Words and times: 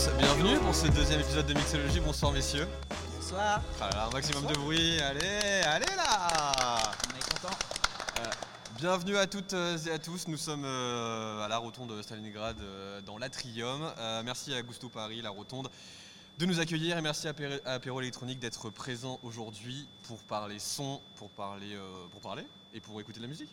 Tous, 0.00 0.10
bienvenue 0.18 0.58
pour 0.58 0.74
ce 0.74 0.86
deuxième 0.88 1.20
épisode 1.20 1.46
de 1.46 1.54
Mixologie. 1.54 2.00
Bonsoir 2.00 2.32
messieurs. 2.32 2.66
Bonsoir, 3.16 3.60
Voilà, 3.78 4.06
un 4.06 4.10
maximum 4.10 4.46
de 4.46 4.54
bruit, 4.54 5.00
allez, 5.00 5.62
allez 5.64 5.96
là 5.96 6.78
on 7.06 7.18
est 7.18 7.40
content. 7.40 7.56
Bienvenue 8.78 9.16
à 9.16 9.26
toutes 9.26 9.52
euh, 9.52 9.76
et 9.76 9.90
à 9.90 9.98
tous, 9.98 10.26
nous 10.28 10.36
sommes 10.38 10.64
euh, 10.64 11.44
à 11.44 11.48
la 11.48 11.58
rotonde 11.58 11.96
de 11.96 12.02
Stalingrad 12.02 12.56
euh, 12.60 13.00
dans 13.02 13.18
l'Atrium. 13.18 13.92
Euh, 13.98 14.22
merci 14.24 14.54
à 14.54 14.62
Gusto 14.62 14.88
Paris, 14.88 15.20
la 15.20 15.30
rotonde, 15.30 15.68
de 16.38 16.46
nous 16.46 16.60
accueillir 16.60 16.96
et 16.96 17.02
merci 17.02 17.28
à, 17.28 17.34
Apéro 17.66 18.00
Électronique 18.00 18.38
d'être 18.38 18.70
présent 18.70 19.20
aujourd'hui 19.22 19.86
pour 20.04 20.18
parler 20.20 20.58
son, 20.58 21.00
pour 21.16 21.28
parler, 21.30 21.74
euh, 21.74 22.06
pour 22.10 22.20
parler 22.22 22.46
et 22.72 22.80
pour 22.80 22.98
écouter 23.00 23.18
de 23.18 23.24
la 23.24 23.28
musique. 23.28 23.50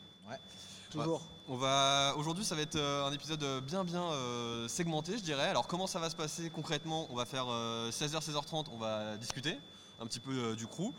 On 1.50 1.56
va 1.58 2.14
aujourd'hui, 2.18 2.44
ça 2.44 2.56
va 2.56 2.62
être 2.62 2.76
euh, 2.76 3.06
un 3.06 3.14
épisode 3.14 3.42
euh, 3.44 3.62
bien 3.62 3.84
bien 3.84 4.04
euh, 4.04 4.68
segmenté, 4.68 5.18
je 5.18 5.24
dirais. 5.24 5.48
Alors 5.48 5.68
comment 5.68 5.88
ça 5.88 6.00
va 6.00 6.10
se 6.10 6.16
passer 6.16 6.50
concrètement? 6.50 7.08
On 7.10 7.16
va 7.16 7.26
faire 7.26 7.46
euh, 7.50 7.90
16h 7.92 8.20
16h30, 8.22 8.66
on 8.72 8.78
va 8.78 9.18
discuter 9.18 9.58
un 10.00 10.08
petit 10.08 10.20
peu 10.20 10.32
euh, 10.32 10.56
du 10.56 10.68
crew. 10.68 10.92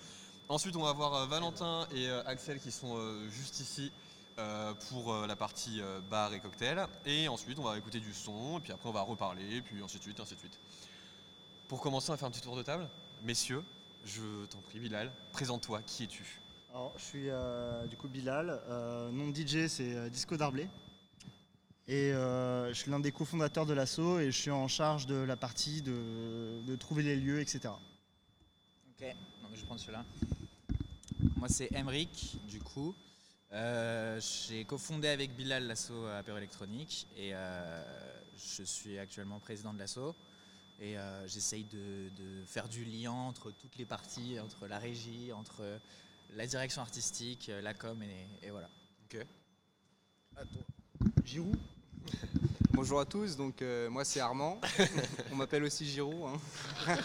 Ensuite, 0.49 0.77
on 0.77 0.83
va 0.83 0.93
voir 0.93 1.15
euh, 1.15 1.27
Valentin 1.27 1.87
et 1.95 2.09
euh, 2.09 2.23
Axel 2.25 2.61
qui 2.61 2.73
sont 2.73 2.97
euh, 2.97 3.29
juste 3.29 3.61
ici 3.61 3.93
euh, 4.39 4.73
pour 4.89 5.13
euh, 5.13 5.27
la 5.27 5.37
partie 5.37 5.81
euh, 5.83 6.01
bar 6.11 6.33
et 6.33 6.41
cocktail. 6.41 6.87
Et 7.05 7.29
ensuite, 7.29 7.59
on 7.59 7.65
va 7.65 7.77
écouter 7.77 8.01
du 8.01 8.15
son, 8.15 8.59
et 8.59 8.61
puis 8.61 8.73
après, 8.73 8.89
on 8.89 8.93
va 8.93 9.03
reparler, 9.03 9.61
puis 9.63 9.83
ainsi 9.83 9.99
de 9.99 10.03
suite, 10.03 10.19
ainsi 10.21 10.35
de 10.35 10.41
suite. 10.41 10.59
Pour 11.69 11.81
commencer, 11.83 12.09
on 12.11 12.15
va 12.15 12.17
faire 12.17 12.29
un 12.29 12.31
petit 12.31 12.41
tour 12.41 12.57
de 12.57 12.63
table. 12.63 12.89
Messieurs, 13.23 13.63
je 14.07 14.47
t'en 14.47 14.61
prie, 14.61 14.79
Bilal, 14.79 15.13
présente-toi. 15.33 15.83
Qui 15.87 16.05
es-tu? 16.05 16.41
Alors, 16.71 16.93
je 16.99 17.03
suis 17.03 17.31
euh, 17.31 17.87
du 17.87 17.97
coup 17.97 18.09
Bilal. 18.09 18.61
Nom 19.13 19.29
de 19.29 19.35
DJ, 19.35 19.69
c'est 19.69 19.95
euh, 19.95 20.11
Disco 20.11 20.37
Darblé. 20.37 20.69
Et 21.87 22.13
euh, 22.13 22.69
je 22.69 22.75
suis 22.75 22.91
l'un 22.91 23.01
des 23.01 23.11
cofondateurs 23.11 23.65
de 23.65 23.73
l'asso 23.73 24.19
et 24.19 24.27
je 24.27 24.39
suis 24.39 24.51
en 24.51 24.69
charge 24.69 25.07
de 25.07 25.15
la 25.15 25.37
partie 25.37 25.81
de, 25.81 26.77
trouver 26.77 27.03
les 27.03 27.17
lieux, 27.17 27.41
etc. 27.41 27.73
Ok, 28.91 29.07
non, 29.43 29.49
mais 29.51 29.57
je 29.57 29.65
prendre 29.65 29.81
celui-là. 29.81 30.05
Moi, 31.37 31.49
c'est 31.49 31.73
Emric, 31.75 32.39
du 32.47 32.61
coup. 32.61 32.95
J'ai 33.51 34.67
cofondé 34.67 35.09
avec 35.09 35.35
Bilal 35.35 35.67
l'asso 35.67 35.93
Apéro 36.19 36.37
Électronique 36.37 37.07
et 37.17 37.33
je 38.37 38.63
suis 38.63 38.99
actuellement 38.99 39.41
président 39.41 39.73
de 39.73 39.79
l'asso. 39.79 40.15
Et 40.81 40.97
j'essaye 41.27 41.65
de, 41.65 42.11
de 42.15 42.45
faire 42.45 42.69
du 42.69 42.85
lien 42.85 43.13
entre 43.13 43.51
toutes 43.53 43.79
les 43.79 43.87
parties, 43.87 44.39
entre 44.39 44.67
la 44.67 44.79
régie, 44.79 45.33
entre 45.33 45.81
la 46.31 46.47
direction 46.47 46.83
artistique, 46.83 47.51
la 47.63 47.75
com 47.75 48.03
et, 48.03 48.47
et 48.47 48.51
voilà. 48.51 48.69
Giroud 51.25 51.57
Bonjour 52.71 53.01
à 53.01 53.05
tous, 53.05 53.37
donc 53.37 53.61
euh, 53.61 53.91
moi 53.91 54.05
c'est 54.05 54.21
Armand. 54.21 54.61
On 55.33 55.37
m'appelle 55.37 55.65
aussi 55.65 55.85
Giroud. 55.85 56.23
hein. 56.27 56.97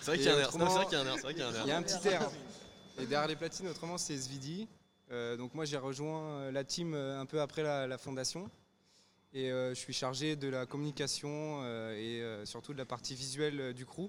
C'est 0.00 0.06
vrai 0.06 0.16
Et 0.16 0.18
qu'il 0.18 0.26
y 0.26 0.28
a 0.28 0.36
un 0.36 0.38
air, 0.38 0.48
autrement, 0.48 0.68
c'est 0.70 0.76
vrai 0.76 0.84
qu'il 0.86 0.92
y 0.94 0.96
a 0.96 1.00
un 1.00 1.06
air, 1.06 1.14
c'est 1.16 1.22
vrai 1.22 1.34
qu'il 1.34 1.42
y 1.42 1.44
a 1.44 1.48
un 1.48 1.54
air. 1.54 1.62
Il 1.64 1.68
y 1.68 1.72
a 1.72 1.76
un 1.76 1.82
petit 1.82 2.08
air. 2.08 2.30
Et 2.98 3.06
derrière 3.06 3.26
les 3.26 3.36
platines, 3.36 3.66
autrement, 3.68 3.98
c'est 3.98 4.16
Svidi. 4.16 4.68
Euh, 5.10 5.36
donc 5.36 5.54
moi 5.54 5.64
j'ai 5.64 5.76
rejoint 5.76 6.22
euh, 6.22 6.52
la 6.52 6.62
team 6.64 6.94
euh, 6.94 7.20
un 7.20 7.26
peu 7.26 7.40
après 7.40 7.62
la, 7.62 7.86
la 7.86 7.98
fondation. 7.98 8.48
Et 9.34 9.50
euh, 9.50 9.70
je 9.74 9.80
suis 9.80 9.92
chargé 9.92 10.36
de 10.36 10.48
la 10.48 10.66
communication 10.66 11.60
euh, 11.62 11.94
et 11.96 12.20
euh, 12.22 12.44
surtout 12.46 12.72
de 12.72 12.78
la 12.78 12.84
partie 12.84 13.14
visuelle 13.14 13.60
euh, 13.60 13.72
du 13.72 13.84
crew. 13.86 14.08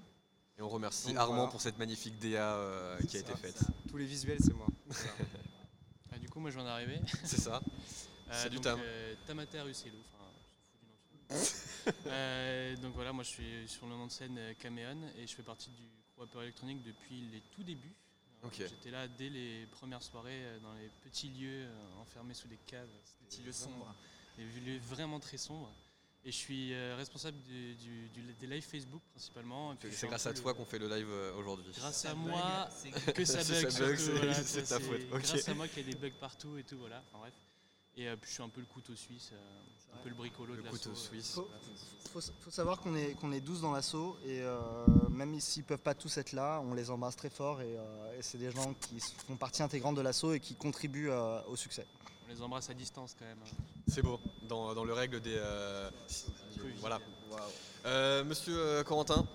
Et 0.58 0.62
on 0.62 0.68
remercie 0.68 1.08
Donc, 1.08 1.16
Armand 1.16 1.34
voilà. 1.34 1.50
pour 1.50 1.60
cette 1.60 1.78
magnifique 1.78 2.18
DA 2.18 2.54
euh, 2.54 2.98
qui 3.08 3.16
a 3.16 3.20
été 3.20 3.32
Ça, 3.32 3.36
faite. 3.36 3.58
Tous 3.88 3.96
les 3.96 4.06
visuels, 4.06 4.38
c'est 4.40 4.54
moi. 4.54 4.66
Ah, 6.12 6.18
du 6.20 6.28
coup, 6.28 6.38
moi 6.38 6.48
je 6.50 6.54
viens 6.56 6.64
d'arriver. 6.64 7.00
C'est 7.24 7.40
ça. 7.40 7.60
Euh, 8.30 8.42
Salut, 8.42 8.54
donc, 8.54 8.62
Tam. 8.62 8.78
euh, 8.80 9.14
Tamater 9.26 9.64
du. 9.68 9.98
Euh, 12.06 12.76
donc 12.76 12.94
voilà, 12.94 13.12
moi 13.12 13.24
je 13.24 13.28
suis 13.28 13.68
sur 13.68 13.86
le 13.86 13.92
nom 13.94 14.06
de 14.06 14.10
scène 14.10 14.40
Caméon 14.58 15.02
et 15.18 15.26
je 15.26 15.34
fais 15.34 15.42
partie 15.42 15.68
du 15.68 15.82
Apéro 16.22 16.40
électronique 16.42 16.82
depuis 16.82 17.28
les 17.30 17.42
tout 17.50 17.62
débuts. 17.62 17.92
J'étais 18.56 18.90
là 18.90 19.06
dès 19.06 19.28
les 19.28 19.66
premières 19.66 20.02
soirées 20.02 20.44
dans 20.62 20.72
les 20.74 20.88
petits 21.02 21.28
lieux 21.28 21.66
enfermés 22.00 22.32
sous 22.32 22.48
des 22.48 22.56
caves. 22.56 22.88
C'était 23.04 23.24
Petit 23.28 23.42
lieu 23.42 23.50
vraiment- 23.50 23.72
sombre. 23.74 23.94
Des 24.38 24.44
lieux 24.60 24.78
vraiment 24.78 25.20
très 25.20 25.36
sombres. 25.36 25.70
Et 26.26 26.32
je 26.32 26.36
suis 26.36 26.72
euh, 26.72 26.94
responsable 26.96 27.36
du- 27.42 27.74
du- 27.74 28.08
du- 28.08 28.32
des 28.40 28.46
lives 28.46 28.64
Facebook 28.64 29.02
principalement. 29.10 29.76
C'est 29.90 30.06
grâce 30.06 30.26
à 30.26 30.30
le- 30.32 30.36
toi 30.38 30.54
qu'on 30.54 30.64
fait 30.64 30.78
le 30.78 30.88
live 30.88 31.06
euh, 31.10 31.34
aujourd'hui. 31.36 31.70
Grâce 31.76 32.04
à 32.06 32.14
moi, 32.14 32.68
que 33.14 33.24
ça 33.26 33.42
C'est 33.44 33.62
bug. 33.62 33.70
ça 33.70 33.80
bug, 33.84 33.96
surtout, 33.98 34.02
c'est- 34.02 34.10
voilà, 34.12 34.34
ta 34.64 34.80
faute, 34.80 35.00
ok. 35.12 35.20
Grâce 35.22 35.48
à 35.48 35.54
moi 35.54 35.68
qu'il 35.68 35.86
y 35.86 35.90
a 35.90 35.92
des 35.92 35.98
bugs 35.98 36.16
partout 36.18 36.56
et 36.56 36.62
tout, 36.64 36.78
voilà. 36.78 37.02
Enfin, 37.10 37.18
bref. 37.20 37.34
Et 37.96 38.08
euh, 38.08 38.16
puis 38.16 38.28
je 38.30 38.34
suis 38.34 38.42
un 38.42 38.48
peu 38.48 38.60
le 38.60 38.66
couteau 38.66 38.96
suisse, 38.96 39.30
euh, 39.34 39.94
un 39.94 39.98
peu 40.02 40.08
le 40.08 40.14
bricolo 40.14 40.54
Le 40.54 40.60
de 40.62 40.64
la 40.64 40.70
couteau 40.70 40.94
suisse. 40.94 41.32
Faut, 41.34 41.48
faut, 42.12 42.20
faut 42.40 42.50
savoir 42.50 42.80
qu'on 42.80 42.96
est, 42.96 43.12
qu'on 43.20 43.30
est 43.30 43.40
12 43.40 43.60
dans 43.60 43.72
l'asso 43.72 44.16
et 44.24 44.40
euh, 44.40 44.58
même 45.10 45.38
s'ils 45.40 45.62
peuvent 45.62 45.78
pas 45.78 45.94
tous 45.94 46.16
être 46.16 46.32
là, 46.32 46.60
on 46.64 46.72
les 46.74 46.90
embrasse 46.90 47.14
très 47.16 47.30
fort 47.30 47.60
et, 47.60 47.76
euh, 47.76 48.18
et 48.18 48.22
c'est 48.22 48.38
des 48.38 48.50
gens 48.50 48.72
qui 48.74 48.98
font 49.26 49.36
partie 49.36 49.62
intégrante 49.62 49.94
de 49.94 50.00
l'asso 50.00 50.32
et 50.32 50.40
qui 50.40 50.56
contribuent 50.56 51.10
euh, 51.10 51.40
au 51.44 51.54
succès. 51.54 51.86
On 52.26 52.32
les 52.32 52.42
embrasse 52.42 52.70
à 52.70 52.74
distance 52.74 53.14
quand 53.18 53.24
même. 53.26 53.38
hein. 53.44 53.62
C'est 53.88 54.02
beau. 54.02 54.18
Dans, 54.48 54.74
dans 54.74 54.84
le 54.84 54.92
règle 54.92 55.20
des. 55.20 55.36
euh, 55.36 55.90
voilà. 56.80 56.98
Euh, 57.86 58.24
monsieur 58.24 58.54
euh, 58.56 58.82
Corentin, 58.82 59.26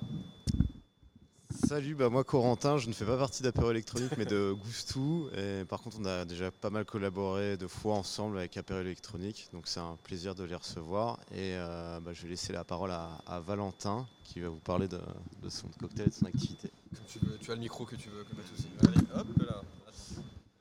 Salut, 1.67 1.93
bah 1.93 2.09
moi 2.09 2.23
Corentin, 2.23 2.77
je 2.77 2.87
ne 2.87 2.93
fais 2.93 3.05
pas 3.05 3.17
partie 3.17 3.43
d'Apéro 3.43 3.69
Électronique 3.69 4.13
mais 4.17 4.25
de 4.25 4.53
Goustou. 4.53 5.29
Et 5.35 5.65
par 5.65 5.81
contre, 5.81 5.97
on 5.99 6.05
a 6.05 6.25
déjà 6.25 6.49
pas 6.49 6.71
mal 6.71 6.83
collaboré 6.85 7.57
deux 7.57 7.67
fois 7.67 7.93
ensemble 7.95 8.39
avec 8.39 8.57
Apéro 8.57 8.79
Électronique, 8.79 9.49
donc 9.53 9.67
c'est 9.67 9.79
un 9.79 9.95
plaisir 10.03 10.33
de 10.33 10.43
les 10.45 10.55
recevoir. 10.55 11.19
Et 11.31 11.53
euh, 11.55 11.99
bah, 11.99 12.11
je 12.13 12.23
vais 12.23 12.29
laisser 12.29 12.53
la 12.53 12.63
parole 12.63 12.89
à, 12.91 13.19
à 13.27 13.39
Valentin 13.39 14.07
qui 14.23 14.39
va 14.39 14.49
vous 14.49 14.59
parler 14.59 14.87
de, 14.87 14.99
de 15.43 15.49
son 15.49 15.67
cocktail 15.79 16.07
et 16.07 16.09
de 16.09 16.15
son 16.15 16.25
activité. 16.25 16.71
comme 16.95 17.05
tu, 17.07 17.19
veux, 17.19 17.37
tu 17.37 17.51
as 17.51 17.55
le 17.55 17.61
micro 17.61 17.85
que 17.85 17.95
tu 17.95 18.09
veux, 18.09 18.23
que 18.23 18.33
pas 18.35 18.41
de 18.41 18.47
souci. 18.47 18.67
Allez, 18.87 19.05
hop 19.15 19.27
là. 19.47 19.61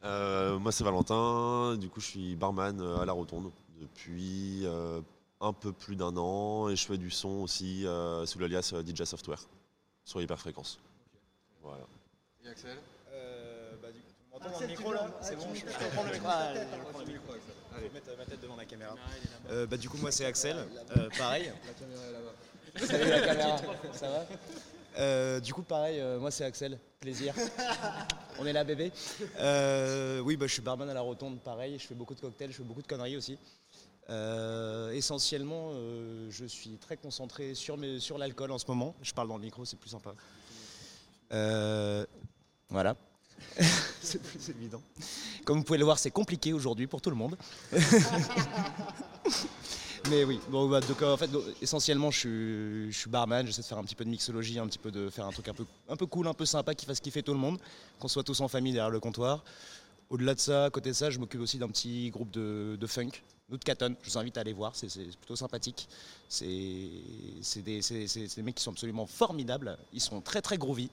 Euh, 0.08 0.58
moi 0.58 0.72
c'est 0.72 0.84
Valentin, 0.84 1.76
du 1.76 1.88
coup 1.91 2.00
je 2.00 2.06
suis 2.06 2.34
barman 2.34 2.80
euh, 2.80 2.98
à 2.98 3.04
la 3.04 3.12
Rotonde 3.12 3.50
depuis 3.78 4.62
euh, 4.64 5.00
un 5.41 5.52
peu 5.52 5.70
plus 5.72 5.96
d'un 5.96 6.16
an 6.16 6.70
et 6.70 6.76
je 6.76 6.86
fais 6.86 6.96
du 6.96 7.10
son 7.10 7.42
aussi 7.42 7.86
euh, 7.86 8.24
sous 8.24 8.38
l'alias 8.38 8.72
euh, 8.72 8.82
DJ 8.82 9.04
Software 9.04 9.42
sur 10.04 10.22
hyperfréquence. 10.22 10.78
Voilà. 11.62 11.84
Et 12.44 12.48
Axel? 12.48 12.78
Bah, 13.82 13.88
du 13.92 14.00
coup, 14.00 14.06
tu 14.18 14.32
m'entends 14.32 14.50
dans 14.50 14.60
le 14.60 14.66
micro 14.66 14.92
là 14.92 15.06
C'est 15.20 15.36
bon, 15.36 15.47
je, 15.54 15.64
prendre 15.94 16.08
le 16.08 17.12
micro. 17.12 17.34
Je 17.76 17.82
vais 17.82 17.91
mettre 17.91 18.16
ma 18.16 18.24
tête 18.24 18.41
devant 18.41 18.56
la 18.56 18.64
caméra. 18.64 18.94
Euh, 19.50 19.66
bah, 19.66 19.76
du 19.76 19.88
coup, 19.91 19.98
moi 19.98 20.10
c'est 20.10 20.24
Axel, 20.24 20.56
Euh, 20.97 21.08
pareil. 21.18 21.52
La 21.66 21.74
caméra 21.74 22.02
est 22.06 22.12
là-bas. 22.12 22.86
Salut 22.86 23.10
la 23.10 23.20
caméra, 23.20 23.56
ça 23.92 24.08
va? 24.08 24.26
Euh, 24.98 25.41
Du 25.41 25.53
coup, 25.54 25.62
pareil, 25.62 26.00
euh, 26.00 26.19
moi 26.19 26.31
c'est 26.31 26.44
Axel, 26.44 26.78
plaisir. 27.00 27.34
On 28.41 28.47
est 28.47 28.53
là, 28.53 28.64
bébé. 28.64 28.92
Euh, 29.38 30.20
oui, 30.20 30.36
bah, 30.36 30.47
je 30.47 30.53
suis 30.53 30.62
barman 30.62 30.88
à 30.88 30.94
la 30.94 31.00
Rotonde, 31.00 31.41
pareil. 31.41 31.78
Je 31.78 31.86
fais 31.86 31.94
beaucoup 31.94 32.14
de 32.14 32.20
cocktails, 32.20 32.50
je 32.50 32.56
fais 32.56 32.62
beaucoup 32.62 32.82
de 32.82 32.86
conneries 32.86 33.16
aussi. 33.16 33.38
Essentiellement, 34.92 35.72
je 36.31 36.44
suis 36.47 36.78
très 36.78 36.97
concentré 36.97 37.54
sur, 37.54 37.76
mes- 37.76 38.00
sur 38.00 38.16
l'alcool 38.18 38.50
en 38.53 38.59
ce 38.59 38.65
moment. 38.68 38.95
Je 39.03 39.12
parle 39.12 39.28
dans 39.28 39.36
le 39.36 39.42
micro, 39.42 39.65
c'est 39.65 39.78
plus 39.78 39.91
sympa. 39.91 40.15
Voilà. 42.71 42.97
c'est 44.03 44.21
plus 44.22 44.48
évident. 44.50 44.80
Comme 45.45 45.59
vous 45.59 45.65
pouvez 45.65 45.78
le 45.78 45.84
voir, 45.84 45.98
c'est 45.98 46.10
compliqué 46.10 46.53
aujourd'hui 46.53 46.86
pour 46.86 47.00
tout 47.00 47.10
le 47.10 47.16
monde. 47.16 47.36
Mais 50.10 50.25
oui, 50.25 50.41
bon, 50.49 50.69
bah, 50.69 50.81
euh, 50.81 51.13
en 51.13 51.16
fait, 51.16 51.31
essentiellement, 51.60 52.10
je 52.10 52.89
suis, 52.91 53.10
barman, 53.10 53.47
j'essaie 53.47 53.60
de 53.60 53.66
faire 53.66 53.78
un 53.78 53.84
petit 53.84 53.95
peu 53.95 54.05
de 54.05 54.10
mixologie, 54.10 54.59
un 54.59 54.66
petit 54.66 54.78
peu 54.78 54.91
de 54.91 55.10
faire 55.10 55.27
un 55.27 55.31
truc 55.33 55.49
un 55.49 55.97
peu, 55.97 56.07
cool, 56.07 56.27
un 56.28 56.34
peu 56.34 56.47
sympa, 56.47 56.75
qui 56.75 56.87
fasse 56.87 57.01
kiffer 57.01 57.22
tout 57.22 57.33
le 57.33 57.39
monde, 57.39 57.59
qu'on 57.99 58.09
soit 58.09 58.22
tous 58.22 58.41
en 58.41 58.49
famille 58.49 58.72
derrière 58.72 58.91
le 58.91 59.01
comptoir. 59.01 59.45
Au-delà 60.09 60.34
de 60.34 60.41
ça, 60.41 60.66
à 60.66 60.71
côté 60.71 60.91
de 60.91 60.95
ça, 60.95 61.10
je 61.10 61.19
m'occupe 61.19 61.41
aussi 61.41 61.59
d'un 61.59 61.69
petit 61.69 62.10
groupe 62.10 62.31
de, 62.31 62.87
funk, 62.87 63.10
nous 63.51 63.59
de 63.59 63.65
Caton, 63.65 63.97
je 64.03 64.10
vous 64.10 64.19
invite 64.19 64.39
à 64.39 64.41
aller 64.41 64.55
voir, 64.55 64.75
c'est 64.75 64.89
plutôt 65.19 65.37
sympathique. 65.37 65.89
C'est 66.28 66.47
des, 67.57 67.81
des 67.81 68.43
mecs 68.43 68.55
qui 68.55 68.63
sont 68.63 68.72
absolument 68.72 69.07
formidables, 69.07 69.77
ils 69.93 70.01
sont 70.01 70.21
très 70.22 70.41
très 70.41 70.57
groovy. 70.57 70.91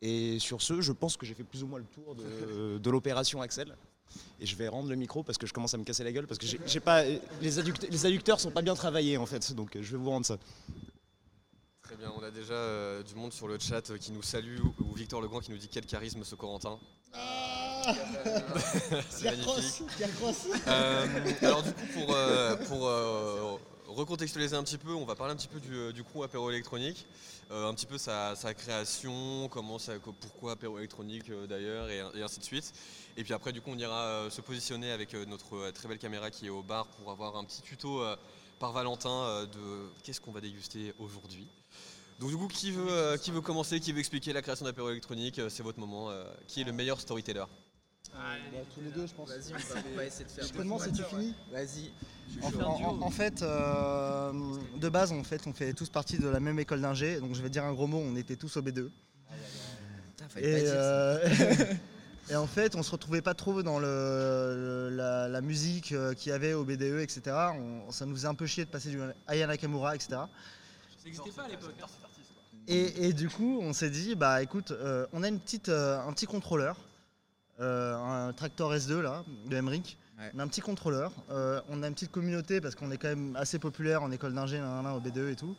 Et 0.00 0.40
sur 0.40 0.62
ce, 0.62 0.80
je 0.80 0.90
pense 0.90 1.16
que 1.16 1.26
j'ai 1.26 1.34
fait 1.34 1.44
plus 1.44 1.62
ou 1.62 1.68
moins 1.68 1.78
le 1.78 1.84
tour 1.84 2.16
de 2.16 2.90
l'opération 2.90 3.40
Axel. 3.40 3.76
Et 4.40 4.46
je 4.46 4.56
vais 4.56 4.68
rendre 4.68 4.88
le 4.88 4.96
micro 4.96 5.22
parce 5.22 5.38
que 5.38 5.46
je 5.46 5.52
commence 5.52 5.74
à 5.74 5.78
me 5.78 5.84
casser 5.84 6.02
la 6.04 6.12
gueule 6.12 6.26
parce 6.26 6.38
que 6.38 6.46
j'ai 6.66 6.80
pas 6.80 7.04
les, 7.40 7.58
adduct- 7.58 7.88
les 7.90 8.06
adducteurs 8.06 8.40
sont 8.40 8.50
pas 8.50 8.62
bien 8.62 8.74
travaillés 8.74 9.16
en 9.16 9.26
fait, 9.26 9.52
donc 9.54 9.76
euh, 9.76 9.82
je 9.82 9.92
vais 9.92 9.98
vous 10.02 10.10
rendre 10.10 10.26
ça. 10.26 10.36
Très 11.82 11.96
bien, 11.96 12.12
on 12.18 12.22
a 12.22 12.30
déjà 12.30 12.54
euh, 12.54 13.02
du 13.02 13.14
monde 13.14 13.32
sur 13.32 13.46
le 13.48 13.58
chat 13.58 13.90
euh, 13.90 13.98
qui 13.98 14.12
nous 14.12 14.22
salue, 14.22 14.58
ou, 14.60 14.74
ou 14.84 14.94
Victor 14.94 15.20
Legrand 15.20 15.40
qui 15.40 15.50
nous 15.50 15.58
dit 15.58 15.68
quel 15.68 15.84
charisme 15.86 16.24
ce 16.24 16.34
Corentin. 16.34 16.78
C'est 19.10 19.38
Cross, 19.40 19.56
magnifique. 19.56 19.86
Pierre 19.96 20.14
Cross. 20.16 20.46
Euh, 20.66 21.06
alors 21.42 21.62
du 21.62 21.72
coup, 21.72 21.86
pour, 21.94 22.14
euh, 22.14 22.56
pour 22.56 22.86
euh, 22.86 23.56
recontextualiser 23.88 24.56
un 24.56 24.62
petit 24.62 24.78
peu, 24.78 24.92
on 24.94 25.04
va 25.04 25.14
parler 25.14 25.32
un 25.34 25.36
petit 25.36 25.48
peu 25.48 25.60
du, 25.60 25.92
du 25.92 26.02
crew 26.04 26.22
apéro 26.24 26.48
électronique, 26.50 27.06
euh, 27.52 27.68
un 27.68 27.74
petit 27.74 27.84
peu 27.84 27.98
sa, 27.98 28.34
création, 28.56 29.46
comment 29.50 29.78
ça, 29.78 29.92
pourquoi 29.98 30.52
apéro 30.52 30.78
électronique 30.78 31.28
euh, 31.28 31.46
d'ailleurs, 31.46 31.90
et, 31.90 32.22
ainsi 32.22 32.40
de 32.40 32.44
suite. 32.44 32.72
Et 33.18 33.24
puis 33.24 33.34
après, 33.34 33.52
du 33.52 33.60
coup, 33.60 33.70
on 33.70 33.78
ira 33.78 34.04
euh, 34.04 34.30
se 34.30 34.40
positionner 34.40 34.90
avec 34.90 35.12
notre 35.12 35.70
très 35.72 35.86
belle 35.86 35.98
caméra 35.98 36.30
qui 36.30 36.46
est 36.46 36.50
au 36.50 36.62
bar 36.62 36.86
pour 36.86 37.10
avoir 37.10 37.36
un 37.36 37.44
petit 37.44 37.60
tuto 37.60 38.02
par 38.58 38.72
Valentin 38.72 39.44
de 39.52 39.90
qu'est-ce 40.02 40.20
qu'on 40.20 40.32
va 40.32 40.40
déguster 40.40 40.94
aujourd'hui. 40.98 41.46
Donc 42.20 42.30
du 42.30 42.36
coup, 42.36 42.48
qui 42.48 42.70
veut, 42.70 43.18
qui 43.20 43.30
veut 43.30 43.40
commencer, 43.42 43.80
qui 43.80 43.92
veut 43.92 43.98
expliquer 43.98 44.32
la 44.32 44.40
création 44.40 44.64
d'apéro 44.64 44.88
électronique 44.88 45.40
C'est 45.50 45.62
votre 45.62 45.78
moment. 45.78 46.10
qui 46.46 46.62
est 46.62 46.64
le 46.64 46.72
meilleur 46.72 47.00
storyteller 47.00 47.44
Bah, 48.12 48.18
tous 48.74 48.80
les 48.82 48.90
deux, 48.90 49.06
je 49.06 49.14
pense. 49.14 49.28
Vas-y, 49.28 49.52
on 49.54 49.56
va, 49.74 49.80
on 49.92 49.96
va 49.96 50.04
essayer 50.04 50.24
de 50.24 50.30
faire. 50.30 50.44
Je 50.44 50.52
fini 51.04 51.34
Vas-y. 51.50 51.90
En, 52.42 52.60
en- 52.64 53.02
en 53.02 53.10
fait, 53.10 53.42
euh, 53.42 54.32
de 54.76 54.88
base, 54.88 55.12
en 55.12 55.22
fait, 55.24 55.46
on 55.46 55.52
fait 55.52 55.72
tous 55.72 55.88
partie 55.90 56.18
de 56.18 56.28
la 56.28 56.40
même 56.40 56.58
école 56.58 56.80
d'ingé. 56.80 57.20
Donc, 57.20 57.34
je 57.34 57.42
vais 57.42 57.50
dire 57.50 57.64
un 57.64 57.72
gros 57.72 57.86
mot, 57.86 57.98
on 57.98 58.16
était 58.16 58.36
tous 58.36 58.56
au 58.56 58.62
B2. 58.62 58.88
Putain, 60.10 60.28
fallait 60.28 60.52
pas 60.52 60.58
Et, 60.58 60.62
euh, 60.66 61.74
et 62.30 62.36
en 62.36 62.46
fait, 62.46 62.74
on 62.74 62.82
se 62.82 62.90
retrouvait 62.90 63.22
pas 63.22 63.34
trop 63.34 63.62
dans 63.62 63.78
le, 63.78 63.86
le- 64.90 64.96
la, 64.96 65.28
la 65.28 65.40
musique 65.40 65.92
euh, 65.92 66.14
qu'il 66.14 66.30
y 66.30 66.34
avait 66.34 66.52
au 66.54 66.64
BDE, 66.64 67.00
etc. 67.00 67.22
On- 67.58 67.90
ça 67.90 68.06
nous 68.06 68.14
faisait 68.14 68.28
un 68.28 68.34
peu 68.34 68.46
chier 68.46 68.64
de 68.64 68.70
passer 68.70 68.90
du 68.90 68.98
Aya 69.26 69.46
Nakamura, 69.46 69.94
etc. 69.94 70.08
Ça 70.12 70.28
n'existait 71.04 71.30
pas 71.32 71.42
à 71.44 71.48
l'époque. 71.48 71.74
hein. 71.82 71.86
Et, 72.68 73.08
et 73.08 73.12
du 73.12 73.28
coup, 73.28 73.58
on 73.60 73.72
s'est 73.72 73.90
dit, 73.90 74.14
bah 74.14 74.40
écoute, 74.42 74.70
euh, 74.70 75.06
on 75.12 75.22
a 75.24 75.28
une 75.28 75.40
petite, 75.40 75.68
euh, 75.68 75.98
un 76.00 76.12
petit 76.12 76.26
contrôleur, 76.26 76.76
euh, 76.78 76.91
un 77.62 78.32
Tractor 78.32 78.74
S2 78.74 79.00
là, 79.00 79.24
de. 79.46 79.56
Ouais. 80.18 80.30
On 80.34 80.38
a 80.38 80.44
un 80.44 80.48
petit 80.48 80.60
contrôleur, 80.60 81.12
euh, 81.30 81.60
on 81.68 81.82
a 81.82 81.88
une 81.88 81.94
petite 81.94 82.10
communauté 82.10 82.60
parce 82.60 82.74
qu'on 82.74 82.90
est 82.90 82.98
quand 82.98 83.08
même 83.08 83.34
assez 83.36 83.58
populaire 83.58 84.02
en 84.02 84.10
école 84.10 84.34
d'ingé, 84.34 84.60
au 84.60 85.00
BDE 85.00 85.30
et 85.30 85.36
tout. 85.36 85.56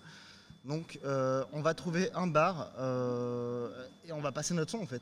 Donc 0.64 1.00
euh, 1.04 1.44
on 1.52 1.62
va 1.62 1.74
trouver 1.74 2.10
un 2.14 2.28
bar 2.28 2.72
euh, 2.78 3.70
et 4.06 4.14
on 4.14 4.22
va 4.22 4.32
passer 4.32 4.54
notre 4.54 4.72
son 4.72 4.80
en 4.80 4.86
fait. 4.86 5.02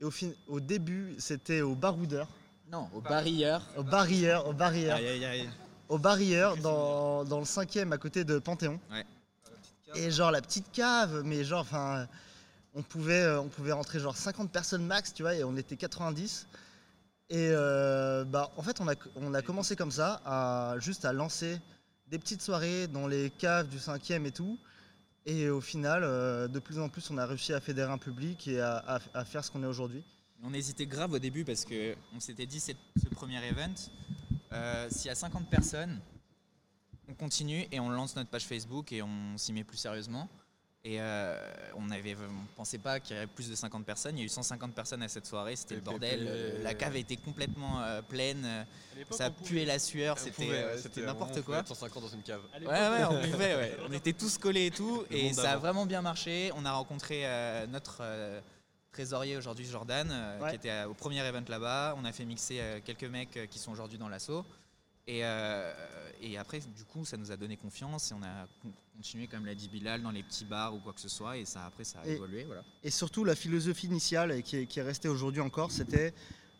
Et 0.00 0.04
au, 0.04 0.10
fin, 0.10 0.28
au 0.46 0.60
début, 0.60 1.14
c'était 1.18 1.62
au 1.62 1.74
baroudeur. 1.74 2.28
Non, 2.70 2.88
au 2.92 3.00
barilleur. 3.00 3.62
Au 3.76 3.82
barilleur, 3.82 4.46
au 4.46 4.52
barilleur. 4.52 4.96
Aïe, 4.96 5.08
aïe, 5.08 5.24
aïe. 5.24 5.50
Au 5.88 5.98
barilleur, 5.98 6.56
dans, 6.58 7.24
dans 7.24 7.38
le 7.38 7.44
cinquième 7.44 7.92
à 7.92 7.98
côté 7.98 8.24
de 8.24 8.38
Panthéon. 8.38 8.78
Ouais. 8.90 9.04
Et 9.94 10.10
genre 10.10 10.30
la 10.30 10.42
petite 10.42 10.70
cave, 10.72 11.22
mais 11.24 11.44
genre, 11.44 11.60
enfin, 11.60 12.06
on 12.76 12.82
pouvait, 12.82 13.22
euh, 13.22 13.40
on 13.40 13.48
pouvait 13.48 13.72
rentrer 13.72 13.98
genre 13.98 14.16
50 14.16 14.52
personnes 14.52 14.84
max, 14.84 15.12
tu 15.12 15.22
vois, 15.22 15.34
et 15.34 15.42
on 15.42 15.56
était 15.56 15.76
90. 15.76 16.46
Et 17.30 17.48
euh, 17.50 18.24
bah, 18.24 18.52
en 18.56 18.62
fait, 18.62 18.80
on 18.80 18.86
a, 18.86 18.94
on 19.16 19.34
a 19.34 19.42
commencé 19.42 19.74
comme 19.74 19.90
ça, 19.90 20.76
juste 20.78 21.04
à 21.04 21.12
lancer 21.12 21.58
des 22.06 22.18
petites 22.18 22.42
soirées 22.42 22.86
dans 22.86 23.08
les 23.08 23.30
caves 23.30 23.68
du 23.68 23.78
cinquième 23.78 24.26
et 24.26 24.30
tout. 24.30 24.58
Et 25.24 25.48
au 25.48 25.60
final, 25.60 26.02
euh, 26.04 26.46
de 26.46 26.60
plus 26.60 26.78
en 26.78 26.88
plus, 26.88 27.10
on 27.10 27.18
a 27.18 27.26
réussi 27.26 27.52
à 27.52 27.60
fédérer 27.60 27.90
un 27.90 27.98
public 27.98 28.46
et 28.46 28.60
à, 28.60 29.00
faire 29.24 29.42
ce 29.42 29.50
qu'on 29.50 29.62
est 29.62 29.66
aujourd'hui. 29.66 30.04
On 30.44 30.52
hésitait 30.52 30.86
grave 30.86 31.12
au 31.12 31.18
début 31.18 31.44
parce 31.44 31.64
que 31.64 31.96
on 32.14 32.20
s'était 32.20 32.46
dit 32.46 32.60
c'est 32.60 32.76
ce 33.02 33.08
premier 33.08 33.42
event. 33.44 33.74
S'il 34.90 35.06
y 35.06 35.10
a 35.10 35.14
50 35.14 35.48
personnes, 35.48 35.98
on 37.08 37.14
continue 37.14 37.66
et 37.72 37.80
on 37.80 37.88
lance 37.88 38.14
notre 38.16 38.30
page 38.30 38.44
Facebook 38.44 38.92
et 38.92 39.02
on 39.02 39.38
s'y 39.38 39.52
met 39.54 39.64
plus 39.64 39.78
sérieusement. 39.78 40.28
Et 40.88 41.00
euh, 41.00 41.36
on 41.74 41.90
avait, 41.90 42.14
on 42.14 42.46
pensait 42.54 42.78
pas 42.78 43.00
qu'il 43.00 43.16
y 43.16 43.18
aurait 43.18 43.26
plus 43.26 43.50
de 43.50 43.56
50 43.56 43.84
personnes. 43.84 44.16
Il 44.16 44.20
y 44.20 44.22
a 44.22 44.26
eu 44.26 44.28
150 44.28 44.72
personnes 44.72 45.02
à 45.02 45.08
cette 45.08 45.26
soirée, 45.26 45.56
c'était 45.56 45.74
le 45.74 45.80
bordel. 45.80 46.24
Euh, 46.28 46.62
La 46.62 46.74
cave 46.74 46.94
était 46.94 47.16
complètement 47.16 47.82
euh, 47.82 48.02
pleine. 48.02 48.64
Ça 49.10 49.26
on 49.26 49.32
pouvait- 49.32 49.48
puait 49.50 49.64
la 49.64 49.80
sueur, 49.80 50.16
c'était 50.16 50.76
c'était 50.78 51.02
n'importe 51.02 51.42
quoi. 51.42 51.58
être 51.58 51.66
150 51.66 52.02
dans 52.04 52.08
une 52.08 52.22
cave. 52.22 52.40
Ouais, 52.60 52.68
ouais, 52.68 53.04
on 53.10 53.20
pouvait, 53.32 53.56
ouais. 53.56 53.76
On 53.88 53.92
était 53.92 54.12
tous 54.12 54.38
collés 54.38 54.66
et 54.66 54.70
tout. 54.70 55.04
Le 55.10 55.16
Et 55.16 55.32
ça 55.32 55.52
a 55.52 55.56
vraiment 55.56 55.86
bien 55.86 56.02
marché. 56.02 56.52
On 56.54 56.64
a 56.64 56.72
rencontré 56.72 57.22
euh, 57.26 57.66
notre 57.66 57.98
euh, 58.02 58.40
trésorier 58.92 59.36
aujourd'hui, 59.36 59.66
Jordan, 59.66 60.08
euh, 60.08 60.38
Ouais. 60.40 60.50
qui 60.50 60.56
était 60.56 60.70
euh, 60.70 60.86
au 60.88 60.94
premier 60.94 61.18
event 61.26 61.42
là-bas. 61.48 61.96
On 61.98 62.04
a 62.04 62.12
fait 62.12 62.24
mixer 62.24 62.58
euh, 62.60 62.78
quelques 62.84 63.02
mecs 63.10 63.36
euh, 63.36 63.46
qui 63.46 63.58
sont 63.58 63.72
aujourd'hui 63.72 63.98
dans 63.98 64.08
l'assaut. 64.08 64.46
Et, 65.08 65.20
euh, 65.24 65.72
et 66.20 66.36
après, 66.36 66.58
du 66.60 66.84
coup, 66.84 67.04
ça 67.04 67.16
nous 67.16 67.30
a 67.30 67.36
donné 67.36 67.56
confiance 67.56 68.10
et 68.10 68.14
on 68.14 68.22
a 68.22 68.46
con- 68.62 68.72
continué, 68.96 69.28
comme 69.28 69.46
l'a 69.46 69.54
dit 69.54 69.68
Bilal, 69.68 70.02
dans 70.02 70.10
les 70.10 70.22
petits 70.24 70.44
bars 70.44 70.74
ou 70.74 70.80
quoi 70.80 70.92
que 70.92 71.00
ce 71.00 71.08
soit. 71.08 71.36
Et 71.36 71.44
ça, 71.44 71.64
après, 71.66 71.84
ça 71.84 72.00
a 72.00 72.06
Et- 72.06 72.14
évolué. 72.14 72.44
Voilà. 72.44 72.62
Et 72.82 72.90
surtout, 72.90 73.22
la 73.24 73.36
philosophie 73.36 73.86
initiale 73.86 74.32
et 74.32 74.42
qui 74.42 74.56
est, 74.56 74.66
qui 74.66 74.80
est 74.80 74.82
restée 74.82 75.08
aujourd'hui 75.08 75.40
encore, 75.40 75.70
c'était 75.70 76.12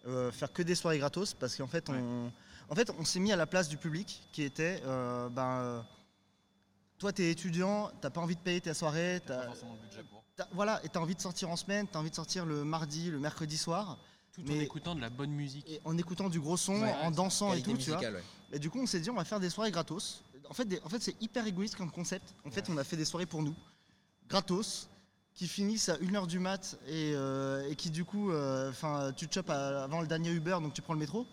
euh, 0.06 0.30
faire 0.30 0.52
que 0.52 0.62
des 0.62 0.76
soirées 0.76 0.98
gratos 0.98 1.34
parce 1.34 1.56
qu'en 1.56 1.66
fait, 1.66 1.90
on, 1.90 2.30
en 2.68 2.74
fait, 2.76 2.90
on 2.96 3.04
s'est 3.04 3.18
mis 3.18 3.32
à 3.32 3.36
la 3.36 3.46
place 3.46 3.68
du 3.68 3.76
public 3.78 4.22
qui 4.30 4.42
était 4.44 4.80
euh, 4.84 5.28
ben, 5.28 5.58
euh, 5.62 5.82
toi, 6.98 7.12
tu 7.12 7.22
es 7.22 7.30
étudiant, 7.32 7.90
t'as 8.00 8.10
pas 8.10 8.20
envie 8.20 8.36
de 8.36 8.40
payer 8.40 8.60
ta 8.60 8.74
soirée, 8.74 9.20
Pas 9.26 9.34
t'as- 9.38 9.46
forcément 9.46 9.74
le 9.74 9.80
budget 9.88 10.04
pour. 10.04 10.22
t'as- 10.36 10.48
voilà, 10.52 10.80
et 10.84 10.88
tu 10.88 10.96
as 10.96 11.00
envie 11.00 11.16
de 11.16 11.20
sortir 11.20 11.50
en 11.50 11.56
semaine, 11.56 11.88
tu 11.90 11.96
as 11.96 12.00
envie 12.00 12.10
de 12.10 12.14
sortir 12.14 12.46
le 12.46 12.62
mardi, 12.64 13.10
le 13.10 13.18
mercredi 13.18 13.58
soir, 13.58 13.98
Tout 14.32 14.42
en 14.48 14.54
écoutant 14.60 14.94
de 14.94 15.00
la 15.00 15.10
bonne 15.10 15.32
musique. 15.32 15.68
et 15.68 15.80
en 15.84 15.98
écoutant 15.98 16.28
du 16.28 16.38
gros 16.40 16.56
son, 16.56 16.80
Ouais, 16.82 16.94
en 17.02 17.10
dansant 17.10 17.52
et 17.54 17.62
tout, 17.62 17.76
tu 17.76 17.90
vois. 17.90 17.98
ouais. 18.00 18.22
Et 18.52 18.58
du 18.58 18.70
coup, 18.70 18.80
on 18.80 18.86
s'est 18.86 19.00
dit, 19.00 19.10
on 19.10 19.14
va 19.14 19.24
faire 19.24 19.40
des 19.40 19.50
soirées 19.50 19.70
gratos. 19.70 20.22
En 20.48 20.54
fait, 20.54 20.80
en 20.84 20.88
fait 20.88 21.02
c'est 21.02 21.20
hyper 21.20 21.46
égoïste 21.46 21.76
comme 21.76 21.90
concept. 21.90 22.34
En 22.44 22.50
fait, 22.50 22.68
on 22.68 22.76
a 22.76 22.84
fait 22.84 22.96
des 22.96 23.04
soirées 23.04 23.26
pour 23.26 23.42
nous, 23.42 23.54
gratos, 24.28 24.88
qui 25.34 25.48
finissent 25.48 25.88
à 25.88 25.96
1h 25.98 26.26
du 26.26 26.38
mat 26.38 26.78
et, 26.86 27.12
euh, 27.14 27.68
et 27.68 27.76
qui, 27.76 27.90
du 27.90 28.04
coup, 28.04 28.30
euh, 28.30 28.72
tu 29.16 29.28
te 29.28 29.34
chopes 29.34 29.50
avant 29.50 30.00
le 30.00 30.06
dernier 30.06 30.30
Uber, 30.30 30.58
donc 30.62 30.72
tu 30.72 30.82
prends 30.82 30.94
le 30.94 30.98
métro. 30.98 31.26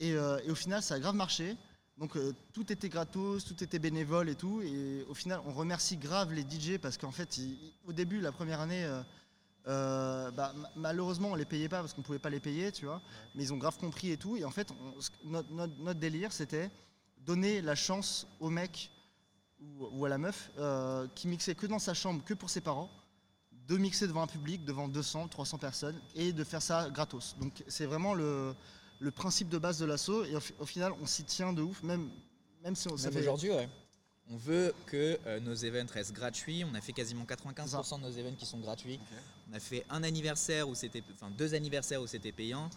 Et, 0.00 0.12
euh, 0.12 0.38
au 0.48 0.54
final, 0.54 0.82
ça 0.82 0.94
a 0.94 0.98
grave 0.98 1.14
marché. 1.14 1.56
Donc, 1.98 2.16
tout 2.52 2.72
était 2.72 2.88
gratos, 2.88 3.44
tout 3.44 3.62
était 3.62 3.80
bénévole 3.80 4.28
et 4.28 4.36
tout. 4.36 4.62
Et 4.62 5.04
au 5.08 5.14
final, 5.14 5.40
on 5.46 5.52
remercie 5.52 5.96
grave 5.96 6.32
les 6.32 6.42
DJ 6.42 6.78
parce 6.78 6.96
qu'en 6.96 7.10
fait, 7.10 7.40
au 7.86 7.92
début, 7.92 8.20
la 8.20 8.30
première 8.30 8.60
année, 8.60 8.86
euh, 9.68 10.30
bah, 10.30 10.52
ma- 10.56 10.70
malheureusement, 10.76 11.28
on 11.30 11.34
les 11.34 11.44
payait 11.44 11.68
pas 11.68 11.80
parce 11.80 11.92
qu'on 11.92 12.02
pouvait 12.02 12.18
pas 12.18 12.30
les 12.30 12.40
payer, 12.40 12.72
tu 12.72 12.86
vois. 12.86 13.00
Mais 13.34 13.42
ils 13.44 13.52
ont 13.52 13.58
grave 13.58 13.76
compris 13.78 14.10
et 14.10 14.16
tout. 14.16 14.36
Et 14.36 14.44
en 14.44 14.50
fait, 14.50 14.70
on- 14.72 15.28
notre, 15.30 15.52
notre- 15.52 15.76
notre 15.78 16.00
délire, 16.00 16.32
c'était 16.32 16.70
donner 17.18 17.60
la 17.60 17.74
chance 17.74 18.26
au 18.40 18.48
mec 18.50 18.90
ou, 19.60 19.88
ou 19.92 20.04
à 20.06 20.08
la 20.08 20.18
meuf 20.18 20.50
euh, 20.58 21.06
qui 21.14 21.28
mixait 21.28 21.54
que 21.54 21.66
dans 21.66 21.78
sa 21.78 21.92
chambre, 21.94 22.24
que 22.24 22.34
pour 22.34 22.48
ses 22.50 22.60
parents, 22.60 22.90
de 23.66 23.76
mixer 23.76 24.06
devant 24.06 24.22
un 24.22 24.26
public, 24.26 24.64
devant 24.64 24.88
200, 24.88 25.28
300 25.28 25.58
personnes, 25.58 26.00
et 26.14 26.32
de 26.32 26.42
faire 26.44 26.62
ça 26.62 26.88
gratos. 26.88 27.36
Donc 27.38 27.62
c'est 27.68 27.84
vraiment 27.84 28.14
le, 28.14 28.54
le 28.98 29.10
principe 29.10 29.50
de 29.50 29.58
base 29.58 29.78
de 29.78 29.84
l'assaut. 29.84 30.24
Et 30.24 30.34
au 30.58 30.64
final, 30.64 30.92
on 31.02 31.04
s'y 31.06 31.24
tient 31.24 31.52
de 31.52 31.60
ouf, 31.60 31.82
même, 31.82 32.08
même 32.62 32.74
si 32.74 32.88
on 32.90 32.96
ça 32.96 33.08
Même 33.10 33.14
fait- 33.14 33.20
aujourd'hui, 33.20 33.50
ouais. 33.50 33.68
On 34.30 34.36
veut 34.36 34.74
que 34.86 35.18
euh, 35.26 35.40
nos 35.40 35.54
events 35.54 35.90
restent 35.92 36.12
gratuits. 36.12 36.64
On 36.70 36.74
a 36.74 36.80
fait 36.80 36.92
quasiment 36.92 37.24
95% 37.24 37.96
de 37.98 38.02
nos 38.02 38.10
events 38.10 38.36
qui 38.36 38.44
sont 38.46 38.58
gratuits. 38.58 39.00
On 39.50 39.54
a 39.56 39.60
fait 39.60 39.86
un 39.88 40.02
anniversaire 40.02 40.68
où 40.68 40.74
c'était, 40.74 41.02
enfin 41.14 41.30
deux 41.30 41.54
anniversaires 41.54 42.02
où 42.02 42.06
c'était 42.06 42.32
payant. 42.32 42.68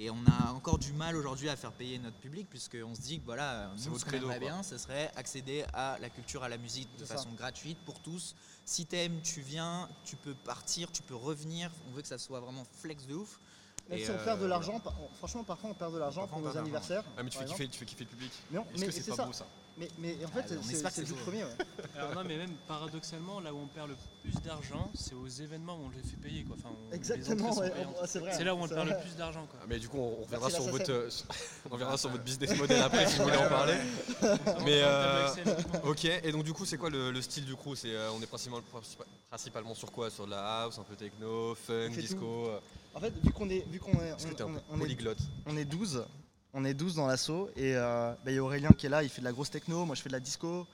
Et 0.00 0.10
on 0.10 0.18
a 0.26 0.52
encore 0.52 0.78
du 0.78 0.92
mal 0.92 1.16
aujourd'hui 1.16 1.48
à 1.48 1.56
faire 1.56 1.72
payer 1.72 1.98
notre 1.98 2.18
public 2.18 2.46
puisqu'on 2.48 2.94
se 2.94 3.00
dit 3.00 3.18
que 3.18 3.24
voilà, 3.24 3.70
C'est 3.76 3.86
nous, 3.86 3.92
votre 3.94 4.06
ce 4.06 4.10
qu'on 4.10 4.16
aimerait 4.16 4.38
bien, 4.38 4.62
ce 4.62 4.78
serait 4.78 5.10
accéder 5.16 5.64
à 5.72 5.98
la 6.00 6.08
culture, 6.08 6.44
à 6.44 6.48
la 6.48 6.56
musique 6.58 6.88
de 6.98 7.04
ça. 7.04 7.16
façon 7.16 7.30
gratuite 7.32 7.78
pour 7.84 7.98
tous. 8.00 8.36
Si 8.64 8.86
t'aimes, 8.86 9.20
tu 9.22 9.40
viens, 9.40 9.88
tu 10.04 10.14
peux 10.14 10.34
partir, 10.34 10.92
tu 10.92 11.02
peux 11.02 11.16
revenir. 11.16 11.72
On 11.88 11.92
veut 11.94 12.02
que 12.02 12.08
ça 12.08 12.18
soit 12.18 12.38
vraiment 12.38 12.64
flex 12.80 13.06
de 13.06 13.14
ouf. 13.14 13.40
Même 13.88 13.98
Et, 13.98 14.04
si 14.04 14.10
on 14.10 14.14
euh, 14.14 14.24
perd 14.24 14.40
de 14.40 14.46
l'argent, 14.46 14.78
par- 14.78 14.94
franchement, 15.16 15.42
parfois 15.42 15.70
on 15.70 15.74
perd 15.74 15.94
de 15.94 15.98
l'argent 15.98 16.28
pour 16.28 16.40
nos 16.40 16.56
anniversaires. 16.56 17.02
Ah, 17.16 17.22
mais 17.24 17.30
tu 17.30 17.38
fais, 17.38 17.46
kiffer, 17.46 17.68
tu 17.68 17.78
fais 17.78 17.86
kiffer 17.86 18.04
le 18.04 18.10
public. 18.10 18.30
Est-ce 18.52 18.80
mais 18.80 18.86
que 18.86 18.92
c'est 18.92 19.08
pas 19.10 19.16
ça. 19.16 19.24
beau 19.24 19.32
ça? 19.32 19.46
Mais, 19.78 19.88
mais 19.98 20.16
en 20.24 20.28
fait, 20.28 20.44
Ah, 20.50 20.54
on 20.58 20.62
c'est 20.62 20.72
espère 20.74 20.90
que 20.90 20.96
c'est 20.96 21.08
le 21.08 21.14
beau. 21.14 21.20
premier. 21.22 21.44
ouais. 21.44 21.50
Alors 21.96 22.14
non, 22.14 22.22
mais 22.26 22.36
même 22.36 22.54
paradoxalement, 22.66 23.38
là 23.40 23.54
où 23.54 23.58
on 23.58 23.66
perd 23.68 23.88
le 23.90 23.96
plus 24.22 24.34
d'argent, 24.42 24.90
c'est 24.94 25.14
aux 25.14 25.28
événements 25.28 25.76
où 25.76 25.86
on 25.86 25.90
les 25.90 26.02
fait 26.02 26.16
payer. 26.16 26.42
Quoi. 26.44 26.56
Enfin, 26.58 26.74
Exactement, 26.92 27.56
ouais, 27.58 27.72
c'est 28.06 28.18
vrai. 28.18 28.32
C'est 28.36 28.42
là 28.44 28.54
où 28.56 28.58
on 28.58 28.66
perd 28.68 28.88
le 28.88 28.98
plus 29.00 29.14
d'argent. 29.16 29.46
quoi. 29.46 29.60
Ah, 29.62 29.66
Mais 29.68 29.78
du 29.78 29.88
coup, 29.88 29.98
on, 29.98 30.18
on 30.20 30.24
reviendra 30.24 30.50
sur 30.50 30.64
votre, 30.64 30.90
euh, 30.90 31.08
on 31.70 31.74
reviendra 31.74 31.96
sur 31.96 32.10
votre 32.10 32.24
business 32.24 32.56
model 32.58 32.82
après 32.82 33.06
si 33.06 33.18
vous 33.18 33.24
voulez 33.24 33.36
en 33.36 33.48
parler. 33.48 33.74
Mais 34.64 34.80
euh, 34.82 35.28
ok. 35.84 36.04
Et 36.24 36.32
donc 36.32 36.42
du 36.44 36.52
coup, 36.52 36.64
c'est 36.64 36.76
quoi 36.76 36.90
le, 36.90 37.12
le 37.12 37.22
style 37.22 37.44
du 37.44 37.54
crew 37.54 37.74
C'est 37.76 37.94
euh, 37.94 38.10
on 38.12 38.20
est 38.20 38.26
principalement, 38.26 38.64
principalement 39.30 39.74
sur 39.74 39.92
quoi? 39.92 40.10
Sur 40.10 40.26
de 40.26 40.32
la 40.32 40.62
house, 40.64 40.78
un 40.78 40.82
peu 40.82 40.96
techno, 40.96 41.54
funk, 41.54 41.90
disco. 41.90 42.16
tout. 42.16 42.50
euh, 42.50 42.58
En 42.94 43.00
fait, 43.00 43.12
vu 43.22 43.30
qu'on 43.32 43.48
est, 43.48 43.64
vu 43.70 43.78
qu'on 43.78 43.92
est, 43.92 44.12
on- 44.42 44.56
est- 44.56 44.78
polyglotte? 44.78 45.18
on 45.46 45.56
est 45.56 45.64
12, 45.64 46.04
on 46.58 46.64
est 46.64 46.74
12 46.74 46.96
dans 46.96 47.06
l'assaut 47.06 47.50
et 47.56 47.74
euh, 47.76 48.12
bah, 48.24 48.30
il 48.32 48.34
y 48.34 48.38
a 48.38 48.42
Aurélien 48.42 48.70
qui 48.76 48.86
est 48.86 48.88
là, 48.88 49.02
il 49.04 49.08
fait 49.08 49.20
de 49.20 49.24
la 49.26 49.32
grosse 49.32 49.50
techno, 49.50 49.84
moi 49.84 49.94
je 49.94 50.02
fais 50.02 50.08
de 50.08 50.14
la 50.14 50.20
disco. 50.20 50.66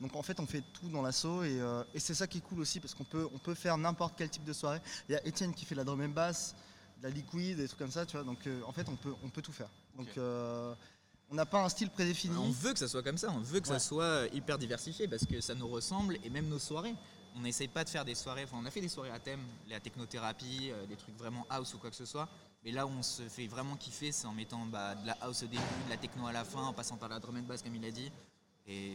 Donc 0.00 0.14
en 0.16 0.22
fait 0.22 0.38
on 0.40 0.46
fait 0.46 0.62
tout 0.72 0.88
dans 0.88 1.02
l'assaut 1.02 1.42
et, 1.42 1.60
euh, 1.60 1.82
et 1.94 1.98
c'est 2.00 2.14
ça 2.14 2.26
qui 2.26 2.38
est 2.38 2.40
cool 2.42 2.60
aussi 2.60 2.80
parce 2.80 2.94
qu'on 2.94 3.04
peut, 3.04 3.28
on 3.34 3.38
peut 3.38 3.54
faire 3.54 3.76
n'importe 3.76 4.14
quel 4.16 4.28
type 4.30 4.44
de 4.44 4.52
soirée. 4.52 4.80
Il 5.08 5.12
y 5.12 5.16
a 5.16 5.26
Étienne 5.26 5.52
qui 5.54 5.64
fait 5.64 5.74
de 5.74 5.80
la 5.80 5.84
drum 5.84 6.00
and 6.00 6.08
bass, 6.10 6.54
de 6.98 7.04
la 7.08 7.10
liquid, 7.10 7.56
des 7.56 7.66
trucs 7.66 7.78
comme 7.78 7.90
ça, 7.90 8.06
tu 8.06 8.16
vois. 8.16 8.24
Donc 8.24 8.46
euh, 8.46 8.60
en 8.66 8.72
fait 8.72 8.88
on 8.88 8.96
peut, 8.96 9.12
on 9.24 9.28
peut 9.28 9.42
tout 9.42 9.52
faire. 9.52 9.68
Donc 9.96 10.08
on 10.16 11.34
n'a 11.34 11.46
pas 11.46 11.62
un 11.64 11.68
style 11.68 11.90
prédéfini. 11.90 12.36
On 12.36 12.50
veut 12.50 12.72
que 12.72 12.78
ça 12.78 12.88
soit 12.88 13.02
comme 13.02 13.18
ça, 13.18 13.30
on 13.30 13.40
veut 13.40 13.60
que 13.60 13.68
Ouais. 13.68 13.74
ça 13.74 13.80
soit 13.80 14.26
hyper 14.32 14.58
diversifié 14.58 15.08
parce 15.08 15.24
que 15.24 15.40
ça 15.40 15.54
nous 15.54 15.68
ressemble 15.68 16.18
et 16.24 16.30
même 16.30 16.46
nos 16.48 16.58
soirées. 16.58 16.94
on 17.34 17.40
n'essaye 17.40 17.68
pas 17.68 17.82
de 17.82 17.88
faire 17.88 18.04
des 18.04 18.14
soirées. 18.14 18.44
Enfin, 18.44 18.58
on 18.60 18.66
a 18.66 18.70
fait 18.70 18.82
des 18.82 18.88
soirées 18.90 19.10
à 19.10 19.18
thème, 19.18 19.40
la 19.68 19.80
technothérapie, 19.80 20.70
euh, 20.70 20.84
des 20.86 20.96
trucs 20.96 21.16
vraiment 21.16 21.46
house 21.48 21.72
ou 21.74 21.78
quoi 21.78 21.88
que 21.88 21.96
ce 21.96 22.04
soit. 22.04 22.28
Mais 22.64 22.70
là 22.70 22.86
où 22.86 22.90
on 22.90 23.02
se 23.02 23.22
fait 23.22 23.46
vraiment 23.46 23.76
kiffer, 23.76 24.12
c'est 24.12 24.26
en 24.26 24.32
mettant 24.32 24.64
bah, 24.66 24.94
de 24.94 25.06
la 25.06 25.16
house 25.20 25.42
au 25.42 25.46
début, 25.46 25.62
de 25.86 25.90
la 25.90 25.96
techno 25.96 26.26
à 26.26 26.32
la 26.32 26.44
fin, 26.44 26.62
en 26.62 26.72
passant 26.72 26.96
par 26.96 27.08
la 27.08 27.18
drum 27.18 27.36
and 27.36 27.42
bass 27.42 27.62
comme 27.62 27.74
il 27.74 27.84
a 27.84 27.90
dit. 27.90 28.10
Et 28.68 28.94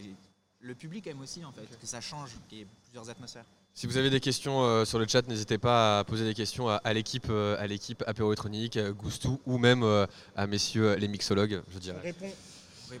le 0.60 0.74
public 0.74 1.06
aime 1.06 1.20
aussi 1.20 1.44
en 1.44 1.52
fait, 1.52 1.66
que 1.78 1.86
ça 1.86 2.00
change, 2.00 2.30
qu'il 2.48 2.58
y 2.58 2.60
ait 2.62 2.66
plusieurs 2.84 3.10
atmosphères. 3.10 3.44
Si 3.74 3.86
vous 3.86 3.96
avez 3.96 4.10
des 4.10 4.20
questions 4.20 4.62
euh, 4.62 4.84
sur 4.84 4.98
le 4.98 5.06
chat, 5.06 5.26
n'hésitez 5.28 5.58
pas 5.58 6.00
à 6.00 6.04
poser 6.04 6.24
des 6.24 6.34
questions 6.34 6.68
à, 6.68 6.76
à 6.76 6.92
l'équipe, 6.92 7.28
euh, 7.30 7.56
à 7.60 7.66
l'équipe 7.66 8.02
apéroélectronique, 8.06 8.76
euh, 8.76 8.92
Goustou 8.92 9.40
ou 9.46 9.58
même 9.58 9.82
euh, 9.84 10.06
à 10.34 10.46
messieurs 10.46 10.90
euh, 10.90 10.96
les 10.96 11.06
mixologues, 11.06 11.62
je 11.68 11.78
dirais. 11.78 12.14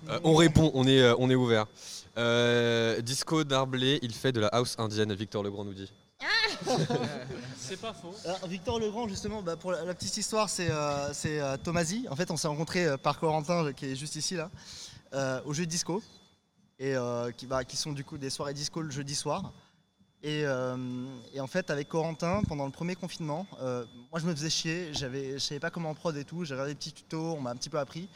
Euh, 0.08 0.20
on 0.22 0.34
répond, 0.34 0.70
on 0.74 0.86
est, 0.86 1.00
euh, 1.00 1.16
on 1.18 1.30
est 1.30 1.34
ouvert. 1.34 1.66
Euh, 2.18 3.00
Disco 3.00 3.42
Darblé, 3.42 3.98
il 4.02 4.12
fait 4.12 4.32
de 4.32 4.40
la 4.40 4.48
house 4.48 4.76
indienne, 4.78 5.12
Victor 5.14 5.42
Legrand 5.42 5.64
nous 5.64 5.74
dit. 5.74 5.90
C'est 7.56 7.80
pas 7.80 7.92
faux. 7.92 8.14
Alors, 8.24 8.46
Victor 8.46 8.80
Legrand, 8.80 9.08
justement, 9.08 9.42
bah, 9.42 9.56
pour 9.56 9.72
la, 9.72 9.94
petite 9.94 10.16
histoire, 10.16 10.48
c'est 10.48 10.70
euh, 10.70 11.12
euh. 11.26 11.56
En 12.10 12.16
fait, 12.16 12.30
on 12.30 12.36
s'est 12.36 12.48
rencontrés 12.48 12.86
euh, 12.86 12.96
par 12.96 13.18
Corentin, 13.18 13.72
qui 13.72 13.86
est 13.86 13.96
juste 13.96 14.16
ici, 14.16 14.34
là, 14.34 14.50
euh, 15.14 15.40
au 15.44 15.52
jeu 15.52 15.66
de 15.66 15.70
disco. 15.70 16.02
Et 16.80 16.94
qui, 17.36 17.46
bah, 17.46 17.64
qui 17.64 17.76
sont 17.76 17.90
du 17.90 18.04
coup 18.04 18.18
des 18.18 18.30
soirées 18.30 18.54
disco 18.54 18.80
le 18.82 18.90
jeudi 18.90 19.16
soir. 19.16 19.52
Et, 20.22 20.42
et 20.42 21.40
en 21.40 21.46
fait, 21.48 21.70
avec 21.70 21.88
Corentin, 21.88 22.42
pendant 22.46 22.66
le 22.66 22.70
premier 22.70 22.94
confinement, 22.94 23.48
moi 23.60 24.20
je 24.20 24.26
me 24.26 24.32
faisais 24.32 24.48
chier, 24.48 24.94
je 24.94 25.38
savais 25.38 25.58
pas 25.58 25.70
comment 25.70 25.92
prod 25.94 26.16
et 26.16 26.22
tout, 26.22 26.44
j'ai 26.44 26.54
regardé 26.54 26.74
des 26.74 26.78
petits 26.78 26.92
tutos, 26.92 27.34
on 27.36 27.40
m'a 27.40 27.50
un 27.50 27.56
petit 27.56 27.68
peu 27.68 27.80
appris. 27.80 28.08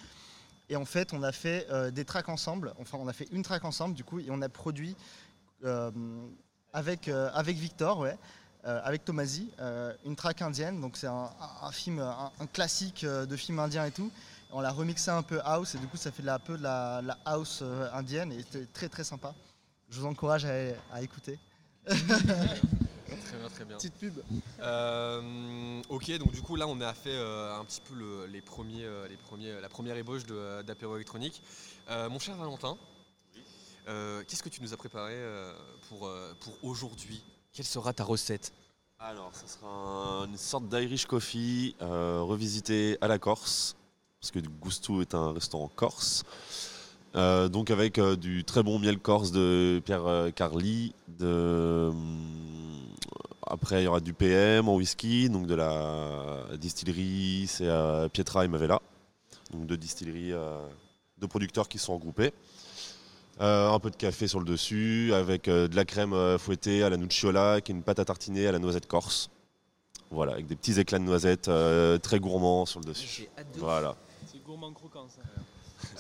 Et 0.69 0.77
en 0.77 0.85
fait, 0.85 1.13
on 1.13 1.25
a 1.25 1.33
fait 1.33 1.67
des 1.91 2.05
tracks 2.05 2.29
ensemble, 2.29 2.73
enfin, 2.79 2.99
on 3.01 3.09
a 3.09 3.13
fait 3.13 3.27
une 3.33 3.43
track 3.43 3.65
ensemble, 3.65 3.97
du 3.97 4.05
coup, 4.05 4.21
et 4.21 4.27
on 4.31 4.41
a 4.43 4.49
produit 4.49 4.95
avec, 6.73 7.09
euh, 7.09 7.31
avec 7.35 7.57
Victor, 7.57 7.99
ouais, 7.99 8.17
euh, 8.67 8.81
avec 8.85 9.05
Tomasi, 9.05 9.51
euh, 9.61 9.93
une 10.05 10.17
track 10.17 10.43
indienne. 10.43 10.81
Donc, 10.81 10.97
c'est 10.97 11.07
un, 11.07 11.31
un- 11.41 11.67
un 11.67 11.73
film, 11.73 11.99
un, 12.01 12.31
un 12.39 12.47
classique 12.47 13.05
euh, 13.05 13.27
de 13.27 13.37
film 13.37 13.59
indien 13.59 13.85
et 13.85 13.91
tout. 13.91 14.11
On 14.51 14.61
l'a 14.61 14.71
remixé 14.71 15.11
un 15.11 15.23
peu 15.23 15.41
house, 15.45 15.75
et 15.75 15.79
du 15.79 15.87
coup, 15.87 15.97
ça 15.97 16.13
fait 16.13 16.23
de 16.23 16.27
la- 16.27 16.35
un 16.35 16.39
peu 16.39 16.57
de 16.59 16.63
la, 16.63 17.01
la 17.03 17.19
house 17.25 17.63
indienne, 17.93 18.33
et 18.33 18.39
c'était 18.41 18.67
très 18.67 18.89
très 18.89 19.05
sympa. 19.05 19.35
Je 19.91 20.01
vous 20.01 20.07
encourage 20.07 20.45
à, 20.45 20.53
à 20.93 21.03
écouter. 21.03 21.39
Très 21.89 23.39
bien, 23.39 23.49
très 23.55 23.65
bien. 23.65 23.77
Petite 23.77 23.95
pub. 23.95 24.15
Euh, 24.61 25.83
ok, 25.89 26.17
donc 26.19 26.33
du 26.33 26.41
coup 26.43 26.57
là 26.57 26.67
on 26.67 26.81
a 26.81 26.95
fait 26.95 27.11
euh, 27.15 27.59
un 27.59 27.65
petit 27.65 27.81
peu 27.81 27.95
le- 27.95 28.27
les 28.27 28.41
premiers, 28.41 28.87
les 29.11 29.17
premiers, 29.17 29.61
la 29.61 29.69
première 29.69 29.97
ébauche 29.97 30.25
de- 30.25 30.63
d'apéro 30.63 30.97
électronique. 30.97 31.43
Euh, 31.91 32.09
mon 32.09 32.19
cher 32.19 32.37
Valentin, 32.37 32.77
euh, 33.89 34.23
qu'est-ce 34.27 34.43
que 34.43 34.49
tu 34.49 34.63
nous 34.63 34.73
as 34.73 34.77
préparé 34.77 35.15
euh, 35.15 35.53
pour, 35.89 36.07
euh, 36.07 36.33
pour 36.41 36.55
aujourd'hui? 36.63 37.23
Quelle 37.53 37.67
sera 37.67 37.93
ta 37.93 38.05
recette? 38.05 38.53
Alors, 38.99 39.31
ça 39.35 39.47
sera 39.47 39.69
un- 40.23 40.27
une 40.29 40.37
sorte 40.37 40.69
d'Irish 40.69 41.07
coffee 41.07 41.75
euh, 41.83 42.21
revisité 42.23 42.97
à 43.01 43.09
la 43.09 43.19
Corse, 43.19 43.75
parce 44.21 44.31
que 44.31 44.39
Gusto 44.39 45.01
est 45.01 45.15
un 45.15 45.33
restaurant 45.33 45.69
corse. 45.75 46.23
Euh, 47.15 47.49
donc 47.49 47.71
avec 47.71 47.99
euh, 47.99 48.17
du 48.17 48.43
très 48.45 48.63
bon 48.63 48.79
miel 48.79 48.99
corse 48.99 49.33
de 49.33 49.83
Pierre 49.85 50.07
euh, 50.07 50.31
Carly. 50.31 50.95
De, 51.09 51.93
après, 53.47 53.83
il 53.83 53.85
y 53.85 53.87
aura 53.89 54.01
du 54.01 54.15
PM 54.15 54.69
en 54.69 54.77
whisky, 54.77 55.29
donc 55.29 55.47
de 55.47 55.55
la 55.55 56.45
distillerie, 56.57 57.47
c'est 57.49 57.67
euh, 57.69 58.09
Pietra 58.09 58.45
et 58.45 58.49
Mavella. 58.49 58.81
Donc 59.53 59.67
deux 59.67 59.77
distilleries, 59.77 60.33
euh, 60.33 60.67
deux 61.19 61.29
producteurs 61.29 61.69
qui 61.69 61.79
sont 61.79 61.95
regroupés. 61.95 62.33
Euh, 63.41 63.71
un 63.71 63.79
peu 63.79 63.91
de 63.91 63.97
café 63.97 64.29
sur 64.29 64.39
le 64.39 64.45
dessus, 64.45 65.13
avec 65.15 65.49
euh, 65.49 65.67
de 65.67 65.75
la 65.75 65.85
crème 65.85 66.13
euh, 66.13 66.39
fouettée 66.39 66.83
à 66.83 66.91
la 66.91 66.97
nocciola, 66.97 67.61
qui 67.61 67.73
est 67.73 67.75
une 67.75 67.83
pâte 67.83 67.99
à 67.99 68.05
tartiner 68.05 68.47
à 68.47 68.53
la 68.53 68.59
noisette 68.59 68.87
corse. 68.87 69.31
Voilà, 70.11 70.33
avec 70.33 70.47
des 70.47 70.55
petits 70.55 70.79
éclats 70.79 70.99
de 70.99 71.05
noisettes 71.05 71.49
euh, 71.49 71.97
très 71.99 72.21
gourmands 72.21 72.67
sur 72.67 72.81
le 72.81 72.85
dessus. 72.85 73.09
J'ai 73.09 73.31
hâte 73.39 73.55
de 73.55 73.59
Voilà. 73.59 73.97
C'est 74.31 74.45
gourmand 74.45 74.73
croquant 74.73 75.07
ça. 75.09 75.23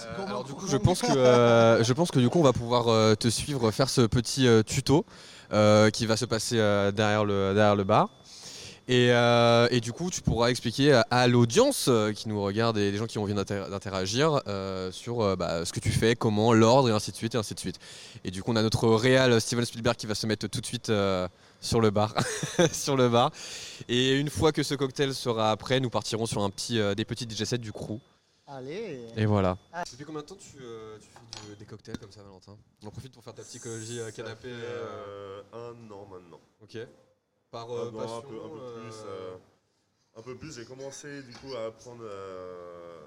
Euh, 0.06 0.26
alors 0.26 0.44
du 0.44 0.52
coup, 0.52 0.68
je 0.68 0.76
pense 0.76 1.00
que 1.00 1.10
euh, 1.10 1.82
je 1.82 1.92
pense 1.92 2.10
que 2.10 2.20
du 2.20 2.28
coup, 2.28 2.38
on 2.38 2.42
va 2.44 2.52
pouvoir 2.52 2.88
euh, 2.88 3.14
te 3.14 3.28
suivre 3.28 3.70
faire 3.70 3.88
ce 3.88 4.02
petit 4.02 4.46
euh, 4.46 4.62
tuto 4.62 5.04
euh, 5.52 5.90
qui 5.90 6.06
va 6.06 6.16
se 6.16 6.24
passer 6.24 6.58
euh, 6.58 6.92
derrière 6.92 7.24
le 7.24 7.54
derrière 7.54 7.74
le 7.74 7.84
bar. 7.84 8.10
Et, 8.88 9.12
euh, 9.12 9.68
et 9.70 9.80
du 9.80 9.92
coup, 9.92 10.10
tu 10.10 10.22
pourras 10.22 10.48
expliquer 10.48 10.92
à, 10.92 11.00
à 11.10 11.28
l'audience 11.28 11.86
euh, 11.88 12.12
qui 12.12 12.28
nous 12.28 12.42
regarde 12.42 12.76
et 12.78 12.90
les 12.90 12.98
gens 12.98 13.06
qui 13.06 13.18
ont 13.18 13.22
envie 13.22 13.32
d'inter- 13.34 13.66
d'interagir 13.70 14.40
euh, 14.48 14.90
sur 14.90 15.20
euh, 15.20 15.36
bah, 15.36 15.64
ce 15.64 15.72
que 15.72 15.78
tu 15.80 15.90
fais, 15.90 16.16
comment, 16.16 16.52
l'ordre 16.52 16.88
et 16.88 16.92
ainsi 16.92 17.12
de 17.12 17.16
suite 17.16 17.34
et 17.36 17.38
ainsi 17.38 17.54
de 17.54 17.60
suite. 17.60 17.78
Et 18.24 18.30
du 18.32 18.42
coup, 18.42 18.50
on 18.52 18.56
a 18.56 18.62
notre 18.62 18.88
réal 18.88 19.40
Steven 19.40 19.64
Spielberg 19.64 19.96
qui 19.96 20.06
va 20.06 20.14
se 20.16 20.26
mettre 20.26 20.48
tout 20.48 20.60
de 20.60 20.66
suite 20.66 20.90
euh, 20.90 21.28
sur 21.60 21.80
le 21.80 21.90
bar, 21.90 22.12
sur 22.72 22.96
le 22.96 23.08
bar. 23.08 23.30
Et 23.88 24.18
une 24.18 24.30
fois 24.30 24.50
que 24.50 24.62
ce 24.64 24.74
cocktail 24.74 25.14
sera 25.14 25.56
prêt, 25.56 25.78
nous 25.78 25.90
partirons 25.90 26.26
sur 26.26 26.42
un 26.42 26.50
petit 26.50 26.80
euh, 26.80 26.94
des 26.96 27.04
petits 27.04 27.28
DJ 27.30 27.44
sets 27.44 27.58
du 27.58 27.72
crew. 27.72 27.98
Allez. 28.48 29.06
Et 29.16 29.24
voilà. 29.26 29.56
Ah. 29.72 29.84
Depuis 29.90 30.04
combien 30.04 30.20
de 30.22 30.26
temps 30.26 30.34
tu, 30.36 30.56
euh, 30.60 30.98
tu 31.00 31.06
fais 31.06 31.48
du- 31.50 31.56
des 31.56 31.64
cocktails 31.64 31.98
comme 31.98 32.10
ça, 32.10 32.22
Valentin? 32.22 32.56
On 32.82 32.88
en 32.88 32.90
profite 32.90 33.12
pour 33.12 33.22
faire 33.22 33.34
ta 33.34 33.42
psychologie 33.44 34.00
euh, 34.00 34.06
Ça 34.06 34.12
canapé. 34.12 34.48
fait, 34.48 34.48
euh, 34.48 35.40
euh, 35.54 35.70
un 35.70 35.90
an 35.92 36.06
maintenant. 36.10 36.40
Ok. 36.60 36.76
Par 37.52 37.68
Ah 37.70 37.90
non, 37.92 37.98
passion, 37.98 38.16
un 38.16 38.22
peu, 38.22 38.40
un 38.42 38.48
peu 38.48 38.72
plus. 38.80 38.96
un 40.16 40.22
peu 40.22 40.36
plus. 40.36 40.54
J'ai 40.54 40.64
commencé 40.64 41.22
du 41.22 41.32
coup 41.34 41.54
à 41.54 41.66
apprendre 41.66 42.02
euh, 42.02 43.06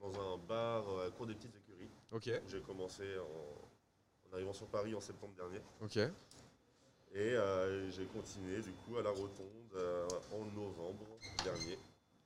dans 0.00 0.34
un 0.34 0.38
bar 0.38 0.88
euh, 0.88 1.08
à 1.08 1.10
cours 1.10 1.26
des 1.26 1.34
petites 1.34 1.54
écuries. 1.56 1.90
Ok. 2.12 2.30
J'ai 2.48 2.60
commencé 2.60 3.02
en, 3.18 4.30
en 4.30 4.34
arrivant 4.34 4.52
sur 4.52 4.68
Paris 4.68 4.94
en 4.94 5.00
septembre 5.00 5.34
dernier. 5.34 5.60
Ok. 5.80 5.96
Et 5.96 7.32
euh, 7.32 7.90
j'ai 7.90 8.06
continué 8.06 8.62
du 8.62 8.70
coup 8.72 8.96
à 8.96 9.02
la 9.02 9.10
Rotonde 9.10 9.74
euh, 9.74 10.06
en 10.32 10.44
novembre 10.44 11.04
dernier. 11.42 11.78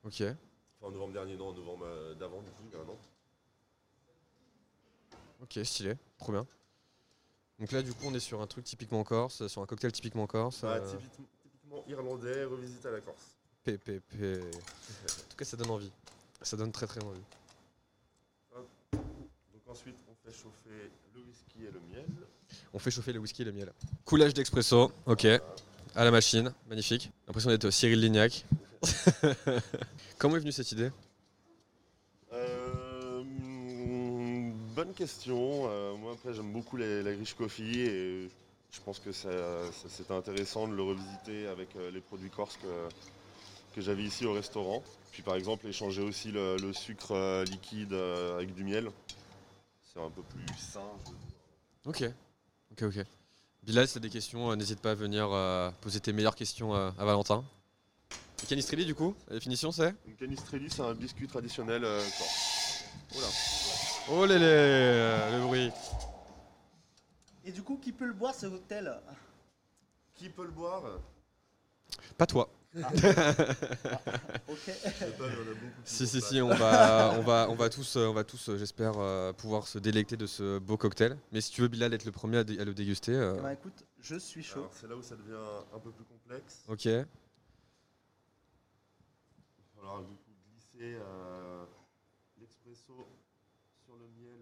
Ok. 0.05 0.21
Enfin 0.21 0.35
en 0.87 0.91
novembre 0.91 1.13
dernier, 1.13 1.35
non, 1.35 1.47
en 1.47 1.53
novembre 1.53 1.85
euh, 1.87 2.13
d'avant 2.13 2.41
du 2.43 2.51
coup, 2.51 2.63
il 2.71 2.73
y 2.73 2.79
a 2.79 2.83
un 2.83 2.87
an. 2.87 2.97
Ok, 5.41 5.59
stylé. 5.65 5.95
Trop 6.19 6.31
bien. 6.31 6.47
Donc 7.59 7.71
là, 7.71 7.81
du 7.81 7.91
coup, 7.93 8.05
on 8.05 8.13
est 8.13 8.19
sur 8.19 8.41
un 8.41 8.47
truc 8.47 8.65
typiquement 8.65 9.03
corse, 9.03 9.47
sur 9.47 9.61
un 9.61 9.65
cocktail 9.65 9.91
typiquement 9.91 10.27
corse. 10.27 10.61
Bah, 10.61 10.75
euh, 10.75 10.91
typiquement, 10.91 11.25
typiquement 11.41 11.83
irlandais, 11.87 12.43
revisité 12.43 12.87
à 12.87 12.91
la 12.91 13.01
Corse. 13.01 13.35
PPP. 13.63 14.41
En 14.43 15.29
tout 15.29 15.37
cas, 15.37 15.45
ça 15.45 15.57
donne 15.57 15.71
envie. 15.71 15.91
Ça 16.41 16.55
donne 16.55 16.71
très 16.71 16.85
très 16.87 17.03
envie. 17.03 17.19
Donc 18.93 19.01
ensuite, 19.67 19.95
on 20.07 20.13
fait 20.29 20.35
chauffer 20.37 20.91
le 21.15 21.21
whisky 21.21 21.63
et 21.63 21.71
le 21.71 21.79
miel. 21.91 22.05
On 22.73 22.79
fait 22.79 22.91
chauffer 22.91 23.11
le 23.11 23.19
whisky 23.19 23.41
et 23.41 23.45
le 23.45 23.51
miel. 23.51 23.73
Coulage 24.05 24.33
d'expresso, 24.33 24.91
ok. 25.05 25.25
À 25.95 26.05
la 26.05 26.11
machine, 26.11 26.53
magnifique. 26.69 27.11
L'impression 27.25 27.49
d'être 27.49 27.71
Cyril 27.71 27.99
Lignac. 27.99 28.45
Comment 30.19 30.35
est 30.35 30.39
venue 30.39 30.51
cette 30.51 30.71
idée 30.71 30.91
Euh, 32.33 33.23
mm, 33.23 34.53
bonne 34.77 34.93
question. 34.93 35.63
Euh, 35.67 35.95
moi, 35.95 36.13
après, 36.13 36.35
j'aime 36.35 36.51
beaucoup 36.53 36.77
les- 36.77 37.01
l'Irish 37.01 37.33
Coffee 37.33 37.79
et 37.81 38.29
je 38.71 38.79
pense 38.85 38.99
que 38.99 39.11
ça, 39.11 39.29
ça- 39.71 39.89
c'était 39.89 40.13
intéressant 40.13 40.67
de 40.67 40.75
le 40.75 40.83
revisiter 40.83 41.47
avec 41.47 41.75
euh, 41.75 41.89
les 41.89 41.99
produits 41.99 42.29
corses 42.29 42.57
que, 42.57 42.87
que 43.73 43.81
j'avais 43.81 44.03
ici 44.03 44.23
au 44.27 44.33
restaurant. 44.33 44.83
Puis, 45.11 45.23
par 45.23 45.33
exemple, 45.35 45.65
échanger 45.65 46.03
aussi 46.03 46.31
le, 46.31 46.57
le 46.57 46.73
sucre 46.73 47.13
euh, 47.15 47.43
liquide 47.45 47.91
avec 47.93 48.53
du 48.53 48.63
miel. 48.63 48.91
C'est 49.91 49.99
un 49.99 50.11
peu 50.11 50.21
plus 50.21 50.45
sain. 50.59 50.81
je 51.05 51.89
veux 51.89 51.95
dire. 51.95 52.07
Ok. 52.09 52.13
Ok, 52.73 52.83
ok. 52.99 53.05
Bilal, 53.63 53.87
si 53.87 53.95
t'as 53.95 53.99
des 53.99 54.11
questions, 54.11 54.55
n'hésite 54.55 54.79
pas 54.79 54.91
à 54.91 54.95
venir 54.95 55.27
poser 55.81 55.99
tes 55.99 56.13
meilleures 56.13 56.35
questions 56.35 56.73
à 56.75 56.91
Valentin. 57.03 57.43
Et 58.43 58.45
Canistrelli, 58.45 58.85
du 58.85 58.93
coup, 58.93 59.15
la 59.27 59.33
définition 59.37 59.71
c'est? 59.71 59.95
Une 60.05 60.15
canistrelli, 60.15 60.69
c'est 60.69 60.83
un 60.83 60.93
biscuit 60.93 61.27
traditionnel 61.27 61.81
corse. 61.81 62.83
Voilà. 63.11 63.27
Oh 64.09 64.25
lélé, 64.25 64.45
euh, 64.45 65.37
le 65.37 65.43
bruit. 65.45 65.71
Et 67.45 67.51
du 67.51 67.61
coup, 67.61 67.77
qui 67.77 67.91
peut 67.91 68.05
le 68.07 68.13
boire 68.13 68.33
ce 68.35 68.45
cocktail? 68.47 68.93
Qui 70.15 70.29
peut 70.29 70.45
le 70.45 70.51
boire? 70.51 70.83
Pas 72.17 72.25
toi. 72.25 72.49
Ah. 72.83 72.89
ok. 72.93 74.57
sais 74.65 75.11
pas, 75.11 75.27
il 75.27 75.33
y 75.33 75.37
en 75.37 75.51
a 75.51 75.53
beaucoup 75.55 75.81
qui 75.83 75.91
Si, 75.91 76.05
si, 76.07 76.21
si, 76.21 76.41
on 76.41 76.49
va, 76.49 77.13
on 77.17 77.21
va, 77.21 77.47
on 77.49 77.55
va 77.55 77.69
tous, 77.69 77.95
on 77.95 78.13
va 78.13 78.23
tous 78.23 78.49
euh, 78.49 78.57
j'espère, 78.57 78.93
euh, 78.97 79.33
pouvoir 79.33 79.67
se 79.67 79.79
délecter 79.79 80.15
de 80.17 80.27
ce 80.27 80.59
beau 80.59 80.77
cocktail. 80.77 81.17
Mais 81.31 81.41
si 81.41 81.51
tu 81.51 81.61
veux, 81.61 81.67
Bilal, 81.69 81.93
être 81.93 82.05
le 82.05 82.11
premier 82.11 82.37
à, 82.39 82.43
dé- 82.43 82.59
à 82.59 82.65
le 82.65 82.73
déguster. 82.73 83.13
euh, 83.13 83.41
ben, 83.41 83.51
écoute, 83.51 83.83
je 84.01 84.15
suis 84.17 84.43
chaud. 84.43 84.67
C'est 84.73 84.87
là 84.87 84.95
où 84.95 85.01
ça 85.01 85.15
devient 85.15 85.33
un 85.73 85.79
peu 85.79 85.91
plus 85.91 86.05
complexe. 86.05 86.63
ok. 86.67 86.85
Il 86.85 86.93
va 86.95 87.05
falloir 89.75 90.01
du 90.03 90.13
coup 90.15 90.31
glisser 90.51 90.97
euh, 91.01 91.65
l'expresso 92.39 93.07
sur 93.85 93.95
le 93.95 94.05
miel, 94.19 94.39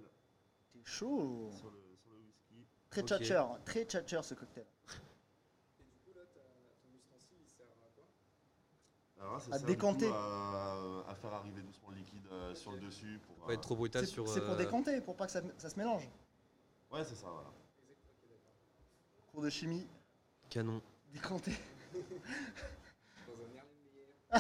T'es 0.74 0.75
chaud. 0.86 1.50
sur 1.52 1.70
le, 1.72 1.80
sur 2.02 2.12
le 2.12 2.18
whisky. 2.20 2.66
Très 2.90 3.02
Ok. 3.02 3.08
tchatcher, 3.10 3.44
très 3.66 3.84
tchatcher 3.86 4.22
ce 4.24 4.34
cocktail. 4.36 4.66
Alors 9.20 9.34
là, 9.34 9.40
ça 9.40 9.48
À 9.52 9.58
sert 9.58 9.66
du 9.68 9.74
décanter. 9.74 10.08
coup 10.08 10.14
à, 10.14 11.04
à 11.10 11.16
faire 11.16 11.34
arriver 11.34 11.62
doucement 11.62 11.90
le 11.90 11.96
liquide 11.98 12.28
euh, 12.32 12.54
sur 12.54 12.72
le 12.74 12.80
dessus. 12.80 13.20
Pour, 13.26 13.36
Pas 13.48 13.54
être 13.54 13.62
trop 13.62 13.76
brutal 13.76 14.06
C'est 14.06 14.12
sur. 14.12 14.28
c'est 14.28 14.42
pour 14.42 14.54
euh, 14.54 14.58
décanter, 14.58 15.02
pour 15.02 15.16
pas 15.16 15.26
que 15.26 15.32
ça, 15.32 15.42
ça 15.58 15.70
se 15.70 15.78
mélange. 15.80 16.08
Ouais, 16.92 17.04
c'est 17.04 17.16
ça, 17.16 17.28
voilà. 17.30 17.50
Cours 19.32 19.42
de 19.42 19.50
chimie. 19.50 19.88
Canon. 20.50 20.82
Décanté. 21.12 21.52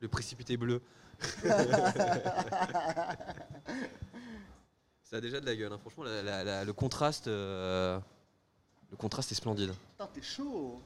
Le 0.00 0.08
précipité 0.08 0.56
bleu. 0.56 0.82
Ça 5.04 5.16
a 5.16 5.20
déjà 5.20 5.40
de 5.40 5.46
la 5.46 5.54
gueule, 5.56 5.72
hein. 5.72 5.78
franchement, 5.78 6.04
la- 6.04 6.22
la- 6.22 6.44
la- 6.44 6.64
le 6.64 6.72
contraste, 6.72 7.28
euh, 7.28 7.98
le 8.90 8.96
contraste 8.96 9.30
est 9.32 9.34
splendide. 9.34 9.72
Putain, 9.92 10.06
t'es 10.12 10.22
chaud. 10.22 10.80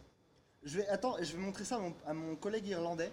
Je 0.64 0.78
vais, 0.78 0.88
attends, 0.88 1.16
je 1.22 1.32
vais 1.32 1.38
montrer 1.38 1.64
ça 1.64 1.76
à 1.76 1.78
mon, 1.78 1.94
à 2.06 2.12
mon 2.12 2.34
collègue 2.34 2.66
irlandais. 2.66 3.12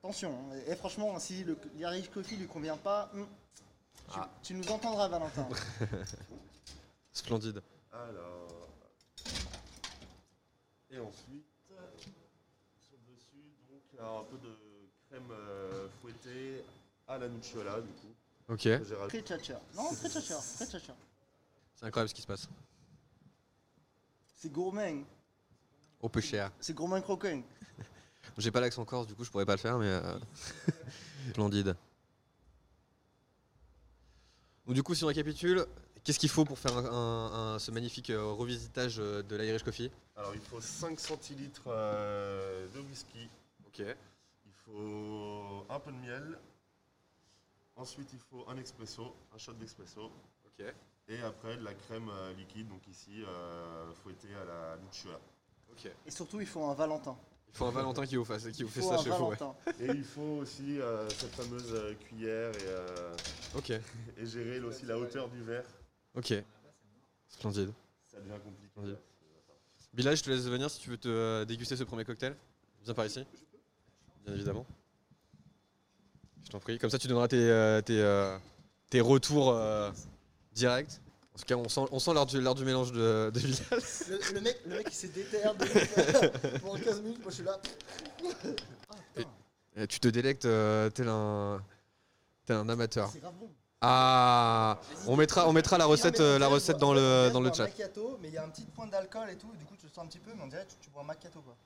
Attention, 0.00 0.30
hein. 0.52 0.56
et 0.66 0.76
franchement, 0.76 1.18
si 1.18 1.42
le 1.44 1.56
l'Irish 1.74 2.10
Coffee 2.10 2.36
lui 2.36 2.46
convient 2.46 2.76
pas, 2.76 3.10
hmm, 3.14 3.24
tu, 4.12 4.18
Ah. 4.20 4.30
tu 4.42 4.54
nous 4.54 4.68
entendras, 4.70 5.08
Valentin. 5.08 5.48
Splendide. 7.12 7.62
Alors. 7.92 8.68
Et 10.90 10.98
ensuite, 10.98 11.44
sur 11.66 11.76
le 11.78 13.14
dessus, 13.14 13.54
donc 13.70 13.82
alors, 13.98 14.20
un 14.20 14.24
peu 14.24 14.36
de 14.38 14.54
crème 15.10 15.30
euh, 15.30 15.88
fouettée 16.00 16.64
à 17.06 17.18
la 17.18 17.28
nucciola, 17.28 17.80
du 17.80 17.88
coup. 17.92 18.14
Ok. 18.48 18.58
que 18.62 18.84
j'ai 18.84 18.94
rajouté. 18.94 19.22
Très. 19.22 19.54
Non, 19.76 19.90
très. 19.94 20.08
C'est 20.08 21.86
incroyable 21.86 22.08
ce 22.08 22.14
qui 22.14 22.22
se 22.22 22.26
passe. 22.26 22.48
C'est 24.36 24.50
gourmand. 24.52 25.02
Au 26.00 26.08
peu 26.08 26.20
cher. 26.20 26.50
C'est 26.60 26.74
gourmand 26.74 27.00
croquant. 27.00 27.42
J'ai 28.38 28.50
pas 28.52 28.60
l'accent 28.60 28.84
corse, 28.84 29.06
du 29.08 29.14
coup 29.16 29.24
je 29.24 29.30
pourrais 29.30 29.46
pas 29.46 29.54
le 29.54 29.58
faire, 29.60 29.78
mais 29.78 29.86
euh, 29.88 30.18
splendide. 31.30 31.74
Donc 34.66 34.74
du 34.76 34.82
coup, 34.82 34.94
si 34.94 35.02
on 35.02 35.08
récapitule, 35.08 35.66
qu'est-ce 36.04 36.18
qu'il 36.20 36.28
faut 36.28 36.44
pour 36.44 36.58
faire 36.58 36.76
un- 36.76 36.84
un- 36.84 37.54
un- 37.54 37.58
ce 37.58 37.70
magnifique 37.72 38.10
euh, 38.10 38.22
revisitage 38.32 38.96
euh, 39.00 39.22
de 39.22 39.34
l'Irish 39.36 39.62
Coffee? 39.64 39.90
Alors, 40.16 40.34
il 40.34 40.40
faut 40.40 40.60
5 40.60 41.00
centilitres 41.00 41.62
euh, 41.68 42.66
de 42.74 42.80
whisky. 42.80 43.28
Ok. 43.66 43.82
Il 44.68 44.74
faut 44.74 45.64
un 45.68 45.80
peu 45.80 45.90
de 45.92 45.96
miel. 45.96 46.38
Ensuite, 47.76 48.08
il 48.12 48.18
faut 48.18 48.44
un 48.48 48.56
expresso, 48.58 49.14
un 49.34 49.38
shot 49.38 49.54
d'expresso. 49.54 50.10
Ok. 50.46 50.64
Et 51.08 51.20
après, 51.22 51.56
de 51.56 51.64
la 51.64 51.72
crème 51.74 52.08
euh, 52.10 52.34
liquide, 52.34 52.68
donc 52.68 52.86
ici, 52.86 53.22
euh, 53.24 53.92
fouettée 54.02 54.34
à 54.34 54.44
la 54.44 54.76
nucciola. 54.82 55.18
Ok. 55.70 55.90
Et 56.06 56.10
surtout, 56.10 56.40
il 56.40 56.46
faut 56.46 56.64
un 56.64 56.74
Valentin. 56.74 57.16
Il 57.48 57.56
faut 57.56 57.64
un 57.64 57.70
Valentin 57.70 58.04
qui 58.04 58.16
vous, 58.16 58.24
fasse, 58.26 58.46
qui 58.48 58.62
vous 58.62 58.68
fait 58.68 58.82
ça 58.82 58.98
chez 58.98 59.08
vous. 59.10 59.26
ouais. 59.28 59.36
Et 59.80 59.86
il 59.86 60.04
faut 60.04 60.38
aussi 60.42 60.78
euh, 60.80 61.08
cette 61.08 61.30
fameuse 61.34 61.72
euh, 61.72 61.94
cuillère 61.94 62.50
et, 62.50 62.66
euh, 62.66 63.16
Ok. 63.56 63.70
et 63.70 64.26
gérer 64.26 64.60
aussi 64.60 64.84
la 64.84 64.98
hauteur 64.98 65.28
du 65.30 65.42
verre. 65.42 65.64
Ok. 66.14 66.34
Splendide. 67.28 67.72
Ça 68.06 68.20
devient 68.20 68.38
compliqué. 68.44 68.66
Splendide. 68.68 68.98
Bilal, 69.94 70.16
je 70.16 70.22
te 70.22 70.30
laisse 70.30 70.44
venir 70.46 70.68
si 70.70 70.80
tu 70.80 70.90
veux 70.90 70.98
te 70.98 71.08
euh, 71.08 71.44
déguster 71.46 71.74
ce 71.76 71.84
premier 71.84 72.04
cocktail. 72.04 72.36
Viens 72.82 72.92
par 72.94 73.06
ici. 73.06 73.24
Bien 74.28 74.36
évidemment. 74.36 74.66
Je 76.44 76.50
t'en 76.50 76.60
prie. 76.60 76.78
Comme 76.78 76.90
ça, 76.90 76.98
tu 76.98 77.08
donneras 77.08 77.28
tes, 77.28 77.38
euh, 77.38 77.80
tes, 77.80 77.98
euh, 77.98 78.36
tes 78.90 79.00
retours 79.00 79.52
euh, 79.52 79.90
directs. 80.52 81.00
En 81.34 81.38
tout 81.38 81.44
cas, 81.46 81.56
on 81.56 81.68
sent, 81.68 81.80
on 81.90 81.98
sent 81.98 82.12
l'heure 82.12 82.26
du, 82.26 82.38
du 82.38 82.64
mélange 82.64 82.92
de, 82.92 83.30
de. 83.32 83.40
Le, 83.40 84.34
le 84.34 84.40
mec, 84.40 84.60
le 84.66 84.76
mec, 84.76 84.88
il 84.90 84.94
s'est 84.94 85.08
déterre 85.08 85.54
pendant 86.62 86.76
15 86.76 87.00
minutes. 87.00 87.22
Moi, 87.22 87.30
je 87.30 87.34
suis 87.36 87.44
là. 87.44 87.58
Et 89.76 89.86
tu 89.86 89.98
te 90.00 90.08
délectes 90.08 90.44
euh, 90.44 90.90
tel 90.90 91.08
un, 91.08 91.62
tel 92.44 92.56
un 92.56 92.68
amateur. 92.68 93.08
C'est 93.10 93.20
grave 93.20 93.34
bon. 93.38 93.48
Ah, 93.80 94.80
on 95.06 95.16
mettra, 95.16 95.48
on 95.48 95.52
mettra 95.52 95.78
la 95.78 95.86
recette, 95.86 96.18
euh, 96.18 96.38
la 96.38 96.48
recette 96.48 96.78
dans 96.78 96.92
le, 96.92 97.30
dans 97.32 97.40
le 97.40 97.52
chat. 97.52 97.64
macchiato, 97.64 98.18
mais 98.20 98.28
il 98.28 98.34
y 98.34 98.36
a 98.36 98.44
un 98.44 98.48
petit 98.48 98.66
point 98.66 98.88
d'alcool 98.88 99.30
et 99.30 99.36
tout. 99.36 99.52
Du 99.56 99.64
coup, 99.64 99.76
tu 99.78 99.86
le 99.86 99.92
sens 99.92 100.04
un 100.04 100.08
petit 100.08 100.18
peu, 100.18 100.32
mais 100.36 100.42
on 100.42 100.48
dirait 100.48 100.64
que 100.64 100.72
tu, 100.72 100.76
tu 100.80 100.90
bois 100.90 101.02
un 101.02 101.06
macchiato 101.06 101.40
quoi. 101.40 101.56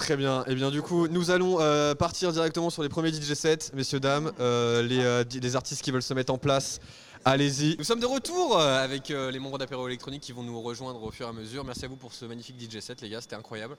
Très 0.00 0.16
bien. 0.16 0.44
Et 0.46 0.54
bien 0.54 0.70
du 0.70 0.80
coup, 0.80 1.08
nous 1.08 1.30
allons 1.30 1.58
euh, 1.60 1.94
partir 1.94 2.32
directement 2.32 2.70
sur 2.70 2.82
les 2.82 2.88
premiers 2.88 3.12
DJ 3.12 3.34
sets, 3.34 3.70
messieurs 3.74 4.00
dames, 4.00 4.32
Euh, 4.40 4.82
les, 4.82 5.04
euh, 5.04 5.24
les 5.30 5.56
artistes 5.56 5.82
qui 5.82 5.90
veulent 5.90 6.02
se 6.02 6.14
mettre 6.14 6.32
en 6.32 6.38
place. 6.38 6.80
Allez-y. 7.24 7.76
Nous 7.76 7.84
sommes 7.84 8.00
de 8.00 8.06
retour 8.06 8.58
euh, 8.58 8.82
avec 8.82 9.10
euh, 9.10 9.30
les 9.30 9.38
membres 9.38 9.58
d'Apéro 9.58 9.86
Électronique 9.86 10.22
qui 10.22 10.32
vont 10.32 10.42
nous 10.42 10.58
rejoindre 10.62 11.02
au 11.02 11.10
fur 11.10 11.26
et 11.26 11.28
à 11.28 11.32
mesure. 11.34 11.64
Merci 11.64 11.84
à 11.84 11.88
vous 11.88 11.96
pour 11.96 12.14
ce 12.14 12.24
magnifique 12.24 12.56
DJ 12.58 12.80
set, 12.80 13.02
les 13.02 13.10
gars, 13.10 13.20
c'était 13.20 13.36
incroyable. 13.36 13.76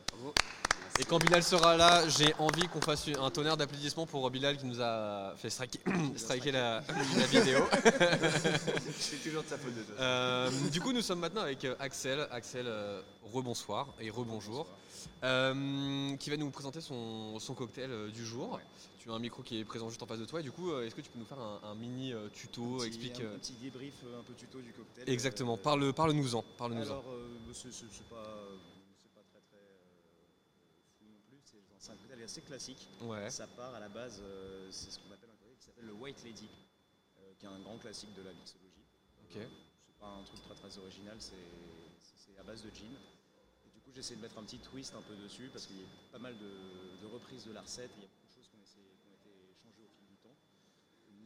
Et 1.00 1.06
quand 1.06 1.18
Bilal 1.18 1.42
sera 1.42 1.76
là, 1.76 2.08
j'ai 2.08 2.36
envie 2.38 2.68
qu'on 2.68 2.82
fasse 2.82 3.08
un 3.20 3.32
tonnerre 3.32 3.58
d'applaudissements 3.58 4.06
pour 4.06 4.30
Bilal 4.30 4.58
qui 4.58 4.68
nous 4.68 4.80
a 4.80 5.34
fait 5.38 5.50
striker, 5.50 5.80
striker 6.18 6.52
la, 6.52 6.84
la 7.18 7.26
vidéo. 7.26 7.62
C'est 9.00 9.24
toujours 9.24 9.42
de 9.42 9.48
sa 9.48 9.58
faute 9.58 9.74
de. 9.74 9.86
Euh, 10.00 10.52
du 10.72 10.80
coup, 10.80 10.94
nous 10.94 11.02
sommes 11.02 11.20
maintenant 11.20 11.42
avec 11.42 11.66
Axel. 11.80 12.28
Axel, 12.30 12.68
rebonsoir 13.34 13.88
et 14.00 14.12
rebonjour. 14.12 14.68
Euh, 15.24 16.16
qui 16.18 16.30
va 16.30 16.38
nous 16.38 16.52
présenter 16.52 16.80
son, 16.80 17.40
son 17.40 17.56
cocktail 17.56 17.90
du 18.14 18.24
jour. 18.24 18.60
Tu 19.02 19.10
as 19.10 19.14
un 19.14 19.20
micro 19.20 19.42
qui 19.42 19.58
est 19.58 19.66
présent 19.66 19.90
juste 19.90 20.04
en 20.04 20.06
face 20.06 20.20
de 20.20 20.26
toi. 20.26 20.42
Et 20.42 20.44
du 20.44 20.52
coup, 20.52 20.72
euh, 20.72 20.86
est-ce 20.86 20.94
que 20.94 21.02
tu 21.02 21.10
peux 21.10 21.18
nous 21.18 21.26
faire 21.26 21.40
un, 21.40 21.60
un 21.64 21.74
mini 21.74 22.14
euh, 22.14 22.30
tuto 22.30 22.62
Un 22.76 22.78
petit- 22.78 22.88
explique, 22.88 23.20
un, 23.20 23.24
euh, 23.24 23.36
un 23.36 23.40
petit 23.40 23.54
débrief, 23.54 23.96
un 24.20 24.22
peu 24.24 24.34
tuto 24.36 24.62
du 24.62 24.72
cocktail. 24.74 25.10
Exactement. 25.10 25.58
Parle, 25.58 25.92
parle-nous-en. 25.92 26.44
Parle-nous-en. 26.56 26.84
Alors, 26.84 27.10
euh, 27.10 27.28
c'est 27.52 27.70
pas, 28.08 28.48
c'est 28.96 29.12
pas 29.12 29.22
très 29.24 29.40
très 29.50 29.58
fou 31.00 31.06
non 31.10 31.18
plus. 31.28 31.40
C'est 31.44 31.58
c'est 31.80 31.92
un 31.92 31.96
cocktail 31.96 32.22
assez 32.22 32.42
classique. 32.42 32.88
Ouais. 33.02 33.28
Ça 33.32 33.48
part 33.48 33.74
à 33.74 33.80
la 33.80 33.90
base, 33.90 34.22
euh, 34.24 34.68
c'est 34.70 34.92
ce 34.92 35.00
qu'on 35.00 35.12
appelle 35.12 35.30
un 35.32 35.36
cocktail 35.38 35.58
qui 35.58 35.66
s'appelle 35.66 35.86
le 35.86 35.94
White 35.94 36.24
Lady, 36.24 36.48
euh, 37.18 37.34
qui 37.40 37.46
est 37.46 37.50
un 37.50 37.60
grand 37.60 37.80
classique 37.80 38.14
de 38.14 38.22
la 38.22 38.34
mixologie. 38.34 38.86
Ok. 39.32 39.38
Euh, 39.38 39.48
c'est 39.84 39.96
pas 39.98 40.10
un 40.10 40.24
truc 40.24 40.42
très 40.44 40.54
très 40.54 40.78
original, 40.78 41.16
c'est 41.20 42.38
à 42.40 42.44
base 42.44 42.62
de 42.64 42.70
gin. 42.70 42.86
Et 43.66 43.70
du 43.74 43.80
coup, 43.82 43.90
j'essaie 43.96 44.16
de 44.16 44.22
mettre 44.22 44.38
un 44.38 44.44
petit 44.44 44.60
twist 44.60 44.94
un 44.94 45.02
peu 45.02 45.16
dessus 45.16 45.50
parce 45.52 45.66
qu'il 45.66 45.78
y 45.78 45.84
a 45.84 46.12
pas 46.12 46.20
mal 46.20 46.38
de, 46.38 47.02
de 47.02 47.08
reprises 47.08 47.46
de 47.46 47.52
la 47.52 47.62
recette. 47.62 47.90
et 47.92 47.98
Il 47.98 48.02
y 48.04 48.06
a 48.06 48.10
beaucoup 48.10 48.28
de 48.28 48.34
choses 48.34 48.48
qui 48.50 48.56
ont, 48.58 48.64
essayé- 48.64 48.90
qui 48.98 49.06
ont 49.06 49.14
été 49.14 49.54
changées 49.62 49.84
au 49.86 49.90
fil 49.94 50.08
du 50.08 50.18
temps. 50.18 50.34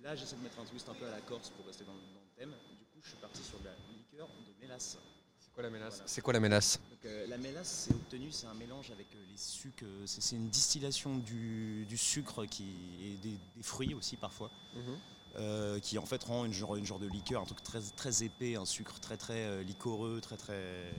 Là, 0.05 0.15
j'essaie 0.15 0.35
de 0.35 0.41
mettre 0.41 0.59
un 0.59 0.65
twist 0.65 0.87
un 0.87 0.93
peu 0.93 1.07
à 1.07 1.11
la 1.11 1.21
Corse 1.21 1.49
pour 1.49 1.65
rester 1.65 1.83
dans, 1.83 1.93
le- 1.93 1.99
thème. 2.37 2.51
Du 2.77 2.85
coup, 2.85 2.99
je 3.01 3.09
suis 3.09 3.17
parti 3.17 3.41
sur 3.41 3.57
de 3.59 3.65
la 3.65 3.71
liqueur 3.97 4.27
de 4.27 4.61
mélasse. 4.61 4.99
C'est 5.39 5.51
quoi 5.51 5.63
la 5.63 5.69
mélasse 5.71 5.93
Voilà. 5.95 6.07
C'est 6.07 6.21
quoi 6.21 6.33
la 6.33 6.39
mélasse 6.39 6.79
Donc, 6.91 7.05
euh, 7.05 7.25
La 7.27 7.37
mélasse, 7.39 7.87
c'est 7.87 7.93
obtenu, 7.95 8.31
c'est 8.31 8.45
un 8.45 8.53
mélange 8.53 8.91
avec 8.91 9.07
euh, 9.15 9.25
les 9.31 9.37
sucres. 9.37 9.83
euh, 9.83 10.03
C'est 10.05 10.35
une 10.35 10.49
distillation 10.49 11.17
du, 11.17 11.87
du 11.87 11.97
sucre 11.97 12.45
qui, 12.45 12.65
et 13.01 13.15
des, 13.17 13.39
des 13.55 13.63
fruits 13.63 13.95
aussi 13.95 14.15
parfois. 14.15 14.51
Mhm. 14.75 15.81
qui 15.81 15.97
en 15.97 16.05
fait 16.05 16.23
rend 16.23 16.45
une 16.45 16.53
genre, 16.53 16.75
une 16.75 16.85
genre 16.85 16.99
de 16.99 17.07
liqueur, 17.07 17.41
un 17.41 17.45
truc 17.45 17.63
très, 17.63 17.81
très 17.81 18.21
épais, 18.23 18.55
un 18.57 18.65
sucre 18.65 18.99
très 18.99 19.17
très 19.17 19.63
liquoreux, 19.63 20.21
très 20.21 20.37
très 20.37 20.93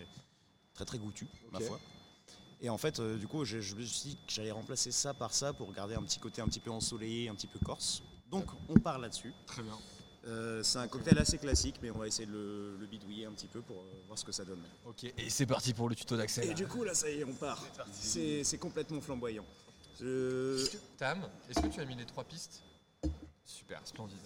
très 0.75 0.85
très 0.85 0.99
goûtu, 0.99 1.27
ma 1.53 1.61
foi. 1.61 1.79
Et 2.61 2.69
en 2.69 2.77
fait, 2.77 3.01
du 3.01 3.27
coup, 3.29 3.45
je, 3.47 3.61
je 3.61 3.75
me 3.77 3.83
suis 3.83 4.11
dit 4.11 4.17
que 4.17 4.33
j'allais 4.33 4.51
remplacer 4.51 4.91
ça 4.93 5.15
par 5.15 5.33
ça 5.33 5.53
pour 5.55 5.73
garder 5.73 5.95
un 5.95 6.03
petit 6.03 6.19
côté 6.19 6.43
un 6.43 6.49
petit 6.49 6.61
peu 6.61 6.71
ensoleillé, 6.71 7.29
un 7.31 7.35
petit 7.35 7.47
peu 7.47 7.59
corse. 7.61 8.03
Donc, 8.31 8.47
on 8.69 8.75
part 8.75 8.99
là-dessus. 8.99 9.33
Très 9.47 9.63
bien. 9.63 9.79
Euh, 10.27 10.63
c'est 10.65 10.79
un 10.79 10.89
cocktail 10.89 11.19
assez 11.19 11.39
classique, 11.39 11.77
mais 11.81 11.91
on 11.93 11.99
va 11.99 12.09
essayer 12.09 12.27
de 12.27 12.33
le, 12.33 12.77
le 12.81 12.87
bidouiller 12.87 13.27
un 13.27 13.33
petit 13.33 13.47
peu 13.47 13.61
pour 13.61 13.77
euh, 13.77 14.03
voir 14.09 14.19
ce 14.19 14.25
que 14.25 14.33
ça 14.33 14.45
donne. 14.45 14.61
Ok. 14.85 15.05
Et 15.05 15.31
c'est 15.31 15.47
parti 15.47 15.73
pour 15.73 15.89
le 15.89 15.95
tuto 15.95 16.17
d'Axel. 16.17 16.51
Et 16.51 16.55
du 16.55 16.67
coup, 16.67 16.83
là, 16.83 16.95
ça 16.95 17.09
y 17.09 17.21
est, 17.21 17.25
on 17.25 17.33
part. 17.33 17.63
C'est 17.93 18.43
c'est 18.43 18.59
complètement 18.59 19.01
flamboyant. 19.01 19.45
Je- 20.01 20.67
Tam, 20.99 21.21
est-ce 21.49 21.61
que 21.61 21.69
tu 21.69 21.81
as 21.81 21.85
mis 21.85 21.95
les 21.95 22.05
trois 22.07 22.25
pistes? 22.25 22.63
Super, 23.45 23.81
splendide. 23.85 24.19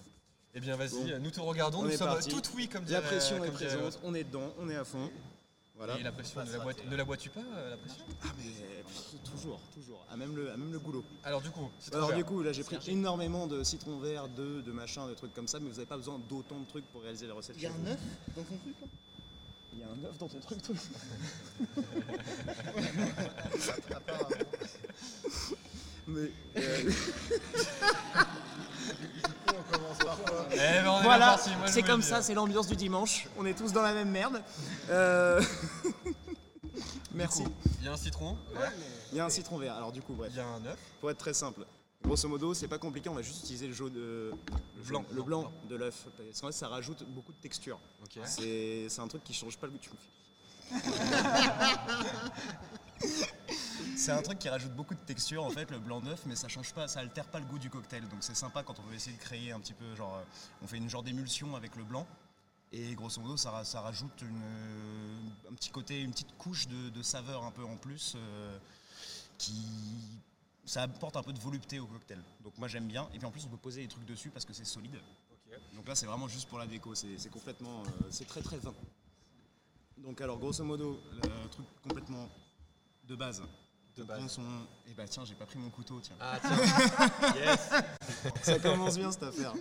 Eh 0.55 0.61
bien, 0.61 0.75
vas-y, 0.77 1.13
Bon. 1.13 1.19
nous 1.21 1.31
te 1.31 1.41
regardons. 1.41 1.81
On 1.81 1.83
nous 1.85 1.91
sommes 1.93 2.19
tout 2.23 2.43
oui, 2.57 2.67
comme 2.69 2.83
La 2.85 2.89
dirait- 2.89 3.03
pression 3.03 3.37
est 3.45 3.49
comme 3.49 3.55
présente, 3.57 4.01
on 4.03 4.15
est 4.15 4.25
dedans, 4.25 4.53
on 4.59 4.69
est 4.71 4.77
à 4.77 4.85
fond. 4.85 5.11
Voilà. 5.81 5.99
Et 5.99 6.03
la 6.03 6.13
pression, 6.13 6.45
ne 6.45 6.53
la, 6.53 6.59
bois, 6.59 6.75
ne 6.91 6.95
la 6.95 7.05
bois-tu 7.07 7.31
pas, 7.31 7.41
euh, 7.41 7.71
la 7.71 7.77
pression? 7.79 8.05
Ah 8.23 8.27
mais 8.37 8.45
pff, 8.83 9.15
toujours, 9.33 9.59
toujours, 9.73 10.05
à 10.11 10.17
même 10.19 10.37
le, 10.37 10.53
à 10.53 10.57
même 10.59 10.71
le 10.71 10.79
goulot. 10.79 11.03
Alors 11.25 11.41
du 11.41 11.49
coup, 11.49 11.71
Alors 11.95 12.09
vert. 12.09 12.19
du 12.19 12.25
coup, 12.25 12.43
là 12.43 12.53
j'ai 12.53 12.65
pris 12.65 12.77
énormément 12.89 13.47
de 13.47 13.65
citron 13.65 13.99
vert, 13.99 14.29
d'œufs, 14.29 14.63
de 14.63 14.73
machin, 14.73 15.09
de 15.09 15.15
trucs 15.15 15.33
comme 15.33 15.49
ça, 15.49 15.59
mais 15.59 15.71
vous 15.71 15.77
n'avez 15.77 15.87
pas 15.87 15.97
besoin 15.97 16.21
d'autant 16.29 16.61
de 16.61 16.67
trucs 16.67 16.85
pour 16.93 17.01
réaliser 17.01 17.27
la 17.27 17.33
recette. 17.33 17.57
Il 17.57 17.63
y 17.63 17.67
a 17.67 17.71
un 17.71 17.87
œuf 17.87 17.99
dans 18.37 18.43
ton 18.43 18.59
truc 18.59 18.75
là 18.79 18.87
Il 19.73 19.79
y 19.79 19.83
a 19.83 19.87
un 19.87 20.05
œuf 20.05 20.19
dans 20.19 20.29
ton 20.29 20.41
truc, 20.41 20.61
toi 20.61 20.75
Mais 26.07 26.31
euh, 26.59 26.91
Eh 30.53 30.57
ben, 30.57 30.87
on 30.89 31.01
est 31.01 31.03
voilà, 31.03 31.19
bien 31.19 31.35
parti, 31.37 31.51
moi, 31.57 31.67
je 31.67 31.73
c'est 31.73 31.81
vous 31.81 31.87
le 31.87 31.93
comme 31.93 32.01
dis. 32.01 32.07
ça, 32.07 32.23
c'est 32.23 32.35
l'ambiance 32.35 32.67
du 32.67 32.77
dimanche. 32.77 33.29
On 33.39 33.47
est 33.47 33.55
tous 33.55 33.73
dans 33.73 33.83
la 33.83 33.93
même 33.93 34.11
merde. 34.11 34.43
Euh, 34.91 35.43
Merci. 37.15 37.45
Il 37.81 37.85
y 37.87 37.89
a 37.89 37.93
un 37.93 37.97
citron 37.97 38.37
vert. 38.55 38.73
Il 39.13 39.19
y 39.19 39.21
a 39.21 39.25
un 39.25 39.31
citron 39.31 39.59
vert. 39.59 39.75
Alors 39.75 39.93
du 39.93 40.01
coup, 40.03 40.15
bref. 40.15 40.31
Il 40.33 40.39
y 40.39 40.41
a 40.41 40.47
un 40.47 40.65
œuf. 40.67 40.79
Pour 41.01 41.11
être 41.11 41.19
très 41.19 41.35
simple. 41.35 41.65
Grosso 42.03 42.29
modo, 42.29 42.55
c'est 42.55 42.69
pas 42.69 42.79
compliqué, 42.79 43.09
on 43.11 43.15
va 43.15 43.21
juste 43.21 43.41
utiliser 43.41 43.67
le 43.67 43.75
jaune, 43.75 43.93
euh, 43.97 44.31
le 44.77 44.83
Blanc, 44.85 45.05
jaune- 45.09 45.17
le 45.17 45.23
blanc, 45.23 45.41
blanc 45.43 45.53
de 45.69 45.77
l'œuf. 45.77 46.07
Parce 46.17 46.41
qu'en 46.41 46.47
fait, 46.47 46.53
ça 46.55 46.69
rajoute 46.69 47.05
beaucoup 47.09 47.33
de 47.33 47.39
texture. 47.39 47.79
Ok. 48.03 48.19
C'est 48.25 48.87
c'est 48.89 49.01
un 49.03 49.09
truc 49.09 49.23
qui 49.23 49.35
change 49.35 49.59
pas 49.59 49.67
le 49.67 49.73
goût. 49.73 49.79
Tu 49.79 49.91
me 49.91 49.97
fais- 49.97 50.81
C'est 53.97 54.13
un 54.13 54.23
truc 54.23 54.39
qui 54.39 54.49
rajoute 54.49 54.73
beaucoup 54.73 54.95
de 54.95 55.01
texture 55.01 55.45
en 55.45 55.51
fait, 55.51 55.71
le 55.71 55.79
blanc 55.79 56.01
d'œuf, 56.01 56.23
mais 56.27 56.35
ça 56.35 56.49
change 56.49 56.73
pas, 56.73 56.89
ça 56.89 57.01
altère 57.01 57.27
pas 57.27 57.39
le 57.39 57.45
goût 57.45 57.59
du 57.59 57.69
cocktail. 57.69 58.09
Donc 58.09 58.23
c'est 58.23 58.35
sympa 58.35 58.63
quand 58.63 58.79
on 58.79 58.83
veut 58.83 58.95
essayer 58.95 59.15
de 59.17 59.23
créer 59.23 59.53
un 59.53 59.61
petit 59.61 59.75
peu 59.75 59.95
genre, 59.95 60.17
euh, 60.17 60.25
on 60.63 60.67
fait 60.67 60.79
une 60.79 60.89
genre 60.89 61.03
d'émulsion 61.03 61.55
avec 61.55 61.77
le 61.77 61.85
blanc. 61.85 62.07
Et 62.73 62.95
grosso 62.95 63.21
modo, 63.21 63.37
ça, 63.37 63.65
ça 63.65 63.81
rajoute 63.81 64.23
une, 64.23 64.43
euh, 64.43 65.51
un 65.51 65.55
petit 65.55 65.71
côté, 65.71 66.01
une 66.01 66.13
petite 66.13 66.37
couche 66.39 66.69
de, 66.69 66.89
de 66.91 67.03
saveur 67.03 67.45
un 67.45 67.51
peu 67.51 67.65
en 67.65 67.77
plus 67.77 68.15
euh, 68.17 68.59
qui. 69.39 69.65
Ça 70.65 70.83
apporte 70.83 71.17
un 71.17 71.23
peu 71.23 71.33
de 71.33 71.41
volupté 71.41 71.81
au 71.81 71.87
cocktail. 71.87 72.23
Donc 72.45 72.57
moi 72.59 72.69
j'aime 72.69 72.87
bien. 72.87 73.09
Et 73.13 73.19
puis 73.19 73.27
en 73.27 73.31
plus 73.33 73.45
on 73.45 73.49
peut 73.49 73.57
poser 73.57 73.83
des 73.83 73.89
trucs 73.89 74.07
dessus 74.07 74.31
parce 74.31 74.45
que 74.45 74.53
c'est 74.53 74.65
solide. 74.65 75.01
Donc 75.75 75.89
là 75.89 75.95
c'est 75.97 76.07
vraiment 76.07 76.29
juste 76.29 76.49
pour 76.49 76.59
la 76.59 76.67
déco. 76.67 76.95
C'est 76.95 77.19
c'est 77.19 77.31
complètement. 77.31 77.83
euh, 77.83 78.07
c'est 78.11 78.27
très 78.27 78.41
très 78.41 78.59
vin. 78.59 78.75
Donc 79.99 80.21
alors 80.21 80.39
grosso 80.39 80.63
modo, 80.65 81.01
le 81.23 81.49
truc 81.49 81.67
complètement 81.83 82.29
de 83.11 83.17
base. 83.17 83.43
De 83.97 84.05
base. 84.05 84.27
son. 84.31 84.43
Et 84.89 84.95
bah 84.95 85.07
tiens, 85.09 85.25
j'ai 85.25 85.35
pas 85.35 85.45
pris 85.47 85.59
mon 85.59 85.69
couteau, 85.71 86.01
tiens. 86.01 86.17
Ah, 86.21 86.39
tiens. 86.41 87.35
Yes. 87.35 87.71
Ça 88.43 88.59
commence 88.61 88.97
bien 88.97 89.11
cette 89.11 89.25
affaire. 89.25 89.53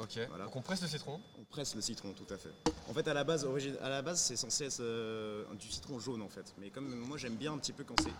Ok. 0.00 0.18
Donc 0.38 0.56
on 0.56 0.62
presse 0.62 0.80
le 0.82 0.88
citron. 0.88 1.20
On 1.38 1.44
presse 1.44 1.74
le 1.74 1.80
citron, 1.82 2.12
tout 2.14 2.32
à 2.32 2.38
fait. 2.38 2.50
En 2.88 2.94
fait, 2.94 3.06
à 3.06 3.14
la 3.14 3.24
base, 3.24 3.44
origine- 3.44 3.76
à 3.82 3.88
la 3.90 4.00
base, 4.02 4.20
c'est 4.20 4.36
censé 4.36 4.64
être 4.64 4.80
euh, 4.80 5.44
du 5.54 5.68
citron 5.70 5.98
jaune 6.00 6.22
en 6.22 6.28
fait. 6.30 6.54
Mais 6.58 6.70
comme 6.70 6.88
moi, 6.94 7.18
j'aime 7.18 7.36
bien 7.36 7.52
un 7.52 7.58
petit 7.58 7.72
peu 7.72 7.84
quand 7.84 8.00
c'est 8.00 8.12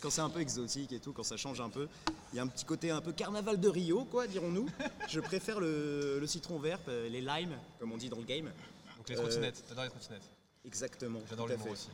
quand 0.00 0.10
c'est 0.10 0.20
un 0.20 0.30
peu 0.30 0.40
exotique 0.40 0.92
et 0.92 1.00
tout, 1.00 1.12
quand 1.12 1.22
ça 1.24 1.36
change 1.36 1.60
un 1.60 1.70
peu. 1.70 1.88
Il 2.32 2.36
y 2.36 2.38
a 2.40 2.42
un 2.42 2.46
petit 2.48 2.64
côté 2.64 2.90
un 2.90 3.00
peu 3.00 3.12
carnaval 3.12 3.58
de 3.58 3.68
Rio, 3.68 4.04
quoi, 4.04 4.26
dirons-nous. 4.28 4.68
Je 5.08 5.18
préfère 5.20 5.58
le, 5.60 6.18
le 6.20 6.26
citron 6.26 6.58
vert, 6.58 6.78
euh, 6.88 7.08
les 7.08 7.20
limes, 7.20 7.56
comme 7.80 7.90
on 7.92 7.96
dit 7.96 8.08
dans 8.08 8.18
le 8.18 8.24
game. 8.24 8.50
Donc 8.96 9.08
les 9.08 9.16
Euh, 9.16 9.20
trottinettes. 9.22 9.64
T'adores 9.66 9.84
les 9.84 9.90
trottinettes. 9.90 10.22
Exactement. 10.64 11.20
J'adore 11.28 11.48
l'humour 11.48 11.66
fait. 11.66 11.72
aussi. 11.72 11.88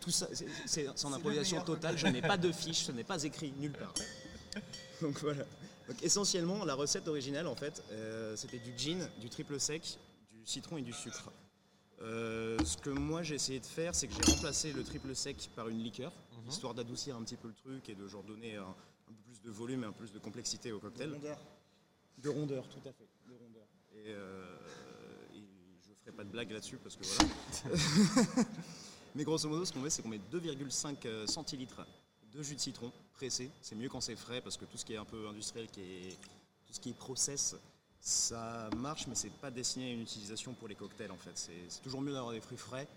Tout 0.00 0.10
ça, 0.10 0.28
c'est- 0.66 1.04
en 1.04 1.12
improvisation 1.12 1.60
totale. 1.62 1.96
Je 1.98 2.06
n'ai 2.06 2.22
pas 2.22 2.36
de 2.36 2.50
fiche, 2.52 2.84
ce 2.84 2.92
n'est 2.92 3.04
pas 3.04 3.22
écrit 3.22 3.52
nulle 3.58 3.72
part. 3.72 3.94
Donc 5.00 5.18
voilà. 5.20 5.44
Donc 5.88 6.02
essentiellement, 6.02 6.64
la 6.64 6.74
recette 6.74 7.08
originale, 7.08 7.46
en 7.46 7.56
fait, 7.56 7.82
euh, 7.90 8.36
c'était 8.36 8.58
du 8.58 8.72
gin, 8.76 9.08
du 9.20 9.28
triple 9.28 9.58
sec, 9.58 9.98
du 10.32 10.46
citron 10.46 10.76
et 10.76 10.82
du 10.82 10.92
sucre. 10.92 11.30
Euh, 12.00 12.56
ce 12.64 12.76
que 12.76 12.90
moi 12.90 13.22
j'ai 13.22 13.36
essayé 13.36 13.60
de 13.60 13.66
faire, 13.66 13.94
c'est 13.94 14.08
que 14.08 14.14
j'ai 14.14 14.32
remplacé 14.32 14.72
le 14.72 14.82
triple 14.82 15.14
sec 15.14 15.50
par 15.54 15.68
une 15.68 15.82
liqueur, 15.82 16.12
Mhm. 16.32 16.48
histoire 16.50 16.74
d'adoucir 16.74 17.16
un 17.16 17.22
petit 17.22 17.36
peu 17.36 17.48
le 17.48 17.54
truc 17.54 17.88
et 17.88 17.94
de 17.94 18.06
genre 18.08 18.22
donner 18.24 18.56
un, 18.56 18.62
un 18.64 18.74
peu 19.06 19.14
plus 19.24 19.40
de 19.40 19.50
volume 19.50 19.84
et 19.84 19.86
un 19.86 19.92
peu 19.92 20.04
plus 20.04 20.12
de 20.12 20.18
complexité 20.18 20.72
au 20.72 20.80
cocktail. 20.80 21.10
De 21.10 21.14
rondeur. 21.14 21.38
De 22.18 22.28
rondeur, 22.28 22.68
tout 22.68 22.80
à 22.88 22.92
fait. 22.92 23.08
De 23.28 23.34
rondeur. 23.34 23.66
Et, 23.94 24.04
euh, 24.08 24.51
ferai 26.04 26.16
pas 26.16 26.24
de 26.24 26.30
blague 26.30 26.50
là-dessus 26.50 26.76
parce 26.78 26.96
que 26.96 27.04
voilà. 27.04 28.44
Mais 29.14 29.24
grosso 29.24 29.48
modo, 29.48 29.64
ce 29.64 29.72
qu'on 29.72 29.80
met, 29.80 29.90
c'est 29.90 30.02
qu'on 30.02 30.08
met 30.08 30.20
2,5 30.32 30.96
euh, 31.06 31.26
centilitres 31.26 31.86
de 32.32 32.42
jus 32.42 32.54
de 32.54 32.60
citron 32.60 32.90
pressé. 33.12 33.50
C'est 33.60 33.74
mieux 33.74 33.88
quand 33.88 34.00
c'est 34.00 34.16
frais 34.16 34.40
parce 34.40 34.56
que 34.56 34.64
tout 34.64 34.78
ce 34.78 34.84
qui 34.84 34.94
est 34.94 34.96
un 34.96 35.04
peu 35.04 35.28
industriel, 35.28 35.68
qui 35.68 35.80
est, 35.80 36.10
tout 36.66 36.72
ce 36.72 36.80
qui 36.80 36.90
est 36.90 36.94
process, 36.94 37.54
ça 38.00 38.70
marche, 38.76 39.06
mais 39.06 39.14
c'est 39.14 39.30
pas 39.30 39.50
destiné 39.50 39.90
à 39.90 39.92
une 39.92 40.00
utilisation 40.00 40.54
pour 40.54 40.66
les 40.66 40.74
cocktails 40.74 41.10
en 41.10 41.16
fait. 41.18 41.32
C'est 41.34 41.82
toujours 41.82 42.00
mieux 42.00 42.12
d'avoir 42.12 42.32
des 42.32 42.40
fruits 42.40 42.56
frais. 42.56 42.88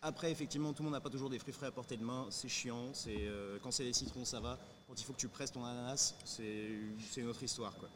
Après, 0.00 0.30
effectivement, 0.30 0.72
tout 0.72 0.82
le 0.82 0.84
monde 0.84 0.92
n'a 0.94 1.00
pas 1.00 1.10
toujours 1.10 1.30
des 1.30 1.40
fruits 1.40 1.52
frais 1.54 1.66
à 1.66 1.72
portée 1.72 1.96
de 1.96 2.04
main. 2.04 2.26
C'est 2.30 2.48
chiant. 2.48 2.92
C'est 2.94 3.16
euh, 3.26 3.58
quand 3.62 3.72
c'est 3.72 3.82
des 3.82 3.92
citrons, 3.92 4.24
ça 4.24 4.38
va. 4.38 4.56
Quand 4.86 4.94
il 5.00 5.04
faut 5.04 5.12
que 5.12 5.18
tu 5.18 5.26
presses 5.28 5.50
ton 5.50 5.64
ananas, 5.64 6.14
c'est 6.24 6.68
une 7.16 7.26
autre 7.26 7.42
histoire 7.42 7.74
quoi. 7.76 7.88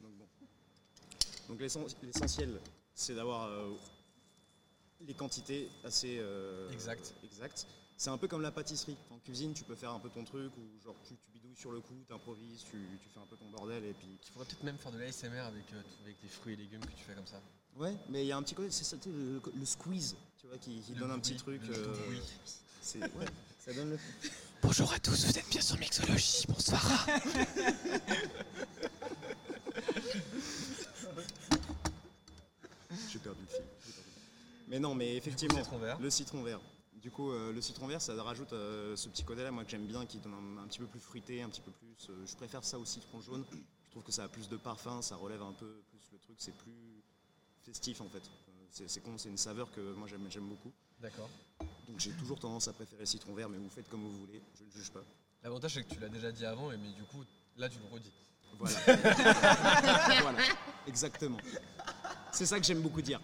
Donc 0.00 0.12
bon. 0.12 0.26
Donc 1.48 1.60
l'essen- 1.60 1.86
l'essentiel, 2.02 2.60
c'est 2.98 3.14
d'avoir 3.14 3.44
euh, 3.44 3.70
les 5.06 5.14
quantités 5.14 5.68
assez 5.84 6.18
euh, 6.18 6.68
Exact. 6.70 7.14
exactes. 7.24 7.66
C'est 7.96 8.10
un 8.10 8.18
peu 8.18 8.26
comme 8.26 8.42
la 8.42 8.50
pâtisserie. 8.50 8.96
En 9.10 9.18
cuisine, 9.18 9.52
tu 9.54 9.62
peux 9.64 9.76
faire 9.76 9.92
un 9.92 10.00
peu 10.00 10.08
ton 10.08 10.24
truc 10.24 10.52
ou 10.56 10.82
genre 10.84 10.96
tu, 11.06 11.14
tu 11.14 11.30
bidouilles 11.32 11.56
sur 11.56 11.70
le 11.70 11.80
coup, 11.80 11.94
tu 12.06 12.12
improvises, 12.12 12.64
tu, 12.64 12.76
tu 13.00 13.08
fais 13.08 13.20
un 13.20 13.26
peu 13.26 13.36
ton 13.36 13.48
bordel 13.50 13.84
et 13.84 13.92
puis. 13.92 14.18
Tu 14.20 14.32
pourrais 14.32 14.44
peut-être 14.46 14.64
même 14.64 14.78
faire 14.78 14.90
de 14.90 14.98
l'ASMR 14.98 15.38
avec, 15.38 15.72
euh, 15.72 15.82
avec 16.02 16.16
les 16.22 16.28
fruits 16.28 16.54
et 16.54 16.56
légumes 16.56 16.84
que 16.84 16.92
tu 16.92 17.04
fais 17.04 17.14
comme 17.14 17.26
ça. 17.26 17.40
Ouais, 17.76 17.96
mais 18.08 18.24
il 18.24 18.26
y 18.26 18.32
a 18.32 18.36
un 18.36 18.42
petit 18.42 18.56
côté, 18.56 18.72
c'est 18.72 18.82
ça, 18.84 18.96
tu 18.96 19.04
sais, 19.04 19.16
le, 19.16 19.40
le 19.54 19.64
squeeze, 19.64 20.16
tu 20.40 20.48
vois, 20.48 20.58
qui, 20.58 20.80
donne 20.98 21.12
un 21.12 21.20
petit 21.20 21.36
truc. 21.36 21.62
le 21.68 21.78
euh, 21.78 21.94
bruit. 22.04 22.20
c'est 22.80 23.00
ouais, 23.00 23.26
ça 23.60 23.72
donne 23.72 23.90
le. 23.90 23.98
Bonjour 24.60 24.92
à 24.92 24.98
tous, 24.98 25.24
vous 25.24 25.38
êtes 25.38 25.48
bien 25.48 25.60
sur 25.60 25.78
Mixologie, 25.78 26.44
bonsoir. 26.48 27.06
J'ai 33.10 33.18
perdu 33.18 33.40
le 33.42 33.46
fil. 33.46 33.62
j'ai 33.86 33.92
perdu 33.92 34.10
le 34.10 34.22
fil. 34.22 34.57
Mais 34.68 34.78
non, 34.78 34.94
mais 34.94 35.16
effectivement, 35.16 35.60
vert. 35.80 35.98
le 36.00 36.10
citron 36.10 36.42
vert. 36.42 36.60
Du 36.94 37.10
coup, 37.10 37.30
euh, 37.30 37.52
le 37.52 37.60
citron 37.60 37.86
vert, 37.86 38.02
ça 38.02 38.20
rajoute 38.22 38.52
euh, 38.52 38.96
ce 38.96 39.08
petit 39.08 39.22
côté-là, 39.24 39.50
moi 39.50 39.64
que 39.64 39.70
j'aime 39.70 39.86
bien, 39.86 40.04
qui 40.04 40.18
donne 40.18 40.34
un, 40.34 40.62
un 40.64 40.66
petit 40.66 40.80
peu 40.80 40.86
plus 40.86 41.00
fruité, 41.00 41.42
un 41.42 41.48
petit 41.48 41.60
peu 41.60 41.70
plus. 41.70 42.08
euh, 42.10 42.26
je 42.26 42.34
préfère 42.36 42.64
ça 42.64 42.78
au 42.78 42.84
citron 42.84 43.20
jaune. 43.20 43.44
Je 43.84 43.90
trouve 43.90 44.02
que 44.02 44.12
ça 44.12 44.24
a 44.24 44.28
plus 44.28 44.48
de 44.48 44.56
parfum, 44.56 45.00
ça 45.00 45.16
relève 45.16 45.40
un 45.42 45.52
peu 45.52 45.80
plus 45.90 46.00
le 46.12 46.18
truc, 46.18 46.36
c'est 46.38 46.54
plus 46.56 47.02
festif 47.64 48.00
en 48.00 48.08
fait. 48.08 48.18
Euh, 48.48 48.84
C'est 48.86 49.00
con, 49.00 49.16
c'est 49.16 49.28
une 49.28 49.38
saveur 49.38 49.70
que 49.70 49.80
moi 49.94 50.08
j'aime 50.08 50.48
beaucoup. 50.48 50.72
D'accord. 51.00 51.30
Donc 51.88 51.98
j'ai 52.00 52.10
toujours 52.12 52.38
tendance 52.40 52.66
à 52.68 52.72
préférer 52.72 53.00
le 53.00 53.06
citron 53.06 53.32
vert, 53.34 53.48
mais 53.48 53.58
vous 53.58 53.70
faites 53.70 53.88
comme 53.88 54.02
vous 54.02 54.18
voulez, 54.18 54.42
je 54.58 54.64
ne 54.64 54.70
juge 54.70 54.90
pas. 54.90 55.02
L'avantage 55.42 55.74
c'est 55.74 55.84
que 55.84 55.94
tu 55.94 56.00
l'as 56.00 56.08
déjà 56.08 56.32
dit 56.32 56.44
avant, 56.44 56.68
mais 56.70 56.76
du 56.76 57.04
coup 57.04 57.22
là 57.56 57.68
tu 57.68 57.78
le 57.78 57.86
redis. 57.94 58.12
Voilà. 58.58 58.76
voilà. 60.22 60.38
Exactement. 60.86 61.38
C'est 62.32 62.46
ça 62.46 62.58
que 62.58 62.66
j'aime 62.66 62.80
beaucoup 62.82 63.02
dire. 63.02 63.20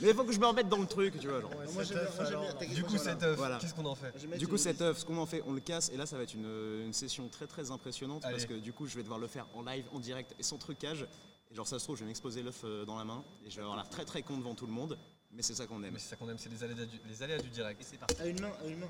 Mais 0.00 0.10
il 0.10 0.14
faut 0.14 0.24
que 0.24 0.32
je 0.32 0.38
me 0.38 0.46
remette 0.46 0.68
dans 0.68 0.78
le 0.78 0.86
truc, 0.86 1.18
tu 1.18 1.26
vois. 1.28 1.40
Genre. 1.40 1.50
Moi, 1.74 1.82
j'aime 1.84 1.98
bien-. 2.28 2.74
Du 2.74 2.84
coup 2.84 2.98
cet 2.98 3.22
œuf, 3.22 3.40
qu'est-ce 3.60 3.74
qu'on 3.74 3.84
en 3.84 3.94
fait 3.94 4.38
Du 4.38 4.46
coup, 4.46 4.56
cet 4.56 4.80
œuf, 4.80 4.98
ce 4.98 5.04
qu'on 5.04 5.18
en 5.18 5.26
fait, 5.26 5.42
on 5.46 5.52
le 5.52 5.60
casse 5.60 5.90
et 5.90 5.96
là, 5.96 6.06
ça 6.06 6.16
va 6.16 6.22
être 6.22 6.34
une, 6.34 6.82
une 6.86 6.92
session 6.92 7.28
très 7.28 7.46
très 7.46 7.70
impressionnante 7.70 8.22
parce 8.22 8.46
que 8.46 8.54
du 8.54 8.72
coup, 8.72 8.86
je 8.86 8.96
vais 8.96 9.02
devoir 9.02 9.18
le 9.18 9.26
faire 9.26 9.46
en 9.54 9.62
live, 9.62 9.84
en 9.92 9.98
direct 9.98 10.34
et 10.38 10.42
sans 10.42 10.56
trucage. 10.58 11.06
Et 11.50 11.54
genre, 11.54 11.66
ça 11.66 11.78
se 11.78 11.84
trouve, 11.84 11.96
je 11.96 12.02
vais 12.02 12.06
m'exposer 12.08 12.42
l'œuf 12.42 12.60
euh, 12.64 12.84
dans 12.84 12.96
la 12.98 13.04
main 13.04 13.24
et 13.44 13.50
je 13.50 13.56
vais 13.56 13.62
avoir 13.62 13.76
l'air 13.76 13.88
très 13.88 14.04
très 14.04 14.22
con 14.22 14.36
devant 14.36 14.54
tout 14.54 14.66
le 14.66 14.72
monde. 14.72 14.98
Mais 15.32 15.42
c'est 15.42 15.54
ça 15.54 15.66
qu'on 15.66 15.82
aime. 15.82 15.92
Mais 15.94 15.98
c'est 15.98 16.10
ça 16.10 16.16
qu'on 16.16 16.28
aime, 16.28 16.38
c'est 16.38 16.48
les 16.50 16.62
aléas 16.62 16.84
du, 16.86 17.00
les 17.08 17.22
aléas 17.22 17.38
du 17.38 17.48
direct. 17.48 17.82
c'est 17.82 17.98
parti. 17.98 18.20
À 18.20 18.26
une 18.26 18.40
main, 18.40 18.52
à 18.62 18.66
une 18.66 18.78
main. 18.78 18.86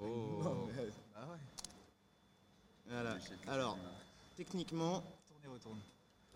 Oh. 0.00 0.40
Non, 0.42 0.66
mais, 0.66 0.72
Ah 1.16 1.20
ouais. 1.30 1.36
Voilà. 2.88 3.16
Alors, 3.48 3.78
techniquement, 4.36 5.02
Tournez, 5.28 5.54
retourne. 5.54 5.78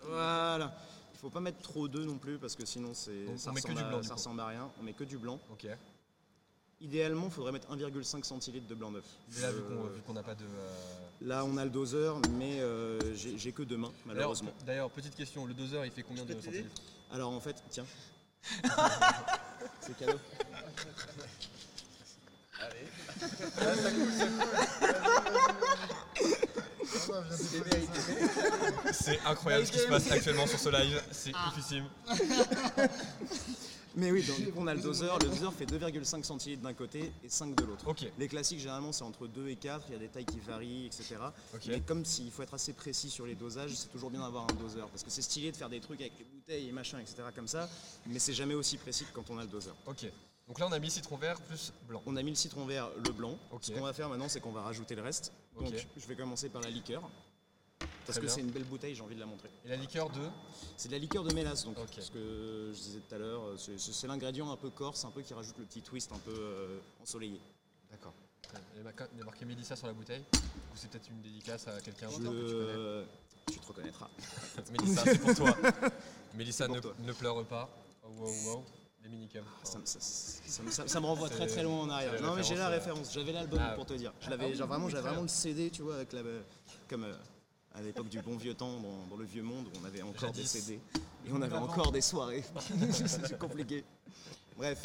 voilà. 0.02 0.74
Il 1.16 1.20
faut 1.20 1.30
pas 1.30 1.40
mettre 1.40 1.60
trop 1.62 1.88
d'œufs 1.88 2.04
non 2.06 2.18
plus 2.18 2.36
parce 2.38 2.54
que 2.54 2.66
sinon 2.66 2.90
c'est 2.92 3.24
Donc, 3.24 3.38
ça 3.38 3.50
ressemble 3.50 3.78
à- 3.78 3.82
blanc, 3.84 4.02
ça 4.02 4.14
ressemble 4.14 4.40
à 4.40 4.46
rien. 4.48 4.70
On 4.78 4.82
met 4.82 4.92
que 4.92 5.04
du 5.04 5.16
blanc. 5.16 5.40
Ok. 5.50 5.66
Idéalement, 6.82 7.24
il 7.26 7.30
faudrait 7.32 7.52
mettre 7.52 7.68
1,5 7.74 8.22
centilitres 8.24 8.66
de 8.66 8.74
blanc 8.74 8.90
d'œuf. 8.92 9.04
Mais 9.34 9.40
là 9.40 9.50
vu 9.50 9.62
qu'on 9.62 9.84
vu 9.88 10.02
qu'on 10.02 10.12
n'a 10.12 10.22
pas 10.22 10.34
de. 10.34 10.44
euh, 10.44 10.68
Là, 11.22 11.42
on 11.46 11.56
a 11.56 11.64
le 11.64 11.70
doseur, 11.70 12.20
mais 12.32 12.60
euh, 12.60 13.14
j'ai 13.14 13.38
j'ai 13.38 13.50
que 13.52 13.62
deux 13.62 13.78
mains, 13.78 13.92
malheureusement. 14.04 14.52
D'ailleurs, 14.66 14.90
petite 14.90 15.14
question, 15.14 15.46
le 15.46 15.54
doseur 15.54 15.86
il 15.86 15.90
fait 15.90 16.02
combien 16.02 16.24
de 16.26 16.34
centilitres? 16.34 16.82
Alors 17.10 17.32
en 17.32 17.40
fait, 17.40 17.56
tiens. 17.70 17.86
C'est 19.80 19.96
cadeau. 19.96 20.18
C'est 28.92 29.20
incroyable 29.26 29.66
ce 29.66 29.72
qui 29.72 29.78
se 29.78 29.86
passe 29.88 30.10
actuellement 30.10 30.46
sur 30.46 30.58
ce 30.58 30.68
live, 30.68 31.02
c'est 31.12 31.32
Ah. 31.34 31.48
oufissime. 31.52 31.84
Mais 33.98 34.10
oui, 34.12 34.22
donc, 34.24 34.36
on 34.56 34.66
a 34.66 34.74
le 34.74 34.80
doseur. 34.82 35.18
Le 35.20 35.28
doseur 35.30 35.54
fait 35.54 35.64
2,5 35.64 36.22
centilitres 36.22 36.62
d'un 36.62 36.74
côté 36.74 37.10
et 37.24 37.28
5 37.30 37.54
de 37.54 37.64
l'autre. 37.64 37.88
Ok. 37.88 38.04
Les 38.18 38.28
classiques, 38.28 38.58
généralement, 38.58 38.92
c'est 38.92 39.04
entre 39.04 39.26
2 39.26 39.48
et 39.48 39.56
4. 39.56 39.86
Il 39.88 39.92
y 39.94 39.96
a 39.96 39.98
des 39.98 40.08
tailles 40.08 40.26
qui 40.26 40.38
varient, 40.38 40.84
etc. 40.84 41.16
Ok. 41.54 41.62
Mais 41.68 41.80
comme 41.80 42.04
s'il 42.04 42.30
faut 42.30 42.42
être 42.42 42.52
assez 42.52 42.74
précis 42.74 43.08
sur 43.08 43.24
les 43.24 43.34
dosages, 43.34 43.74
c'est 43.74 43.88
toujours 43.88 44.10
bien 44.10 44.20
d'avoir 44.20 44.44
un 44.44 44.54
doseur. 44.62 44.88
Parce 44.88 45.02
que 45.02 45.08
c'est 45.08 45.22
stylé 45.22 45.50
de 45.50 45.56
faire 45.56 45.70
des 45.70 45.80
trucs 45.80 46.00
avec 46.02 46.12
les 46.18 46.26
bouteilles 46.26 46.68
et 46.68 46.72
machin, 46.72 46.98
etc. 46.98 47.16
comme 47.34 47.48
ça. 47.48 47.70
Mais 48.06 48.18
c'est 48.18 48.34
jamais 48.34 48.52
aussi 48.54 48.76
précis 48.76 49.04
que 49.06 49.12
quand 49.14 49.30
on 49.30 49.38
a 49.38 49.42
le 49.44 49.48
doseur. 49.48 49.74
Ok. 49.86 50.04
Donc 50.48 50.60
là 50.60 50.66
on 50.68 50.72
a 50.72 50.78
mis 50.78 50.90
citron 50.90 51.16
vert 51.16 51.40
plus 51.40 51.72
blanc. 51.88 52.02
On 52.06 52.16
a 52.16 52.22
mis 52.22 52.30
le 52.30 52.36
citron 52.36 52.64
vert, 52.66 52.88
le 53.04 53.12
blanc. 53.12 53.36
Ok. 53.50 53.64
Ce 53.64 53.72
qu'on 53.72 53.80
va 53.80 53.92
faire 53.92 54.08
maintenant, 54.08 54.28
c'est 54.28 54.40
qu'on 54.40 54.52
va 54.52 54.62
rajouter 54.62 54.94
le 54.94 55.02
reste. 55.02 55.32
Ok. 55.56 55.64
Donc, 55.64 55.74
je 55.96 56.06
vais 56.06 56.14
commencer 56.16 56.48
par 56.48 56.62
la 56.62 56.70
liqueur. 56.70 57.02
Parce 58.06 58.18
Très 58.18 58.20
que 58.20 58.28
c'est 58.32 58.40
une 58.40 58.50
belle 58.52 58.62
bouteille, 58.64 58.94
j'ai 58.94 59.02
envie 59.02 59.16
de 59.16 59.20
la 59.20 59.26
montrer. 59.26 59.50
Et 59.64 59.68
la 59.68 59.74
liqueur 59.76 60.08
de 60.10 60.20
C'est 60.76 60.86
de 60.88 60.92
la 60.92 60.98
liqueur 61.00 61.24
de 61.24 61.34
mélasse, 61.34 61.64
donc. 61.64 61.76
Ok. 61.78 61.88
Ce 61.98 62.10
que 62.12 62.70
je 62.72 62.78
disais 62.78 63.00
tout 63.00 63.14
à 63.14 63.18
l'heure, 63.18 63.42
c'est- 63.58 64.06
l'ingrédient 64.06 64.48
un 64.50 64.56
peu 64.56 64.70
corse, 64.70 65.04
un 65.04 65.10
peu 65.10 65.22
qui 65.22 65.34
rajoute 65.34 65.58
le 65.58 65.64
petit 65.64 65.82
twist 65.82 66.12
un 66.12 66.18
peu 66.18 66.32
euh, 66.38 66.78
ensoleillé. 67.02 67.40
D'accord. 67.90 68.12
Il 68.76 68.78
y 68.78 69.20
a 69.20 69.24
marqué- 69.24 69.44
Mélissa 69.44 69.74
sur 69.74 69.88
la 69.88 69.92
bouteille. 69.92 70.22
Ou 70.32 70.76
c'est 70.76 70.88
peut-être 70.88 71.08
une 71.10 71.20
dédicace 71.20 71.66
à 71.66 71.80
quelqu'un 71.80 72.08
Je- 72.08 72.18
que 72.18 72.46
tu 72.46 72.54
connais 72.54 73.06
tu 73.52 73.58
te 73.58 73.66
reconnaîtras. 73.66 74.08
Mélissa, 74.70 75.02
c'est 75.04 75.18
pour 75.18 75.34
toi. 75.34 75.56
Mélissa, 76.34 76.64
C'est 76.64 76.68
pour 76.68 76.76
ne, 76.76 76.80
toi. 76.80 76.94
ne 77.00 77.12
pleure 77.12 77.44
pas. 77.46 77.68
Oh, 78.04 78.08
wow, 78.20 78.30
wow. 78.54 78.64
Les 79.06 79.12
minicums. 79.16 79.44
Ça, 79.62 79.78
me- 79.78 79.86
ça- 79.86 80.00
ça 80.00 80.62
me- 80.64 80.70
ça- 80.72 80.88
ça 80.88 81.00
me 81.00 81.06
renvoie 81.06 81.28
très 81.28 81.46
très 81.46 81.62
loin 81.62 81.82
en 81.82 81.90
arrière. 81.90 82.20
Non 82.20 82.34
mais 82.34 82.42
j'ai 82.42 82.56
la 82.56 82.68
référence, 82.68 83.12
j'avais 83.14 83.30
l'album 83.32 83.60
Ah, 83.62 83.72
pour 83.74 83.86
te 83.86 83.92
dire. 83.94 84.12
Je 84.20 84.26
ah 84.26 84.30
l'avais, 84.30 84.52
genre 84.54 84.66
vraiment, 84.66 84.86
oui, 84.86 84.90
j'avais 84.90 85.06
vraiment 85.08 85.22
le 85.22 85.28
CD, 85.28 85.70
tu 85.70 85.82
vois, 85.82 85.94
avec 85.96 86.12
la, 86.12 86.22
comme 86.88 87.04
euh, 87.04 87.14
à 87.74 87.82
l'époque 87.82 88.08
du 88.08 88.20
bon 88.20 88.36
vieux 88.36 88.54
temps, 88.54 88.80
dans, 88.80 89.06
dans 89.08 89.16
le 89.16 89.24
vieux 89.24 89.44
monde, 89.44 89.68
où 89.68 89.78
on 89.80 89.84
avait 89.84 90.02
encore 90.02 90.32
des. 90.32 90.44
CD 90.44 90.80
et 91.24 91.30
on 91.32 91.40
avait 91.40 91.56
encore 91.56 91.92
des 91.92 92.00
soirées. 92.00 92.42
C'est 92.90 93.38
compliqué. 93.38 93.84
Bref, 94.56 94.82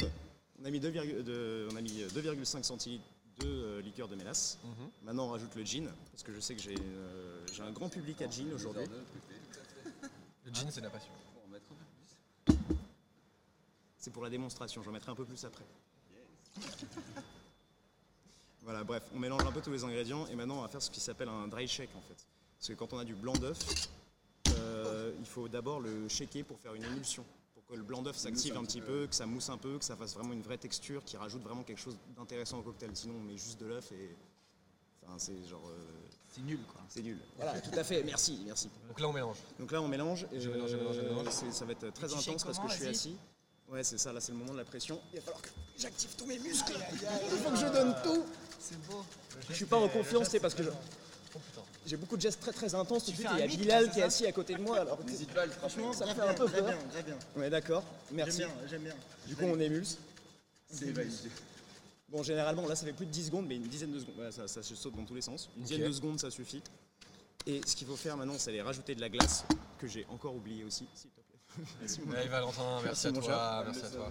on 0.60 0.66
a 0.66 0.70
mis 0.70 0.78
2,5 0.78 1.22
de- 1.24 1.68
on 1.72 1.76
a 1.76 1.80
mis 1.80 2.04
2,5 2.14 2.62
centilitres 2.62 3.04
de 3.40 3.48
euh, 3.48 3.80
liqueur 3.82 4.06
de 4.06 4.14
mélasse. 4.14 4.58
Mhm. 4.62 4.88
Maintenant, 5.02 5.26
on 5.26 5.30
rajoute 5.30 5.56
le 5.56 5.64
gin 5.64 5.90
parce 6.12 6.22
que 6.22 6.32
je 6.32 6.38
sais 6.38 6.54
que 6.54 6.62
j'ai 6.62 6.76
euh, 6.78 7.44
j'ai 7.52 7.62
un 7.62 7.72
grand 7.72 7.88
public 7.88 8.22
à 8.22 8.30
gin 8.30 8.52
aujourd'hui. 8.54 8.84
Le 10.44 10.52
gin, 10.54 10.68
c'est 10.70 10.80
la 10.80 10.90
passion. 10.90 11.10
C'est 14.02 14.10
pour 14.10 14.24
la 14.24 14.30
démonstration, 14.30 14.82
j'en 14.82 14.90
mettrai 14.90 15.12
un 15.12 15.14
peu 15.14 15.24
plus 15.24 15.44
après. 15.44 15.64
Voilà, 18.62 18.82
bref, 18.82 19.04
on 19.14 19.18
mélange 19.20 19.42
un 19.46 19.52
peu 19.52 19.60
tous 19.60 19.70
les 19.70 19.84
ingrédients 19.84 20.26
et 20.26 20.34
maintenant 20.34 20.58
on 20.58 20.62
va 20.62 20.68
faire 20.68 20.82
ce 20.82 20.90
qui 20.90 20.98
s'appelle 20.98 21.28
un 21.28 21.46
dry 21.46 21.68
shake 21.68 21.94
en 21.96 22.00
fait. 22.00 22.26
Parce 22.58 22.68
que 22.68 22.72
quand 22.74 22.92
on 22.92 22.98
a 22.98 23.04
du 23.04 23.14
blanc 23.14 23.32
d'œuf, 23.34 23.58
euh, 24.58 25.12
il 25.20 25.24
faut 25.24 25.46
d'abord 25.46 25.78
le 25.78 26.08
shaker 26.08 26.44
pour 26.44 26.58
faire 26.58 26.74
une 26.74 26.82
émulsion. 26.82 27.24
Pour 27.54 27.64
que 27.64 27.74
le 27.74 27.84
blanc 27.84 28.02
d'œuf 28.02 28.16
s'active 28.16 28.56
un 28.56 28.64
petit 28.64 28.80
peu, 28.80 29.06
que 29.06 29.14
ça 29.14 29.24
mousse 29.24 29.48
un 29.50 29.56
peu, 29.56 29.78
que 29.78 29.84
ça 29.84 29.94
fasse 29.94 30.14
vraiment 30.14 30.32
une 30.32 30.42
vraie 30.42 30.58
texture 30.58 31.04
qui 31.04 31.16
rajoute 31.16 31.42
vraiment 31.42 31.62
quelque 31.62 31.80
chose 31.80 31.96
d'intéressant 32.16 32.58
au 32.58 32.62
cocktail. 32.62 32.90
Sinon 32.94 33.14
on 33.18 33.22
met 33.22 33.36
juste 33.36 33.60
de 33.60 33.66
l'œuf 33.66 33.92
et. 33.92 34.16
Enfin, 35.04 35.14
c'est 35.18 35.44
genre. 35.46 35.70
C'est 36.28 36.42
nul 36.42 36.60
quoi. 36.72 36.80
C'est 36.88 37.02
nul. 37.02 37.20
Voilà, 37.36 37.60
tout 37.60 37.78
à 37.78 37.84
fait, 37.84 38.02
merci, 38.02 38.42
merci. 38.46 38.68
Donc 38.88 38.98
là 38.98 39.08
on 39.08 39.12
mélange. 39.12 39.38
Donc 39.60 39.70
là 39.70 39.80
on 39.80 39.86
mélange. 39.86 40.26
et, 40.32 40.40
Je 40.40 40.50
mélange, 40.50 40.70
je 40.70 40.76
mélange, 40.76 40.96
je 40.96 41.00
euh, 41.00 41.08
mélange. 41.08 41.52
Ça 41.52 41.64
va 41.64 41.72
être 41.72 41.92
très 41.92 42.12
intense 42.12 42.42
parce 42.42 42.58
que 42.58 42.68
je 42.68 42.74
suis 42.74 42.86
assis. 42.86 43.16
Ouais, 43.72 43.82
c'est 43.82 43.98
ça, 43.98 44.12
là 44.12 44.20
c'est 44.20 44.32
le 44.32 44.38
moment 44.38 44.52
de 44.52 44.58
la 44.58 44.64
pression. 44.64 45.00
Il 45.12 45.16
va 45.16 45.22
falloir 45.22 45.42
que 45.42 45.48
j'active 45.78 46.10
tous 46.16 46.26
mes 46.26 46.38
muscles. 46.38 46.74
Il 46.92 47.38
faut 47.38 47.50
que 47.50 47.56
je 47.56 47.66
donne 47.72 47.94
tout. 48.04 48.24
C'est 48.60 48.78
beau. 48.86 49.02
Je 49.48 49.54
suis 49.54 49.64
pas 49.64 49.78
en 49.78 49.88
confiance, 49.88 50.28
c'est 50.28 50.40
parce 50.40 50.54
que 50.54 50.62
je- 50.62 50.70
j'ai 51.86 51.96
beaucoup 51.96 52.16
de 52.16 52.22
gestes 52.22 52.40
très 52.40 52.52
très 52.52 52.74
intenses. 52.74 53.04
Tout 53.06 53.10
de 53.12 53.16
suite, 53.16 53.28
il 53.32 53.38
y 53.38 53.42
a 53.42 53.46
Bilal 53.46 53.90
qui 53.90 54.00
est 54.00 54.02
assis 54.02 54.26
à 54.26 54.32
côté 54.32 54.54
de 54.54 54.60
moi. 54.60 54.80
Alors, 54.80 54.98
franchement, 55.58 55.92
ça 55.94 56.06
me 56.06 56.14
fait 56.14 56.20
un 56.20 56.34
peu 56.34 56.44
Très 56.46 56.58
peur. 56.60 56.66
bien, 56.68 56.78
très 56.90 57.02
bien. 57.02 57.16
Ouais, 57.34 57.48
d'accord. 57.50 57.82
Merci. 58.10 58.38
J'aime 58.38 58.48
bien, 58.50 58.68
j'aime 58.68 58.82
bien. 58.82 58.94
Du 59.26 59.36
coup, 59.36 59.44
on 59.44 59.58
émulse. 59.58 59.96
C'est 60.70 60.90
validé. 60.92 61.30
Bon, 62.10 62.22
généralement, 62.22 62.66
là, 62.68 62.76
ça 62.76 62.84
fait 62.84 62.92
plus 62.92 63.06
de 63.06 63.10
10 63.10 63.26
secondes, 63.26 63.46
mais 63.46 63.56
une 63.56 63.62
dizaine 63.68 63.90
de 63.92 63.98
secondes. 63.98 64.14
Voilà, 64.16 64.32
ça, 64.32 64.46
ça 64.46 64.62
se 64.62 64.74
saute 64.74 64.94
dans 64.94 65.04
tous 65.06 65.14
les 65.14 65.22
sens. 65.22 65.48
Une 65.56 65.62
dizaine 65.64 65.86
de 65.88 65.92
secondes, 65.92 66.20
ça 66.20 66.30
suffit. 66.30 66.62
Et 67.46 67.62
ce 67.66 67.74
qu'il 67.74 67.86
faut 67.86 67.96
faire 67.96 68.18
maintenant, 68.18 68.34
c'est 68.38 68.50
aller 68.50 68.60
rajouter 68.62 68.94
de 68.94 69.00
la 69.00 69.08
glace, 69.08 69.44
que 69.78 69.86
j'ai 69.88 70.06
encore 70.10 70.34
oublié 70.36 70.62
aussi, 70.64 70.86
s'il 70.94 71.10
te 71.10 71.20
plaît. 71.22 71.31
Allez. 72.12 72.28
Valentin, 72.28 72.80
merci, 72.82 73.06
à 73.08 73.12
toi. 73.12 73.62
Merci 73.64 73.84
à 73.84 73.90
toi. 73.90 74.10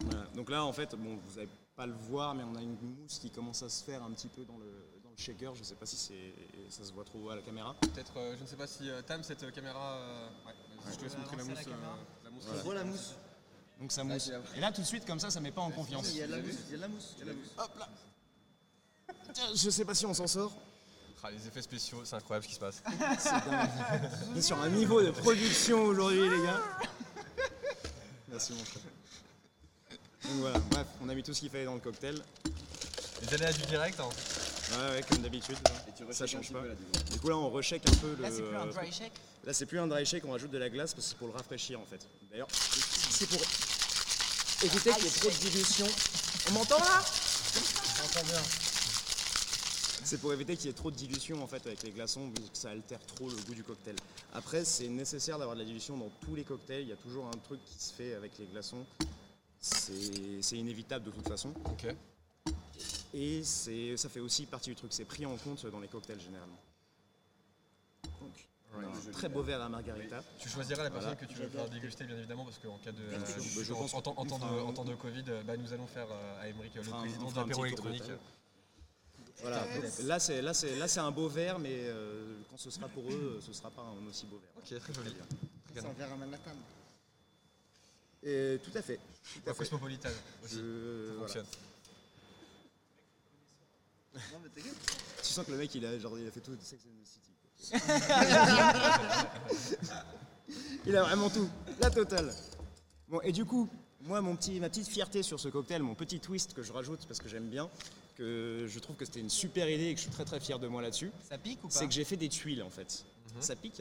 Voilà. 0.00 0.26
Donc 0.34 0.50
là, 0.50 0.64
en 0.64 0.72
fait, 0.72 0.94
bon, 0.94 1.16
vous 1.16 1.34
n'allez 1.36 1.48
pas 1.76 1.86
le 1.86 1.94
voir, 1.94 2.34
mais 2.34 2.44
on 2.44 2.54
a 2.56 2.60
une 2.62 2.76
mousse 2.80 3.18
qui 3.18 3.30
commence 3.30 3.62
à 3.62 3.68
se 3.68 3.82
faire 3.84 4.02
un 4.02 4.10
petit 4.12 4.28
peu 4.28 4.44
dans 4.44 4.58
le, 4.58 4.66
dans 5.02 5.10
le 5.10 5.16
shaker. 5.16 5.54
Je 5.54 5.62
sais 5.64 5.74
pas 5.74 5.86
si 5.86 5.96
c'est, 5.96 6.34
ça 6.70 6.84
se 6.84 6.92
voit 6.92 7.04
trop 7.04 7.30
à 7.30 7.36
la 7.36 7.42
caméra. 7.42 7.74
Peut-être, 7.80 8.16
euh, 8.18 8.36
je 8.36 8.42
ne 8.42 8.46
sais 8.48 8.56
pas 8.56 8.66
si 8.66 8.88
euh, 8.88 9.02
Tam, 9.02 9.22
cette 9.22 9.42
euh, 9.42 9.50
caméra. 9.50 9.94
euh, 9.96 10.28
ouais, 10.46 10.52
je 10.92 10.96
te 10.96 11.04
laisse 11.04 11.16
montrer 11.18 11.36
la 11.36 11.44
mousse. 11.44 11.58
euh, 11.66 11.70
la 12.24 12.30
mousse. 12.30 12.44
Voilà. 12.44 12.60
On 12.60 12.64
voit 12.64 12.74
la 12.74 12.84
mousse. 12.84 13.14
Donc 13.80 13.92
ça 13.92 14.04
mousse. 14.04 14.30
Et 14.56 14.60
là, 14.60 14.72
tout 14.72 14.80
de 14.80 14.86
suite, 14.86 15.04
comme 15.06 15.20
ça, 15.20 15.30
ça 15.30 15.40
met 15.40 15.52
pas 15.52 15.62
en 15.62 15.70
confiance. 15.70 16.10
Il 16.10 16.18
y 16.18 16.22
a 16.22 16.26
de 16.26 16.32
la 16.32 16.38
mousse, 16.38 16.54
il 16.66 16.70
y 16.72 16.74
a 16.74 16.76
de 16.76 16.82
la 16.82 16.88
mousse. 16.88 17.14
il 17.16 17.18
y 17.18 17.22
a 17.22 17.24
de 17.26 17.30
la 17.30 17.36
mousse. 17.36 17.50
Hop 17.58 17.78
là. 17.78 17.88
Tiens, 19.32 19.46
Je 19.54 19.70
sais 19.70 19.84
pas 19.84 19.94
si 19.94 20.04
on 20.06 20.14
s'en 20.14 20.26
sort. 20.26 20.52
Ah, 21.22 21.30
les 21.30 21.46
effets 21.46 21.62
spéciaux, 21.62 22.00
c'est 22.04 22.16
incroyable 22.16 22.44
ce 22.44 22.48
qui 22.48 22.54
se 22.54 22.60
passe. 22.60 22.82
C'est 23.18 23.30
dingue. 23.50 23.68
On 24.32 24.36
est 24.36 24.42
sur 24.42 24.58
un 24.60 24.68
niveau 24.68 25.02
de 25.02 25.10
production 25.10 25.82
aujourd'hui, 25.84 26.28
les 26.28 26.42
gars. 26.42 26.62
Merci, 28.28 28.52
mon 28.52 28.64
frère. 28.64 28.82
Donc 30.24 30.32
voilà, 30.40 30.58
bref, 30.70 30.86
on 31.02 31.08
a 31.08 31.14
mis 31.14 31.22
tout 31.22 31.34
ce 31.34 31.40
qu'il 31.40 31.50
fallait 31.50 31.64
dans 31.64 31.74
le 31.74 31.80
cocktail. 31.80 32.22
Les 33.22 33.34
aléas 33.34 33.52
du 33.52 33.62
direct, 33.66 33.98
hein. 34.00 34.08
Ouais, 34.70 34.96
ouais, 34.96 35.02
comme 35.08 35.18
d'habitude. 35.18 35.56
Ça 36.12 36.26
change 36.26 36.52
pas. 36.52 36.62
Du 37.10 37.18
coup, 37.18 37.28
là, 37.28 37.36
on 37.36 37.50
reshake 37.50 37.82
un 37.88 37.94
peu 37.96 38.14
le. 38.16 38.22
Là, 38.22 38.30
c'est 38.30 38.42
plus 38.42 38.56
un 38.56 38.66
dry 38.66 38.92
shake 38.92 39.12
Là, 39.44 39.52
c'est 39.52 39.66
plus 39.66 39.78
un 39.80 39.86
dry 39.86 40.06
shake, 40.06 40.24
on 40.24 40.32
rajoute 40.32 40.50
de 40.50 40.58
la 40.58 40.68
glace 40.68 40.94
parce 40.94 41.04
que 41.06 41.10
c'est 41.10 41.18
pour 41.18 41.28
le 41.28 41.34
rafraîchir 41.34 41.80
en 41.80 41.84
fait. 41.86 42.06
D'ailleurs, 42.30 42.48
c'est 42.50 43.26
pour 43.28 43.40
éviter 44.62 44.90
qu'il 44.92 45.04
y 45.04 45.06
ait 45.06 45.10
trop 45.10 45.30
de 45.30 45.34
dilution. 45.36 45.86
On 46.48 46.52
m'entend 46.52 46.78
là? 46.78 47.02
On 47.02 48.04
entend 48.04 48.26
bien. 48.26 48.67
C'est 50.04 50.20
pour 50.20 50.32
éviter 50.32 50.56
qu'il 50.56 50.66
y 50.66 50.70
ait 50.70 50.72
trop 50.74 50.90
de 50.90 50.96
dilution 50.96 51.42
en 51.42 51.46
fait 51.46 51.66
avec 51.66 51.82
les 51.82 51.90
glaçons, 51.90 52.26
vu 52.28 52.34
que 52.50 52.56
ça 52.56 52.70
altère 52.70 53.04
trop 53.06 53.28
le 53.28 53.36
goût 53.36 53.54
du 53.54 53.62
cocktail. 53.62 53.96
Après, 54.32 54.64
c'est 54.64 54.88
nécessaire 54.88 55.38
d'avoir 55.38 55.54
de 55.56 55.60
la 55.62 55.66
dilution 55.66 55.96
dans 55.96 56.10
tous 56.20 56.34
les 56.34 56.44
cocktails. 56.44 56.82
Il 56.82 56.88
y 56.88 56.92
a 56.92 56.96
toujours 56.96 57.26
un 57.26 57.38
truc 57.44 57.60
qui 57.64 57.78
se 57.78 57.92
fait 57.92 58.14
avec 58.14 58.38
les 58.38 58.46
glaçons. 58.46 58.86
C'est 59.60 60.56
inévitable 60.56 61.04
de 61.04 61.10
toute 61.10 61.28
façon. 61.28 61.52
Ok. 61.66 61.94
Et 63.12 63.42
ça 63.44 64.08
fait 64.08 64.20
aussi 64.20 64.46
partie 64.46 64.70
du 64.70 64.76
truc. 64.76 64.92
C'est 64.92 65.04
pris 65.04 65.26
en 65.26 65.36
compte 65.36 65.66
dans 65.66 65.80
les 65.80 65.88
cocktails 65.88 66.20
généralement. 66.20 66.58
Donc, 68.04 68.48
un 69.08 69.10
très 69.12 69.28
beau 69.28 69.42
verre 69.42 69.60
à 69.62 69.68
margarita. 69.68 70.22
Tu 70.38 70.48
choisiras 70.48 70.84
la 70.84 70.90
personne 70.90 71.14
Voilà. 71.14 71.26
que 71.26 71.32
tu 71.32 71.38
veux 71.40 71.48
faire 71.48 71.68
déguster, 71.68 72.04
bien 72.04 72.16
évidemment, 72.16 72.44
parce 72.44 72.58
qu'en 72.58 72.78
cas 72.78 72.92
de. 72.92 73.02
Euh, 73.02 73.62
je 73.62 73.72
en, 73.72 73.76
pense 73.76 73.94
en 73.94 74.02
temps- 74.02 74.10
en 74.12 74.14
qu'on 74.24 74.26
temps 74.26 74.38
de, 74.38 74.60
en 74.60 74.72
temps 74.72 74.84
de 74.84 74.94
Covid, 74.94 75.24
bah, 75.44 75.56
nous 75.56 75.72
allons 75.72 75.86
faire 75.86 76.06
euh, 76.10 76.40
à 76.42 76.48
Emmerich, 76.48 76.74
le 76.76 76.82
président 76.82 77.30
de 77.30 77.36
l'apéro 77.36 77.64
électronique. 77.64 78.02
Voilà, 79.40 79.64
là 80.04 80.18
c'est 80.18 80.42
là 80.42 80.52
c'est 80.52 80.74
là 80.76 80.88
c'est 80.88 80.98
un 81.00 81.10
beau 81.12 81.28
verre, 81.28 81.58
mais 81.58 81.70
euh, 81.72 82.38
quand 82.50 82.56
ce 82.56 82.70
sera 82.70 82.88
pour 82.88 83.04
eux, 83.10 83.40
ce 83.44 83.52
sera 83.52 83.70
pas 83.70 83.82
un 83.82 84.06
aussi 84.08 84.26
beau 84.26 84.38
verre. 84.38 84.50
Ok, 84.56 84.64
très 84.80 84.94
joli. 84.94 85.14
C'est 85.74 85.84
un 85.86 85.92
verre 85.92 86.12
à 86.12 86.16
Manhattan. 86.16 86.50
Et 88.24 88.58
tout 88.64 88.72
à 88.76 88.82
fait. 88.82 88.96
Tout 88.96 89.40
à 89.46 89.50
La 89.50 89.54
fait. 89.54 89.58
cosmopolitane 89.58 90.12
aussi. 90.44 90.56
Je- 90.56 90.60
Ça 90.60 90.64
voilà. 91.12 91.18
fonctionne. 91.20 91.46
Non, 94.14 94.20
mais 94.42 94.48
t'inquiète. 94.48 94.74
Tu 95.22 95.28
sens 95.32 95.46
que 95.46 95.52
le 95.52 95.58
mec 95.58 95.72
il 95.74 95.86
a 95.86 95.96
genre 96.00 96.18
il 96.18 96.26
a 96.26 96.30
fait 96.32 96.40
tout 96.40 96.56
de 96.56 96.60
Sex 96.62 96.82
and 96.84 97.00
the 97.00 97.06
City. 97.06 97.32
il 100.86 100.96
a 100.96 101.02
vraiment 101.04 101.30
tout, 101.30 101.48
la 101.80 101.90
totale. 101.90 102.32
Bon 103.08 103.20
et 103.22 103.32
du 103.32 103.44
coup, 103.44 103.68
moi 104.02 104.20
mon 104.20 104.36
petit 104.36 104.58
ma 104.60 104.68
petite 104.68 104.88
fierté 104.88 105.22
sur 105.22 105.38
ce 105.38 105.48
cocktail, 105.48 105.82
mon 105.82 105.94
petit 105.94 106.20
twist 106.20 106.54
que 106.54 106.62
je 106.62 106.72
rajoute 106.72 107.06
parce 107.06 107.20
que 107.20 107.28
j'aime 107.28 107.48
bien, 107.48 107.68
que 108.18 108.64
je 108.66 108.78
trouve 108.80 108.96
que 108.96 109.04
c'était 109.04 109.20
une 109.20 109.30
super 109.30 109.70
idée 109.70 109.86
et 109.86 109.94
que 109.94 109.98
je 109.98 110.02
suis 110.02 110.10
très 110.10 110.24
très 110.24 110.40
fier 110.40 110.58
de 110.58 110.66
moi 110.66 110.82
là-dessus. 110.82 111.10
Ça 111.22 111.38
pique 111.38 111.62
ou 111.64 111.68
pas? 111.68 111.74
C'est 111.74 111.86
que 111.86 111.92
j'ai 111.94 112.04
fait 112.04 112.16
des 112.16 112.28
tuiles 112.28 112.62
en 112.62 112.70
fait. 112.70 113.04
Mhm. 113.34 113.40
Ça 113.42 113.56
pique? 113.56 113.80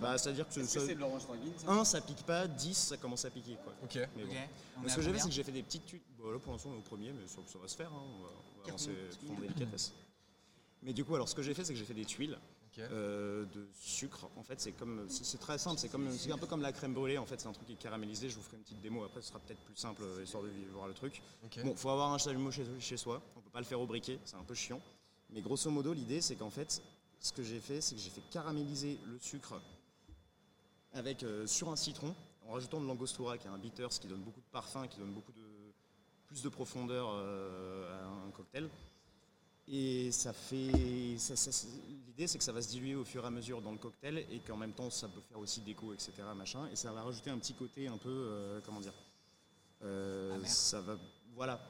Bah, 0.00 0.16
C'est-à-dire 0.16 0.48
que, 0.48 0.58
Est-ce 0.60 0.74
que 0.74 0.80
ça- 0.80 0.86
c'est 0.86 0.94
de 0.94 1.00
l'orange 1.00 1.26
sanguine 1.26 1.52
ça? 1.58 1.70
un 1.70 1.84
ça 1.84 2.00
pique 2.00 2.22
pas, 2.24 2.48
10 2.48 2.74
ça 2.74 2.96
commence 2.96 3.26
à 3.26 3.30
piquer 3.30 3.56
quoi. 3.62 3.74
Ok. 3.82 3.96
Mais 4.16 4.24
bon. 4.24 4.32
Ce 4.88 4.92
à 4.94 4.96
que 4.96 5.02
j'ai 5.02 5.12
fait, 5.12 5.18
c'est 5.18 5.28
que 5.28 5.34
j'ai 5.34 5.44
fait 5.44 5.52
des 5.52 5.62
petites 5.62 5.84
tuiles. 5.84 6.00
Bon, 6.18 6.30
là, 6.30 6.38
pour 6.38 6.52
l'instant, 6.52 6.70
on 6.70 6.76
est 6.76 6.78
au 6.78 6.80
premier, 6.80 7.12
mais 7.12 7.26
ça, 7.26 7.40
ça 7.46 7.58
va 7.58 7.68
se 7.68 7.76
faire. 7.76 7.92
hein. 7.92 8.02
On 8.02 8.22
va, 8.22 8.28
on 8.56 8.60
va 8.62 8.68
avancer 8.68 8.90
en 9.28 9.40
délicatesse. 9.40 9.92
Mais 10.82 10.94
du 10.94 11.04
coup, 11.04 11.14
alors, 11.14 11.28
ce 11.28 11.34
que 11.34 11.42
j'ai 11.42 11.52
fait, 11.52 11.64
c'est 11.64 11.74
que 11.74 11.78
j'ai 11.78 11.84
fait 11.84 11.92
des 11.92 12.06
tuiles 12.06 12.38
Euh, 12.78 13.44
de 13.46 13.68
sucre. 13.80 14.28
En 14.36 14.42
fait, 14.42 14.60
c'est 14.60 14.72
comme, 14.72 15.06
c'est 15.08 15.38
très 15.38 15.58
simple. 15.58 15.78
C'est 15.78 15.88
comme, 15.88 16.10
c'est 16.10 16.32
un 16.32 16.38
peu 16.38 16.46
comme 16.46 16.62
la 16.62 16.72
crème 16.72 16.94
brûlée. 16.94 17.18
En 17.18 17.26
fait, 17.26 17.40
c'est 17.40 17.48
un 17.48 17.52
truc 17.52 17.66
qui 17.66 17.74
est 17.74 17.76
caramélisé. 17.76 18.28
Je 18.28 18.36
vous 18.36 18.42
ferai 18.42 18.56
une 18.56 18.62
petite 18.62 18.80
démo. 18.80 19.04
Après, 19.04 19.22
ce 19.22 19.28
sera 19.28 19.38
peut-être 19.38 19.60
plus 19.60 19.76
simple, 19.76 20.02
euh, 20.02 20.22
histoire 20.22 20.42
de 20.42 20.50
voir 20.72 20.88
le 20.88 20.94
truc. 20.94 21.22
Ok. 21.44 21.60
Bon, 21.62 21.76
faut 21.76 21.90
avoir 21.90 22.12
un 22.12 22.18
chalumeau 22.18 22.50
chez, 22.50 22.64
chez 22.80 22.96
soi. 22.96 23.22
On 23.36 23.40
peut 23.40 23.50
pas 23.50 23.60
le 23.60 23.66
faire 23.66 23.80
au 23.80 23.86
briquet. 23.86 24.18
C'est 24.24 24.36
un 24.36 24.44
peu 24.44 24.54
chiant. 24.54 24.80
Mais 25.30 25.40
grosso 25.40 25.70
modo, 25.70 25.92
l'idée, 25.92 26.20
c'est 26.20 26.36
qu'en 26.36 26.50
fait, 26.50 26.82
ce 27.20 27.32
que 27.32 27.42
j'ai 27.42 27.60
fait, 27.60 27.80
c'est 27.80 27.94
que 27.94 28.00
j'ai 28.00 28.10
fait 28.10 28.22
caraméliser 28.30 28.98
le 29.06 29.18
sucre 29.18 29.60
avec 30.92 31.22
euh, 31.22 31.46
sur 31.46 31.70
un 31.70 31.76
citron 31.76 32.14
en 32.46 32.52
rajoutant 32.52 32.80
de 32.80 32.86
l'angostura 32.86 33.38
qui 33.38 33.46
est 33.46 33.50
un 33.50 33.58
bitters 33.58 33.88
qui 33.88 34.06
donne 34.06 34.22
beaucoup 34.22 34.40
de 34.40 34.50
parfum, 34.52 34.86
qui 34.86 34.98
donne 34.98 35.12
beaucoup 35.12 35.32
de 35.32 35.42
plus 36.26 36.42
de 36.42 36.48
profondeur 36.48 37.08
euh, 37.10 38.02
à 38.02 38.26
un 38.26 38.30
cocktail. 38.30 38.68
Et 39.68 40.10
ça 40.12 40.32
fait. 40.32 41.16
ça- 41.18 41.36
ça- 41.36 41.50
ça- 41.52 41.66
L'idée, 42.06 42.26
c'est 42.26 42.38
que 42.38 42.44
ça 42.44 42.52
va 42.52 42.60
se 42.62 42.68
diluer 42.68 42.94
au 42.94 43.04
fur 43.04 43.24
et 43.24 43.26
à 43.26 43.30
mesure 43.30 43.60
dans 43.62 43.72
le 43.72 43.78
cocktail 43.78 44.18
et 44.30 44.38
qu'en 44.40 44.56
même 44.56 44.72
temps, 44.72 44.90
ça 44.90 45.08
peut 45.08 45.20
faire 45.22 45.38
aussi 45.38 45.60
déco, 45.62 45.92
etc. 45.94 46.12
Machin, 46.36 46.68
et 46.70 46.76
ça 46.76 46.92
va 46.92 47.02
rajouter 47.02 47.30
un 47.30 47.38
petit 47.38 47.54
côté 47.54 47.88
un 47.88 47.96
peu. 47.96 48.08
euh, 48.10 48.60
comment 48.64 48.80
dire 48.80 48.92
euh, 49.82 50.38
Ça 50.44 50.80
va. 50.80 50.98
Voilà. 51.34 51.60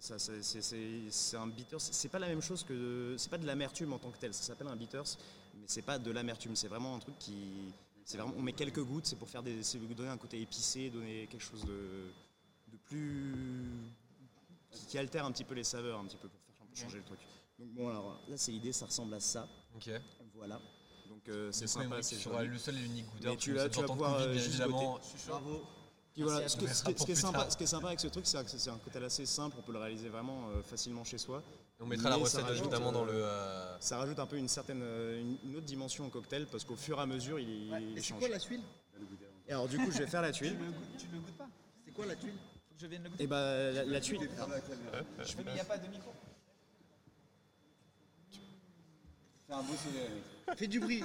C'est- 0.00 1.36
un 1.36 1.46
bitters. 1.46 1.80
C'est 1.80 2.08
pas 2.08 2.18
la 2.18 2.28
même 2.28 2.40
chose 2.42 2.64
que. 2.64 3.14
C'est 3.18 3.28
pas 3.30 3.38
de 3.38 3.46
l'amertume 3.46 3.92
en 3.92 3.98
tant 3.98 4.10
que 4.10 4.18
tel. 4.18 4.32
Ça 4.34 4.42
s'appelle 4.42 4.66
un 4.68 4.74
bitters, 4.76 5.16
mais 5.54 5.64
c'est 5.66 5.82
pas 5.82 5.98
de 5.98 6.10
l'amertume. 6.10 6.56
C'est 6.56 6.68
vraiment 6.68 6.96
un 6.96 6.98
truc 6.98 7.16
qui. 7.18 7.72
C'est 8.04 8.16
vraiment. 8.16 8.34
On 8.36 8.42
met 8.42 8.52
quelques 8.54 8.82
gouttes, 8.82 9.06
c'est 9.06 9.16
pour 9.16 9.28
faire 9.28 9.42
des. 9.42 9.60
donner 9.94 10.08
un 10.10 10.16
côté 10.18 10.40
épicé, 10.40 10.90
donner 10.90 11.28
quelque 11.30 11.42
chose 11.44 11.64
de, 11.64 12.10
de 12.72 12.76
plus. 12.86 13.34
Qui, 14.72 14.86
qui 14.86 14.98
altère 14.98 15.26
un 15.26 15.30
petit 15.32 15.44
peu 15.44 15.54
les 15.54 15.64
saveurs, 15.64 16.00
un 16.00 16.06
petit 16.06 16.16
peu 16.16 16.28
pour 16.28 16.40
faire 16.56 16.84
changer 16.84 16.96
le 16.98 17.04
truc. 17.04 17.20
Donc 17.62 17.74
bon, 17.74 17.88
alors 17.88 18.20
là, 18.28 18.36
c'est 18.36 18.50
l'idée, 18.50 18.72
ça 18.72 18.86
ressemble 18.86 19.14
à 19.14 19.20
ça. 19.20 19.48
Ok. 19.76 19.88
Voilà. 20.34 20.60
Donc 21.08 21.28
euh, 21.28 21.52
c'est 21.52 21.68
sympa, 21.68 22.02
c'est 22.02 22.18
joli. 22.18 22.48
le 22.48 22.58
seul 22.58 22.76
et 22.76 22.80
l'unique 22.80 23.06
parce 23.22 23.36
tu, 23.36 23.52
vas 23.52 23.62
euh, 23.64 24.32
juste 24.32 24.48
évidemment. 24.48 24.94
goûter. 24.94 25.04
Bravo. 25.28 25.62
Puis 26.12 26.22
voilà, 26.22 26.48
ce, 26.48 26.56
que- 26.56 26.66
ce 26.66 26.82
qui- 26.84 26.98
ce 26.98 27.04
qui 27.04 27.12
est 27.12 27.14
sympa, 27.14 27.48
ce 27.48 27.56
qui 27.56 27.62
est 27.62 27.66
sympa 27.66 27.86
avec 27.86 28.00
ce 28.00 28.08
truc, 28.08 28.26
c'est 28.26 28.42
que 28.44 28.50
c'est 28.50 28.68
un 28.70 28.78
cocktail 28.78 29.04
assez 29.04 29.24
simple, 29.24 29.56
on 29.58 29.62
peut 29.62 29.72
le 29.72 29.78
réaliser 29.78 30.08
vraiment 30.08 30.48
euh, 30.50 30.62
facilement 30.62 31.04
chez 31.04 31.18
soi. 31.18 31.42
On 31.80 31.86
mettra 31.86 32.10
la 32.10 32.16
recette 32.16 32.42
rajoute, 32.42 32.62
évidemment 32.66 32.90
dans 32.92 33.04
euh, 33.04 33.12
le. 33.12 33.24
euh, 33.24 33.78
Ça 33.80 33.96
rajoute 33.98 34.18
un 34.18 34.26
peu 34.26 34.36
une 34.36 34.48
certaine, 34.48 34.82
euh, 34.82 35.20
une, 35.20 35.38
une 35.44 35.56
autre 35.56 35.64
dimension 35.66 36.04
au 36.06 36.10
cocktail 36.10 36.46
parce 36.46 36.64
qu'au 36.64 36.76
fur 36.76 36.98
et 36.98 37.02
à 37.02 37.06
mesure, 37.06 37.38
il, 37.38 37.48
il 37.48 37.74
Et 37.96 38.00
c'est 38.00 38.08
change. 38.08 38.18
quoi 38.20 38.28
la 38.28 38.38
tuile 38.40 38.62
Et 39.48 39.52
alors 39.52 39.68
du 39.68 39.78
coup, 39.78 39.90
je 39.92 39.98
vais 39.98 40.06
faire 40.06 40.22
la 40.22 40.32
tuile. 40.32 40.56
Tu 40.98 41.06
tu 41.06 41.12
le 41.12 41.20
goûtes 41.20 41.36
pas 41.36 41.48
C'est 41.84 41.92
quoi 41.92 42.06
la 42.06 42.16
tuile 42.16 42.34
Faut 42.68 42.74
que 42.74 42.80
je 42.80 42.86
vienne 42.88 43.04
le 43.04 43.10
goûter. 43.10 43.22
Et 43.24 43.26
bah 43.26 43.70
la, 43.72 43.84
la 43.84 44.00
tuile. 44.00 44.20
Je 44.20 45.24
fais, 45.24 45.44
mais 45.44 45.50
il 45.52 45.54
n'y 45.54 45.60
a 45.60 45.64
pas 45.64 45.78
de 45.78 45.88
micro. 45.88 46.12
Fais 49.52 49.58
un 49.58 49.62
beau. 49.62 49.74
Fais 50.56 50.66
du 50.66 50.80
bruit. 50.80 51.04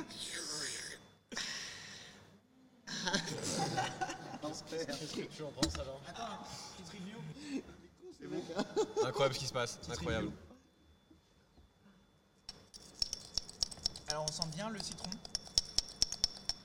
Incroyable 9.03 9.35
ce 9.35 9.39
qui 9.39 9.47
se 9.47 9.53
passe. 9.53 9.79
Incroyable. 9.89 10.31
Alors 14.07 14.23
on 14.23 14.31
sent 14.31 14.47
bien 14.55 14.69
le 14.69 14.79
citron, 14.79 15.09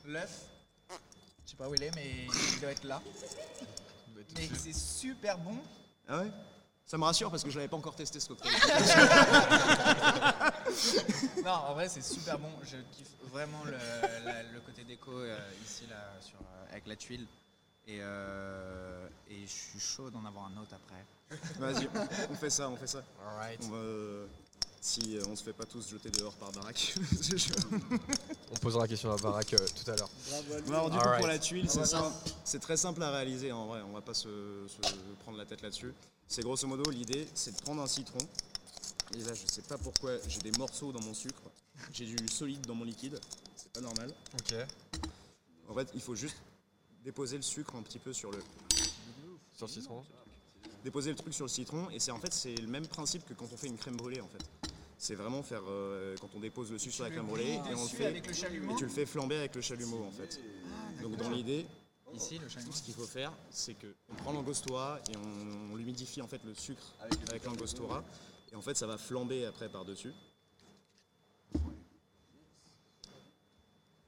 l'œuf. 0.06 0.46
Je 1.44 1.50
sais 1.50 1.56
pas 1.56 1.68
où 1.68 1.74
il 1.74 1.82
est, 1.82 1.94
mais 1.96 2.26
il 2.54 2.60
doit 2.60 2.70
être 2.70 2.84
là. 2.84 3.02
Mais 4.36 4.48
c'est 4.56 4.72
super 4.72 5.36
bon. 5.38 5.58
Ah 6.08 6.20
ouais? 6.20 6.30
Ça 6.92 6.98
me 6.98 7.04
rassure 7.04 7.30
parce 7.30 7.42
que 7.42 7.48
je 7.48 7.56
l'avais 7.56 7.70
pas 7.70 7.78
encore 7.78 7.96
testé 7.96 8.20
ce 8.20 8.28
cocktail. 8.28 8.52
non, 11.42 11.50
en 11.50 11.72
vrai, 11.72 11.88
c'est 11.88 12.02
super 12.02 12.38
bon. 12.38 12.50
Je 12.64 12.76
kiffe 12.94 13.08
vraiment 13.30 13.64
le, 13.64 13.72
la- 14.26 14.42
le 14.42 14.60
côté 14.60 14.84
déco 14.84 15.10
euh, 15.10 15.38
ici, 15.64 15.84
là, 15.88 15.96
sur, 16.20 16.36
euh, 16.36 16.70
avec 16.70 16.86
la 16.86 16.94
tuile. 16.94 17.26
Et, 17.88 17.96
euh, 18.02 19.08
et 19.30 19.40
je 19.46 19.50
suis 19.50 19.80
chaud 19.80 20.10
d'en 20.10 20.22
avoir 20.26 20.50
un 20.54 20.60
autre 20.60 20.74
après. 20.74 21.02
Vas-y, 21.58 21.88
on 22.30 22.34
fait 22.34 22.50
ça, 22.50 22.68
on 22.68 22.76
fait 22.76 22.86
ça. 22.86 23.02
Alright. 23.26 23.58
On 23.64 23.68
va, 23.70 24.26
si 24.82 25.16
on 25.26 25.34
se 25.34 25.44
fait 25.44 25.54
pas 25.54 25.64
tous 25.64 25.88
jeter 25.88 26.10
dehors 26.10 26.34
par 26.34 26.52
baraque. 26.52 26.94
On 28.52 28.56
posera 28.56 28.82
la 28.82 28.88
question 28.88 29.10
à 29.10 29.16
Barack 29.16 29.54
euh, 29.54 29.56
tout 29.56 29.90
à 29.90 29.96
l'heure. 29.96 30.10
Alors 30.68 30.90
du 30.90 30.98
coup 30.98 31.08
pour 31.18 31.26
la 31.26 31.38
tuile, 31.38 31.70
c'est 31.70 31.78
va 31.78 31.86
simple. 31.86 32.14
C'est 32.44 32.58
très 32.58 32.76
simple 32.76 33.02
à 33.02 33.10
réaliser 33.12 33.50
en 33.50 33.64
vrai, 33.66 33.80
on 33.88 33.92
va 33.92 34.02
pas 34.02 34.12
se, 34.12 34.28
se 34.68 34.76
prendre 35.22 35.38
la 35.38 35.46
tête 35.46 35.62
là-dessus. 35.62 35.94
C'est 36.32 36.40
grosso 36.40 36.66
modo 36.66 36.90
l'idée, 36.90 37.28
c'est 37.34 37.54
de 37.54 37.60
prendre 37.60 37.82
un 37.82 37.86
citron. 37.86 38.16
Et 39.14 39.18
là, 39.18 39.34
je 39.34 39.52
sais 39.52 39.60
pas 39.60 39.76
pourquoi, 39.76 40.12
j'ai 40.26 40.40
des 40.40 40.52
morceaux 40.52 40.90
dans 40.90 41.02
mon 41.02 41.12
sucre. 41.12 41.42
J'ai 41.92 42.06
du 42.06 42.26
solide 42.26 42.64
dans 42.66 42.74
mon 42.74 42.84
liquide. 42.84 43.20
C'est 43.54 43.70
pas 43.70 43.82
normal. 43.82 44.10
Ok. 44.32 44.54
En 45.68 45.74
fait, 45.74 45.90
il 45.92 46.00
faut 46.00 46.14
juste 46.14 46.38
déposer 47.04 47.36
le 47.36 47.42
sucre 47.42 47.76
un 47.76 47.82
petit 47.82 47.98
peu 47.98 48.14
sur 48.14 48.30
le 48.30 48.38
Sur 49.52 49.66
le 49.66 49.72
citron. 49.72 50.02
déposer 50.82 51.10
le 51.10 51.16
truc 51.16 51.34
sur 51.34 51.44
le 51.44 51.50
citron 51.50 51.90
et 51.90 51.98
c'est 51.98 52.12
en 52.12 52.18
fait 52.18 52.32
c'est 52.32 52.54
le 52.54 52.66
même 52.66 52.86
principe 52.86 53.26
que 53.26 53.34
quand 53.34 53.52
on 53.52 53.56
fait 53.58 53.66
une 53.66 53.76
crème 53.76 53.96
brûlée 53.96 54.22
en 54.22 54.28
fait. 54.28 54.72
C'est 54.96 55.16
vraiment 55.16 55.42
faire 55.42 55.60
euh, 55.68 56.16
quand 56.18 56.30
on 56.34 56.40
dépose 56.40 56.72
le 56.72 56.78
sucre 56.78 56.94
sur 56.94 57.04
la 57.04 57.10
crème 57.10 57.26
brûlée 57.26 57.60
et 57.70 57.74
on 57.74 57.82
le 57.82 57.88
fait 57.88 58.06
avec 58.06 58.26
le 58.26 58.32
chalumeau 58.32 58.72
et 58.72 58.76
tu 58.78 58.84
le 58.84 58.90
fais 58.90 59.04
flamber 59.04 59.36
avec 59.36 59.54
le 59.54 59.60
chalumeau 59.60 60.02
en 60.02 60.12
fait. 60.12 60.40
Donc 61.02 61.14
dans 61.16 61.28
l'idée 61.28 61.66
Ici, 62.14 62.38
le 62.38 62.48
chalumeau. 62.48 62.72
ce 62.72 62.82
qu'il 62.82 62.94
faut 62.94 63.06
faire, 63.06 63.32
c'est 63.50 63.74
que 63.74 63.94
on 64.10 64.14
prend 64.14 64.32
l'angostura 64.32 64.98
et 65.10 65.16
on, 65.16 65.72
on 65.72 65.76
l'humidifie 65.76 66.20
en 66.20 66.28
fait 66.28 66.42
le 66.44 66.54
sucre 66.54 66.92
avec 67.28 67.44
l'angostura 67.44 68.04
et 68.52 68.56
en 68.56 68.62
fait 68.62 68.76
ça 68.76 68.86
va 68.86 68.98
flamber 68.98 69.46
après 69.46 69.68
par 69.68 69.84
dessus. 69.84 70.12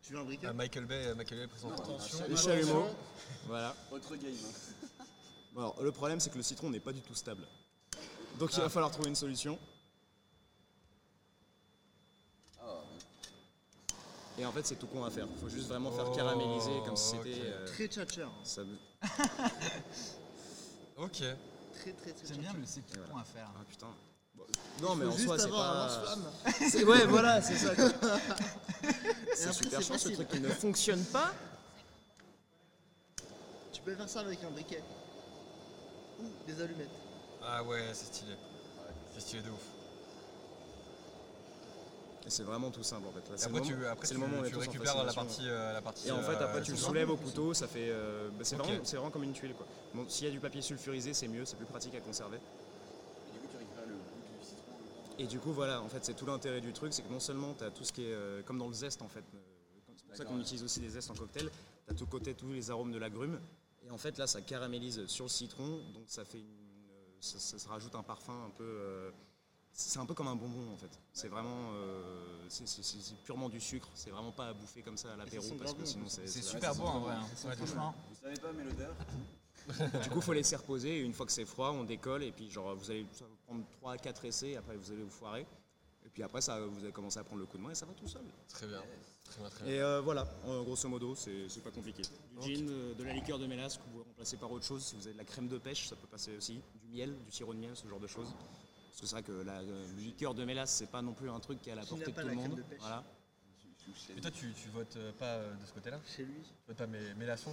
Tu 0.02 0.12
veux 0.12 0.18
un 0.18 0.24
briquet 0.24 0.46
Euh, 0.48 0.52
Michael 0.52 0.84
Bay, 0.84 1.06
euh, 1.06 1.14
Michael 1.14 1.38
Bay 1.40 1.46
présente. 1.48 2.28
Les 2.28 2.36
chalumeaux, 2.36 2.86
voilà. 3.46 3.74
Bon, 3.90 5.60
alors, 5.60 5.82
le 5.82 5.92
problème 5.92 6.20
c'est 6.20 6.30
que 6.30 6.36
le 6.36 6.42
citron 6.42 6.68
n'est 6.70 6.80
pas 6.80 6.92
du 6.92 7.00
tout 7.00 7.14
stable. 7.14 7.46
Donc 8.38 8.52
il 8.52 8.58
va 8.58 8.66
Ah. 8.66 8.68
falloir 8.68 8.90
trouver 8.92 9.08
une 9.08 9.14
solution. 9.16 9.58
Et 14.38 14.44
en 14.44 14.52
fait, 14.52 14.66
c'est 14.66 14.74
tout 14.76 14.86
qu'on 14.88 15.00
va 15.02 15.10
faire. 15.10 15.26
Il 15.32 15.40
faut 15.40 15.48
juste 15.48 15.68
vraiment 15.68 15.92
faire 15.92 16.06
Oh, 16.10 16.14
caraméliser 16.14 16.72
comme 16.84 16.96
si 16.96 17.10
c'était. 17.16 17.30
ok. 17.40 17.46
euh, 17.46 17.66
Très 17.66 17.86
tchatcher. 17.86 18.26
ça- 18.42 18.62
Ok. 20.96 21.12
Très 21.12 21.92
très 21.92 22.12
très 22.12 22.26
J'aime 22.26 22.38
bien 22.38 22.52
le 22.52 22.60
c'est 22.64 22.80
tout 22.80 23.00
à 23.18 23.24
faire. 23.24 23.50
Ah 23.56 23.64
putain. 23.68 23.86
Bon, 24.34 24.44
Non, 24.82 24.94
mais 24.96 25.06
en 25.06 25.12
juste 25.12 25.24
soi, 25.26 25.38
c'est 25.38 25.44
avoir 25.46 25.70
un 25.70 25.72
pas. 25.88 25.96
lance-flamme. 25.96 26.24
C'est- 26.70 26.84
Ouais, 26.84 27.04
voilà, 27.08 27.40
c'est 27.42 27.56
ça. 27.56 27.72
Et 27.72 27.76
c'est 27.76 29.44
après, 29.48 29.52
super 29.52 29.78
c'est 29.80 29.84
chiant 29.84 29.98
ce 29.98 30.08
facile. 30.08 30.14
truc 30.14 30.28
qui 30.28 30.40
ne 30.40 30.48
fonctionne 30.48 31.04
pas. 31.06 31.32
Tu 33.72 33.80
peux 33.82 33.94
faire 33.94 34.08
ça 34.08 34.20
avec 34.20 34.42
un 34.42 34.50
briquet. 34.50 34.82
Ou 36.20 36.24
des 36.46 36.60
allumettes. 36.60 36.88
Ah 37.42 37.62
ouais, 37.62 37.82
c'est 37.92 38.06
stylé. 38.06 38.34
C'est 39.14 39.20
stylé 39.20 39.42
de 39.42 39.50
ouf. 39.50 39.60
Et 42.26 42.30
c'est 42.30 42.42
vraiment 42.42 42.70
tout 42.70 42.82
simple 42.82 43.06
en 43.06 43.12
fait. 43.12 43.28
Là, 43.28 43.34
Et 43.34 43.38
c'est 43.38 43.46
après, 43.46 43.60
le 43.60 43.66
tu, 43.66 43.74
moment- 43.74 43.88
après, 43.90 44.06
c'est 44.06 44.14
tu, 44.14 44.20
le 44.20 44.26
moment 44.26 44.40
où 44.42 44.46
tu 44.48 44.56
récupères 44.56 45.04
la 45.04 45.12
partie, 45.12 45.42
euh, 45.46 45.72
la 45.74 45.82
partie. 45.82 46.08
Et 46.08 46.10
en 46.10 46.22
fait, 46.22 46.32
euh, 46.36 46.44
après, 46.44 46.62
tu 46.62 46.70
le 46.70 46.76
citron. 46.76 46.88
soulèves 46.90 47.10
au 47.10 47.16
couteau, 47.16 47.52
ça 47.52 47.66
fait. 47.68 47.88
euh, 47.90 48.30
bah, 48.30 48.44
c'est 48.44 48.56
vraiment, 48.56 48.78
c'est 48.82 48.96
vraiment 48.96 49.10
comme 49.10 49.24
une 49.24 49.32
tuile 49.34 49.54
quoi. 49.54 49.66
Bon, 49.92 50.08
s'il 50.08 50.26
y 50.26 50.28
a 50.28 50.32
du 50.32 50.40
papier 50.40 50.62
sulfurisé, 50.62 51.12
c'est 51.12 51.28
mieux, 51.28 51.44
c'est 51.44 51.56
plus 51.56 51.66
pratique 51.66 51.94
à 51.94 52.00
conserver. 52.00 52.38
Et 55.18 55.26
du 55.26 55.38
coup, 55.38 55.52
voilà, 55.52 55.80
en 55.80 55.88
fait, 55.88 56.04
c'est 56.04 56.14
tout 56.14 56.26
l'intérêt 56.26 56.60
du 56.60 56.72
truc, 56.72 56.92
c'est 56.92 57.02
que 57.02 57.12
non 57.12 57.20
seulement 57.20 57.54
tu 57.54 57.62
as 57.64 57.70
tout 57.70 57.84
ce 57.84 57.92
qui 57.92 58.02
est 58.02 58.12
euh, 58.12 58.42
comme 58.42 58.58
dans 58.58 58.66
le 58.66 58.74
zeste 58.74 59.00
en 59.02 59.08
fait, 59.08 59.20
euh, 59.34 59.38
c'est 59.96 60.06
pour 60.06 60.16
ça 60.16 60.24
qu'on 60.24 60.40
utilise 60.40 60.64
aussi 60.64 60.80
des 60.80 60.88
zestes 60.88 61.10
en 61.10 61.14
cocktail, 61.14 61.48
tu 61.86 61.92
as 61.92 61.96
tout 61.96 62.06
côté 62.06 62.34
tous 62.34 62.52
les 62.52 62.70
arômes 62.70 62.90
de 62.90 62.98
l'agrume, 62.98 63.38
et 63.86 63.90
en 63.92 63.98
fait 63.98 64.18
là 64.18 64.26
ça 64.26 64.40
caramélise 64.40 65.06
sur 65.06 65.26
le 65.26 65.28
citron, 65.30 65.78
donc 65.94 66.04
ça 66.08 66.24
fait 66.24 66.38
une, 66.40 66.46
euh, 66.46 67.16
ça, 67.20 67.38
ça 67.38 67.58
se 67.60 67.68
rajoute 67.68 67.94
un 67.94 68.02
parfum 68.02 68.32
un 68.44 68.50
peu, 68.50 68.64
euh, 68.64 69.10
c'est 69.76 69.98
un 69.98 70.06
peu 70.06 70.14
comme 70.14 70.28
un 70.28 70.36
bonbon 70.36 70.72
en 70.72 70.76
fait. 70.76 70.90
C'est 71.12 71.28
vraiment, 71.28 71.72
euh, 71.74 72.46
c'est- 72.48 72.66
c'est 72.66 72.82
c'est- 72.82 73.00
c'est 73.00 73.16
purement 73.22 73.48
du 73.48 73.60
sucre, 73.60 73.88
c'est 73.94 74.10
vraiment 74.10 74.32
pas 74.32 74.48
à 74.48 74.52
bouffer 74.54 74.82
comme 74.82 74.96
ça 74.96 75.12
à 75.12 75.16
l'apéro 75.16 75.44
parce 75.58 75.72
que 75.74 75.78
bon, 75.80 75.84
sinon 75.86 76.04
c'est. 76.08 76.26
C'est 76.26 76.40
c'est- 76.42 76.48
super 76.48 76.74
beau 76.74 76.84
en 76.84 77.00
vrai. 77.00 77.14
bon. 77.14 77.20
hein. 77.20 77.48
Ouais, 77.48 77.56
franchement. 77.56 77.94
Vous 78.10 78.16
savez 78.22 78.36
pas, 78.40 78.52
mais 78.52 78.64
l'odeur 78.64 78.94
Du 80.02 80.10
coup, 80.10 80.16
il 80.18 80.22
faut 80.22 80.32
laisser 80.34 80.56
reposer. 80.56 80.98
Et 80.98 81.00
une 81.00 81.14
fois 81.14 81.24
que 81.24 81.32
c'est 81.32 81.46
froid, 81.46 81.70
on 81.70 81.84
décolle. 81.84 82.22
Et 82.22 82.32
puis, 82.32 82.50
genre, 82.50 82.74
vous 82.76 82.90
allez 82.90 83.06
prendre 83.46 83.64
3 83.78 83.92
à 83.94 83.98
4 83.98 84.24
essais. 84.26 84.50
Et 84.50 84.56
après, 84.58 84.76
vous 84.76 84.92
allez 84.92 85.02
vous 85.02 85.08
foirer. 85.10 85.46
Et 86.04 86.10
puis 86.10 86.22
après, 86.22 86.42
ça, 86.42 86.60
vous 86.60 86.80
allez 86.84 86.92
commencer 86.92 87.18
à 87.18 87.24
prendre 87.24 87.40
le 87.40 87.46
coup 87.46 87.56
de 87.56 87.62
main 87.62 87.70
et 87.70 87.74
ça 87.74 87.86
va 87.86 87.94
tout 87.94 88.06
seul. 88.06 88.20
Très 88.48 88.66
bien. 88.66 88.82
Très 89.24 89.40
bien, 89.40 89.48
très 89.48 89.64
bien. 89.64 89.72
Et 89.72 89.80
euh, 89.80 90.02
voilà, 90.02 90.28
en 90.44 90.62
grosso 90.64 90.86
modo, 90.86 91.14
c'est 91.14 91.48
c'est 91.48 91.62
pas 91.62 91.70
compliqué. 91.70 92.02
Du 92.42 92.54
gin, 92.54 92.68
euh, 92.68 92.94
de 92.94 93.04
la 93.04 93.14
liqueur 93.14 93.38
de 93.38 93.46
mélasse 93.46 93.78
que 93.78 93.82
vous 93.84 93.90
pouvez 93.92 94.04
remplacer 94.04 94.36
par 94.36 94.52
autre 94.52 94.66
chose. 94.66 94.84
Si 94.84 94.96
vous 94.96 95.06
avez 95.06 95.14
de 95.14 95.18
la 95.18 95.24
crème 95.24 95.48
de 95.48 95.56
pêche, 95.56 95.88
ça 95.88 95.96
peut 95.96 96.06
passer 96.08 96.36
aussi. 96.36 96.60
Du 96.82 96.88
miel, 96.92 97.16
du 97.24 97.32
sirop 97.32 97.54
de 97.54 97.58
miel, 97.58 97.74
ce 97.74 97.88
genre 97.88 97.98
de 98.00 98.06
choses. 98.06 98.28
Parce 98.94 99.00
que 99.00 99.06
c'est 99.08 99.14
vrai 99.16 99.22
que 99.24 99.44
la 99.44 99.58
euh, 99.58 99.86
liqueur 99.98 100.34
de 100.34 100.44
mélasse, 100.44 100.70
c'est 100.70 100.86
pas 100.86 101.02
non 101.02 101.14
plus 101.14 101.28
un 101.28 101.40
truc 101.40 101.60
qui 101.60 101.68
est 101.68 101.72
à 101.72 101.74
la 101.74 101.84
portée 101.84 102.04
de 102.04 102.10
tout 102.12 102.28
le 102.28 102.34
monde. 102.34 102.62
Voilà. 102.78 103.02
Et 104.16 104.20
toi, 104.20 104.30
tu, 104.30 104.52
tu 104.52 104.68
votes 104.68 104.96
euh, 104.96 105.10
pas 105.18 105.24
euh, 105.24 105.52
de 105.54 105.66
ce 105.66 105.72
côté-là? 105.72 105.98
Chez 106.16 106.22
lui. 106.22 106.34
Tu 106.44 106.52
votes 106.68 106.76
pas 106.76 106.86
mes, 106.86 107.12
Mélasson? 107.18 107.50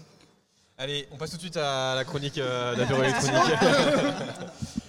Allez, 0.77 1.07
on 1.11 1.17
passe 1.17 1.31
tout 1.31 1.37
de 1.37 1.41
suite 1.41 1.57
à 1.57 1.95
la 1.95 2.05
chronique 2.05 2.37
euh, 2.37 2.75
d'apéro 2.77 3.01
électronique. 3.01 3.33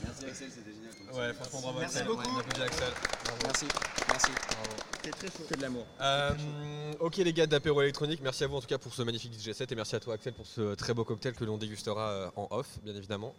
Merci 0.04 0.24
Axel, 0.26 0.50
c'était 0.50 0.72
génial. 0.72 1.14
ouais, 1.14 1.32
franchement, 1.32 1.60
bravo 1.62 1.78
Merci 1.80 1.98
Axel. 1.98 2.06
beaucoup. 2.06 2.28
On 2.28 2.38
applaudit 2.38 2.62
Axel. 2.62 2.92
Bravo. 3.24 3.40
Merci, 3.44 3.66
merci. 4.08 4.30
Bravo. 4.30 4.76
T'es 5.02 5.10
très 5.10 5.26
chaud. 5.28 5.44
Que 5.48 5.54
de 5.54 5.62
l'amour. 5.62 5.86
Euh, 6.00 6.92
ok 7.00 7.16
les 7.16 7.32
gars 7.32 7.46
d'apéro 7.46 7.82
électronique, 7.82 8.20
merci 8.22 8.44
à 8.44 8.46
vous 8.46 8.56
en 8.56 8.60
tout 8.60 8.68
cas 8.68 8.78
pour 8.78 8.94
ce 8.94 9.02
magnifique 9.02 9.32
DJ 9.32 9.52
set 9.52 9.72
et 9.72 9.74
merci 9.74 9.96
à 9.96 10.00
toi 10.00 10.14
Axel 10.14 10.32
pour 10.32 10.46
ce 10.46 10.74
très 10.76 10.94
beau 10.94 11.04
cocktail 11.04 11.34
que 11.34 11.44
l'on 11.44 11.58
dégustera 11.58 12.08
euh, 12.10 12.30
en 12.36 12.46
off 12.52 12.78
bien 12.84 12.94
évidemment. 12.94 13.34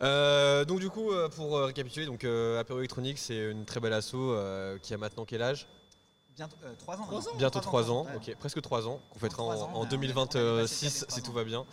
Euh, 0.00 0.64
donc 0.64 0.78
du 0.80 0.90
coup 0.90 1.10
euh, 1.10 1.28
pour 1.28 1.56
euh, 1.56 1.66
récapituler, 1.66 2.06
donc 2.06 2.22
euh, 2.24 2.60
apéro 2.60 2.78
électronique 2.78 3.18
c'est 3.18 3.50
une 3.50 3.64
très 3.64 3.80
belle 3.80 3.92
asso 3.92 4.14
euh, 4.14 4.78
qui 4.78 4.94
a 4.94 4.98
maintenant 4.98 5.24
quel 5.24 5.42
âge? 5.42 5.66
Bientôt 6.36 6.56
3 6.78 6.96
ans. 6.96 7.02
Trois 7.04 7.16
maintenant. 7.16 7.32
ans 7.32 7.36
Bientôt 7.36 7.58
3 7.60 7.90
ans, 7.90 8.04
ouais. 8.04 8.14
ok, 8.30 8.36
presque 8.38 8.60
3 8.62 8.86
ans, 8.86 9.00
qu'on 9.10 9.18
fêtera 9.18 9.42
en, 9.42 9.46
en 9.46 9.50
on 9.50 9.52
a- 9.52 9.56
on 9.56 9.60
a- 9.62 9.74
on 9.74 9.82
a 9.82 9.86
dépassé 9.86 10.38
2026 10.38 11.06
les 11.08 11.14
si 11.14 11.22
tout 11.22 11.32
va 11.32 11.42
bien. 11.42 11.66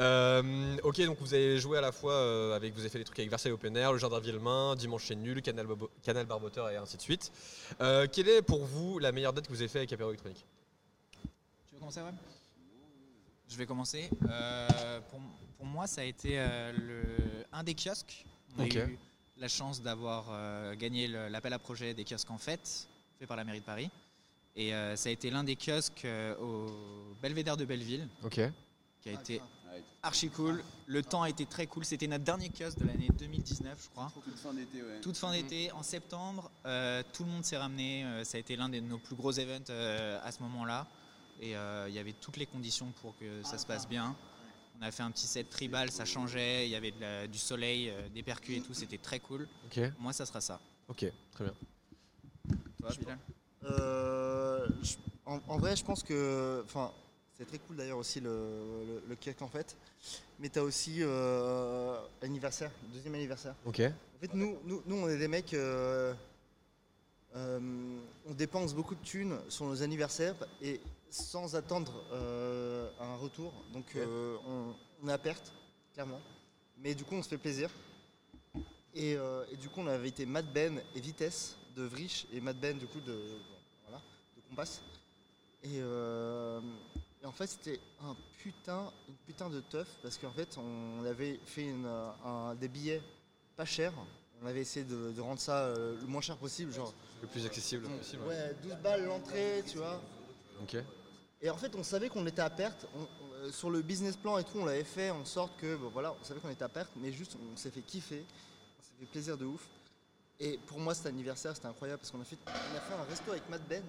Euh, 0.00 0.76
ok, 0.82 1.00
donc 1.04 1.18
vous 1.20 1.34
avez 1.34 1.58
joué 1.58 1.78
à 1.78 1.80
la 1.80 1.92
fois 1.92 2.12
euh, 2.14 2.56
avec, 2.56 2.72
vous 2.74 2.80
avez 2.80 2.88
fait 2.88 2.98
des 2.98 3.04
trucs 3.04 3.18
avec 3.20 3.30
Versailles 3.30 3.52
Open 3.52 3.76
Air, 3.76 3.92
le 3.92 3.98
Jardin 3.98 4.18
Villemain, 4.18 4.74
Dimanche 4.74 5.04
chez 5.04 5.14
Nul, 5.14 5.40
Canal, 5.42 5.66
Bobo- 5.66 5.90
Canal 6.02 6.26
Barboteur 6.26 6.68
et 6.70 6.76
ainsi 6.76 6.96
de 6.96 7.02
suite. 7.02 7.30
Euh, 7.80 8.08
quelle 8.10 8.28
est 8.28 8.42
pour 8.42 8.64
vous 8.64 8.98
la 8.98 9.12
meilleure 9.12 9.32
date 9.32 9.46
que 9.46 9.52
vous 9.52 9.60
avez 9.60 9.68
fait 9.68 9.78
avec 9.78 9.92
Apéro 9.92 10.10
électronique 10.10 10.44
Tu 11.68 11.74
veux 11.74 11.78
commencer, 11.78 12.00
ouais 12.00 12.10
Je 13.52 13.58
vais 13.58 13.66
commencer. 13.66 14.08
Euh, 14.30 15.00
pour, 15.10 15.20
pour 15.58 15.66
moi, 15.66 15.86
ça 15.86 16.00
a 16.00 16.04
été 16.04 16.38
euh, 16.38 16.72
le, 16.72 17.02
un 17.52 17.62
des 17.62 17.74
kiosques. 17.74 18.24
On 18.56 18.62
a 18.62 18.66
eu 18.66 18.98
la 19.36 19.48
chance 19.48 19.82
d'avoir 19.82 20.24
euh, 20.30 20.74
gagné 20.74 21.06
l'appel 21.06 21.52
à 21.52 21.58
projet 21.58 21.92
des 21.92 22.04
kiosques 22.04 22.30
en 22.30 22.38
fête, 22.38 22.88
fait 23.18 23.26
par 23.26 23.36
la 23.36 23.44
mairie 23.44 23.60
de 23.60 23.64
Paris. 23.66 23.90
Et 24.56 24.72
euh, 24.72 24.96
ça 24.96 25.10
a 25.10 25.12
été 25.12 25.30
l'un 25.30 25.44
des 25.44 25.56
kiosques 25.56 26.06
euh, 26.06 26.34
au 26.38 27.14
Belvédère 27.20 27.58
de 27.58 27.66
Belleville, 27.66 28.08
Ok. 28.24 28.40
qui 29.02 29.08
a 29.10 29.12
été 29.12 29.42
archi 30.02 30.30
cool. 30.30 30.64
Le 30.86 31.02
temps 31.02 31.20
a 31.22 31.28
été 31.28 31.44
très 31.44 31.66
cool. 31.66 31.84
C'était 31.84 32.06
notre 32.06 32.24
dernier 32.24 32.48
kiosque 32.48 32.78
de 32.78 32.86
l'année 32.86 33.08
2019, 33.18 33.78
je 33.84 33.88
crois. 33.90 34.10
Toute 34.24 34.38
fin 34.38 34.54
d'été, 34.54 34.82
ouais. 34.82 35.00
Toute 35.02 35.16
fin 35.18 35.30
d'été, 35.30 35.70
en 35.72 35.82
septembre, 35.82 36.50
euh, 36.64 37.02
tout 37.12 37.24
le 37.24 37.30
monde 37.30 37.44
s'est 37.44 37.58
ramené. 37.58 38.06
ça 38.24 38.38
a 38.38 38.40
été 38.40 38.56
l'un 38.56 38.70
de 38.70 38.80
nos 38.80 38.98
plus 38.98 39.14
gros 39.14 39.32
events 39.32 39.68
euh, 39.68 40.18
à 40.24 40.32
ce 40.32 40.42
moment-là. 40.42 40.86
Et 41.40 41.56
euh, 41.56 41.86
il 41.88 41.94
y 41.94 41.98
avait 41.98 42.12
toutes 42.12 42.36
les 42.36 42.46
conditions 42.46 42.92
pour 43.00 43.16
que 43.18 43.42
ça 43.42 43.58
se 43.58 43.66
passe 43.66 43.88
bien. 43.88 44.16
On 44.78 44.82
a 44.84 44.90
fait 44.90 45.02
un 45.02 45.10
petit 45.10 45.26
set 45.26 45.48
tribal, 45.50 45.90
ça 45.90 46.04
changeait. 46.04 46.66
Il 46.66 46.70
y 46.70 46.76
avait 46.76 46.90
de 46.92 47.00
la- 47.00 47.26
du 47.26 47.38
soleil, 47.38 47.90
euh, 47.90 48.08
des 48.08 48.22
percus 48.22 48.58
et 48.58 48.60
tout. 48.60 48.74
C'était 48.74 48.98
très 48.98 49.20
cool. 49.20 49.48
Moi, 49.98 50.12
ça 50.12 50.26
sera 50.26 50.40
ça. 50.40 50.60
Ok, 50.88 51.04
très 51.32 51.44
bien. 51.44 51.54
Toi, 52.80 52.90
Bilal 52.98 53.18
Euh, 53.64 54.66
je- 54.82 54.96
en, 55.24 55.40
en 55.46 55.58
vrai, 55.58 55.76
je 55.76 55.84
pense 55.84 56.02
que. 56.02 56.62
Enfin, 56.64 56.92
c'est 57.38 57.44
très 57.46 57.58
cool 57.58 57.76
d'ailleurs 57.76 57.98
aussi 57.98 58.18
le, 58.20 58.30
le, 58.30 59.02
le 59.08 59.16
kiosque 59.16 59.40
en 59.42 59.48
fait. 59.48 59.76
Mais 60.40 60.48
t'as 60.48 60.62
aussi 60.62 60.96
euh, 61.00 61.96
anniversaire, 62.22 62.72
deuxième 62.92 63.14
anniversaire. 63.14 63.54
Ok. 63.64 63.80
En 63.80 64.18
fait, 64.20 64.34
nous, 64.34 64.58
nous, 64.64 64.82
nous 64.86 64.96
on 64.96 65.08
est 65.08 65.18
des 65.18 65.28
mecs. 65.28 65.54
euh, 65.54 66.12
euh, 67.36 67.60
on 68.26 68.34
dépense 68.34 68.74
beaucoup 68.74 68.94
de 68.96 69.02
thunes 69.02 69.38
sur 69.48 69.64
nos 69.66 69.80
anniversaires 69.82 70.34
et 70.60 70.80
sans 71.12 71.54
attendre 71.54 71.92
euh, 72.12 72.88
un 73.00 73.16
retour. 73.16 73.52
Donc 73.72 73.84
Ok. 73.90 73.96
euh, 73.96 74.36
on, 74.46 74.74
on 75.04 75.08
est 75.08 75.12
à 75.12 75.18
perte, 75.18 75.52
clairement. 75.94 76.20
Mais 76.78 76.94
du 76.94 77.04
coup, 77.04 77.14
on 77.14 77.22
se 77.22 77.28
fait 77.28 77.38
plaisir. 77.38 77.70
Et, 78.94 79.16
euh, 79.16 79.44
et 79.50 79.56
du 79.56 79.68
coup, 79.68 79.80
on 79.80 79.86
avait 79.86 80.08
été 80.08 80.26
Mad 80.26 80.46
Ben 80.52 80.80
et 80.94 81.00
Vitesse 81.00 81.56
de 81.76 81.82
Vrich 81.84 82.26
et 82.32 82.40
Mad 82.40 82.58
Ben 82.58 82.76
du 82.76 82.86
coup 82.86 83.00
de, 83.00 83.16
voilà, 83.84 84.02
de 84.36 84.40
Compass. 84.48 84.82
Et, 85.62 85.78
euh, 85.80 86.60
Et 87.22 87.26
en 87.26 87.32
fait, 87.32 87.46
c'était 87.46 87.78
un 88.02 88.16
putain, 88.38 88.92
une 89.08 89.14
putain 89.26 89.48
de 89.48 89.60
teuf 89.60 89.88
parce 90.02 90.18
qu'en 90.18 90.32
fait, 90.32 90.58
on 90.58 91.04
avait 91.04 91.38
fait 91.46 91.64
une, 91.64 91.86
euh, 91.86 92.10
un- 92.24 92.54
des 92.56 92.68
billets 92.68 93.00
pas 93.56 93.64
chers. 93.64 93.92
On 94.42 94.46
avait 94.46 94.60
essayé 94.62 94.84
de, 94.84 95.12
de 95.12 95.20
rendre 95.20 95.38
ça 95.40 95.66
euh, 95.66 95.94
le 96.00 96.06
moins 96.08 96.20
cher 96.20 96.36
possible, 96.36 96.72
genre. 96.72 96.92
Le 97.22 97.28
plus 97.28 97.46
accessible 97.46 97.86
possible. 97.88 98.24
Ouais, 98.26 98.54
12 98.62 98.74
balles 98.82 99.04
l'entrée, 99.06 99.62
tu 99.66 99.78
vois. 99.78 100.00
Ok. 100.60 100.76
Et 101.42 101.50
en 101.50 101.56
fait, 101.56 101.74
on 101.74 101.82
savait 101.82 102.08
qu'on 102.08 102.24
était 102.26 102.40
à 102.40 102.50
perte. 102.50 102.86
Euh, 103.42 103.50
sur 103.50 103.68
le 103.68 103.82
business 103.82 104.16
plan 104.16 104.38
et 104.38 104.44
tout, 104.44 104.58
on 104.58 104.64
l'avait 104.64 104.84
fait 104.84 105.10
en 105.10 105.24
sorte 105.24 105.56
que, 105.58 105.74
voilà, 105.74 106.14
on 106.20 106.24
savait 106.24 106.38
qu'on 106.38 106.48
était 106.48 106.64
à 106.64 106.68
perte, 106.68 106.92
mais 106.96 107.10
juste, 107.10 107.36
on 107.36 107.56
s'est 107.56 107.72
fait 107.72 107.82
kiffer. 107.82 108.24
On 108.78 108.82
s'est 108.82 108.92
fait 109.00 109.06
plaisir 109.06 109.36
de 109.36 109.44
ouf. 109.44 109.68
Et 110.38 110.58
pour 110.66 110.78
moi, 110.78 110.94
cet 110.94 111.06
anniversaire, 111.06 111.54
c'était 111.54 111.66
incroyable 111.66 111.98
parce 111.98 112.12
qu'on 112.12 112.20
a 112.20 112.24
fait, 112.24 112.38
on 112.46 112.76
a 112.76 112.80
fait 112.80 112.94
un 112.94 113.04
resto 113.04 113.30
avec 113.32 113.48
Matt 113.50 113.62
Ben. 113.68 113.84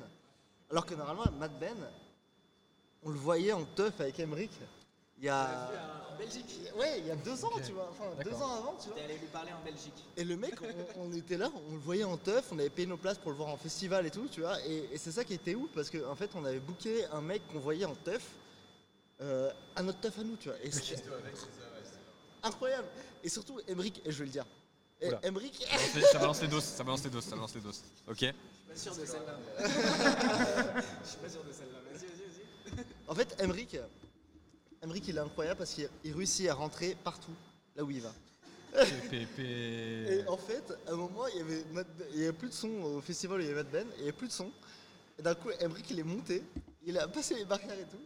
Alors 0.72 0.86
que 0.86 0.96
normalement, 0.96 1.26
Matt 1.40 1.58
Ben, 1.60 1.78
on 3.04 3.10
le 3.10 3.18
voyait 3.18 3.54
en 3.54 3.64
teuf 3.64 4.00
avec 4.02 4.20
Emmerich. 4.20 4.52
Il 5.20 5.26
y 5.26 5.30
a. 5.30 5.70
En 6.14 6.18
Belgique. 6.18 6.60
Ouais, 6.78 7.00
il 7.00 7.08
y 7.08 7.12
a 7.12 7.16
deux 7.16 7.44
ans, 7.46 7.52
tu 7.66 7.72
vois. 7.72 7.90
Enfin, 7.92 8.06
deux 8.24 8.34
ans 8.36 8.56
avant, 8.58 8.76
tu 8.82 8.88
vois. 8.90 8.98
T'es 8.98 9.04
allé 9.06 9.18
lui 9.18 9.28
parler 9.28 9.52
en 9.52 9.64
Belgique. 9.64 9.94
Et 10.18 10.24
le 10.24 10.36
mec, 10.38 10.54
on, 10.98 11.04
on 11.10 11.14
était 11.14 11.38
là, 11.38 11.50
on 11.70 11.74
le 11.74 11.80
voyait 11.80 12.04
en 12.04 12.18
teuf, 12.18 12.46
on 12.52 12.60
avait 12.60 12.70
payé 12.70 12.88
nos 12.88 12.98
places 12.98 13.18
pour 13.18 13.32
le 13.32 13.38
voir 13.38 13.50
en 13.50 13.58
festival 13.58 14.06
et 14.06 14.12
tout, 14.12 14.28
tu 14.30 14.42
vois. 14.42 14.60
Et, 14.66 14.90
et 14.92 14.98
c'est 14.98 15.12
ça 15.12 15.24
qui 15.24 15.34
était 15.34 15.56
ouf 15.56 15.70
parce 15.74 15.90
qu'en 15.90 16.12
en 16.12 16.16
fait, 16.16 16.30
on 16.36 16.44
avait 16.46 16.60
booké 16.60 17.06
un 17.06 17.22
mec 17.22 17.42
qu'on 17.52 17.60
voyait 17.60 17.86
en 17.86 17.96
teuf 17.96 18.24
euh, 19.22 19.52
à 19.76 19.84
notre 19.84 20.00
teuf 20.02 20.18
à 20.20 20.24
nous, 20.24 20.36
tu 20.36 20.50
vois. 20.50 20.58
Et 20.64 20.72
c'était 20.72 21.02
incroyable. 22.44 22.88
Et 23.24 23.30
surtout, 23.30 23.60
Emmerich, 23.68 24.02
et 24.06 24.12
je 24.12 24.20
vais 24.20 24.26
le 24.26 24.32
dire. 24.32 24.46
Emmerich. 25.22 25.66
Ça 25.66 25.78
balance 25.78 25.96
les- 25.96 26.02
Ça 26.02 26.20
balance 26.20 26.42
les 26.42 26.48
doses, 26.48 26.64
ça 26.64 26.84
balance 26.84 27.04
les 27.04 27.10
doses, 27.10 27.24
ça 27.26 27.36
balance 27.36 27.56
les 27.56 27.62
doses. 27.62 27.82
Ok. 28.08 28.20
Je 28.20 28.26
suis 28.26 28.34
pas 28.70 28.76
sûr 28.76 28.96
de 28.96 29.06
celle-là. 29.06 29.40
Je 31.04 31.08
suis 31.10 31.18
pas 31.18 31.30
sûr 31.30 31.44
de 31.44 31.52
celle-là. 31.52 31.80
Vas-y, 31.92 32.06
vas-y, 32.08 32.76
vas-y. 32.78 32.86
En 33.08 33.14
fait, 33.16 33.36
Emmerich, 33.40 33.78
Emmerich, 34.84 35.06
il 35.08 35.16
est 35.18 35.20
incroyable 35.22 35.58
parce 35.60 35.74
qu'il 35.74 35.90
il 36.04 36.14
réussit 36.14 36.48
à 36.50 36.54
rentrer 36.54 36.96
partout, 37.04 37.32
là 37.76 37.84
où 37.84 37.90
il 37.92 38.02
va. 38.02 38.12
Et 39.40 40.24
en 40.28 40.38
fait, 40.38 40.64
à 40.88 40.92
un 40.92 40.96
moment, 40.96 41.26
il 41.28 41.38
y 41.38 41.42
avait, 41.42 41.64
Ben- 41.74 41.86
il 42.14 42.20
y 42.20 42.24
avait 42.24 42.34
plus 42.34 42.50
de 42.50 42.54
son 42.54 42.70
au 42.70 43.02
festival 43.02 43.40
où 43.40 43.42
il 43.42 43.48
y 43.48 43.52
avait 43.52 43.64
Matt 43.64 43.72
Ben, 43.72 43.88
il 43.94 43.98
n'y 43.98 44.04
avait 44.04 44.12
plus 44.18 44.28
de 44.28 44.34
son. 44.34 44.52
Et 45.18 45.22
d'un 45.22 45.36
coup, 45.36 45.50
Emmerich, 45.60 45.86
il 45.92 46.00
est 46.00 46.04
monté, 46.04 46.44
il 46.86 46.98
a 46.98 47.08
passé 47.08 47.36
les 47.36 47.46
barrières 47.46 47.78
et 47.80 47.86
tout. 47.86 48.02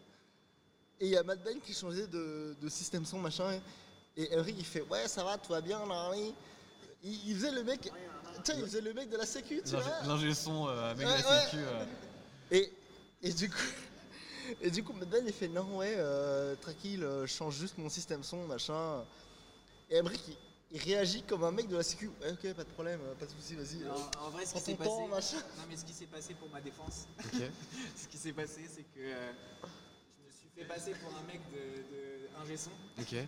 Et 1.00 1.06
il 1.06 1.12
y 1.12 1.18
a 1.18 1.24
Matt 1.24 1.42
Ben 1.44 1.60
qui 1.62 1.74
changeait 1.74 2.08
de, 2.08 2.56
de 2.62 2.70
système 2.70 3.06
son, 3.06 3.18
machin. 3.20 3.60
Et, 4.16 4.24
et 4.24 4.34
Emmerich, 4.34 4.56
il 4.60 4.66
fait 4.66 4.82
Ouais, 4.82 5.08
ça 5.08 5.24
va, 5.24 5.38
tout 5.38 5.52
va 5.54 5.62
bien, 5.62 5.80
là, 5.86 6.10
oui. 6.12 6.34
il, 7.04 7.30
il 7.30 7.36
faisait 7.36 7.52
le 7.52 7.64
mec. 7.64 7.90
Vois, 7.90 8.56
il 8.56 8.62
faisait 8.64 8.82
le 8.82 8.94
mec 8.94 9.10
de 9.10 9.18
la 9.18 9.26
sécu, 9.26 9.62
tu 9.66 9.72
vois. 9.72 9.84
L'ingé- 10.06 10.34
son 10.36 10.68
euh, 10.68 10.92
avec 10.92 11.08
Ouais, 11.08 11.14
la 11.22 11.30
ouais. 11.30 11.44
sécu. 11.46 11.58
euh, 11.58 11.86
Et, 12.52 12.72
et 13.24 13.34
du 13.34 13.50
coup, 13.50 13.56
et 14.62 14.70
du 14.72 14.84
coup, 14.84 14.94
Ben 14.94 15.24
il 15.26 15.34
fait 15.34 15.48
non 15.48 15.78
ouais, 15.78 15.96
euh, 15.98 16.56
tranquille, 16.56 17.04
euh, 17.04 17.26
je 17.26 17.34
change 17.34 17.56
juste 17.58 17.78
mon 17.78 17.90
système 17.90 18.24
son, 18.24 18.46
machin. 18.48 19.04
Et 19.90 19.96
Emmerich 19.98 20.22
il, 20.28 20.38
il 20.72 20.82
réagit 20.82 21.24
comme 21.24 21.44
un 21.44 21.52
mec 21.52 21.68
de 21.68 21.78
la 21.78 21.84
sécu. 21.84 22.10
Ouais, 22.22 22.32
ok, 22.32 22.54
pas 22.54 22.64
de 22.64 22.70
problème, 22.70 23.00
euh, 23.04 23.16
pas 23.16 23.26
de 23.26 23.32
souci, 23.32 23.56
vas-y. 23.56 23.78
Non, 23.86 23.94
euh, 23.96 24.26
en 24.26 24.30
vrai, 24.30 24.46
ce 24.46 24.52
prends 24.52 24.60
qui 24.60 24.66
s'est 24.66 24.72
ton 24.74 24.78
passé, 24.78 24.90
temps, 24.90 25.08
machin. 25.08 25.38
non 25.58 25.64
mais 25.70 25.78
ce 25.78 25.86
qui 25.86 25.94
s'est 25.94 26.06
passé 26.08 26.34
pour 26.34 26.50
ma 26.50 26.62
défense, 26.62 27.08
Ok. 27.20 27.42
ce 27.96 28.08
qui 28.08 28.18
s'est 28.18 28.34
passé, 28.34 28.62
c'est 28.70 28.84
que 28.84 29.00
euh, 29.00 29.32
je 30.20 30.26
me 30.28 30.32
suis 30.32 30.50
fait 30.56 30.66
passer 30.66 30.92
pour 30.94 31.10
un 31.18 31.24
mec 31.24 31.40
de, 31.52 31.58
de 31.96 32.42
ingé 32.44 32.58
son. 32.58 32.72
Ok. 33.00 33.14
Et 33.14 33.26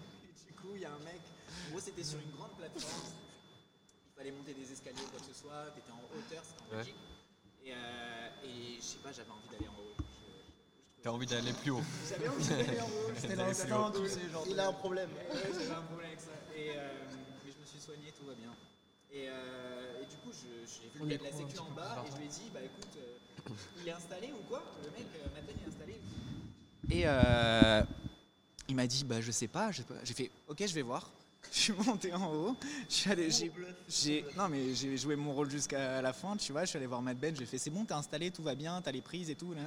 du 0.47 0.53
coup, 0.53 0.71
il 0.75 0.81
y 0.81 0.85
a 0.85 0.91
un 0.93 0.99
mec. 0.99 1.21
En 1.67 1.71
gros, 1.71 1.79
c'était 1.79 2.03
sur 2.03 2.19
une 2.19 2.31
grande 2.31 2.51
plateforme. 2.57 2.93
Il 4.11 4.17
fallait 4.17 4.31
monter 4.31 4.53
des 4.53 4.69
escaliers 4.71 4.99
ou 5.07 5.09
quoi 5.09 5.19
que 5.19 5.33
ce 5.33 5.39
soit. 5.39 5.71
T'étais 5.73 5.91
en 5.91 6.03
hauteur, 6.17 6.43
c'était 6.43 6.61
en 6.63 6.69
Ouais. 6.71 6.83
Belgique. 6.83 6.95
Et, 7.63 7.71
euh, 7.73 8.29
et 8.43 8.75
je 8.77 8.81
sais 8.83 8.97
pas, 8.97 9.11
j'avais 9.13 9.31
envie 9.31 9.47
d'aller 9.49 9.67
en 9.69 9.79
haut. 9.79 9.88
T'as 11.01 11.11
envie 11.11 11.25
d'aller 11.25 11.53
plus 11.53 11.71
haut. 11.71 11.81
J'avais 12.09 12.27
envie 12.27 12.47
d'aller 12.47 12.81
en 12.81 12.85
haut. 12.85 13.11
J'étais. 13.21 13.33
Il 13.33 14.53
de- 14.55 14.59
a 14.59 14.67
un 14.67 14.73
problème. 14.73 15.09
Ouais, 15.11 15.39
j'avais 15.53 15.71
un 15.71 15.81
problème 15.83 16.07
avec 16.07 16.19
ça. 16.19 16.31
Et, 16.55 16.71
euh, 16.71 16.89
mais 17.45 17.51
je 17.51 17.57
me 17.61 17.65
suis 17.65 17.79
soigné, 17.79 18.11
tout 18.19 18.25
va 18.25 18.33
bien. 18.33 18.51
Et, 19.11 19.27
euh, 19.29 20.01
et 20.01 20.05
du 20.05 20.15
coup, 20.17 20.31
je- 20.33 20.67
j'ai 20.67 20.89
vu 20.89 21.07
gars 21.09 21.15
est 21.15 21.17
de 21.19 21.23
la 21.23 21.31
sécu 21.31 21.57
en 21.59 21.71
bas 21.71 22.03
et 22.05 22.11
je 22.11 22.17
lui 22.17 22.25
ai 22.25 22.27
dit, 22.27 22.51
bah 22.53 22.59
écoute, 22.63 22.97
euh, 22.97 23.53
il 23.81 23.87
est 23.87 23.91
installé 23.91 24.33
ou 24.33 24.43
quoi? 24.47 24.61
Le 24.83 24.91
mec, 24.91 25.07
euh, 25.15 25.27
Mathen, 25.33 25.55
il 25.57 25.63
est 25.63 25.67
installé. 25.67 25.95
Et 26.91 27.03
euh, 27.07 27.81
il 28.67 28.75
m'a 28.75 28.85
dit, 28.87 29.03
bah 29.05 29.21
je 29.21 29.31
sais 29.31 29.47
pas. 29.47 29.71
je 29.71 29.77
sais 29.77 29.83
pas. 29.83 29.95
J'ai 30.03 30.13
fait, 30.13 30.29
ok, 30.47 30.63
je 30.67 30.73
vais 30.73 30.81
voir. 30.81 31.09
Je 31.51 31.57
suis 31.57 31.73
monté 31.73 32.13
en 32.13 32.31
haut. 32.31 32.55
Je 32.89 32.93
suis 32.93 33.09
allé, 33.11 33.31
j'ai, 33.31 33.51
j'ai- 33.87 34.23
non 34.37 34.49
mais 34.49 34.75
j'ai 34.75 34.95
joué 34.97 35.15
mon 35.15 35.33
rôle 35.33 35.49
jusqu'à 35.49 35.99
la 35.99 36.13
fin, 36.13 36.37
tu 36.37 36.51
vois. 36.51 36.61
Je 36.65 36.67
suis 36.69 36.77
allé 36.77 36.85
voir 36.85 37.01
Matt 37.01 37.17
Ben. 37.17 37.35
J'ai 37.35 37.45
fait, 37.47 37.57
c'est 37.57 37.71
bon, 37.71 37.85
t'es 37.85 37.93
installé, 37.95 38.29
tout 38.29 38.43
va 38.43 38.53
bien, 38.53 38.79
t'as 38.83 38.91
les 38.91 39.01
prises 39.01 39.31
et 39.31 39.35
tout. 39.35 39.53
là. 39.55 39.61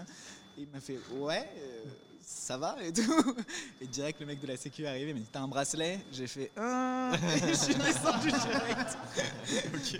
Et 0.59 0.63
il 0.63 0.69
m'a 0.69 0.81
fait, 0.81 0.99
ouais, 1.15 1.49
euh, 1.57 1.85
ça 2.21 2.59
va 2.59 2.77
et 2.85 2.93
tout. 2.93 3.35
Et 3.81 3.87
direct, 3.87 4.21
le 4.21 4.27
mec 4.27 4.41
de 4.41 4.47
la 4.47 4.57
sécu 4.57 4.83
est 4.83 4.87
arrivé, 4.87 5.11
il 5.11 5.15
m'a 5.15 5.21
dit, 5.21 5.27
t'as 5.33 5.41
un 5.41 5.49
bracelet? 5.49 6.01
J'ai 6.13 6.27
fait, 6.27 6.51
un. 6.57 7.13
Et 7.15 7.49
je 7.49 7.55
suis 7.55 7.75
descendu 7.75 8.29
direct. 8.31 8.99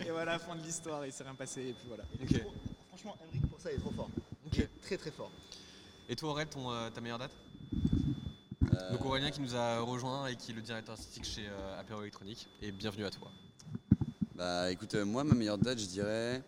Et 0.07 0.11
voilà, 0.11 0.39
fin 0.39 0.55
de 0.55 0.63
l'histoire. 0.63 1.07
Il 1.07 1.13
s'est 1.13 1.25
rien 1.25 1.35
passé 1.35 1.61
et 1.69 1.73
puis 1.73 1.87
voilà. 1.89 2.05
Franchement, 2.89 3.17
Emmerich 3.23 3.51
pour 3.51 3.61
ça 3.61 3.71
il 3.73 3.77
est 3.77 3.81
trop 3.81 3.91
fort. 3.93 4.11
Il 4.53 4.61
est 4.61 4.71
très 4.83 4.97
très 4.97 5.11
fort. 5.11 5.31
Et 6.09 6.17
toi, 6.17 6.31
Aurel, 6.31 6.49
ton, 6.49 6.71
euh, 6.71 6.91
ta 6.91 7.01
meilleure 7.01 7.19
date? 7.19 7.31
Euh, 8.75 8.93
Donc 8.93 9.05
Aurélien 9.05 9.31
qui 9.31 9.41
nous 9.41 9.55
a 9.57 9.81
rejoint 9.81 10.27
et 10.27 10.37
qui 10.37 10.53
est 10.53 10.55
le 10.55 10.63
directeur 10.63 10.93
artistique 10.95 11.25
chez 11.25 11.47
euh, 11.49 11.81
Apéro 11.81 12.03
Électronique. 12.03 12.49
Et 12.61 12.71
bienvenue 12.73 13.05
à 13.05 13.11
toi. 13.11 13.31
Bah 14.35 14.71
écoute, 14.71 14.95
euh, 14.95 15.05
moi 15.05 15.25
ma 15.25 15.35
meilleure 15.35 15.59
date, 15.59 15.79
je 15.79 15.87
dirais. 15.87 16.43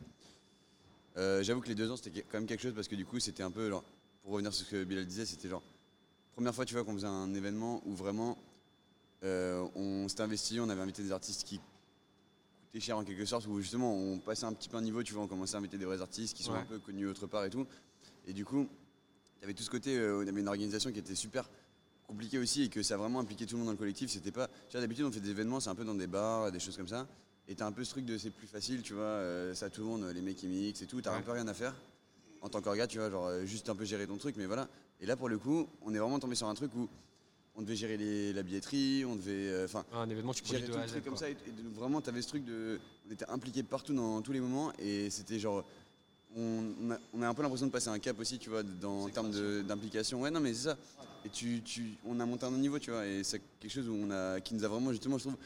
euh, 1.17 1.43
J'avoue 1.43 1.61
que 1.61 1.69
les 1.69 1.75
deux 1.75 1.91
ans 1.91 1.97
c'était 1.97 2.23
quand 2.23 2.39
même 2.39 2.47
quelque 2.47 2.63
chose 2.63 2.75
parce 2.75 2.89
que 2.89 2.97
du 2.97 3.05
coup 3.05 3.19
c'était 3.21 3.43
un 3.43 3.51
peu 3.51 3.69
genre. 3.71 3.85
Pour 4.25 4.33
revenir 4.33 4.55
sur 4.55 4.65
ce 4.67 4.71
que 4.71 4.85
Bilal 4.85 5.05
disait, 5.05 5.27
c'était 5.27 5.51
genre. 5.51 5.63
Première 6.33 6.55
fois 6.55 6.65
tu 6.65 6.73
vois 6.75 6.83
qu'on 6.83 6.95
faisait 6.95 7.07
un 7.07 7.33
événement 7.35 7.83
où 7.85 7.95
vraiment 7.95 8.39
euh, 9.23 9.65
on 9.77 10.09
s'était 10.09 10.23
investi, 10.23 10.59
on 10.61 10.69
avait 10.71 10.81
invité 10.81 11.03
des 11.03 11.13
artistes 11.13 11.45
qui 11.45 11.59
coûtaient 11.59 12.81
cher 12.81 12.97
en 12.97 13.05
quelque 13.05 13.27
sorte, 13.27 13.47
où 13.47 13.61
justement 13.61 13.95
on 13.95 14.19
passait 14.19 14.47
un 14.47 14.53
petit 14.55 14.71
peu 14.71 14.79
un 14.79 14.83
niveau, 14.83 15.03
tu 15.03 15.13
vois, 15.13 15.23
on 15.25 15.29
commençait 15.29 15.57
à 15.57 15.59
inviter 15.59 15.77
des 15.77 15.85
vrais 15.85 16.01
artistes 16.01 16.35
qui 16.35 16.43
sont 16.43 16.53
Ouais. 16.53 16.59
un 16.59 16.65
peu 16.65 16.79
connus 16.79 17.07
autre 17.07 17.27
part 17.27 17.45
et 17.45 17.51
tout. 17.51 17.67
Et 18.27 18.33
du 18.33 18.47
coup, 18.47 18.67
il 19.37 19.41
y 19.43 19.45
avait 19.45 19.53
tout 19.55 19.63
ce 19.63 19.71
côté, 19.71 19.97
euh, 19.99 20.17
on 20.25 20.27
avait 20.27 20.41
une 20.41 20.49
organisation 20.49 20.91
qui 20.91 20.99
était 20.99 21.15
super 21.15 21.49
compliquée 22.09 22.39
aussi 22.39 22.63
et 22.63 22.69
que 22.71 22.83
ça 22.83 22.95
a 22.95 22.97
vraiment 22.97 23.21
impliqué 23.21 23.45
tout 23.45 23.55
le 23.55 23.59
monde 23.59 23.67
dans 23.67 23.73
le 23.73 23.79
collectif. 23.79 24.11
C'était 24.11 24.33
pas, 24.33 24.49
tu 24.49 24.73
vois, 24.73 24.81
d'habitude 24.81 25.05
on 25.05 25.13
fait 25.13 25.21
des 25.21 25.31
événements, 25.31 25.61
c'est 25.61 25.71
un 25.71 25.75
peu 25.75 25.85
dans 25.85 25.95
des 25.95 26.07
bars, 26.07 26.51
des 26.51 26.61
choses 26.61 26.77
comme 26.79 26.89
ça. 26.89 27.07
Et 27.47 27.55
t'as 27.55 27.67
un 27.67 27.73
peu 27.73 27.85
ce 27.85 27.91
truc 27.91 28.07
de 28.07 28.17
c'est 28.17 28.31
plus 28.31 28.47
facile, 28.47 28.81
tu 28.83 28.95
vois, 28.95 29.03
euh, 29.03 29.55
ça 29.55 29.69
tout 29.69 29.83
le 29.83 29.87
monde, 29.87 30.05
les 30.15 30.23
mecs 30.23 30.37
qui 30.37 30.47
mixent 30.49 30.81
et 30.81 30.87
tout, 30.87 31.03
t'as 31.03 31.13
Ouais. 31.13 31.19
un 31.19 31.23
peu 31.23 31.33
rien 31.33 31.47
à 31.47 31.53
faire 31.55 31.75
en 32.45 32.51
tant 32.51 32.61
qu'orga, 32.61 32.87
tu 32.87 32.99
vois, 32.99 33.11
genre 33.11 33.27
euh, 33.27 33.45
juste 33.47 33.71
un 33.71 33.75
peu 33.75 33.85
gérer 33.87 34.07
ton 34.07 34.19
truc, 34.19 34.37
mais 34.37 34.45
voilà. 34.45 34.69
Et 35.01 35.07
là 35.07 35.17
pour 35.17 35.31
le 35.31 35.39
coup, 35.39 35.67
on 35.81 35.95
est 35.95 35.99
vraiment 35.99 36.19
tombé 36.19 36.35
sur 36.35 36.47
un 36.47 36.55
truc 36.55 36.71
où 36.77 36.87
on 37.57 37.63
devait 37.63 37.75
gérer 37.75 37.97
les- 37.97 38.33
la 38.35 38.43
billetterie, 38.43 39.05
on 39.07 39.17
devait, 39.17 39.49
euh, 39.49 39.65
enfin, 39.65 39.85
Un 39.93 40.09
événement, 40.11 40.35
tu 40.35 40.45
gérer 40.45 40.61
de 40.67 40.67
tout 40.73 40.79
le 40.79 40.87
truc 40.87 41.05
comme 41.05 41.17
ça. 41.17 41.31
Et, 41.31 41.33
et 41.47 41.51
de- 41.53 41.69
vraiment, 41.75 42.03
t'avais 42.03 42.21
ce 42.21 42.29
truc 42.29 42.45
de, 42.45 42.79
on 43.09 43.13
était 43.13 43.29
impliqués 43.31 43.63
partout 43.63 43.95
dans 43.95 44.21
tous 44.21 44.33
les 44.33 44.41
moments, 44.41 44.73
et 44.79 45.09
c'était 45.09 45.39
genre, 45.39 45.65
on, 46.37 46.65
on 46.83 46.91
a, 46.91 46.99
on 47.15 47.23
a 47.23 47.29
un 47.29 47.33
peu 47.35 47.43
l'impression 47.43 47.67
de 47.67 47.73
passer 47.73 47.89
un 47.89 47.99
cap 47.99 48.19
aussi, 48.21 48.39
tu 48.39 48.51
vois, 48.51 48.63
dans, 48.63 49.05
en 49.05 49.09
termes 49.09 49.31
d'implication. 49.63 50.21
Ouais, 50.21 50.31
non, 50.31 50.41
mais 50.41 50.53
c'est 50.53 50.65
ça. 50.65 50.77
Et 51.25 51.31
tu, 51.31 51.63
tu, 51.63 51.95
on 52.05 52.21
a 52.21 52.27
monté 52.27 52.45
un 52.45 52.49
autre 52.49 52.59
niveau, 52.59 52.79
tu 52.79 52.91
vois, 52.91 53.07
et 53.07 53.23
c'est 53.25 53.41
quelque 53.59 53.73
chose 53.73 53.89
où 53.89 53.95
on 53.95 54.11
a, 54.11 54.39
qui 54.41 54.55
nous 54.55 54.65
a 54.65 54.69
vraiment, 54.69 54.91
justement, 54.91 55.17
je 55.17 55.23
trouve, 55.29 55.37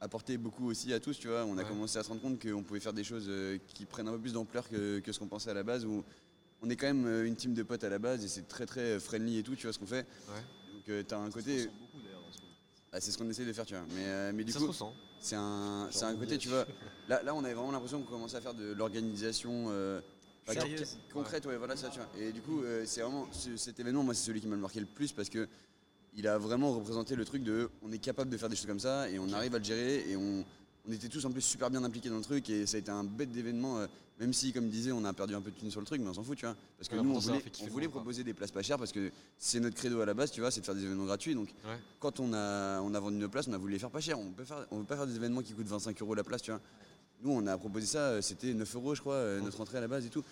apporté 0.00 0.36
beaucoup 0.36 0.68
aussi 0.68 0.92
à 0.92 1.00
tous, 1.00 1.18
tu 1.18 1.26
vois. 1.28 1.44
On 1.46 1.56
a 1.58 1.62
Ouais. 1.62 1.68
commencé 1.68 1.98
à 1.98 2.02
se 2.04 2.08
rendre 2.10 2.20
compte 2.20 2.40
qu'on 2.40 2.62
pouvait 2.62 2.78
faire 2.78 2.92
des 2.92 3.04
choses 3.04 3.24
euh, 3.28 3.58
qui 3.68 3.86
prennent 3.86 4.06
un 4.06 4.12
peu 4.12 4.18
plus 4.18 4.34
d'ampleur 4.34 4.68
que, 4.68 4.98
que 5.00 5.10
ce 5.12 5.18
qu'on 5.18 5.26
pensait 5.28 5.50
à 5.50 5.54
la 5.54 5.62
base, 5.62 5.86
où 5.86 6.04
on 6.64 6.70
est 6.70 6.76
quand 6.76 6.86
même 6.86 7.06
euh, 7.06 7.26
une 7.26 7.36
team 7.36 7.52
de 7.54 7.62
potes 7.62 7.84
à 7.84 7.88
la 7.90 7.98
base, 7.98 8.24
et 8.24 8.28
c'est 8.28 8.48
très 8.48 8.64
très 8.66 8.98
friendly 8.98 9.38
et 9.38 9.42
tout, 9.42 9.54
tu 9.54 9.66
vois, 9.66 9.72
ce 9.72 9.78
qu'on 9.78 9.86
fait. 9.86 10.06
Donc 10.72 10.88
euh, 10.88 11.02
t'as 11.06 11.18
un 11.18 11.30
côté. 11.30 11.68
Ah, 12.92 13.00
c'est 13.00 13.10
ce 13.10 13.18
qu'on 13.18 13.28
essaie 13.28 13.44
de 13.44 13.52
faire, 13.52 13.66
tu 13.66 13.74
vois. 13.74 13.84
Mais, 13.94 14.04
euh, 14.06 14.32
mais 14.34 14.44
du 14.44 14.52
Ça 14.52 14.58
coup, 14.58 14.64
se 14.66 14.70
ressent. 14.70 14.94
c'est 15.20 15.34
un, 15.36 15.88
c'est 15.90 16.04
un 16.04 16.14
côté, 16.16 16.38
tu 16.38 16.48
vois. 16.48 16.64
Là, 17.08 17.22
là, 17.22 17.34
on 17.34 17.44
avait 17.44 17.52
vraiment 17.52 17.70
l'impression 17.72 18.00
qu'on 18.00 18.10
commençait 18.10 18.38
à 18.38 18.40
faire 18.40 18.54
de 18.54 18.72
l'organisation 18.72 19.66
euh, 19.68 20.00
bah, 20.46 20.54
concrète, 21.12 21.44
ouais, 21.44 21.58
voilà 21.58 21.76
ça, 21.76 21.88
tu 21.90 21.98
vois. 21.98 22.08
Et 22.18 22.32
du 22.32 22.40
coup, 22.40 22.62
euh, 22.62 22.84
c'est 22.86 23.02
vraiment 23.02 23.26
ce- 23.30 23.56
cet 23.58 23.78
événement, 23.78 24.02
moi, 24.02 24.14
c'est 24.14 24.24
celui 24.24 24.40
qui 24.40 24.46
m'a 24.46 24.56
marqué 24.56 24.80
le 24.80 24.86
plus 24.86 25.12
parce 25.12 25.28
que 25.28 25.46
il 26.16 26.26
a 26.28 26.38
vraiment 26.38 26.72
représenté 26.72 27.14
le 27.16 27.24
truc 27.26 27.42
de, 27.42 27.68
on 27.82 27.92
est 27.92 27.98
capable 27.98 28.30
de 28.30 28.36
faire 28.38 28.48
des 28.48 28.56
choses 28.56 28.66
comme 28.66 28.80
ça 28.80 29.10
et 29.10 29.18
on 29.18 29.30
arrive 29.34 29.54
à 29.54 29.58
le 29.58 29.64
gérer 29.64 30.08
et 30.08 30.16
on, 30.16 30.44
on 30.88 30.92
était 30.92 31.08
tous 31.08 31.24
en 31.24 31.30
plus 31.30 31.40
super 31.40 31.70
bien 31.70 31.82
impliqués 31.84 32.08
dans 32.10 32.16
le 32.18 32.22
truc 32.22 32.48
et 32.50 32.66
ça 32.66 32.76
a 32.76 32.80
été 32.80 32.90
un 32.90 33.04
bête 33.04 33.30
d'événement. 33.32 33.78
euh, 33.78 33.86
même 34.20 34.32
si, 34.32 34.52
comme 34.52 34.68
disait, 34.68 34.92
on 34.92 35.04
a 35.04 35.12
perdu 35.12 35.34
un 35.34 35.40
peu 35.40 35.50
de 35.50 35.56
thunes 35.56 35.72
sur 35.72 35.80
le 35.80 35.86
truc, 35.86 36.00
mais 36.00 36.08
on 36.08 36.14
s'en 36.14 36.22
fout, 36.22 36.38
tu 36.38 36.46
vois. 36.46 36.54
Parce 36.78 36.88
que 36.88 36.94
Ouais, 36.94 37.02
nous, 37.02 37.16
on 37.16 37.18
voulait, 37.18 37.86
on 37.86 37.90
proposer 37.90 38.22
des 38.22 38.32
places 38.32 38.52
pas 38.52 38.62
chères 38.62 38.78
parce 38.78 38.92
que 38.92 39.10
c'est 39.38 39.58
notre 39.58 39.74
credo 39.74 40.00
à 40.02 40.06
la 40.06 40.14
base, 40.14 40.30
tu 40.30 40.40
vois, 40.40 40.52
c'est 40.52 40.60
de 40.60 40.66
faire 40.66 40.74
des 40.76 40.84
événements 40.84 41.04
gratuits. 41.06 41.34
Donc, 41.34 41.48
Ouais. 41.64 41.76
quand 41.98 42.20
on 42.20 42.32
a, 42.32 42.80
on 42.82 42.94
a 42.94 43.00
vendu 43.00 43.16
nos 43.16 43.28
places, 43.28 43.48
on 43.48 43.52
a 43.54 43.58
voulu 43.58 43.72
les 43.72 43.78
faire 43.80 43.90
pas 43.90 44.00
cher. 44.00 44.16
On 44.20 44.30
peut 44.30 44.44
faire, 44.44 44.66
on 44.70 44.78
veut 44.78 44.84
pas 44.84 44.94
faire 44.94 45.08
des 45.08 45.16
événements 45.16 45.42
qui 45.42 45.52
coûtent 45.52 45.66
25 45.66 46.00
euros 46.00 46.14
la 46.14 46.22
place, 46.22 46.42
tu 46.42 46.52
vois. 46.52 46.60
Nous, 47.22 47.32
on 47.32 47.44
a 47.48 47.58
proposé 47.58 47.86
ça, 47.86 47.98
euh, 47.98 48.20
c'était 48.22 48.54
9 48.54 48.72
euros, 48.76 48.94
je 48.94 49.00
crois, 49.00 49.14
euh, 49.14 49.40
notre 49.40 49.60
entrée 49.60 49.78
à 49.78 49.80
la 49.80 49.88
base 49.88 50.06
et 50.06 50.10
tout. 50.10 50.22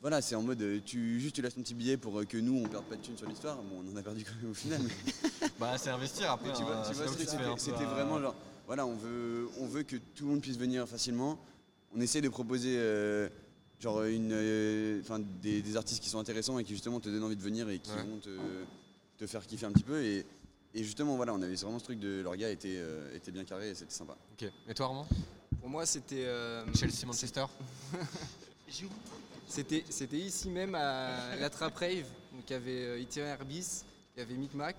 Voilà, 0.00 0.20
c'est 0.22 0.34
en 0.34 0.42
mode, 0.42 0.82
tu 0.84 1.20
juste 1.20 1.36
tu 1.36 1.42
laisses 1.42 1.54
ton 1.54 1.60
petit 1.62 1.74
billet 1.74 1.96
pour 1.98 2.26
que 2.26 2.36
nous, 2.38 2.56
on 2.64 2.68
perde 2.68 2.84
pas 2.86 2.96
de 2.96 3.02
thunes 3.02 3.16
sur 3.18 3.28
l'histoire. 3.28 3.58
Bon, 3.58 3.84
on 3.86 3.92
en 3.92 3.96
a 3.96 4.02
perdu 4.02 4.24
quand 4.24 4.34
même 4.42 4.50
au 4.50 4.54
final. 4.54 4.80
mais- 4.82 5.48
Bah, 5.60 5.78
c'est 5.78 5.90
investir 5.90 6.32
après. 6.32 6.52
tu 6.52 6.62
vois, 6.64 6.78
hein, 6.78 6.82
tu 6.90 6.94
vois 6.96 7.06
c'était 7.58 7.84
vraiment 7.84 8.18
genre, 8.20 8.34
voilà, 8.70 8.86
on 8.86 8.94
veut, 8.94 9.48
on 9.58 9.66
veut 9.66 9.82
que 9.82 9.96
tout 9.96 10.22
le 10.26 10.30
monde 10.30 10.42
puisse 10.42 10.56
venir 10.56 10.86
facilement. 10.88 11.36
On 11.92 12.00
essaie 12.00 12.20
de 12.20 12.28
proposer 12.28 12.76
euh, 12.78 13.28
genre 13.80 14.04
une, 14.04 14.30
euh, 14.32 15.00
enfin 15.00 15.18
des, 15.42 15.60
des 15.60 15.76
artistes 15.76 16.00
qui 16.00 16.08
sont 16.08 16.20
intéressants 16.20 16.56
et 16.60 16.62
qui 16.62 16.72
justement 16.74 17.00
te 17.00 17.08
donnent 17.08 17.24
envie 17.24 17.34
de 17.34 17.42
venir 17.42 17.68
et 17.68 17.80
qui 17.80 17.90
Ouais. 17.90 18.04
vont 18.04 18.18
te, 18.18 18.30
te 19.18 19.26
faire 19.26 19.44
kiffer 19.44 19.66
un 19.66 19.72
petit 19.72 19.82
peu. 19.82 20.00
Et, 20.04 20.24
et 20.72 20.84
justement, 20.84 21.16
voilà, 21.16 21.34
on 21.34 21.42
avait 21.42 21.56
vraiment 21.56 21.80
ce 21.80 21.84
truc 21.84 21.98
de 21.98 22.20
leur 22.22 22.36
gars 22.36 22.48
était, 22.48 22.76
euh, 22.76 23.12
était 23.16 23.32
bien 23.32 23.42
carré 23.42 23.70
et 23.70 23.74
c'était 23.74 23.92
sympa. 23.92 24.16
Ok. 24.34 24.48
Et 24.68 24.72
toi, 24.74 24.86
Armand? 24.86 25.08
Pour 25.58 25.68
moi, 25.68 25.84
c'était. 25.84 26.24
euh, 26.26 26.64
Chelsea, 26.72 27.06
Manchester 27.06 27.46
C'était 29.48 29.82
c'était 29.90 30.16
ici 30.18 30.48
même 30.48 30.76
à 30.76 31.34
la 31.34 31.50
Trap 31.50 31.76
Rave. 31.76 32.06
Donc 32.32 32.44
il 32.48 32.52
y 32.52 32.54
avait 32.56 32.84
euh, 32.84 33.04
Herbis, 33.16 33.82
il 34.16 34.20
y 34.20 34.22
avait 34.22 34.34
Micmac. 34.34 34.76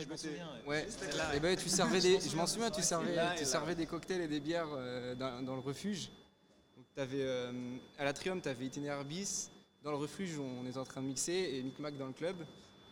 je 0.00 0.08
m'en 0.08 0.16
souviens, 0.16 0.48
Ouais. 0.66 0.86
Et 1.34 1.40
ben, 1.40 1.56
tu 1.56 1.68
servais 1.68 2.00
Je 2.00 2.06
des, 2.06 2.12
m'en 2.14 2.18
je 2.20 2.24
souviens, 2.24 2.40
m'en 2.42 2.46
souviens, 2.46 2.70
tu 2.70 2.82
servais, 2.82 3.16
tu 3.36 3.44
servais 3.44 3.74
des 3.74 3.86
cocktails 3.86 4.22
et 4.22 4.28
des 4.28 4.40
bières 4.40 4.68
euh, 4.72 5.14
dans, 5.14 5.42
dans 5.44 5.54
le 5.54 5.60
refuge. 5.60 6.10
Donc 6.76 6.86
t'avais 6.94 7.22
euh, 7.22 7.76
à 7.98 8.04
l'Atrium, 8.04 8.40
tu 8.40 8.48
avais 8.48 8.66
Itinéraire 8.66 8.98
Herbis. 8.98 9.50
Dans 9.82 9.90
le 9.90 9.96
refuge, 9.96 10.38
on 10.38 10.66
était 10.66 10.78
en 10.78 10.84
train 10.84 11.02
de 11.02 11.06
mixer 11.08 11.32
et 11.32 11.62
Micmac 11.62 11.96
dans 11.96 12.06
le 12.06 12.12
club. 12.12 12.36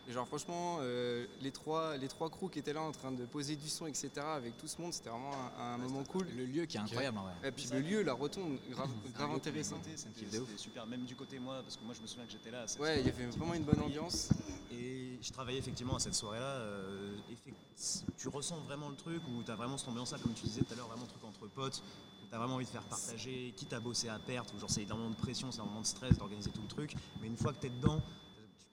Et 0.09 0.13
genre 0.13 0.27
franchement, 0.27 0.79
euh, 0.81 1.27
les 1.41 1.53
trois 1.53 1.97
les 1.97 2.09
trois 2.09 2.31
crews 2.31 2.49
qui 2.49 2.59
étaient 2.59 2.73
là 2.73 2.83
en 2.83 2.91
train 2.91 3.13
de 3.13 3.25
poser 3.27 3.55
du 3.55 3.69
son, 3.69 3.87
etc. 3.87 4.11
avec 4.19 4.57
tout 4.57 4.67
ce 4.67 4.81
monde, 4.81 4.93
c'était 4.93 5.11
vraiment 5.11 5.31
un, 5.59 5.75
un 5.75 5.79
moment 5.79 6.03
cool. 6.05 6.27
Le 6.37 6.45
lieu 6.47 6.65
qui 6.67 6.79
est 6.79 6.81
incroyable 6.81 7.19
en 7.19 7.23
vrai. 7.25 7.35
Et 7.45 7.53
puis 7.53 7.69
le 7.73 7.81
lieu, 7.81 8.03
la 8.03 8.15
rotonde, 8.15 8.59
grave, 8.71 8.91
grave 9.15 9.31
intéressant. 9.33 9.77
C'était 9.85 9.97
c'était 10.31 10.57
super, 10.57 10.87
même 10.87 11.05
du 11.05 11.15
côté 11.15 11.39
moi, 11.39 11.61
parce 11.63 11.77
que 11.77 11.85
moi 11.85 11.95
je 11.95 12.01
me 12.03 12.07
souviens 12.07 12.25
que 12.27 12.33
j'étais 12.33 12.51
là. 12.51 12.67
cette 12.67 12.81
Ouais, 12.81 13.01
il 13.01 13.07
y 13.07 13.11
avait 13.11 13.27
vraiment 13.27 13.55
une 13.55 13.65
bonne 13.65 13.81
ambiance. 13.81 14.31
Et 14.73 15.19
je 15.23 15.31
travaillais 15.33 15.59
effectivement 15.59 15.97
à 15.97 16.01
cette 16.01 16.15
soirée-là. 16.15 16.45
euh, 16.45 17.17
tu 18.17 18.29
ressens 18.29 18.59
vraiment 18.61 18.89
le 18.89 18.97
truc 18.97 19.23
où 19.29 19.43
tu 19.43 19.51
as 19.51 19.57
vraiment 19.57 19.77
cette 19.79 19.89
ambiance-là, 19.89 20.19
comme 20.23 20.33
tu 20.35 20.45
disais 20.45 20.63
tout 20.63 20.73
à 20.73 20.77
l'heure, 20.77 20.89
vraiment 20.89 21.03
le 21.03 21.09
truc 21.09 21.25
entre 21.25 21.47
potes, 21.49 21.83
que 22.23 22.29
tu 22.29 22.35
as 22.35 22.39
vraiment 22.39 22.55
envie 22.57 22.65
de 22.65 22.71
faire 22.71 22.83
partager, 22.85 23.53
quitte 23.57 23.73
à 23.73 23.81
bosser 23.81 24.09
à 24.09 24.19
perte, 24.19 24.53
ou 24.55 24.59
genre 24.59 24.71
c'est 24.71 24.83
énormément 24.83 25.11
de 25.11 25.17
pression, 25.17 25.51
c'est 25.53 25.61
un 25.61 25.65
moment 25.65 25.81
de 25.83 25.87
stress 25.87 26.17
d'organiser 26.19 26.51
tout 26.51 26.63
le 26.63 26.69
truc. 26.69 26.95
Mais 27.21 27.27
une 27.27 27.37
fois 27.37 27.53
que 27.53 27.61
tu 27.61 27.67
es 27.67 27.71
dedans, 27.71 28.01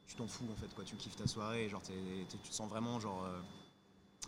tu- 0.08 0.16
t'en 0.16 0.28
fous 0.28 0.46
en 0.52 0.56
fait, 0.60 0.74
quoi. 0.76 0.84
tu 0.84 0.96
kiffes 0.96 1.16
ta 1.16 1.28
soirée, 1.28 1.70
genre 1.70 1.82
t'es- 1.82 1.94
t'es- 2.30 2.38
tu 2.44 2.50
te 2.50 2.56
sens 2.56 2.70
vraiment 2.70 3.00
genre. 3.00 3.24
euh, 3.26 3.40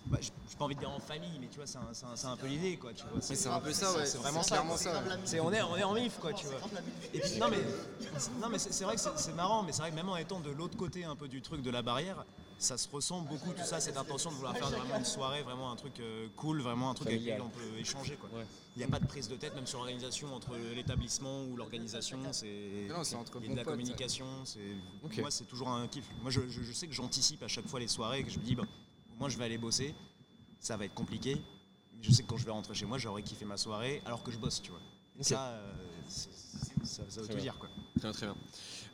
bah, 0.06 0.18
j'ai 0.22 0.32
pas 0.58 0.66
envie 0.66 0.76
de 0.76 0.80
dire 0.80 0.90
en 0.92 1.00
famille, 1.00 1.38
mais 1.42 1.48
tu 1.48 1.58
vois, 1.58 1.66
c'est 1.68 1.78
un, 1.78 1.82
un- 1.82 2.32
un 2.32 2.38
peu 2.38 2.48
l'idée, 2.48 2.78
quoi. 2.78 2.94
Tu 2.94 3.04
vois, 3.06 3.20
c'est 3.22 3.48
un 3.50 3.60
peu 3.60 3.74
ça, 3.74 3.92
ouais, 3.94 4.06
C'est 4.06 4.18
vraiment 4.20 4.44
ça. 4.44 4.56
clairement 4.56 4.78
on 5.42 5.52
est, 5.52 5.62
on 5.62 5.76
est 5.78 5.84
en 5.84 5.94
mif, 5.94 6.18
quoi, 6.20 6.32
tu 6.34 6.46
vois. 6.46 6.56
Et 7.14 7.20
puis, 7.20 7.38
non, 7.38 7.48
mais, 7.50 7.58
non, 8.42 8.50
mais 8.50 8.60
c'est 8.60 8.84
vrai 8.86 8.96
que 8.96 9.02
c'est 9.02 9.34
marrant, 9.34 9.64
mais 9.64 9.72
c'est 9.74 9.82
vrai 9.82 9.90
que 9.92 9.96
même 9.96 10.08
en 10.10 10.16
étant 10.18 10.40
de 10.40 10.52
l'autre 10.52 10.78
côté 10.78 11.04
un 11.06 11.16
peu 11.16 11.28
du 11.28 11.42
truc 11.42 11.62
de 11.62 11.70
la 11.72 11.82
barrière, 11.82 12.24
ça 12.60 12.78
se 12.78 12.88
ressent 12.90 13.22
beaucoup 13.22 13.54
tout 13.54 13.64
ça, 13.64 13.80
cette 13.80 13.98
intention 13.98 14.30
de 14.32 14.36
vouloir 14.36 14.56
faire 14.56 14.70
vraiment 14.70 14.98
une 14.98 15.06
soirée, 15.06 15.42
vraiment 15.44 15.72
un 15.72 15.76
truc 15.76 16.00
euh, 16.00 16.28
cool, 16.36 16.62
vraiment 16.62 16.92
un 16.92 16.94
truc 16.94 17.08
avec 17.08 17.22
lequel 17.22 17.42
on 17.42 17.50
peut 17.50 17.78
échanger, 17.80 18.18
quoi. 18.18 18.30
Il 18.76 18.80
n'y 18.80 18.84
a 18.84 18.88
pas 18.88 19.00
de 19.00 19.08
prise 19.08 19.28
de 19.28 19.36
tête, 19.36 19.56
même 19.56 19.66
sur 19.66 19.80
l'organisation, 19.80 20.34
entre 20.36 20.56
l'établissement 20.76 21.46
ou 21.46 21.56
l'organisation, 21.56 22.32
c'est 22.34 22.48
il 22.48 22.88
y 22.88 22.92
a 22.92 23.50
de 23.50 23.56
la 23.56 23.64
communication, 23.64 24.46
c'est 24.46 24.76
moi 25.22 25.32
c'est 25.32 25.46
toujours 25.46 25.70
un 25.70 25.88
kiff. 25.88 26.06
Moi 26.22 26.30
je, 26.32 26.48
je- 26.48 26.62
je 26.64 26.72
sais 26.74 26.88
que 26.88 26.94
j'anticipe 26.94 27.42
à 27.44 27.48
chaque 27.48 27.68
fois 27.68 27.80
les 27.80 27.88
soirées, 27.88 28.24
que 28.24 28.30
je 28.30 28.38
me 28.40 28.44
dis, 28.44 28.56
bah, 28.56 28.64
au 29.12 29.16
moins 29.16 29.30
je 29.30 29.38
vais 29.38 29.46
aller 29.46 29.58
bosser, 29.58 29.96
ça 30.60 30.76
va 30.78 30.86
être 30.86 30.94
compliqué, 30.94 31.42
mais 31.96 32.04
je 32.04 32.12
sais 32.12 32.24
que 32.24 32.28
quand 32.28 32.38
je 32.38 32.46
vais 32.46 32.52
rentrer 32.52 32.74
chez 32.74 32.86
moi, 32.86 32.98
j'aurais 32.98 33.24
kiffé 33.24 33.46
ma 33.46 33.58
soirée 33.58 34.02
alors 34.06 34.22
que 34.24 34.32
je 34.32 34.38
bosse, 34.38 34.62
tu 34.62 34.72
vois. 34.72 34.82
Et 35.16 35.22
Ok. 35.22 35.26
ça, 35.28 35.48
euh, 35.48 35.74
ça, 36.08 36.30
ça 36.84 37.04
veut 37.04 37.10
Très 37.10 37.22
tout 37.22 37.28
bien. 37.34 37.38
dire, 37.42 37.58
quoi. 37.58 37.70
Très 37.98 38.02
bien, 38.02 38.12
très 38.12 38.26
bien. 38.28 38.36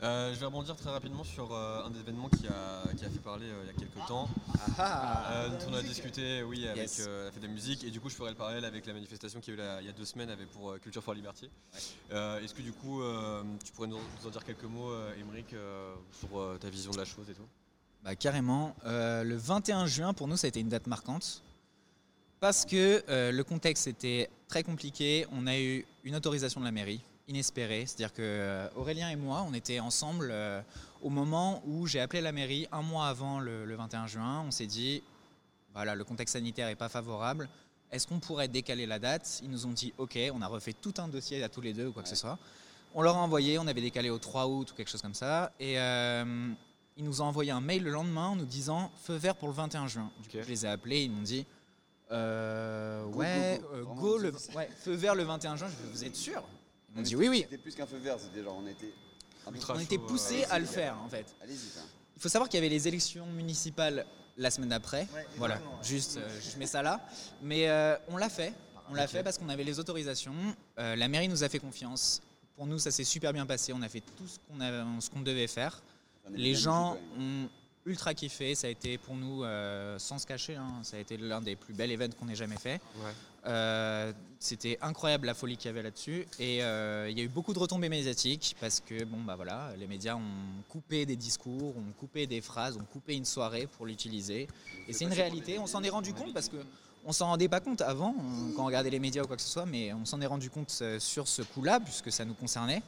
Euh, 0.06 0.34
je 0.36 0.40
vais 0.40 0.46
rebondir 0.46 0.76
très 0.76 0.92
rapidement 0.92 1.24
sur 1.24 1.52
euh, 1.52 1.84
un 1.84 1.92
événement 2.00 2.30
qui 2.30 2.46
a, 2.48 2.94
qui 2.96 3.06
a 3.06 3.10
fait 3.10 3.18
parler 3.20 3.48
euh, 3.48 3.64
il 3.64 3.68
y 3.68 3.70
a 3.72 3.74
quelques 3.74 4.08
temps. 4.08 4.30
Euh, 4.80 5.50
dont 5.50 5.58
on 5.72 5.74
a 5.74 5.82
discuté 5.82 6.44
oui, 6.44 6.68
avec 6.68 6.78
Yes. 6.84 7.08
la 7.08 7.32
fête 7.32 7.42
de 7.42 7.48
musique 7.48 7.84
et 7.84 7.90
du 7.90 8.00
coup 8.00 8.10
je 8.10 8.16
ferai 8.16 8.30
le 8.30 8.36
parallèle 8.36 8.66
avec 8.66 8.86
la 8.86 8.94
manifestation 8.94 9.40
qui 9.40 9.50
a 9.50 9.54
eu 9.54 9.58
il 9.82 9.88
y 9.88 9.90
a 9.90 9.94
deux 9.94 10.06
semaines 10.06 10.30
avec, 10.30 10.50
pour 10.52 10.78
Culture 10.80 11.04
for 11.04 11.16
Liberty. 11.16 11.50
Euh, 12.12 12.40
Est-ce 12.40 12.54
que 12.54 12.62
du 12.62 12.72
coup 12.72 13.02
tu 13.64 13.72
pourrais 13.72 13.88
nous, 13.88 13.98
en 14.26 14.30
dire 14.30 14.44
quelques 14.46 14.66
mots, 14.66 14.92
Émeric, 15.20 15.56
sur 16.20 16.60
ta 16.60 16.70
vision 16.70 16.92
de 16.92 16.98
la 16.98 17.06
chose 17.06 17.28
et 17.30 17.34
tout? 17.34 17.48
Bah, 18.04 18.16
carrément. 18.16 18.76
Le 18.86 19.36
21 19.36 19.88
juin, 19.88 20.14
pour 20.14 20.28
nous, 20.28 20.38
ça 20.38 20.46
a 20.46 20.50
été 20.50 20.60
une 20.60 20.70
date 20.70 20.86
marquante. 20.86 21.42
Parce 22.40 22.64
que 22.66 23.04
le 23.32 23.42
contexte 23.44 23.88
était 23.88 24.30
très 24.48 24.62
compliqué. 24.62 25.26
On 25.32 25.48
a 25.48 25.58
eu 25.58 25.84
une 26.04 26.16
autorisation 26.16 26.60
de 26.60 26.66
la 26.66 26.72
mairie, 26.72 27.02
inespérée. 27.28 27.86
C'est-à-dire 27.86 28.14
que 28.14 28.22
euh, 28.22 28.68
Aurélien 28.76 29.10
et 29.10 29.16
moi, 29.16 29.46
on 29.48 29.54
était 29.54 29.80
ensemble 29.80 30.30
euh, 30.32 30.62
au 31.02 31.10
moment 31.10 31.62
où 31.66 31.88
j'ai 31.88 32.00
appelé 32.00 32.22
la 32.22 32.32
mairie 32.32 32.68
un 32.72 32.82
mois 32.82 33.08
avant 33.08 33.40
le, 33.40 33.66
le 33.66 33.76
21 33.76 34.08
juin. 34.08 34.44
On 34.48 34.52
s'est 34.52 34.68
dit, 34.68 35.02
voilà, 35.74 35.96
le 35.96 36.04
contexte 36.04 36.34
sanitaire 36.34 36.68
n'est 36.68 36.76
pas 36.76 36.90
favorable. 36.90 37.50
Est-ce 37.92 38.08
qu'on 38.08 38.20
pourrait 38.20 38.48
décaler 38.48 38.86
la 38.86 39.00
date? 39.00 39.40
Ils 39.44 39.50
nous 39.50 39.66
ont 39.66 39.72
dit, 39.72 39.94
OK, 39.98 40.18
on 40.34 40.42
a 40.42 40.48
refait 40.48 40.74
tout 40.74 40.94
un 40.98 41.08
dossier 41.08 41.44
à 41.44 41.50
tous 41.50 41.62
les 41.62 41.74
deux 41.74 41.88
ou 41.88 41.92
quoi 41.94 42.04
que 42.04 42.10
ce 42.10 42.16
soit. 42.16 42.38
On 42.94 43.02
leur 43.02 43.16
a 43.16 43.20
envoyé, 43.20 43.60
on 43.60 43.68
avait 43.68 43.82
décalé 43.82 44.10
au 44.10 44.18
3 44.20 44.48
août 44.48 44.72
ou 44.72 44.76
quelque 44.76 44.90
chose 44.90 45.02
comme 45.02 45.14
ça. 45.14 45.52
Et 45.60 45.80
euh, 45.80 46.50
ils 46.98 47.04
nous 47.04 47.22
ont 47.22 47.26
envoyé 47.26 47.52
un 47.52 47.60
mail 47.62 47.84
le 47.84 47.92
lendemain 47.92 48.28
en 48.30 48.36
nous 48.36 48.46
disant 48.46 48.92
feu 49.04 49.16
vert 49.16 49.36
pour 49.36 49.48
le 49.50 49.54
21 49.54 49.88
juin. 49.88 50.10
Du 50.24 50.30
coup, 50.30 50.38
je 50.42 50.48
les 50.48 50.66
ai 50.66 50.70
appelés, 50.70 51.04
ils 51.04 51.12
m'ont 51.12 51.22
dit 51.22 51.46
euh, 52.12 53.06
Go, 53.08 53.20
ouais, 53.20 53.60
go, 53.62 53.68
go. 53.68 53.74
euh, 53.76 53.82
Vraiment, 53.84 54.02
go, 54.02 54.18
le, 54.18 54.32
ouais, 54.56 54.70
feu 54.80 54.94
vert 54.94 55.16
le 55.16 55.24
21 55.24 55.56
juin. 55.58 55.68
Je 55.68 55.92
vous 55.92 56.04
êtes 56.06 56.16
sûr? 56.16 56.42
M'ont 56.96 57.02
dit 57.02 57.16
oui, 57.16 57.28
oui. 57.30 57.40
C'était 57.44 57.58
plus 57.58 57.76
qu'un 57.76 57.86
feu 57.86 57.98
vert, 57.98 58.18
c'était 58.20 58.44
genre 58.44 58.58
on 58.62 58.68
était. 58.68 58.94
On 59.70 59.80
était 59.80 59.98
poussés 59.98 60.44
à 60.46 60.58
le 60.60 60.66
faire 60.66 60.98
en 61.06 61.10
fait. 61.10 61.36
Allez-y. 61.44 61.58
Il 62.16 62.22
faut 62.22 62.30
savoir 62.30 62.50
qu'il 62.50 62.58
y 62.58 62.64
avait 62.64 62.70
les 62.74 62.88
élections 62.88 63.26
municipales 63.28 64.06
la 64.38 64.50
semaine 64.52 64.70
d'après. 64.70 65.08
voilà, 65.38 65.60
juste, 65.84 66.18
euh, 66.18 66.40
je 66.42 66.58
mets 66.58 66.66
ça 66.66 66.82
là. 66.82 67.06
Mais 67.42 67.70
euh, 67.70 67.96
on 68.10 68.18
l'a 68.18 68.30
fait. 68.30 68.54
On 68.90 68.94
l'a 68.94 69.08
fait 69.08 69.24
parce 69.24 69.38
qu'on 69.38 69.50
avait 69.50 69.64
les 69.64 69.80
autorisations. 69.80 70.34
Euh, 70.80 70.96
la 70.96 71.08
mairie 71.08 71.28
nous 71.28 71.44
a 71.44 71.50
fait 71.50 71.60
confiance. 71.60 72.22
Pour 72.56 72.66
nous, 72.68 72.80
ça 72.80 72.92
s'est 72.92 73.04
super 73.04 73.34
bien 73.34 73.46
passé. 73.46 73.74
On 73.74 73.82
a 73.82 73.90
fait 73.90 74.02
tout 74.02 74.28
ce 74.28 74.38
qu'on 74.48 74.60
avait- 74.62 74.84
ce 75.02 75.10
qu'on 75.10 75.22
devait 75.22 75.48
faire. 75.48 75.82
On 76.28 76.32
Les 76.32 76.56
gens 76.56 76.98
ont 77.20 77.50
ultra 77.86 78.14
kiffé. 78.14 78.56
Ça 78.56 78.68
a 78.68 78.70
été 78.70 78.98
pour 78.98 79.16
nous, 79.16 79.44
euh, 79.44 79.98
sans 80.00 80.18
se 80.20 80.26
cacher, 80.26 80.56
hein, 80.56 80.80
ça 80.84 80.98
a 80.98 81.00
été 81.00 81.18
l'un 81.18 81.42
des 81.42 81.56
plus 81.56 81.74
belles 81.74 81.92
événements 81.92 82.16
qu'on 82.20 82.30
ait 82.30 82.36
jamais 82.36 82.58
fait. 82.58 82.80
Euh, 83.48 84.12
C'était 84.40 84.78
incroyable 84.82 85.26
la 85.28 85.34
folie 85.34 85.58
qu'il 85.58 85.68
y 85.68 85.70
avait 85.70 85.82
là-dessus. 85.82 86.28
Et 86.40 86.64
euh, 86.64 87.10
il 87.10 87.18
y 87.18 87.22
a 87.22 87.24
eu 87.24 87.30
beaucoup 87.30 87.54
de 87.54 87.60
retombées 87.60 87.90
médiatiques 87.90 88.56
parce 88.60 88.80
que 88.80 89.04
bon, 89.04 89.22
bah 89.24 89.36
voilà, 89.36 89.72
les 89.80 89.88
médias 89.88 90.16
ont 90.16 90.64
coupé 90.70 91.06
des 91.06 91.16
discours, 91.16 91.76
ont 91.78 91.94
coupé 92.00 92.28
des 92.28 92.42
phrases, 92.42 92.78
ont 92.78 92.86
coupé 92.92 93.16
une 93.16 93.26
soirée 93.26 93.68
pour 93.68 93.86
l'utiliser. 93.86 94.48
Et 94.88 94.94
c'est 94.94 95.06
une 95.06 95.14
réalité. 95.14 95.58
On 95.60 95.68
s'en 95.68 95.82
est 95.84 95.90
rendu 95.90 96.14
compte 96.14 96.34
parce 96.34 96.50
que 96.50 96.58
on 97.08 97.12
s'en 97.12 97.28
rendait 97.28 97.48
pas 97.48 97.60
compte 97.60 97.82
avant 97.82 98.16
quand 98.56 98.64
on 98.64 98.66
regardait 98.66 98.90
les 98.90 99.00
médias 99.00 99.24
ou 99.24 99.28
quoi 99.28 99.36
que 99.36 99.42
ce 99.42 99.50
soit, 99.50 99.66
mais 99.68 99.94
on 99.94 100.06
s'en 100.06 100.22
est 100.22 100.26
rendu 100.26 100.50
compte 100.50 100.76
euh, 100.82 101.00
sur 101.00 101.28
ce 101.28 101.42
coup-là 101.44 101.80
puisque 101.80 102.12
ça 102.12 102.26
nous 102.26 102.34
concernait. 102.34 102.82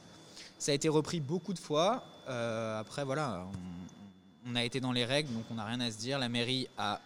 Ça 0.58 0.72
a 0.72 0.74
été 0.74 0.88
repris 0.88 1.20
beaucoup 1.20 1.54
de 1.54 1.58
fois. 1.58 2.04
Après, 2.26 3.04
voilà, 3.04 3.46
on, 4.44 4.50
on 4.52 4.56
a 4.56 4.64
été 4.64 4.80
dans 4.80 4.92
les 4.92 5.04
règles, 5.04 5.32
donc 5.32 5.44
on 5.50 5.54
n'a 5.54 5.64
rien 5.64 5.80
à 5.80 5.90
se 5.90 5.98
dire. 5.98 6.18
La 6.18 6.28
mairie 6.28 6.68
a 6.76 7.00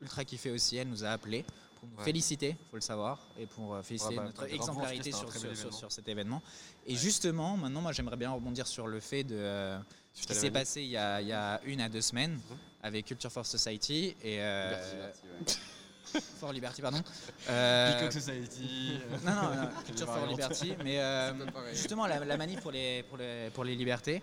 ultra 0.00 0.24
kiffé 0.24 0.50
aussi. 0.50 0.76
Elle 0.76 0.88
nous 0.88 1.04
a 1.04 1.08
appelés 1.08 1.44
pour 1.80 1.88
nous 1.88 1.96
Ouais. 1.96 2.04
féliciter, 2.04 2.56
faut 2.70 2.76
le 2.76 2.82
savoir, 2.82 3.18
et 3.38 3.46
pour 3.46 3.74
euh, 3.74 3.82
féliciter 3.82 4.10
Ouais, 4.10 4.16
bah, 4.18 4.24
notre 4.24 4.36
bravo, 4.42 4.54
exemplarité 4.54 5.12
sur, 5.12 5.32
sur- 5.32 5.74
sur- 5.74 5.90
cet 5.92 6.06
événement. 6.08 6.42
Et 6.86 6.94
justement, 6.94 7.56
maintenant, 7.56 7.80
moi, 7.80 7.92
j'aimerais 7.92 8.16
bien 8.16 8.30
rebondir 8.30 8.66
sur 8.66 8.86
le 8.86 9.00
fait 9.00 9.24
de 9.24 9.34
euh, 9.34 9.78
ce 10.12 10.26
qui 10.26 10.34
s'est 10.34 10.50
passé 10.50 10.82
il 10.82 10.88
y, 10.90 10.96
a, 10.96 11.20
il 11.22 11.28
y 11.28 11.32
a 11.32 11.60
une 11.64 11.80
à 11.80 11.88
deux 11.88 12.00
semaines 12.02 12.38
avec 12.82 13.06
Culture 13.06 13.32
for 13.32 13.46
Society 13.46 14.14
et 14.22 14.40
euh, 14.40 15.10
Liberty, 15.40 15.58
For 16.40 16.52
Liberty, 16.52 16.82
pardon. 16.82 17.02
Euh, 17.48 17.92
Peacock 17.98 18.12
Society. 18.12 18.98
Non, 19.24 19.32
non, 19.32 19.68
Culture 19.86 20.06
for. 20.06 20.26
Liberty, 20.26 20.74
mais 20.84 20.98
euh, 21.00 21.32
justement 21.72 22.06
la, 22.06 22.22
la 22.24 22.36
manif 22.36 22.60
pour 22.60 22.72
les, 22.72 23.02
pour 23.04 23.16
les, 23.16 23.50
pour 23.54 23.64
les 23.64 23.74
libertés. 23.74 24.22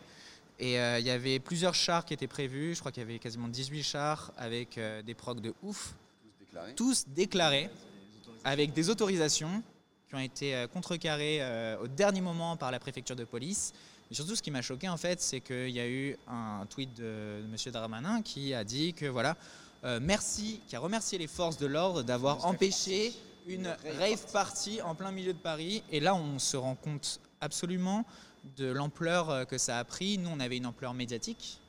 Et 0.59 0.79
euh, 0.79 0.99
il 0.99 1.05
y 1.05 1.09
avait 1.11 1.39
plusieurs 1.39 1.73
chars 1.75 2.03
qui 2.05 2.13
étaient 2.13 2.27
prévus. 2.27 2.73
Je 2.75 2.79
crois 2.79 2.91
qu'il 2.91 3.01
y 3.01 3.05
avait 3.05 3.19
quasiment 3.19 3.47
18 3.47 3.83
chars 3.83 4.31
avec 4.37 4.77
euh, 4.77 5.01
des 5.03 5.13
procs 5.13 5.39
de 5.39 5.53
ouf, 5.63 5.93
Tous 6.75 7.05
déclarés. 7.07 7.69
avec 8.43 8.73
des 8.73 8.89
autorisations 8.89 9.61
qui 10.07 10.15
ont 10.15 10.19
été 10.19 10.55
euh, 10.55 10.67
contrecarrées 10.67 11.39
euh, 11.41 11.77
au 11.79 11.87
dernier 11.87 12.21
moment 12.21 12.55
par 12.55 12.71
la 12.71 12.79
préfecture 12.79 13.15
de 13.15 13.25
police. 13.25 13.73
Mais 14.09 14.15
surtout, 14.15 14.35
ce 14.35 14.41
qui 14.41 14.51
m'a 14.51 14.61
choqué, 14.61 14.87
en 14.87 14.95
fait, 14.95 15.21
c'est 15.21 15.41
qu'il 15.41 15.69
y 15.69 15.79
a 15.79 15.87
eu 15.87 16.17
un 16.27 16.65
tweet 16.69 16.93
de, 16.95 17.41
M. 17.41 17.71
Darmanin 17.71 18.21
qui 18.21 18.53
a 18.53 18.63
dit 18.63 18.93
que 18.93 19.05
voilà, 19.05 19.35
euh, 19.83 19.99
merci, 20.01 20.61
qui 20.67 20.75
a 20.75 20.79
remercié 20.79 21.17
les 21.17 21.27
forces 21.27 21.57
de 21.57 21.65
l'ordre 21.65 22.03
d'avoir 22.03 22.45
empêché 22.45 23.13
une 23.47 23.67
rave 23.99 24.31
party 24.31 24.81
en 24.81 24.95
plein 24.95 25.11
milieu 25.11 25.33
de 25.33 25.37
Paris. 25.37 25.83
Et 25.91 25.99
là, 25.99 26.15
on 26.15 26.39
se 26.39 26.55
rend 26.55 26.75
compte 26.75 27.19
absolument 27.41 28.05
de 28.55 28.67
l'ampleur 28.67 29.45
que 29.45 29.57
ça 29.57 29.77
a 29.77 29.83
pris. 29.83 30.17
Nous, 30.17 30.29
on 30.29 30.39
avait 30.39 30.57
une 30.57 30.65
ampleur 30.65 30.93
médiatique, 30.93 31.59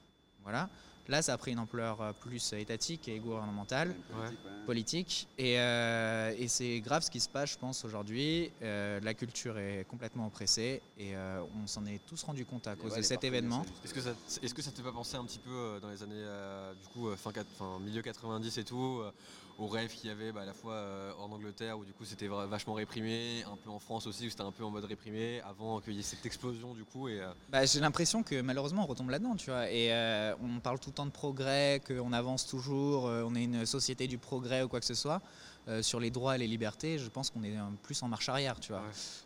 voilà. 0.45 0.69
Là, 1.09 1.23
ça 1.23 1.33
a 1.33 1.39
pris 1.39 1.53
une 1.53 1.59
ampleur 1.59 2.03
euh, 2.03 2.13
plus 2.13 2.53
étatique 2.53 3.09
et 3.09 3.19
gouvernementale 3.19 3.95
Politique, 4.11 4.39
ouais. 4.45 4.65
politique. 4.67 5.29
Et, 5.39 5.59
euh, 5.59 6.35
et 6.37 6.49
c'est 6.49 6.81
grave 6.81 7.03
ce 7.03 7.11
qui 7.11 7.21
se 7.21 7.31
passe, 7.31 7.53
je 7.53 7.59
pense, 7.59 7.83
aujourd'hui. 7.87 8.53
Euh, 8.61 9.01
la 9.01 9.15
culture 9.15 9.59
est 9.59 9.87
complètement 9.89 10.27
oppressée 10.27 10.83
et 10.99 11.17
euh, 11.17 11.41
on 11.63 11.67
s'en 11.67 11.87
est 11.87 12.05
tous 12.07 12.23
rendu 12.25 12.45
compte 12.45 12.67
à 12.67 12.77
cause 12.77 12.93
ouais, 12.93 12.99
de 12.99 13.03
cet 13.03 13.25
événement. 13.25 13.65
Est-ce 13.85 13.95
que 13.95 14.03
ça, 14.03 14.11
est-ce 14.43 14.53
que 14.53 14.61
ça 14.61 14.71
te 14.71 14.77
fait 14.77 14.83
pas 14.83 14.93
penser 14.93 15.17
un 15.17 15.25
petit 15.25 15.39
peu 15.39 15.51
euh, 15.51 15.81
dans 15.81 15.89
les 15.89 16.03
années, 16.03 16.13
euh, 16.15 16.75
du 16.75 16.89
coup, 16.89 17.09
euh, 17.09 17.17
fin, 17.17 17.33
fin 17.57 17.79
milieu 17.79 18.03
90 18.03 18.59
et 18.59 18.65
tout, 18.65 19.01
euh, 19.01 19.11
aux 19.59 19.67
rêves 19.67 19.93
qu'il 19.93 20.09
y 20.09 20.13
avait 20.13 20.31
bah, 20.31 20.43
à 20.43 20.47
la 20.47 20.55
fois 20.55 20.75
euh, 20.75 21.13
en 21.19 21.33
Angleterre 21.33 21.77
où 21.79 21.85
du 21.85 21.93
coup 21.93 22.05
c'était 22.05 22.29
vachement 22.29 22.75
réprimé, 22.75 23.43
un 23.43 23.57
peu 23.57 23.71
en 23.71 23.81
France 23.81 24.07
aussi 24.07 24.27
où 24.27 24.31
c'était 24.31 24.43
un 24.43 24.53
peu 24.53 24.65
en 24.65 24.71
mode 24.71 24.85
réprimé 24.85 25.41
avant 25.43 25.81
qu'il 25.81 25.95
y 25.95 25.99
ait 25.99 26.03
cette 26.03 26.25
explosion 26.25 26.75
du 26.75 26.85
coup 26.85 27.09
et 27.09 27.21
euh, 27.21 27.33
Bah, 27.51 27.67
j'ai 27.67 27.81
l'impression 27.81 28.23
que 28.23 28.41
malheureusement 28.41 28.85
on 28.85 28.87
retombe 28.87 29.11
là-dedans, 29.11 29.35
tu 29.35 29.51
vois. 29.51 29.69
Et 29.71 29.93
euh, 29.93 30.35
on 30.43 30.61
parle 30.61 30.79
tout 30.79 30.91
le 30.91 30.95
temps 30.95 31.07
de 31.07 31.11
progrès, 31.11 31.83
qu'on 31.87 32.13
avance 32.13 32.47
toujours, 32.47 33.07
euh, 33.09 33.25
on 33.27 33.35
est 33.35 33.43
une 33.45 33.67
société 33.67 34.07
du 34.07 34.17
progrès 34.19 34.63
ou 34.63 34.69
quoi 34.69 34.79
que 34.81 34.87
ce 34.87 34.95
soit. 34.95 35.21
Euh, 35.67 35.83
sur 35.83 36.01
les 36.01 36.11
droits 36.11 36.37
et 36.37 36.39
les 36.39 36.47
libertés, 36.47 36.99
je 36.99 37.09
pense 37.11 37.29
qu'on 37.29 37.43
est 37.43 37.55
plus 37.83 38.01
en 38.03 38.09
marche 38.09 38.29
arrière, 38.29 38.59
tu 38.61 38.73
vois. 38.73 38.83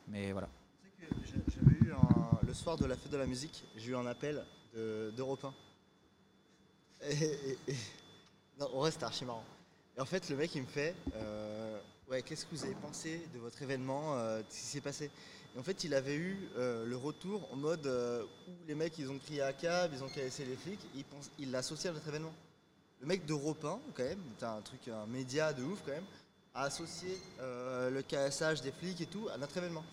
Mais 0.08 0.32
voilà. 0.32 0.48
J'avais 1.00 1.76
eu 1.88 1.92
un- 1.92 2.38
le 2.46 2.54
soir 2.54 2.76
de 2.76 2.86
la 2.86 2.96
fête 2.96 3.12
de 3.12 3.16
la 3.18 3.26
musique, 3.26 3.64
j'ai 3.76 3.90
eu 3.90 3.96
un 3.96 4.06
appel 4.06 4.42
de- 4.74 5.12
d'Europe 5.16 5.44
1. 5.44 5.54
Et, 7.08 7.12
et- 7.14 7.58
et- 7.68 7.76
non, 8.58 8.68
vrai, 8.74 8.90
c'était 8.90 9.04
archi 9.04 9.24
marrant. 9.24 9.44
Et 9.96 10.00
en 10.00 10.04
fait, 10.06 10.28
le 10.30 10.36
mec, 10.36 10.54
il 10.54 10.62
me 10.62 10.66
fait 10.66 10.94
euh, 11.14 11.78
Ouais, 12.10 12.22
qu'est-ce 12.22 12.44
que 12.44 12.54
vous 12.54 12.64
avez 12.64 12.74
pensé 12.74 13.26
de 13.32 13.38
votre 13.38 13.60
événement 13.62 14.16
euh, 14.18 14.38
de 14.40 14.44
Ce 14.50 14.56
qui 14.60 14.66
s'est 14.66 14.80
passé? 14.80 15.10
Et 15.54 15.58
en 15.58 15.62
fait, 15.62 15.84
il 15.84 15.94
avait 15.94 16.16
eu 16.16 16.48
euh, 16.56 16.84
le 16.86 16.96
retour 16.96 17.46
en 17.52 17.56
mode 17.56 17.86
euh, 17.86 18.24
où 18.48 18.52
les 18.66 18.74
mecs, 18.74 18.98
ils 18.98 19.10
ont 19.10 19.18
crié 19.18 19.42
à 19.42 19.52
cab, 19.52 19.90
ils 19.94 20.02
ont 20.02 20.08
cassé 20.08 20.44
les 20.44 20.56
flics, 20.56 20.80
et 20.94 20.98
il 20.98 21.04
pense- 21.04 21.30
il 21.38 21.50
l'a 21.50 21.58
associé 21.58 21.90
à 21.90 21.92
notre 21.92 22.08
événement. 22.08 22.34
Le 23.00 23.06
mec 23.06 23.24
d'Europe 23.26 23.64
1, 23.64 23.80
quand 23.94 24.02
même, 24.04 24.18
c'est 24.38 24.44
un 24.44 24.60
truc, 24.62 24.88
un 24.88 25.06
média 25.06 25.52
de 25.52 25.62
ouf, 25.62 25.80
quand 25.84 25.92
même, 25.92 26.04
a 26.54 26.64
associé 26.64 27.18
euh, 27.40 27.90
le 27.90 28.02
cassage 28.02 28.60
des 28.62 28.72
flics 28.72 29.00
et 29.00 29.06
tout 29.06 29.28
à 29.32 29.36
notre 29.38 29.56
événement. 29.56 29.84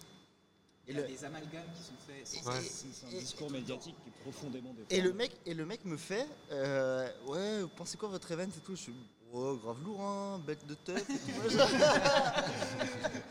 Et 0.87 0.93
le- 0.93 1.03
des 1.03 1.23
amalgames 1.23 1.65
qui 1.75 1.83
sont 1.83 1.93
faits. 2.07 2.25
C'est 2.25 3.05
un 3.05 3.19
discours 3.19 3.51
médiatique 3.51 3.95
qui 4.03 4.09
est 4.09 4.21
profondément 4.23 4.73
Et 4.89 5.01
le 5.01 5.13
mec, 5.13 5.31
et 5.45 5.53
le 5.53 5.65
mec 5.65 5.85
me 5.85 5.97
fait, 5.97 6.27
euh, 6.51 7.09
ouais, 7.27 7.61
vous 7.61 7.67
pensez 7.69 7.97
quoi 7.97 8.09
votre 8.09 8.31
event 8.31 8.43
et 8.43 8.61
tout? 8.65 8.75
Je 8.75 8.81
suis, 8.81 8.93
oh, 9.33 9.55
grave 9.57 9.77
lourd, 9.83 10.01
hein, 10.01 10.39
bête 10.45 10.65
de 10.65 10.73
teuf. 10.75 11.07
Moi, 11.09 11.17
je... 11.47 11.57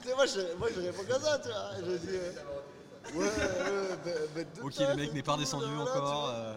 Tu 0.02 0.08
sais, 0.08 0.14
moi, 0.14 0.26
je, 0.26 0.54
moi, 0.56 0.68
je 0.74 0.80
réponds 0.80 1.04
comme 1.08 1.22
ça, 1.22 1.38
tu 1.38 1.48
vois. 1.48 1.70
Je 1.78 1.96
dis, 1.98 2.08
euh, 2.16 2.32
ouais, 3.14 3.26
ouais, 3.26 4.24
bête- 4.34 4.54
de 4.56 4.62
Ok, 4.62 4.74
teuf 4.74 4.88
le 4.88 4.96
mec 4.96 5.12
n'est 5.12 5.22
pas 5.22 5.32
redescendu 5.34 5.66
voilà, 5.74 5.90
encore, 5.90 6.28
euh. 6.30 6.56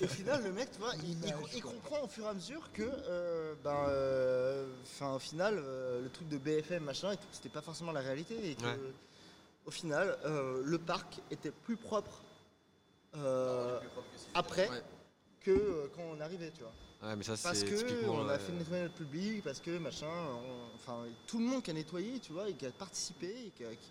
Et 0.00 0.04
au 0.04 0.08
final, 0.08 0.42
le 0.42 0.52
mec, 0.52 0.70
tu 0.72 0.78
vois, 0.78 0.92
il, 1.02 1.10
il- 1.24 1.34
il 1.54 1.62
comprend 1.62 2.00
au 2.02 2.08
fur 2.08 2.24
et 2.24 2.28
à 2.28 2.34
mesure 2.34 2.70
que, 2.72 2.82
euh, 2.82 3.54
ben, 3.62 3.86
euh, 3.88 4.66
'fin, 4.84 5.14
au 5.14 5.18
final, 5.18 5.54
euh, 5.58 6.02
le 6.02 6.08
truc 6.10 6.28
de 6.28 6.38
BFM, 6.38 6.84
machin, 6.84 7.12
et 7.12 7.16
tout, 7.16 7.26
c'était 7.32 7.48
pas 7.48 7.62
forcément 7.62 7.92
la 7.92 8.00
réalité. 8.00 8.50
Et 8.50 8.54
que, 8.54 8.64
Ouais. 8.64 8.78
au 9.66 9.70
final, 9.70 10.16
euh, 10.24 10.62
le 10.64 10.78
parc 10.78 11.20
était 11.30 11.50
plus 11.52 11.76
propre, 11.76 12.22
euh, 13.16 13.78
après 14.34 14.68
que 15.42 15.50
euh, 15.50 15.86
quand 15.94 16.02
on 16.16 16.20
arrivait, 16.20 16.50
tu 16.50 16.62
vois. 16.62 16.72
Ouais, 17.02 17.16
mais 17.16 17.22
ça, 17.24 17.32
parce 17.42 17.64
que 17.64 18.06
on 18.10 18.28
a 18.28 18.32
euh, 18.32 18.38
fait 18.38 18.52
nettoyer 18.52 18.82
notre 18.82 18.94
public, 18.94 19.42
parce 19.42 19.58
que 19.60 19.78
machin, 19.78 20.06
on- 20.06 20.74
enfin 20.74 21.04
tout 21.26 21.38
le 21.38 21.44
monde 21.46 21.62
qui 21.62 21.70
a 21.70 21.74
nettoyé, 21.74 22.18
tu 22.20 22.32
vois, 22.32 22.48
et 22.50 22.52
qui 22.54 22.66
a 22.66 22.70
participé, 22.72 23.28
et 23.46 23.50
qui 23.56 23.64
a- 23.64 23.70
qui- 23.74 23.90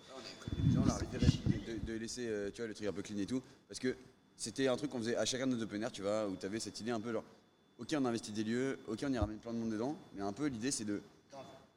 les 0.68 0.74
gens 0.76 0.82
de, 0.86 1.74
de- 1.74 1.86
de 1.94 1.94
laisser 1.98 2.28
euh, 2.28 2.52
tu 2.52 2.62
vois, 2.62 2.68
le 2.68 2.76
truc 2.76 2.88
un 2.88 2.94
peu 2.94 3.02
clean 3.02 3.18
et 3.18 3.26
tout. 3.26 3.42
Parce 3.68 3.80
que 3.80 3.96
c'était 4.38 4.68
un 4.68 4.78
truc 4.78 4.92
qu'on 4.92 5.00
faisait 5.00 5.16
à 5.16 5.26
chacun 5.26 5.48
de 5.48 5.56
nos 5.56 5.64
open 5.64 5.82
air, 5.82 5.92
tu 5.92 6.04
vois, 6.04 6.28
où 6.28 6.36
tu 6.36 6.46
avais 6.46 6.60
cette 6.60 6.80
idée 6.82 6.92
un 6.92 7.00
peu 7.02 7.12
genre, 7.12 7.24
ok, 7.80 7.88
on 7.98 8.06
investit 8.06 8.32
des 8.32 8.44
lieux, 8.44 8.78
ok, 8.88 9.00
on 9.08 9.12
y 9.14 9.18
ramène 9.18 9.40
plein 9.40 9.54
de 9.54 9.58
monde 9.58 9.72
dedans, 9.72 9.98
mais 10.14 10.22
un 10.22 10.34
peu 10.34 10.46
l'idée 10.46 10.70
c'est 10.72 10.86
de. 10.86 11.02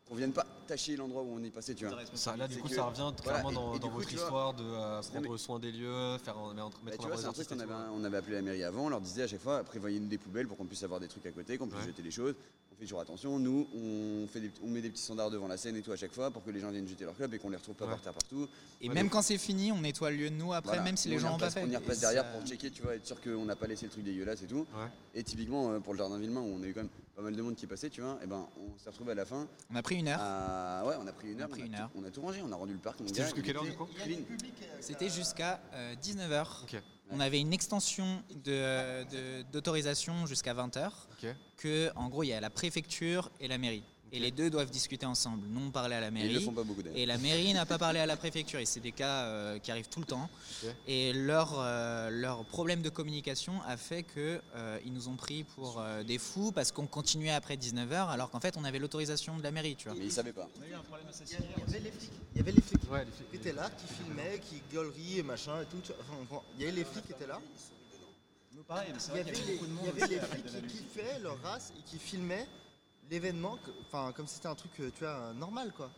Qu'on 0.08 0.14
vienne 0.14 0.32
pas 0.32 0.46
tâcher 0.66 0.96
l'endroit 0.96 1.22
où 1.22 1.34
on 1.38 1.42
est 1.42 1.50
passé, 1.50 1.74
tu 1.74 1.86
vois. 1.86 1.96
Ça, 2.14 2.36
là, 2.36 2.48
du 2.48 2.58
coup, 2.58 2.68
que- 2.68 2.74
ça 2.74 2.84
revient 2.84 3.12
voilà, 3.24 3.40
clairement 3.40 3.50
et- 3.50 3.54
dans, 3.54 3.88
coup, 3.88 3.96
votre 3.98 4.08
vois, 4.10 4.20
histoire 4.22 4.54
de 4.54 4.62
euh, 4.64 5.02
prendre 5.02 5.30
mais- 5.32 5.38
soin 5.38 5.58
des 5.58 5.72
lieux, 5.72 6.18
faire 6.18 6.38
en- 6.38 6.52
mettre 6.54 6.74
Bah, 7.08 7.14
en 7.14 7.16
c'est 7.16 7.26
un 7.26 7.32
truc 7.32 7.48
qu'on 7.48 7.60
avait, 7.60 7.72
on 7.94 8.04
avait 8.04 8.16
appelé 8.16 8.36
la 8.36 8.42
mairie 8.42 8.64
avant, 8.64 8.86
on 8.86 8.88
leur 8.88 9.00
disait 9.00 9.22
à 9.22 9.28
chaque 9.28 9.40
fois, 9.40 9.62
prévoyez-nous 9.64 10.08
des 10.08 10.18
poubelles 10.18 10.48
pour 10.48 10.56
qu'on 10.56 10.66
puisse 10.66 10.82
avoir 10.82 11.00
des 11.00 11.08
trucs 11.08 11.26
à 11.26 11.30
côté, 11.32 11.56
qu'on 11.58 11.66
puisse 11.68 11.80
Ouais. 11.80 11.86
jeter 11.88 12.02
les 12.02 12.10
choses. 12.10 12.34
On 12.82 12.84
fait 12.84 12.88
toujours 12.88 13.00
attention, 13.00 13.38
nous, 13.38 13.68
on, 13.76 14.26
fait 14.26 14.40
des, 14.40 14.50
on 14.60 14.66
met 14.66 14.80
des 14.80 14.90
petits 14.90 15.02
standards 15.04 15.30
devant 15.30 15.46
la 15.46 15.56
scène 15.56 15.76
et 15.76 15.82
tout 15.82 15.92
à 15.92 15.96
chaque 15.96 16.10
fois 16.12 16.32
pour 16.32 16.42
que 16.42 16.50
les 16.50 16.58
gens 16.58 16.68
viennent 16.72 16.88
jeter 16.88 17.04
leur 17.04 17.14
club 17.14 17.32
et 17.32 17.38
qu'on 17.38 17.48
les 17.48 17.56
retrouve 17.56 17.76
pas 17.76 17.86
par 17.86 18.00
terre 18.00 18.12
partout. 18.12 18.48
Et 18.80 18.88
Ouais, 18.88 18.94
même 18.96 19.04
donc- 19.04 19.12
quand 19.12 19.22
c'est 19.22 19.38
fini, 19.38 19.70
on 19.70 19.80
nettoie 19.82 20.10
le 20.10 20.16
lieu 20.16 20.30
de 20.30 20.34
nous 20.34 20.52
après, 20.52 20.70
Voilà. 20.70 20.82
même 20.82 20.96
si 20.96 21.06
On 21.06 21.10
les 21.12 21.16
y 21.18 21.20
gens 21.20 21.30
n'ont 21.30 21.38
pas 21.38 21.48
fait. 21.50 21.62
On 21.64 21.70
y 21.70 21.76
repasse 21.76 21.98
ça- 22.00 22.12
derrière 22.12 22.32
pour 22.32 22.44
checker, 22.44 22.72
tu 22.72 22.82
vois, 22.82 22.96
être 22.96 23.06
sûr 23.06 23.20
qu'on 23.20 23.44
n'a 23.44 23.54
pas 23.54 23.68
laissé 23.68 23.86
le 23.86 23.92
truc 23.92 24.02
dégueulasse 24.02 24.42
et 24.42 24.46
tout. 24.48 24.66
Et 25.14 25.22
typiquement, 25.22 25.70
euh, 25.70 25.78
pour 25.78 25.92
le 25.92 25.98
jardin 26.00 26.18
Villemain, 26.18 26.40
où 26.40 26.56
on 26.58 26.62
a 26.64 26.66
eu 26.66 26.74
quand 26.74 26.80
même 26.80 26.88
pas 27.14 27.22
mal 27.22 27.36
de 27.36 27.40
monde 27.42 27.54
qui 27.54 27.66
est 27.66 27.68
passé, 27.68 27.88
tu 27.88 28.00
vois, 28.00 28.18
et 28.20 28.26
ben 28.26 28.48
on 28.58 28.76
s'est 28.82 28.90
retrouvé 28.90 29.12
à 29.12 29.14
la 29.14 29.26
fin. 29.26 29.46
On 29.70 29.76
a 29.76 29.82
pris 29.82 30.00
une 30.00 30.08
heure. 30.08 30.18
à- 30.20 30.82
Ouais, 30.84 30.94
on 31.00 31.06
a 31.06 31.12
pris 31.12 31.28
une 31.30 31.36
On 31.36 31.38
a 31.38 31.42
heure. 31.44 31.48
pris 31.50 31.62
on, 31.62 31.66
une 31.66 31.74
a 31.76 31.82
heure. 31.82 31.90
tout, 31.92 31.98
on 32.02 32.04
a 32.04 32.10
tout 32.10 32.20
rangé, 32.20 32.42
on 32.44 32.50
a 32.50 32.56
rendu 32.56 32.72
le 32.72 32.80
parc. 32.80 32.98
mon 32.98 33.06
C'était 33.06 33.22
il 33.36 33.42
quelle 33.44 33.56
heure, 33.58 33.62
du 33.62 33.74
coup? 33.74 33.86
C'était 34.80 35.08
jusqu'à 35.08 35.60
19h. 36.02 36.66
On 37.12 37.20
avait 37.20 37.40
une 37.40 37.52
extension 37.52 38.22
de- 38.44 39.04
de- 39.10 39.42
d'autorisation 39.52 40.26
jusqu'à 40.26 40.54
20h. 40.54 40.90
Que, 41.58 41.90
en 41.94 42.08
gros, 42.08 42.22
il 42.22 42.28
y 42.28 42.32
a 42.32 42.40
la 42.40 42.50
préfecture 42.50 43.30
et 43.40 43.48
la 43.48 43.58
mairie. 43.58 43.84
Et 44.14 44.18
les 44.18 44.30
deux 44.30 44.50
doivent 44.50 44.70
discuter 44.70 45.06
ensemble. 45.06 45.46
Nous, 45.48 45.60
on 45.68 45.70
parlait 45.70 45.94
à 45.96 46.00
la 46.00 46.08
Et 46.08 46.10
mairie. 46.10 46.28
ils 46.28 46.34
le 46.34 46.40
font 46.40 46.52
pas 46.52 46.64
beaucoup, 46.64 46.82
d'ailleurs. 46.82 46.98
Et 46.98 47.06
la 47.06 47.16
mairie 47.16 47.54
n'a 47.54 47.64
pas 47.64 47.78
parlé 47.78 47.98
à 47.98 48.04
la 48.04 48.16
préfecture. 48.18 48.60
Et 48.60 48.66
c'est 48.66 48.80
des 48.80 48.92
cas 48.92 49.24
euh, 49.24 49.58
qui 49.58 49.70
arrivent 49.70 49.88
tout 49.88 50.00
le 50.00 50.06
temps. 50.06 50.28
Et 50.86 51.14
leur, 51.14 51.54
euh, 51.58 52.10
leur 52.10 52.44
problème 52.44 52.82
de 52.82 52.90
communication 52.90 53.54
a 53.66 53.78
fait 53.78 54.02
qu'ils 54.02 54.92
nous 54.92 55.08
ont 55.08 55.16
pris 55.16 55.44
pour 55.44 55.80
euh, 55.80 56.02
des 56.02 56.18
fous 56.18 56.52
parce 56.52 56.72
qu'on 56.72 56.86
continuait 56.86 57.30
après 57.30 57.56
19h 57.56 58.08
alors 58.10 58.30
qu'en 58.30 58.40
fait 58.40 58.56
on 58.58 58.64
avait 58.64 58.78
l'autorisation 58.78 59.38
de 59.38 59.42
la 59.42 59.50
mairie. 59.50 59.76
Tu 59.76 59.88
vois. 59.88 59.96
Mais 59.98 60.04
ils 60.04 60.12
savaient 60.12 60.32
pas. 60.32 60.48
Il 60.60 60.68
y 60.68 61.70
avait 61.70 61.80
les 61.80 61.90
flics, 61.90 62.10
il 62.34 62.38
y 62.38 62.40
avait 62.40 62.52
les 62.52 62.60
flics 62.62 63.30
qui 63.30 63.36
étaient 63.36 63.52
là, 63.52 63.70
qui 63.70 63.94
filmaient, 63.94 64.40
qui 64.40 64.62
gueuleries 64.72 65.18
et 65.20 65.22
machin 65.22 65.62
et 65.62 65.66
tout. 65.66 65.80
Enfin, 66.22 66.42
il 66.56 66.60
y 66.64 66.68
avait 66.68 66.76
les 66.76 66.84
flics 66.84 67.06
qui 67.06 67.12
étaient 67.12 67.26
là. 67.26 67.40
Nous, 68.54 68.62
pareil, 68.64 68.88
mais 68.92 68.98
c'est 68.98 69.12
Il 69.12 69.18
y 69.18 69.22
vrai 69.22 69.30
avait 69.30 69.32
qu'il 69.32 69.40
y 69.40 69.44
avait 69.44 69.52
les, 69.52 69.58
beaucoup 69.58 69.66
de 69.66 69.72
monde 69.72 69.84
il 69.94 70.00
y 70.00 70.04
avait 70.04 70.14
les 70.14 70.20
flics 70.20 70.66
qui 70.66 70.76
kiffaient 70.78 71.18
leur 71.20 71.40
race 71.42 71.72
et 71.78 71.82
qui 71.90 71.98
filmaient 71.98 72.46
l'événement, 73.12 73.58
enfin 73.86 74.12
comme 74.16 74.26
si 74.26 74.36
c'était 74.36 74.48
un 74.48 74.54
truc, 74.54 74.72
euh, 74.80 74.90
tu 74.96 75.04
vois, 75.04 75.32
normal 75.38 75.72
quoi. 75.76 75.90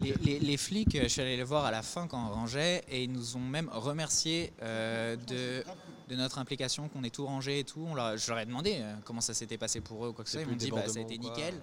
Les, 0.00 0.12
les- 0.22 0.38
les 0.38 0.56
flics, 0.56 0.94
euh, 0.96 1.02
je 1.04 1.08
suis 1.08 1.20
allé 1.22 1.36
les 1.36 1.42
voir 1.44 1.64
à 1.64 1.70
la 1.70 1.82
fin 1.82 2.06
quand 2.06 2.24
on 2.24 2.32
rangeait 2.32 2.84
et 2.88 3.02
ils 3.04 3.10
nous 3.12 3.36
ont 3.36 3.40
même 3.40 3.68
remercié 3.72 4.52
euh, 4.62 5.16
de, 5.16 5.64
de 6.08 6.14
notre 6.16 6.38
implication, 6.38 6.88
qu'on 6.88 7.02
ait 7.02 7.10
tout 7.10 7.26
rangé 7.26 7.60
et 7.60 7.64
tout. 7.64 7.84
On 7.88 7.94
leur, 7.96 8.16
je 8.16 8.28
leur 8.30 8.38
ai 8.38 8.46
demandé 8.46 8.76
euh, 8.78 8.94
comment 9.04 9.20
ça 9.20 9.34
s'était 9.34 9.58
passé 9.58 9.80
pour 9.80 10.04
eux 10.04 10.08
ou 10.10 10.12
quoi 10.12 10.24
que 10.24 10.30
ce 10.30 10.38
soit. 10.38 10.42
Ils 10.42 10.48
m'ont 10.50 10.56
dit 10.56 10.70
bah, 10.70 10.86
ça 10.88 10.98
a 10.98 11.02
été 11.02 11.16
quoi, 11.18 11.28
nickel. 11.30 11.54
ouais. 11.54 11.60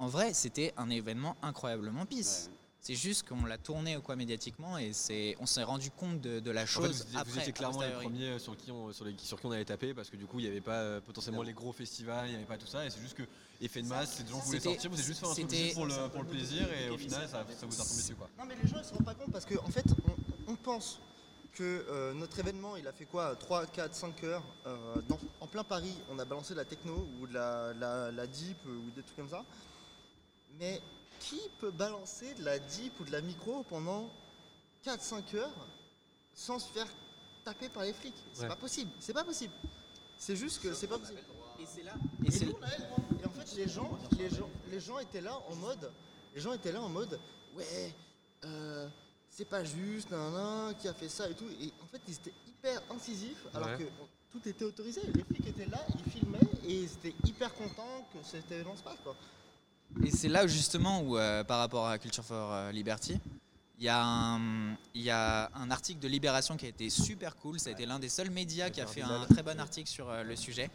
En 0.00 0.06
vrai, 0.08 0.32
c'était 0.34 0.72
un 0.76 0.90
événement 0.90 1.36
incroyablement 1.42 2.04
pisse. 2.06 2.50
C'est 2.80 2.94
juste 2.94 3.28
qu'on 3.28 3.44
l'a 3.44 3.58
tourné 3.58 3.96
ou 3.96 4.00
quoi 4.00 4.14
médiatiquement 4.16 4.78
et 4.78 4.92
c'est, 4.92 5.36
on 5.40 5.46
s'est 5.46 5.64
rendu 5.64 5.90
compte 5.90 6.20
de, 6.20 6.38
de 6.40 6.50
la 6.50 6.62
En 6.62 6.66
fait, 6.66 6.72
chose 6.72 6.96
vous, 6.96 7.02
étiez- 7.02 7.16
après. 7.18 7.32
vous 7.32 7.38
étiez 7.40 7.52
clairement 7.52 7.82
les 7.82 7.90
premiers 7.90 8.38
sur 8.38 8.56
qui, 8.56 8.70
on, 8.70 8.92
sur, 8.92 9.04
les- 9.04 9.16
sur 9.18 9.38
qui 9.38 9.46
on 9.46 9.50
allait 9.50 9.64
taper 9.64 9.92
parce 9.94 10.08
que 10.08 10.16
du 10.16 10.26
coup 10.26 10.38
il 10.38 10.44
n'y 10.44 10.48
avait 10.50 10.60
pas 10.60 10.76
euh, 10.80 11.00
potentiellement 11.00 11.42
les 11.42 11.52
gros 11.52 11.72
festivals, 11.72 12.26
il 12.26 12.30
n'y 12.30 12.36
avait 12.36 12.44
pas 12.46 12.56
tout 12.56 12.66
ça 12.68 12.86
et 12.86 12.90
c'est 12.90 13.00
juste 13.00 13.16
que 13.16 13.24
effet 13.60 13.82
de 13.82 13.88
masse, 13.88 14.14
c'est 14.16 14.22
des 14.22 14.30
gens 14.30 14.40
qui 14.40 14.46
voulaient 14.46 14.60
sortir, 14.60 14.90
vous 14.90 14.96
avez 14.96 15.04
juste 15.06 15.20
fait 15.20 15.26
un 15.26 15.32
truc 15.34 15.50
juste 15.50 15.74
pour 15.74 15.86
le, 15.86 16.08
pour 16.08 16.22
le 16.22 16.28
plaisir 16.28 16.72
et 16.72 16.88
au 16.88 16.96
final 16.96 17.28
ça, 17.28 17.44
ça 17.48 17.66
vous 17.66 17.80
a 17.80 17.82
retombé 17.82 18.00
dessus 18.00 18.14
quoi. 18.14 18.30
Non 18.38 18.44
mais 18.46 18.54
les 18.62 18.68
gens 18.68 18.76
ils 18.78 18.84
se 18.84 18.94
rendent 18.94 19.04
pas 19.04 19.14
compte 19.14 19.32
parce 19.32 19.44
qu'en 19.44 19.64
en 19.64 19.70
fait 19.70 19.84
on, 20.46 20.52
on 20.52 20.56
pense 20.56 21.00
que 21.54 21.84
euh, 21.90 22.14
notre 22.14 22.38
événement 22.38 22.76
il 22.76 22.86
a 22.86 22.92
fait 22.92 23.06
quoi 23.06 23.34
3, 23.34 23.66
4, 23.66 23.92
5 23.92 24.22
heures 24.24 24.44
euh, 24.66 25.02
dans- 25.08 25.18
en 25.40 25.48
plein 25.48 25.64
Paris 25.64 25.94
on 26.10 26.18
a 26.20 26.24
balancé 26.24 26.54
de 26.54 26.58
la 26.58 26.64
techno 26.64 27.08
ou 27.20 27.26
de 27.26 27.34
la, 27.34 27.74
la, 27.74 28.12
la 28.12 28.26
deep 28.28 28.56
ou 28.66 28.88
des 28.94 29.02
trucs 29.02 29.16
comme 29.16 29.28
ça 29.28 29.44
mais 30.60 30.80
qui 31.20 31.40
peut 31.58 31.70
balancer 31.70 32.34
de 32.34 32.44
la 32.44 32.58
deep 32.58 32.98
ou 33.00 33.04
de 33.04 33.12
la 33.12 33.20
micro 33.20 33.62
pendant 33.64 34.10
4-5 34.84 35.34
heures 35.36 35.66
sans 36.34 36.58
se 36.58 36.68
faire 36.72 36.86
taper 37.44 37.68
par 37.68 37.82
les 37.84 37.92
flics? 37.92 38.14
C'est 38.32 38.42
Ouais. 38.42 38.48
pas 38.48 38.56
possible, 38.56 38.90
c'est 39.00 39.12
pas 39.12 39.24
possible. 39.24 39.52
C'est 40.16 40.36
juste 40.36 40.60
que 40.62 40.74
c'est 40.74 40.86
pas 40.88 40.98
possible. 40.98 41.20
Et 41.60 41.66
c'est 41.66 41.82
là. 41.82 41.94
Et, 42.24 42.28
Et 42.28 42.30
c'est 42.30 42.44
nous, 42.46 42.56
on 42.58 42.62
avait 42.62 42.76
le 42.78 42.84
droit. 42.84 42.98
Et 43.22 43.26
en 43.26 43.30
fait, 43.30 43.54
les 43.56 43.68
gens, 43.68 43.98
les 44.18 44.30
gens, 44.30 44.50
les 44.70 44.80
gens 44.80 44.98
étaient 44.98 45.20
là 45.20 45.38
en 45.48 45.54
mode, 45.56 45.90
les 46.34 46.40
gens 46.40 46.52
étaient 46.52 46.72
là 46.72 46.80
en 46.82 46.88
mode, 46.88 47.18
ouais, 47.56 47.94
euh, 48.44 48.88
c'est 49.30 49.44
pas 49.44 49.64
juste, 49.64 50.10
nan, 50.10 50.32
nan, 50.32 50.74
qui 50.76 50.88
a 50.88 50.94
fait 50.94 51.08
ça 51.08 51.28
et 51.28 51.34
tout. 51.34 51.48
Et 51.60 51.72
en 51.82 51.86
fait, 51.86 52.00
ils 52.08 52.14
étaient 52.14 52.34
hyper 52.46 52.82
incisifs, 52.90 53.44
alors 53.54 53.68
Ouais. 53.68 53.78
que 53.78 53.84
tout 54.30 54.48
était 54.48 54.64
autorisé. 54.64 55.00
Les 55.14 55.24
flics 55.24 55.46
étaient 55.46 55.66
là, 55.66 55.84
ils 56.04 56.10
filmaient 56.12 56.38
et 56.64 56.74
ils 56.82 56.92
étaient 56.92 57.14
hyper 57.24 57.52
contents 57.54 58.06
que 58.12 58.18
cet 58.24 58.50
événement 58.52 58.76
se 58.76 58.82
passe, 58.82 58.98
quoi. 59.02 59.16
Et 60.04 60.10
c'est 60.10 60.28
là 60.28 60.46
justement 60.46 61.00
où, 61.02 61.16
euh, 61.16 61.42
par 61.44 61.58
rapport 61.58 61.86
à 61.88 61.98
Culture 61.98 62.24
for 62.24 62.52
euh, 62.52 62.72
Liberty, 62.72 63.18
il 63.78 63.84
y, 63.84 63.88
a 63.88 64.04
un- 64.04 64.74
il 64.94 65.02
y 65.02 65.10
a 65.10 65.50
un 65.54 65.70
article 65.70 66.00
de 66.00 66.08
Libération 66.08 66.56
qui 66.56 66.66
a 66.66 66.68
été 66.68 66.90
super 66.90 67.36
cool. 67.36 67.60
Ça 67.60 67.70
a 67.70 67.72
été 67.72 67.86
l'un 67.86 67.98
des 67.98 68.08
seuls 68.08 68.30
médias 68.30 68.70
qui 68.70 68.80
a 68.80 68.86
fait 68.86 69.02
un 69.02 69.26
très 69.26 69.42
bon 69.42 69.58
article 69.60 69.88
sur 69.88 70.08
euh, 70.10 70.22
le 70.24 70.34
sujet. 70.36 70.68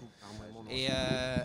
Et, 0.72 0.88
euh, 0.90 1.38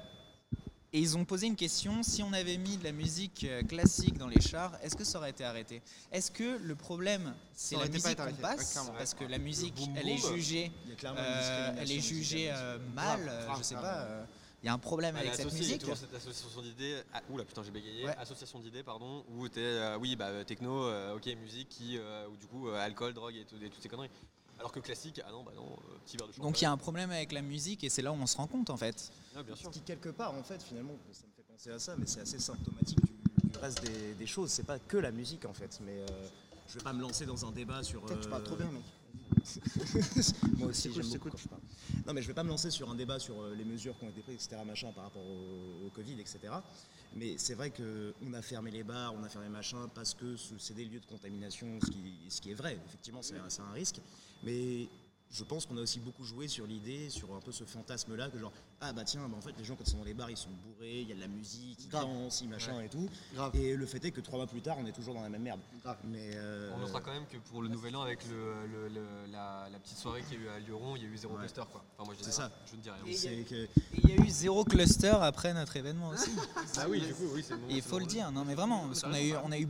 et 0.92 1.00
ils 1.00 1.16
ont 1.18 1.24
posé 1.24 1.46
une 1.48 1.56
question. 1.56 2.02
Si 2.04 2.22
on 2.22 2.32
avait 2.32 2.56
mis 2.56 2.76
de 2.78 2.84
la 2.84 2.92
musique 2.92 3.44
classique 3.68 4.16
dans 4.18 4.28
les 4.28 4.40
chars, 4.40 4.72
est-ce 4.82 4.94
que 4.96 5.04
ça 5.04 5.18
aurait 5.18 5.30
été 5.30 5.44
arrêté? 5.44 5.82
Est-ce 6.12 6.30
que 6.30 6.58
le 6.62 6.74
problème, 6.76 7.34
c'est 7.54 7.74
la 7.80 7.84
musique 7.96 8.16
qu'on 8.24 8.42
passe. 8.42 8.72
Parce 8.96 9.14
que 9.14 9.24
la 9.24 9.38
musique, 9.38 9.74
elle 9.96 10.08
est 10.08 10.16
jugée, 10.34 10.72
euh, 11.18 11.70
elle 11.82 11.90
est 11.92 12.00
jugée 12.00 12.50
euh, 12.52 12.78
mal, 12.94 13.18
je 13.58 13.62
sais 13.64 13.74
pas. 13.82 14.06
Il 14.62 14.66
y 14.66 14.68
a 14.68 14.72
un 14.72 14.78
problème 14.78 15.14
avec 15.14 15.34
cette 15.34 15.46
associée, 15.46 15.58
il 15.60 15.62
y 15.62 15.66
a 15.66 15.68
musique. 15.68 15.80
toujours 15.82 15.96
cette 15.96 16.14
association 16.14 16.62
d'idées. 16.62 16.96
Ah, 17.12 17.22
oula 17.30 17.44
putain 17.44 17.62
j'ai 17.62 17.70
bégayé. 17.70 18.04
Ouais. 18.04 18.16
Association 18.18 18.58
d'idées 18.58 18.82
pardon. 18.82 19.24
Où 19.36 19.48
t'es 19.48 19.60
euh, 19.60 19.96
oui 19.98 20.16
bah 20.16 20.44
techno, 20.44 20.84
euh, 20.84 21.14
ok 21.16 21.26
musique 21.40 21.68
qui 21.68 21.96
euh, 21.96 22.26
ou 22.28 22.36
du 22.36 22.46
coup 22.46 22.68
euh, 22.68 22.74
alcool, 22.84 23.14
drogue 23.14 23.36
et, 23.36 23.44
tout- 23.44 23.54
et 23.62 23.70
toutes 23.70 23.82
ces 23.82 23.88
conneries. 23.88 24.10
Alors 24.58 24.72
que 24.72 24.80
classique 24.80 25.20
ah 25.24 25.30
non 25.30 25.44
bah 25.44 25.52
non 25.54 25.64
euh, 25.70 25.98
petit 26.04 26.16
verre 26.16 26.26
de 26.26 26.32
champagne. 26.32 26.48
Donc 26.48 26.60
il 26.60 26.64
y 26.64 26.66
a 26.66 26.72
un 26.72 26.76
problème 26.76 27.10
avec 27.12 27.30
la 27.30 27.42
musique 27.42 27.84
et 27.84 27.88
c'est 27.88 28.02
là 28.02 28.10
où 28.10 28.16
on 28.16 28.26
se 28.26 28.36
rend 28.36 28.48
compte 28.48 28.70
en 28.70 28.76
fait. 28.76 29.12
Ah, 29.36 29.42
bien 29.44 29.54
sûr. 29.54 29.68
Ce 29.72 29.78
qui 29.78 29.80
quelque 29.84 30.08
part 30.08 30.34
en 30.34 30.42
fait 30.42 30.60
finalement 30.60 30.94
ça 31.12 31.22
me 31.26 31.32
fait 31.36 31.42
penser 31.52 31.70
à 31.70 31.78
ça 31.78 31.94
mais 31.96 32.06
c'est 32.06 32.20
assez 32.22 32.40
symptomatique 32.40 32.98
du, 33.00 33.58
reste 33.60 33.80
des, 33.84 34.14
des 34.14 34.26
choses. 34.26 34.50
C'est 34.50 34.64
pas 34.66 34.80
que 34.80 34.96
la 34.96 35.12
musique 35.12 35.44
en 35.44 35.54
fait. 35.54 35.78
Mais 35.86 35.92
euh, 36.00 36.06
je 36.66 36.74
vais 36.78 36.82
pas 36.84 36.92
me 36.92 37.00
lancer 37.00 37.26
dans 37.26 37.46
un 37.46 37.52
débat 37.52 37.84
sur. 37.84 38.04
Tu 38.20 38.28
parles 38.28 38.42
trop 38.42 38.56
bien, 38.56 38.66
mec. 38.72 38.82
Moi 40.58 40.68
aussi, 40.68 40.88
Je 40.92 40.94
j'aime 41.00 41.10
t'écoute, 41.12 41.12
beaucoup 41.12 41.30
quand 41.30 41.36
je 41.38 41.48
parle. 41.48 41.60
Non, 42.08 42.14
mais 42.14 42.22
je 42.22 42.28
vais 42.28 42.32
pas 42.32 42.42
me 42.42 42.48
lancer 42.48 42.70
sur 42.70 42.90
un 42.90 42.94
débat 42.94 43.18
sur 43.18 43.38
euh, 43.38 43.54
les 43.54 43.66
mesures 43.66 43.94
qui 43.98 44.06
ont 44.06 44.08
été 44.08 44.22
prises, 44.22 44.36
etc., 44.36 44.62
par 44.94 45.04
rapport 45.04 45.22
au, 45.22 45.90
Covid, 45.90 46.14
etc. 46.18 46.38
Mais 47.14 47.36
c'est 47.36 47.52
vrai 47.52 47.70
qu'on 47.70 48.32
a 48.32 48.40
fermé 48.40 48.70
les 48.70 48.82
bars, 48.82 49.12
on 49.14 49.22
a 49.24 49.28
fermé 49.28 49.50
machin, 49.50 49.90
parce 49.94 50.14
que 50.14 50.34
ce- 50.36 50.56
c'est 50.58 50.72
des 50.72 50.86
lieux 50.86 51.00
de 51.00 51.06
contamination, 51.06 51.78
ce 51.82 51.90
qui, 51.90 52.14
ce 52.30 52.40
qui 52.40 52.50
est 52.52 52.54
vrai, 52.54 52.78
effectivement, 52.86 53.20
c'est 53.20 53.36
un 53.60 53.72
risque. 53.72 54.00
Mais 54.42 54.88
je 55.30 55.44
pense 55.44 55.66
qu'on 55.66 55.76
a 55.76 55.80
aussi 55.82 56.00
beaucoup 56.00 56.24
joué 56.24 56.48
sur 56.48 56.66
l'idée, 56.66 57.10
sur 57.10 57.34
un 57.34 57.40
peu 57.40 57.52
ce 57.52 57.64
fantasme-là, 57.64 58.30
que 58.30 58.38
genre, 58.38 58.52
ah 58.80 58.92
bah 58.92 59.04
tiens, 59.04 59.28
bah 59.28 59.36
en 59.36 59.40
fait, 59.42 59.52
les 59.58 59.64
gens, 59.64 59.74
quand 59.76 59.84
ils 59.86 59.90
sont 59.90 59.98
dans 59.98 60.04
les 60.04 60.14
bars, 60.14 60.30
ils 60.30 60.36
sont 60.36 60.48
bourrés, 60.64 61.00
il 61.02 61.08
y 61.08 61.12
a 61.12 61.14
de 61.14 61.20
la 61.20 61.28
musique, 61.28 61.78
ils 61.84 61.88
Grave. 61.88 62.04
dansent, 62.04 62.40
ils 62.40 62.48
machin 62.48 62.76
Ouais. 62.78 62.86
et 62.86 62.88
tout. 62.88 63.08
Grave. 63.34 63.54
Et 63.54 63.76
le 63.76 63.84
fait 63.86 64.02
est 64.04 64.10
que 64.10 64.20
trois 64.22 64.38
mois 64.38 64.46
plus 64.46 64.62
tard, 64.62 64.76
on 64.80 64.86
est 64.86 64.92
toujours 64.92 65.12
dans 65.14 65.22
la 65.22 65.28
même 65.28 65.42
merde. 65.42 65.60
Mais 66.04 66.30
euh, 66.34 66.70
On 66.74 66.78
notera 66.78 67.00
quand 67.02 67.12
même 67.12 67.26
que 67.26 67.36
pour 67.50 67.60
le 67.62 67.68
nouvel 67.68 67.94
an, 67.96 68.02
avec 68.02 68.20
le, 68.28 68.66
le- 68.66 68.88
le- 68.88 69.26
la, 69.30 69.68
la 69.70 69.78
petite 69.78 69.98
soirée 69.98 70.22
qu'il 70.22 70.40
y 70.40 70.42
a 70.42 70.44
eu 70.46 70.48
à 70.48 70.58
Lyon, 70.60 70.96
il 70.96 71.02
y 71.02 71.06
a 71.06 71.08
eu 71.08 71.16
zéro 71.16 71.34
Ouais. 71.34 71.40
cluster 71.40 71.62
quoi. 71.70 71.84
Enfin, 71.98 72.06
moi 72.06 72.14
je 72.18 72.24
dis 72.24 72.32
ça. 72.32 72.50
Je 72.70 72.76
ne 72.76 72.80
dis 72.80 72.88
rien. 72.90 73.02
Et 73.06 73.44
que- 73.44 73.68
il 74.02 74.08
y 74.08 74.12
a 74.12 74.24
eu 74.24 74.28
zéro 74.30 74.64
cluster 74.64 75.14
après 75.20 75.52
notre 75.52 75.76
événement 75.76 76.08
aussi. 76.08 76.30
Ah 76.80 76.86
oui, 76.88 77.00
du 77.00 77.12
coup, 77.12 77.24
oui, 77.34 77.44
c'est 77.46 77.54
bon. 77.56 77.66
Il 77.68 77.82
faut 77.82 77.98
le 77.98 78.06
dire, 78.06 78.30
non 78.30 78.44
mais 78.44 78.54
vraiment, 78.54 78.86
parce 78.86 79.02
qu'on 79.02 79.12
a 79.12 79.20
eu, 79.20 79.34
on 79.44 79.50
a 79.52 79.58
eu 79.58 79.66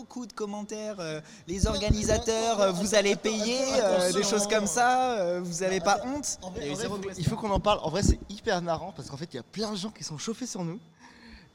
beaucoup 0.00 0.24
de 0.26 0.32
commentaires. 0.32 0.98
euh, 0.98 1.20
les 1.46 1.66
organisateurs, 1.66 2.60
euh, 2.60 2.72
vous 2.72 2.94
allez 2.94 3.16
payer, 3.16 3.60
euh, 3.82 4.12
des 4.12 4.22
choses 4.22 4.46
comme 4.48 4.66
ça, 4.66 5.18
euh, 5.18 5.40
vous 5.42 5.62
avez 5.62 5.80
pas 5.80 6.00
honte. 6.04 6.38
En 6.42 6.50
Il 6.52 6.54
vrai, 6.54 6.70
en 6.70 6.74
vrai, 6.74 6.86
faut- 6.88 6.98
cluster. 6.98 7.20
il 7.22 7.28
faut 7.28 7.36
qu'on 7.36 7.50
en 7.50 7.60
parle. 7.60 7.80
En 7.82 7.90
vrai, 7.90 8.02
c'est 8.02 8.18
hyper 8.30 8.62
marrant 8.62 8.92
parce 8.96 9.10
qu'en 9.10 9.16
fait, 9.18 9.28
il 9.32 9.36
y 9.36 9.40
a 9.40 9.42
plein 9.42 9.70
de 9.72 9.76
gens 9.76 9.90
qui 9.90 10.02
sont 10.04 10.16
chauffés 10.18 10.46
sur 10.46 10.64
nous. 10.64 10.80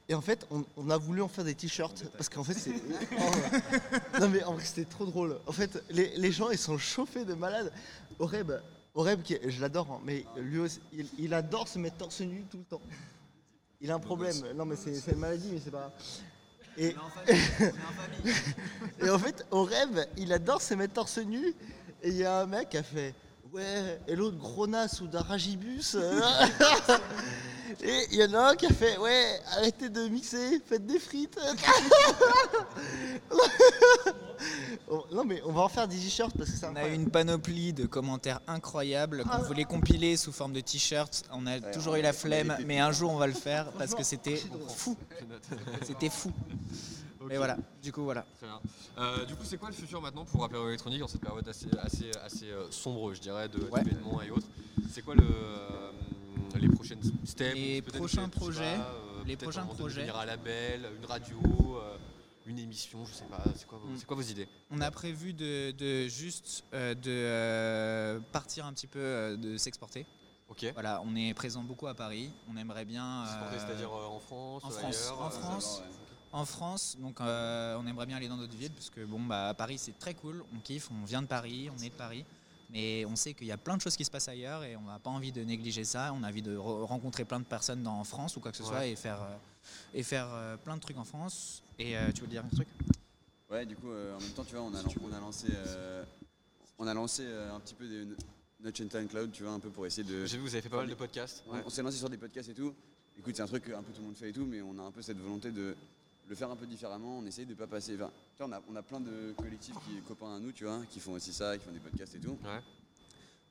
Et 0.07 0.13
en 0.13 0.21
fait, 0.21 0.45
on, 0.51 0.63
on 0.77 0.91
a 0.91 0.97
voulu 0.97 1.23
en 1.23 1.27
faire 1.27 1.43
des 1.43 1.55
t-shirts 1.55 2.03
parce 2.15 2.29
qu'en 2.29 2.43
fait, 2.43 2.53
c'est. 2.53 2.73
Oh. 3.17 4.19
non, 4.21 4.29
mais 4.29 4.43
en 4.43 4.53
vrai, 4.53 4.63
c'était 4.63 4.85
trop 4.85 5.05
drôle. 5.05 5.39
En 5.47 5.51
fait, 5.51 5.83
les, 5.89 6.15
les 6.15 6.31
gens, 6.31 6.51
ils 6.51 6.59
sont 6.59 6.77
chauffés 6.77 7.25
de 7.25 7.33
malade. 7.33 7.71
Oreb, 8.19 8.51
Oreb 8.93 9.23
qui, 9.23 9.35
je 9.47 9.59
l'adore, 9.59 9.87
hein, 9.91 10.01
mais 10.05 10.23
lui 10.37 10.59
aussi, 10.59 10.79
il, 10.93 11.07
il 11.17 11.33
adore 11.33 11.67
se 11.67 11.79
mettre 11.79 11.97
torse 11.97 12.21
nu 12.21 12.45
tout 12.51 12.57
le 12.59 12.63
temps. 12.65 12.81
Il 13.81 13.89
a 13.89 13.95
un 13.95 13.99
problème. 13.99 14.35
Non, 14.55 14.65
mais 14.65 14.75
c'est 14.75 14.93
c'est 14.93 15.11
une 15.13 15.17
maladie, 15.19 15.49
mais 15.51 15.59
c'est 15.63 15.71
pas 15.71 15.79
grave. 15.79 15.91
Et, 16.77 16.95
et 19.01 19.09
en 19.09 19.19
fait, 19.19 19.45
au 19.51 19.63
rêve, 19.63 20.07
il 20.17 20.33
adore 20.33 20.61
se 20.61 20.73
mettre 20.73 20.93
torse 20.93 21.19
nu. 21.19 21.53
Et 22.03 22.09
il 22.09 22.15
y 22.17 22.25
a 22.25 22.41
un 22.41 22.45
mec 22.45 22.69
qui 22.69 22.77
a 22.77 22.83
fait 22.83 23.13
Ouais, 23.55 23.99
et 24.07 24.15
l'autre 24.17 24.37
gros 24.37 24.67
nas 24.67 24.99
ou 25.01 25.07
d'aragibus. 25.07 25.95
euh. 25.95 26.21
et 27.83 28.05
il 28.11 28.17
y 28.19 28.23
en 28.25 28.33
a 28.33 28.49
un 28.51 28.55
qui 28.55 28.65
a 28.65 28.69
fait 28.69 28.97
Ouais, 28.97 29.39
arrêtez 29.57 29.87
de 29.87 30.09
mixer, 30.09 30.61
faites 30.65 30.85
des 30.85 30.99
frites. 30.99 31.39
Non, 35.11 35.23
mais 35.23 35.41
on 35.45 35.51
va 35.51 35.61
en 35.61 35.69
faire 35.69 35.87
des 35.87 35.95
t-shirts 35.95 36.37
parce 36.37 36.51
que 36.51 36.57
c'est 36.57 36.67
On 36.67 36.75
a 36.75 36.87
eu 36.87 36.93
une 36.93 37.09
panoplie 37.09 37.73
de 37.73 37.85
commentaires 37.85 38.41
incroyables 38.47 39.23
qu'on 39.23 39.41
voulait 39.43 39.63
compiler 39.63 40.17
sous 40.17 40.31
forme 40.31 40.53
de 40.53 40.59
t-shirt. 40.59 41.23
On 41.31 41.47
a 41.47 41.59
toujours 41.59 41.95
eu 41.95 42.01
la 42.01 42.13
flemme, 42.13 42.55
mais 42.65 42.79
un 42.79 42.91
jour 42.91 43.11
on 43.11 43.17
va 43.17 43.27
le 43.27 43.33
faire 43.33 43.71
parce 43.77 43.95
que 43.95 44.03
c'était 44.03 44.39
fou. 44.67 44.95
C'était 45.83 46.09
fou. 46.09 46.31
Mais 47.27 47.37
voilà, 47.37 47.57
du 47.81 47.91
coup 47.91 48.03
voilà. 48.03 48.25
Très 48.37 48.47
bien. 48.47 48.59
Euh, 48.97 49.25
du 49.25 49.35
coup, 49.35 49.43
c'est 49.43 49.57
quoi 49.57 49.69
le 49.69 49.75
futur 49.75 50.01
maintenant 50.01 50.25
pour 50.25 50.43
Apéro 50.43 50.67
électronique 50.67 51.01
en 51.03 51.07
cette 51.07 51.21
période 51.21 51.47
assez, 51.47 51.67
assez, 51.79 52.11
assez 52.23 52.49
euh, 52.51 52.69
sombre, 52.71 53.13
je 53.13 53.21
dirais, 53.21 53.47
de- 53.49 53.59
Ouais. 53.71 53.83
d'événements 53.83 54.21
et 54.21 54.31
autres? 54.31 54.47
C'est 54.89 55.01
quoi 55.01 55.15
le, 55.15 55.23
euh, 55.23 55.91
les 56.59 56.69
prochaines 56.69 57.01
steps 57.25 57.53
Les 57.55 57.81
prochains 57.81 58.29
projets, 58.29 58.75
pas, 58.77 58.93
les 59.25 59.35
prochains 59.37 59.65
projets. 59.65 60.07
un 60.09 60.25
label, 60.25 60.87
une 60.99 61.05
radio, 61.05 61.37
une 62.47 62.59
émission, 62.59 63.03
je 63.05 63.13
sais 63.13 63.25
pas. 63.25 63.43
C'est 63.55 63.65
quoi, 63.67 63.79
vos- 63.79 63.87
Mm. 63.87 63.97
c'est 63.97 64.05
quoi 64.05 64.15
vos 64.15 64.21
idées? 64.21 64.47
On 64.69 64.79
a 64.81 64.91
prévu 64.91 65.33
de, 65.33 65.71
de 65.71 66.07
juste 66.07 66.63
euh, 66.73 66.93
de 66.93 67.01
euh, 67.09 68.19
partir 68.31 68.65
un 68.67 68.73
petit 68.73 68.85
peu, 68.87 68.99
euh, 68.99 69.35
de 69.35 69.57
s'exporter. 69.57 70.05
Ok. 70.47 70.63
Voilà, 70.73 71.01
on 71.03 71.15
est 71.15 71.33
présent 71.33 71.63
beaucoup 71.63 71.87
à 71.87 71.95
Paris. 71.95 72.31
On 72.47 72.55
aimerait 72.55 72.85
bien. 72.85 73.25
S'exporter, 73.25 73.57
c'est-à-dire, 73.59 73.91
en 73.91 74.19
France, 74.19 74.63
En 74.63 74.69
France. 74.69 74.95
ailleurs, 75.09 75.21
en 75.21 75.29
France. 75.31 75.81
En 76.35 76.43
France, 76.43 76.97
donc 76.99 77.21
euh, 77.21 77.77
on 77.79 77.87
aimerait 77.87 78.05
bien 78.05 78.17
aller 78.17 78.27
dans 78.27 78.35
d'autres 78.35 78.57
villes 78.57 78.73
parce 78.73 78.89
que 78.89 79.05
bon 79.05 79.21
bah 79.23 79.53
Paris 79.57 79.77
c'est 79.77 79.97
très 79.97 80.13
cool, 80.15 80.43
on 80.53 80.59
kiffe, 80.59 80.89
on 80.91 81.05
vient 81.05 81.21
de 81.21 81.27
Paris, 81.27 81.69
on 81.73 81.81
est 81.81 81.87
de 81.91 81.95
Paris, 81.95 82.25
mais 82.69 83.05
on 83.05 83.15
sait 83.15 83.33
qu'il 83.33 83.47
y 83.47 83.53
a 83.53 83.57
plein 83.57 83.77
de 83.77 83.81
choses 83.81 83.95
qui 83.95 84.03
se 84.03 84.11
passent 84.11 84.27
ailleurs 84.27 84.65
et 84.65 84.75
on 84.75 84.81
n'a 84.81 84.99
pas 84.99 85.09
envie 85.11 85.31
de 85.31 85.41
négliger 85.45 85.85
ça. 85.85 86.11
On 86.13 86.23
a 86.23 86.27
envie 86.27 86.41
de 86.41 86.57
re- 86.57 86.83
rencontrer 86.83 87.23
plein 87.23 87.39
de 87.39 87.45
personnes 87.45 87.83
dans 87.83 87.97
en 87.97 88.03
France 88.03 88.35
ou 88.35 88.41
quoi 88.41 88.51
que 88.51 88.57
ce 88.57 88.63
Ouais. 88.63 88.67
soit 88.69 88.85
et 88.85 88.97
faire 88.97 89.23
euh, 89.23 89.37
et 89.93 90.03
faire 90.03 90.27
euh, 90.33 90.57
plein 90.57 90.75
de 90.75 90.81
trucs 90.81 90.97
en 90.97 91.05
France. 91.05 91.63
Et 91.79 91.95
euh, 91.95 92.11
tu 92.11 92.19
veux 92.23 92.27
dire 92.27 92.43
un 92.43 92.49
truc? 92.53 92.67
Ouais, 93.49 93.65
du 93.65 93.77
coup, 93.77 93.91
euh, 93.91 94.13
en 94.17 94.19
même 94.19 94.31
temps, 94.31 94.43
tu 94.43 94.55
vois, 94.55 94.63
on 94.65 94.73
a, 94.75 94.81
lan- 94.81 94.93
on 95.05 95.13
a 95.13 95.19
lancé, 95.21 95.47
euh, 95.51 96.03
on 96.77 96.85
a 96.85 96.93
lancé 96.93 97.23
euh, 97.25 97.55
un 97.55 97.61
petit 97.61 97.75
peu 97.75 97.87
des 97.87 98.13
Notch 98.59 98.81
and 98.81 98.87
Time 98.89 99.07
Cloud, 99.07 99.31
tu 99.31 99.43
vois, 99.43 99.53
un 99.53 99.59
peu 99.61 99.69
pour 99.69 99.85
essayer 99.85 100.03
de. 100.03 100.25
J'ai 100.25 100.35
vu, 100.35 100.43
vous 100.43 100.53
avez 100.53 100.61
fait 100.61 100.67
pas 100.67 100.77
mal 100.79 100.89
de 100.89 100.95
podcasts, 100.95 101.45
on 101.47 101.69
s'est 101.69 101.81
lancé 101.81 101.97
sur 101.97 102.09
des 102.09 102.17
podcasts 102.17 102.49
et 102.49 102.53
tout. 102.53 102.75
Écoute, 103.17 103.37
c'est 103.37 103.41
un 103.43 103.47
truc 103.47 103.63
que 103.63 103.71
un 103.71 103.81
peu 103.83 103.93
tout 103.93 104.01
le 104.01 104.07
monde 104.07 104.17
fait 104.17 104.31
et 104.31 104.33
tout, 104.33 104.45
mais 104.45 104.61
on 104.61 104.77
a 104.79 104.81
un 104.81 104.91
peu 104.91 105.01
cette 105.01 105.17
volonté 105.17 105.51
de 105.53 105.73
le 106.27 106.35
faire 106.35 106.49
un 106.51 106.55
peu 106.55 106.65
différemment. 106.65 107.19
On 107.19 107.25
essaye 107.25 107.45
de 107.45 107.53
pas 107.53 107.67
passer. 107.67 107.95
Enfin, 107.95 108.11
tu 108.35 108.43
vois, 108.43 108.47
on 108.47 108.51
a, 108.53 108.61
on 108.71 108.75
a 108.75 108.81
plein 108.83 108.99
de 108.99 109.33
collectifs 109.37 109.75
qui 109.85 110.01
copains 110.07 110.35
à 110.35 110.39
nous, 110.39 110.51
tu 110.51 110.65
vois, 110.65 110.81
qui 110.89 110.99
font 110.99 111.13
aussi 111.13 111.33
ça, 111.33 111.57
qui 111.57 111.65
font 111.65 111.71
des 111.71 111.79
podcasts 111.79 112.15
et 112.15 112.19
tout. 112.19 112.37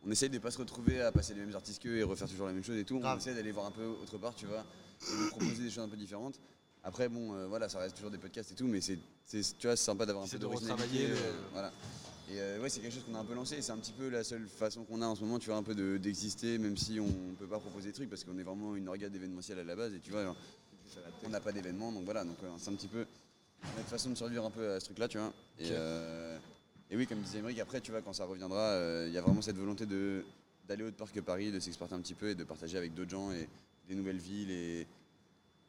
On 0.07 0.11
essaye 0.11 0.29
de 0.29 0.39
pas 0.39 0.51
se 0.51 0.59
retrouver 0.59 1.01
à 1.01 1.13
passer 1.13 1.33
les 1.35 1.41
mêmes 1.41 1.55
artistes 1.55 1.83
qu'eux 1.83 1.97
et 1.97 2.03
refaire 2.03 2.29
toujours 2.29 2.47
la 2.47 2.53
même 2.53 2.63
chose 2.65 2.77
et 2.77 2.85
tout. 2.85 2.97
On 3.15 3.17
essaie 3.19 3.35
d'aller 3.35 3.53
voir 3.53 3.67
un 3.67 3.71
peu 3.71 3.85
autre 3.87 4.19
part, 4.19 4.35
tu 4.35 4.47
vois, 4.47 4.65
et 5.03 5.25
de 5.25 5.31
proposer 5.31 5.63
des 5.63 5.71
choses 5.71 5.85
un 5.85 5.89
peu 5.89 5.97
différentes. 5.97 6.39
Après, 6.83 7.09
bon, 7.09 7.33
euh, 7.35 7.47
voilà, 7.47 7.71
ça 7.71 7.79
reste 7.79 7.97
toujours 7.97 8.11
des 8.11 8.19
podcasts 8.19 8.53
et 8.53 8.55
tout, 8.55 8.67
mais 8.67 8.83
c'est, 8.83 8.99
c'est- 9.25 9.57
tu 9.57 9.67
vois, 9.67 9.77
c'est 9.77 9.85
sympa 9.85 10.05
d'avoir 10.05 10.25
un 10.25 10.29
peu 10.29 10.39
de 10.39 10.47
d'originalité. 10.77 11.07
euh, 11.27 11.33
voilà. 11.53 11.73
Et 12.31 12.39
euh, 12.41 12.61
ouais, 12.61 12.69
c'est 12.69 12.81
quelque 12.81 12.93
chose 12.93 13.05
qu'on 13.05 13.15
a 13.15 13.19
un 13.21 13.25
peu 13.25 13.35
lancé. 13.35 13.57
et 13.57 13.63
C'est 13.63 13.73
un 13.73 13.79
petit 13.79 13.93
peu 13.93 14.09
la 14.11 14.23
seule 14.25 14.47
façon 14.47 14.85
qu'on 14.85 15.01
a 15.01 15.07
en 15.07 15.15
ce 15.15 15.23
moment, 15.23 15.39
tu 15.39 15.47
vois, 15.49 15.57
un 15.57 15.63
peu 15.63 15.75
de- 15.75 15.97
d'exister, 15.97 16.59
même 16.59 16.77
si 16.77 17.01
on 17.01 17.35
peut 17.39 17.47
pas 17.47 17.59
proposer 17.59 17.89
des 17.89 17.95
trucs 17.95 18.11
parce 18.11 18.25
qu'on 18.25 18.37
est 18.39 18.43
vraiment 18.43 18.77
une 18.77 18.89
organe 18.89 19.15
événementielle 19.15 19.59
à 19.59 19.65
la 19.65 19.75
base. 19.77 19.95
Et 19.95 20.01
tu 20.01 20.11
vois, 20.11 20.23
genre, 20.25 20.37
on 21.25 21.29
n'a 21.29 21.41
pas 21.41 21.53
d'événement, 21.53 21.93
donc 21.93 22.05
voilà. 22.05 22.25
Donc 22.25 22.37
euh, 22.43 22.49
c'est 22.59 22.71
un 22.71 22.75
petit 22.75 22.89
peu 22.89 23.07
notre 23.77 23.89
façon 23.89 24.11
de 24.11 24.15
survivre 24.15 24.45
un 24.45 24.51
peu 24.51 24.73
à 24.73 24.81
ce 24.81 24.87
truc-là, 24.87 25.09
tu 25.09 25.19
vois. 25.19 25.33
Et, 25.59 25.69
euh, 25.71 26.39
et 26.91 26.97
oui, 26.97 27.07
comme 27.07 27.21
disait 27.21 27.39
Émeric, 27.39 27.59
après, 27.61 27.81
tu 27.81 27.91
vois, 27.91 28.03
quand 28.03 28.13
ça 28.13 28.25
reviendra, 28.25 28.59
euh, 28.61 29.05
il 29.09 29.15
y 29.15 29.19
a 29.19 29.23
vraiment 29.23 29.43
cette 29.43 29.57
volonté 29.57 29.87
de 29.87 30.25
d'aller 30.69 30.83
autre 30.85 30.97
part 30.97 31.13
que 31.13 31.21
Paris, 31.21 31.53
de 31.53 31.61
s'exporter 31.61 31.95
un 31.95 32.01
petit 32.01 32.15
peu 32.15 32.31
et 32.31 32.35
de 32.35 32.43
partager 32.45 32.79
avec 32.79 32.95
d'autres 32.95 33.11
gens 33.11 33.31
et 33.33 33.47
des 33.87 33.95
nouvelles 33.95 34.17
villes 34.19 34.51
et 34.51 34.87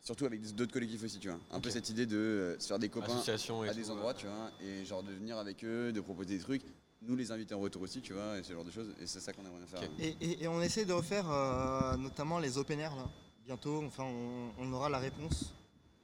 surtout 0.01 0.26
avec 0.26 0.41
d'autres 0.55 0.71
collectifs 0.71 1.03
aussi, 1.03 1.19
tu 1.19 1.28
vois. 1.30 1.39
Un 1.51 1.59
peu 1.59 1.69
cette 1.69 1.89
idée 1.89 2.05
de 2.05 2.15
euh, 2.15 2.59
se 2.59 2.67
faire 2.67 2.80
des 2.80 2.88
copains 2.88 3.17
à 3.17 3.38
tout, 3.38 3.53
des 3.73 3.86
ouais. 3.86 3.89
endroits, 3.89 4.13
tu 4.13 4.26
vois, 4.28 4.51
et 4.63 4.86
genre 4.86 5.03
de 5.03 5.11
venir 5.11 5.38
avec 5.38 5.65
eux, 5.65 5.91
de 5.91 5.99
proposer 5.99 6.38
des 6.38 6.41
trucs, 6.43 6.61
nous 7.01 7.15
les 7.17 7.30
inviter 7.32 7.53
en 7.53 7.59
retour 7.59 7.82
aussi, 7.82 7.99
tu 8.01 8.13
vois, 8.13 8.38
et 8.38 8.43
ce 8.43 8.53
genre 8.53 8.63
de 8.63 8.71
choses. 8.71 8.88
Et 9.01 9.05
c'est 9.07 9.19
ça 9.19 9.34
qu'on 9.34 9.41
aimerait 9.45 9.57
bien 9.65 9.67
faire. 9.67 9.89
Et, 9.99 10.15
et- 10.21 10.43
et 10.43 10.47
on 10.47 10.61
essaie 10.61 10.86
de 10.86 10.93
refaire 10.93 11.30
euh, 11.30 11.97
notamment 11.97 12.39
les 12.39 12.57
open 12.57 12.80
air 12.80 12.95
là. 12.95 13.09
Bientôt, 13.45 13.83
enfin, 13.85 14.05
on, 14.05 14.49
on 14.57 14.73
aura 14.73 14.89
la 14.89 14.97
réponse. 14.97 15.53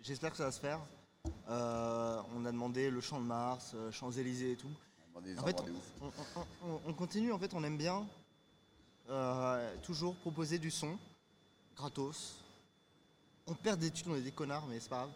J'espère 0.04 0.30
que 0.30 0.38
ça 0.38 0.46
va 0.46 0.52
se 0.52 0.60
faire. 0.60 0.80
Euh, 1.50 2.22
on 2.36 2.46
a 2.46 2.52
demandé 2.52 2.92
le 2.92 3.02
Champ 3.02 3.20
de 3.20 3.26
Mars, 3.26 3.72
euh, 3.74 3.92
Champs-Élysées 3.92 4.52
et 4.52 4.56
tout. 4.56 4.70
En 5.40 5.44
fait, 5.46 5.64
on 6.86 6.94
continue, 6.94 7.32
en 7.32 7.40
fait, 7.40 7.54
on 7.56 7.64
aime 7.64 7.78
bien 7.78 8.06
euh, 9.10 9.76
toujours 9.82 10.16
proposer 10.18 10.60
du 10.60 10.70
son 10.70 10.98
gratos. 11.76 12.44
On 13.48 13.56
perd 13.56 13.80
des 13.80 13.90
thunes, 13.90 14.12
on 14.12 14.16
est 14.16 14.22
des 14.22 14.32
connards, 14.32 14.68
mais 14.68 14.80
c'est 14.80 14.90
pas 14.90 14.98
grave. 14.98 15.12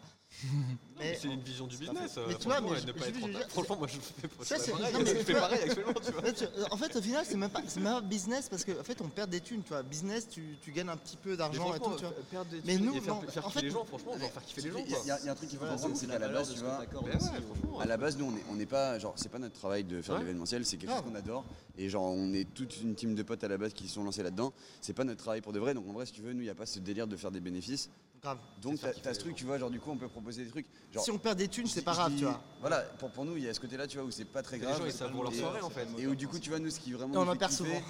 Mais 0.99 1.17
c'est 1.21 1.27
une 1.27 1.41
vision 1.41 1.67
du 1.67 1.77
business, 1.77 2.17
euh, 2.17 2.25
Mais 2.27 2.35
tu 2.35 2.43
vois, 2.45 2.55
franchement, 2.55 2.69
mais 2.71 2.81
ne 2.81 2.87
je- 2.87 2.91
pas 2.99 3.07
être 3.07 3.15
je- 3.43 3.49
Franchement, 3.49 3.75
moi, 3.77 3.87
je 3.87 3.99
fais 3.99 4.27
pas- 4.27 4.43
Ça, 4.45 4.71
pareil, 4.71 5.23
pareil 5.33 5.61
actuellement, 5.63 5.93
tu 6.05 6.11
vois. 6.11 6.71
En 6.73 6.77
fait, 6.77 6.95
au 6.95 7.01
final, 7.01 7.25
c'est 7.27 7.37
même 7.37 7.49
pas, 7.49 7.61
c'est 7.67 7.79
même 7.79 7.93
pas 7.93 8.01
business 8.01 8.49
parce 8.49 8.63
qu'en 8.65 8.79
en 8.79 8.83
fait, 8.83 9.01
on 9.01 9.09
perd 9.09 9.29
des 9.29 9.41
thunes, 9.41 9.61
tu 9.63 9.69
vois. 9.69 9.83
Business, 9.83 10.27
tu, 10.29 10.57
tu 10.61 10.71
gagnes 10.71 10.89
un 10.89 10.97
petit 10.97 11.17
peu 11.17 11.35
d'argent 11.37 11.73
et 11.75 11.79
tout, 11.79 11.91
tu 11.97 12.05
vois. 12.05 12.45
Mais 12.65 12.77
nous, 12.77 13.01
faire- 13.01 13.15
en 13.15 13.21
kiffer 13.21 13.49
fait, 13.51 13.61
les 13.61 13.69
gens, 13.69 13.85
franchement, 13.85 14.17
genre 14.17 14.31
faire 14.31 14.43
kiffer 14.43 14.61
les 14.61 14.71
gens, 14.71 14.77
Il 15.03 15.07
y, 15.07 15.11
a- 15.11 15.31
un 15.31 15.35
truc 15.35 15.49
qu'il 15.49 15.59
faut 15.59 15.65
comprendre, 15.65 15.95
c'est 15.95 16.07
qu'à 16.07 16.19
la 16.19 16.29
base, 16.29 16.53
tu 16.53 16.59
vois, 16.59 16.85
franchement, 16.85 17.79
à 17.79 17.85
la 17.85 17.97
base, 17.97 18.17
nous, 18.17 18.25
on 18.25 18.31
n'est 18.55 18.63
on 18.63 18.65
pas, 18.67 18.97
genre, 18.99 19.13
c'est 19.15 19.29
pas 19.29 19.39
notre 19.39 19.55
travail 19.55 19.83
de 19.83 20.01
faire 20.01 20.17
l'événementiel, 20.19 20.65
c'est 20.65 20.77
quelque 20.77 20.91
chose 20.91 21.01
qu'on 21.03 21.15
adore. 21.15 21.43
Et 21.77 21.89
genre, 21.89 22.03
on 22.03 22.33
est 22.33 22.45
toute 22.53 22.81
une 22.81 22.95
team 22.95 23.15
de 23.15 23.23
potes 23.23 23.43
à 23.43 23.47
la 23.49 23.57
base 23.57 23.73
qui 23.73 23.87
se 23.87 23.95
sont 23.95 24.03
lancés 24.03 24.23
là-dedans. 24.23 24.53
C'est 24.81 24.93
pas 24.93 25.03
notre 25.03 25.21
travail 25.21 25.41
pour 25.41 25.51
de 25.53 25.59
vrai, 25.59 25.73
donc 25.73 25.87
en 25.89 25.93
vrai, 25.93 26.05
si 26.05 26.13
tu 26.13 26.21
veux, 26.21 26.31
nous, 26.33 26.39
il 26.41 26.45
n'y 26.45 26.49
a 26.49 26.55
pas 26.55 26.65
ce 26.65 26.79
délire 26.79 27.05
de 27.07 27.17
faire 27.17 27.31
des 27.31 27.41
bénéfices. 27.41 27.89
Grave. 28.25 28.37
Donc, 28.61 28.79
t'as 28.81 28.91
t'as 28.91 29.13
ce 29.13 29.19
truc, 29.19 29.35
tu 29.35 29.45
vois, 29.45 29.59
genre, 29.59 29.69
du 29.69 29.79
coup, 29.79 29.91
on 29.91 29.97
peut 29.97 30.07
proposer 30.07 30.43
des 30.43 30.49
trucs. 30.49 30.65
Genre, 30.91 31.03
Si 31.03 31.11
on 31.11 31.19
perd 31.19 31.37
des 31.37 31.47
thunes, 31.47 31.67
je 31.67 31.71
c'est 31.73 31.79
dis- 31.81 31.85
pas 31.85 31.91
je 31.93 31.97
grave, 31.97 32.11
dis- 32.13 32.17
tu 32.17 32.23
vois. 32.25 32.41
Voilà, 32.59 32.81
pour, 32.97 33.11
pour 33.11 33.23
nous, 33.23 33.37
il 33.37 33.43
y 33.43 33.47
a 33.47 33.53
ce 33.53 33.59
côté-là, 33.59 33.85
tu 33.85 33.97
vois, 33.97 34.05
où 34.07 34.09
c'est 34.11 34.25
pas 34.25 34.41
très 34.41 34.57
Les 34.57 34.63
grave. 34.63 34.79
gens, 34.79 34.85
ils 34.87 34.91
savourent 34.91 35.23
leur 35.23 35.33
Et- 35.33 35.37
soirée, 35.37 35.61
en 35.61 35.69
fait. 35.69 35.87
Et 35.99 36.07
où, 36.07 36.15
du 36.15 36.27
coup, 36.27 36.39
tu 36.39 36.49
vois, 36.49 36.57
nous, 36.57 36.71
ce 36.71 36.79
qui 36.79 36.91
vraiment. 36.93 37.13
Et 37.13 37.17
on 37.17 37.23
nous 37.25 37.29
en 37.29 37.33
fait 37.33 37.39
perd 37.39 37.51
kiffer, 37.51 37.63
souvent. 37.65 37.81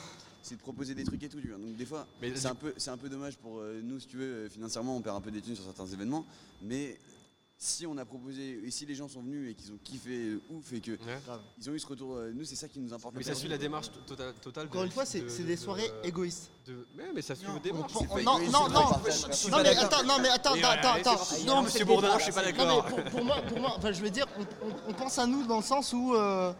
C'est 0.42 0.56
de 0.56 0.60
proposer 0.62 0.94
des 0.94 1.06
trucs 1.06 1.24
et 1.24 1.30
tout, 1.30 1.40
tu 1.40 1.48
vois. 1.48 1.58
Donc, 1.58 1.76
des 1.78 1.86
fois, 1.86 2.06
Mais 2.22 2.32
c'est 2.36 2.42
du- 2.42 2.48
un, 2.48 2.56
peu, 2.56 2.74
c'est 2.76 2.90
un 2.92 2.98
peu 2.98 3.08
dommage 3.10 3.38
pour 3.38 3.60
euh, 3.60 3.80
nous, 3.82 3.98
si 4.00 4.08
tu 4.08 4.18
veux, 4.18 4.26
euh, 4.46 4.50
financièrement, 4.50 4.98
on 4.98 5.02
perd 5.02 5.16
un 5.16 5.22
peu 5.22 5.32
des 5.32 5.42
thunes 5.42 5.56
sur 5.56 5.64
certains 5.64 5.88
événements. 5.88 6.26
Mais 6.62 7.00
si 7.58 7.86
on 7.88 7.98
a 7.98 8.04
proposé 8.06 8.60
et 8.66 8.70
si 8.72 8.86
les 8.86 8.96
gens 8.96 9.08
sont 9.08 9.22
venus 9.22 9.50
et 9.52 9.56
qu'ils 9.56 9.72
ont 9.72 9.78
kiffé 9.84 10.12
euh, 10.30 10.42
ouf 10.50 10.74
et 10.74 10.82
que 10.82 10.98
ils 11.58 11.70
ont 11.70 11.74
eu 11.74 11.80
ce 11.80 11.88
retour, 11.88 12.16
euh, 12.16 12.32
nous 12.34 12.44
c'est 12.44 12.56
ça 12.56 12.68
qui 12.68 12.80
nous 12.80 12.94
importe. 12.94 13.14
Mais 13.14 13.20
le 13.22 13.26
ça 13.26 13.32
plus. 13.32 13.40
suit 13.40 13.48
la 13.50 13.58
démarche 13.58 13.92
to- 13.92 14.00
totale. 14.06 14.34
totale 14.42 14.68
Encore 14.68 14.82
de- 14.82 14.86
une 14.88 14.92
fois, 14.92 15.06
c'est 15.06 15.22
de- 15.22 15.30
c'est 15.30 15.44
des 15.44 15.56
de- 15.56 15.62
soirées 15.62 15.88
de- 16.04 16.08
égoïstes. 16.08 16.52
de- 16.68 16.86
Mais, 16.96 17.06
mais 17.14 17.22
ça 17.22 17.34
suit 17.34 17.48
une 17.48 17.60
démarche. 17.60 17.94
on- 17.96 18.00
c'est 18.02 18.08
pas 18.08 18.22
non, 18.24 18.38
égoïste, 18.38 18.52
non, 18.54 18.68
c'est 18.68 18.74
non, 18.74 18.82
pas- 18.82 19.58
non, 19.58 19.64
mais 19.64 19.78
attends, 19.78 20.04
non, 20.04 20.20
mais 20.22 20.30
attends, 20.30 20.56
Et 20.56 20.64
attends, 20.64 20.82
voilà, 20.82 20.94
attends, 20.94 21.16
parti. 21.16 21.46
Non, 21.46 21.62
Monsieur 21.64 21.86
Bourdin, 21.86 22.18
je 22.20 22.24
suis 22.24 22.32
pas 22.34 22.42
non, 22.44 22.52
d'accord. 22.52 22.86
mais 22.98 23.04
pour, 23.04 23.12
pour 23.12 23.24
moi, 23.26 23.42
pour 23.44 23.60
moi, 23.60 23.74
enfin, 23.78 23.92
je 23.94 24.02
veux 24.02 24.10
dire, 24.10 24.28
on, 24.38 24.42
on- 24.68 24.76
on 24.90 24.94
pense 24.94 25.18
à 25.18 25.26
nous 25.26 25.46
dans 25.48 25.58
le 25.58 25.64
sens 25.64 25.94
où, 25.94 26.14
euh, 26.14 26.52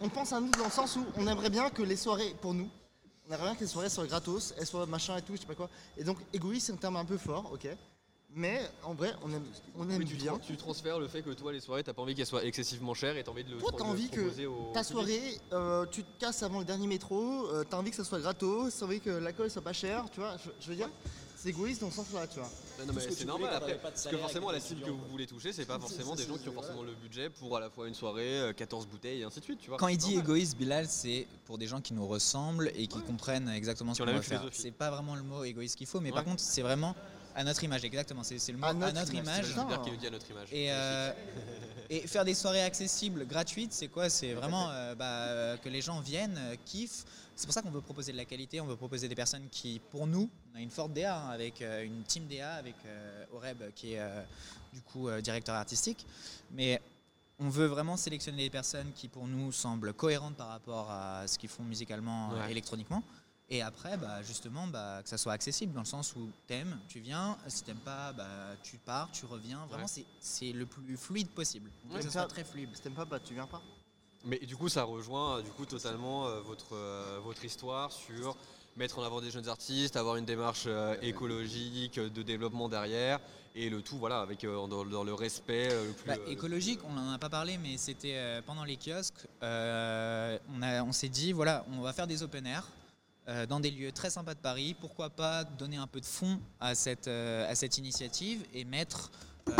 on 0.00 0.08
pense 0.08 0.32
à 0.32 0.40
nous 0.40 0.50
dans 0.52 0.64
le 0.64 0.70
sens 0.70 0.96
où 0.96 1.04
on 1.16 1.26
aimerait 1.26 1.50
bien 1.50 1.68
que 1.68 1.82
les 1.82 1.96
soirées, 1.96 2.34
pour 2.40 2.54
nous, 2.54 2.68
on 3.28 3.32
aimerait 3.34 3.46
bien 3.48 3.54
que 3.56 3.60
les 3.62 3.66
soirées 3.66 3.90
soient 3.90 4.06
gratos, 4.06 4.54
elles 4.56 4.66
soient 4.66 4.86
machin 4.86 5.16
et 5.16 5.22
tout, 5.22 5.34
je 5.34 5.40
sais 5.40 5.46
pas 5.46 5.54
quoi. 5.56 5.68
Et 5.96 6.04
donc, 6.04 6.18
égoïste, 6.32 6.66
c'est 6.68 6.72
un 6.72 6.76
terme 6.76 6.96
un 6.96 7.04
peu 7.04 7.18
fort, 7.18 7.50
ok. 7.52 7.66
Mais 8.34 8.62
en 8.84 8.94
vrai, 8.94 9.12
on 9.22 9.30
aime, 9.30 9.44
on 9.76 9.88
aime 9.90 10.04
tu, 10.04 10.14
bien. 10.14 10.38
tu 10.38 10.56
transfères 10.56 10.98
le 10.98 11.06
fait 11.06 11.20
que 11.22 11.30
toi, 11.30 11.52
les 11.52 11.60
soirées, 11.60 11.84
t'as 11.84 11.92
pas 11.92 12.00
envie 12.02 12.14
qu'elles 12.14 12.26
soient 12.26 12.44
excessivement 12.44 12.94
chères 12.94 13.16
et 13.16 13.22
t'as 13.24 13.30
envie 13.30 13.44
de 13.44 13.50
le 13.50 13.58
Toi, 13.58 13.72
t'as 13.76 13.84
envie 13.84 14.08
que 14.08 14.20
ta 14.72 14.80
public. 14.80 14.84
soirée, 14.84 15.40
euh, 15.52 15.84
tu 15.90 16.02
te 16.02 16.18
casses 16.20 16.42
avant 16.42 16.60
le 16.60 16.64
dernier 16.64 16.86
métro, 16.86 17.46
euh, 17.48 17.64
t'as 17.68 17.76
envie 17.76 17.90
que 17.90 17.96
ça 17.96 18.04
soit 18.04 18.20
gratos, 18.20 18.74
t'as 18.78 18.86
envie 18.86 19.00
que 19.00 19.10
l'alcool 19.10 19.50
soit 19.50 19.60
pas 19.60 19.74
cher, 19.74 20.06
tu 20.10 20.20
vois. 20.20 20.36
Je, 20.38 20.50
je 20.60 20.68
veux 20.70 20.76
dire, 20.76 20.88
c'est 21.36 21.50
égoïste 21.50 21.82
dans 21.82 21.90
ce 21.90 21.96
sens-là, 21.96 22.26
tu 22.26 22.38
vois. 22.38 22.48
Non, 22.78 22.86
non, 22.86 22.92
mais 22.94 23.02
c'est 23.10 23.24
normal 23.26 23.50
après. 23.52 23.78
Parce 23.82 24.06
que 24.06 24.16
forcément, 24.16 24.50
la 24.50 24.60
cible 24.60 24.80
que 24.80 24.90
vous 24.90 25.04
voulez 25.10 25.26
toucher, 25.26 25.52
c'est 25.52 25.66
pas 25.66 25.78
forcément 25.80 26.14
des 26.14 26.24
gens 26.26 26.38
qui 26.38 26.48
ont 26.48 26.52
forcément 26.54 26.82
le 26.84 26.94
budget 26.94 27.28
pour 27.28 27.54
à 27.54 27.60
la 27.60 27.68
fois 27.68 27.86
une 27.86 27.94
soirée, 27.94 28.38
euh, 28.40 28.52
14 28.54 28.86
bouteilles 28.86 29.20
et 29.20 29.24
ainsi 29.24 29.40
de 29.40 29.44
suite, 29.44 29.58
tu 29.60 29.68
vois. 29.68 29.76
Quand 29.76 29.88
il 29.88 29.98
dit 29.98 30.16
égoïste, 30.16 30.56
Bilal, 30.56 30.88
c'est 30.88 31.26
pour 31.44 31.58
des 31.58 31.66
gens 31.66 31.82
qui 31.82 31.92
nous 31.92 32.06
ressemblent 32.06 32.72
et 32.76 32.86
qui 32.86 33.00
comprennent 33.02 33.50
exactement 33.50 33.92
ce 33.92 33.98
qu'on 33.98 34.06
la 34.06 34.12
va 34.14 34.22
faire. 34.22 34.42
C'est 34.52 34.70
pas 34.70 34.90
vraiment 34.90 35.16
le 35.16 35.22
mot 35.22 35.44
égoïste 35.44 35.76
qu'il 35.76 35.86
faut, 35.86 36.00
mais 36.00 36.08
Ouais. 36.08 36.14
par 36.14 36.24
contre, 36.24 36.40
c'est 36.40 36.62
vraiment 36.62 36.94
à 37.34 37.44
notre 37.44 37.62
image, 37.64 37.84
exactement. 37.84 38.22
C'est 38.22 38.36
le 38.52 38.58
mot 38.58 38.66
À 38.66 38.72
notre 38.74 39.14
image. 39.14 39.44
C'est 39.46 39.54
Gilbert 39.54 39.82
qui 39.82 39.90
nous 39.90 39.96
dit 39.96 40.06
à 40.06 40.10
notre 40.10 40.30
image. 40.30 40.48
Et, 40.52 40.70
euh, 40.72 41.12
et 41.90 42.06
faire 42.06 42.24
des 42.24 42.34
soirées 42.34 42.62
accessibles, 42.62 43.26
gratuites, 43.26 43.72
c'est 43.72 43.88
quoi? 43.88 44.08
C'est 44.10 44.32
vraiment 44.34 44.70
euh, 44.70 44.94
bah, 44.94 45.04
euh, 45.28 45.56
que 45.56 45.68
les 45.68 45.80
gens 45.80 46.00
viennent, 46.00 46.36
euh, 46.38 46.56
kiffent. 46.64 47.04
C'est 47.34 47.46
pour 47.46 47.54
ça 47.54 47.62
qu'on 47.62 47.70
veut 47.70 47.80
proposer 47.80 48.12
de 48.12 48.16
la 48.18 48.24
qualité, 48.26 48.60
on 48.60 48.66
veut 48.66 48.76
proposer 48.76 49.08
des 49.08 49.14
personnes 49.14 49.48
qui, 49.50 49.80
pour 49.90 50.06
nous, 50.06 50.28
on 50.52 50.58
a 50.58 50.60
une 50.60 50.70
forte 50.70 50.92
DA 50.92 51.16
hein, 51.16 51.30
avec 51.30 51.62
euh, 51.62 51.84
une 51.84 52.02
team 52.02 52.26
DA, 52.28 52.54
avec 52.54 52.74
euh, 52.86 53.24
Oreb 53.32 53.62
qui 53.74 53.94
est 53.94 54.00
euh, 54.00 54.22
du 54.72 54.80
coup 54.82 55.08
euh, 55.08 55.20
directeur 55.20 55.54
artistique. 55.54 56.06
Mais 56.52 56.80
on 57.38 57.48
veut 57.48 57.66
vraiment 57.66 57.96
sélectionner 57.96 58.44
des 58.44 58.50
personnes 58.50 58.92
qui, 58.94 59.08
pour 59.08 59.26
nous, 59.26 59.50
semblent 59.50 59.92
cohérentes 59.94 60.36
par 60.36 60.48
rapport 60.48 60.90
à 60.90 61.26
ce 61.26 61.38
qu'ils 61.38 61.48
font 61.48 61.64
musicalement, 61.64 62.32
euh, 62.32 62.44
Ouais. 62.44 62.50
électroniquement. 62.50 63.02
Et 63.48 63.60
après, 63.60 63.96
bah, 63.98 64.22
justement, 64.22 64.66
bah, 64.66 65.00
que 65.02 65.08
ça 65.08 65.18
soit 65.18 65.32
accessible 65.34 65.74
dans 65.74 65.80
le 65.80 65.86
sens 65.86 66.14
où 66.16 66.30
t'aimes, 66.46 66.78
tu 66.88 67.00
viens, 67.00 67.36
si 67.48 67.62
t'aimes 67.64 67.76
pas, 67.84 68.12
bah, 68.12 68.24
tu 68.62 68.78
pars, 68.78 69.10
tu 69.12 69.26
reviens. 69.26 69.66
Vraiment, 69.66 69.84
Ouais. 69.84 70.04
c'est- 70.20 70.52
le 70.52 70.64
plus 70.64 70.96
fluide 70.96 71.28
possible. 71.28 71.70
Ouais, 71.90 71.96
que 71.98 72.02
ça 72.04 72.10
Ça- 72.10 72.20
soit 72.20 72.28
très 72.28 72.44
fluide. 72.44 72.70
Si 72.74 72.80
t'aimes 72.80 72.94
pas, 72.94 73.04
bah 73.04 73.20
tu 73.20 73.34
viens 73.34 73.46
pas. 73.46 73.60
Mais 74.24 74.38
du 74.38 74.56
coup, 74.56 74.68
ça 74.68 74.84
rejoint 74.84 75.38
euh, 75.38 75.42
du 75.42 75.50
coup 75.50 75.66
totalement 75.66 76.26
euh, 76.28 76.40
votre, 76.40 76.74
euh, 76.76 77.18
votre 77.22 77.44
histoire 77.44 77.90
sur 77.92 78.36
mettre 78.76 78.98
en 79.00 79.02
avant 79.02 79.20
des 79.20 79.30
jeunes 79.30 79.48
artistes, 79.48 79.96
avoir 79.96 80.16
une 80.16 80.24
démarche 80.24 80.64
euh, 80.66 80.96
écologique, 81.02 81.96
de 82.00 82.22
développement 82.22 82.68
derrière, 82.70 83.18
et 83.54 83.68
le 83.68 83.82
tout, 83.82 83.98
voilà, 83.98 84.20
avec 84.20 84.44
euh, 84.44 84.66
dans, 84.66 84.84
dans 84.86 85.04
le 85.04 85.12
respect 85.12 85.68
euh, 85.70 85.88
le 85.88 85.92
plus. 85.92 86.06
Bah, 86.06 86.14
euh, 86.20 86.30
écologique, 86.30 86.78
on 86.84 86.92
n'en 86.92 87.10
a 87.12 87.18
pas 87.18 87.28
parlé, 87.28 87.58
mais 87.58 87.76
c'était 87.76 88.14
euh, 88.16 88.40
pendant 88.40 88.64
les 88.64 88.76
kiosques. 88.78 89.26
euh, 89.42 90.38
on 90.54 90.62
a- 90.62 90.82
on 90.84 90.92
s'est 90.92 91.08
dit, 91.10 91.32
voilà, 91.32 91.66
on 91.72 91.80
va 91.82 91.92
faire 91.92 92.06
des 92.06 92.22
open 92.22 92.46
air 92.46 92.66
euh, 93.28 93.46
dans 93.46 93.60
des 93.60 93.70
lieux 93.70 93.92
très 93.92 94.10
sympas 94.10 94.34
de 94.34 94.40
Paris. 94.40 94.74
Pourquoi 94.80 95.10
pas 95.10 95.44
donner 95.44 95.76
un 95.76 95.86
peu 95.86 96.00
de 96.00 96.06
fond 96.06 96.40
à 96.60 96.74
cette, 96.74 97.08
euh, 97.08 97.48
à 97.50 97.54
cette 97.54 97.78
initiative 97.78 98.44
et 98.52 98.64
mettre, 98.64 99.10
euh, 99.48 99.52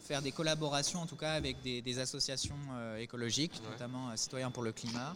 faire 0.00 0.22
des 0.22 0.32
collaborations 0.32 1.00
en 1.00 1.06
tout 1.06 1.16
cas 1.16 1.32
avec 1.32 1.60
des, 1.62 1.82
des 1.82 1.98
associations 1.98 2.56
écologiques, 2.98 3.54
Ouais. 3.64 3.70
notamment 3.72 4.16
Citoyens 4.16 4.50
pour 4.52 4.62
le 4.62 4.72
climat, 4.72 5.14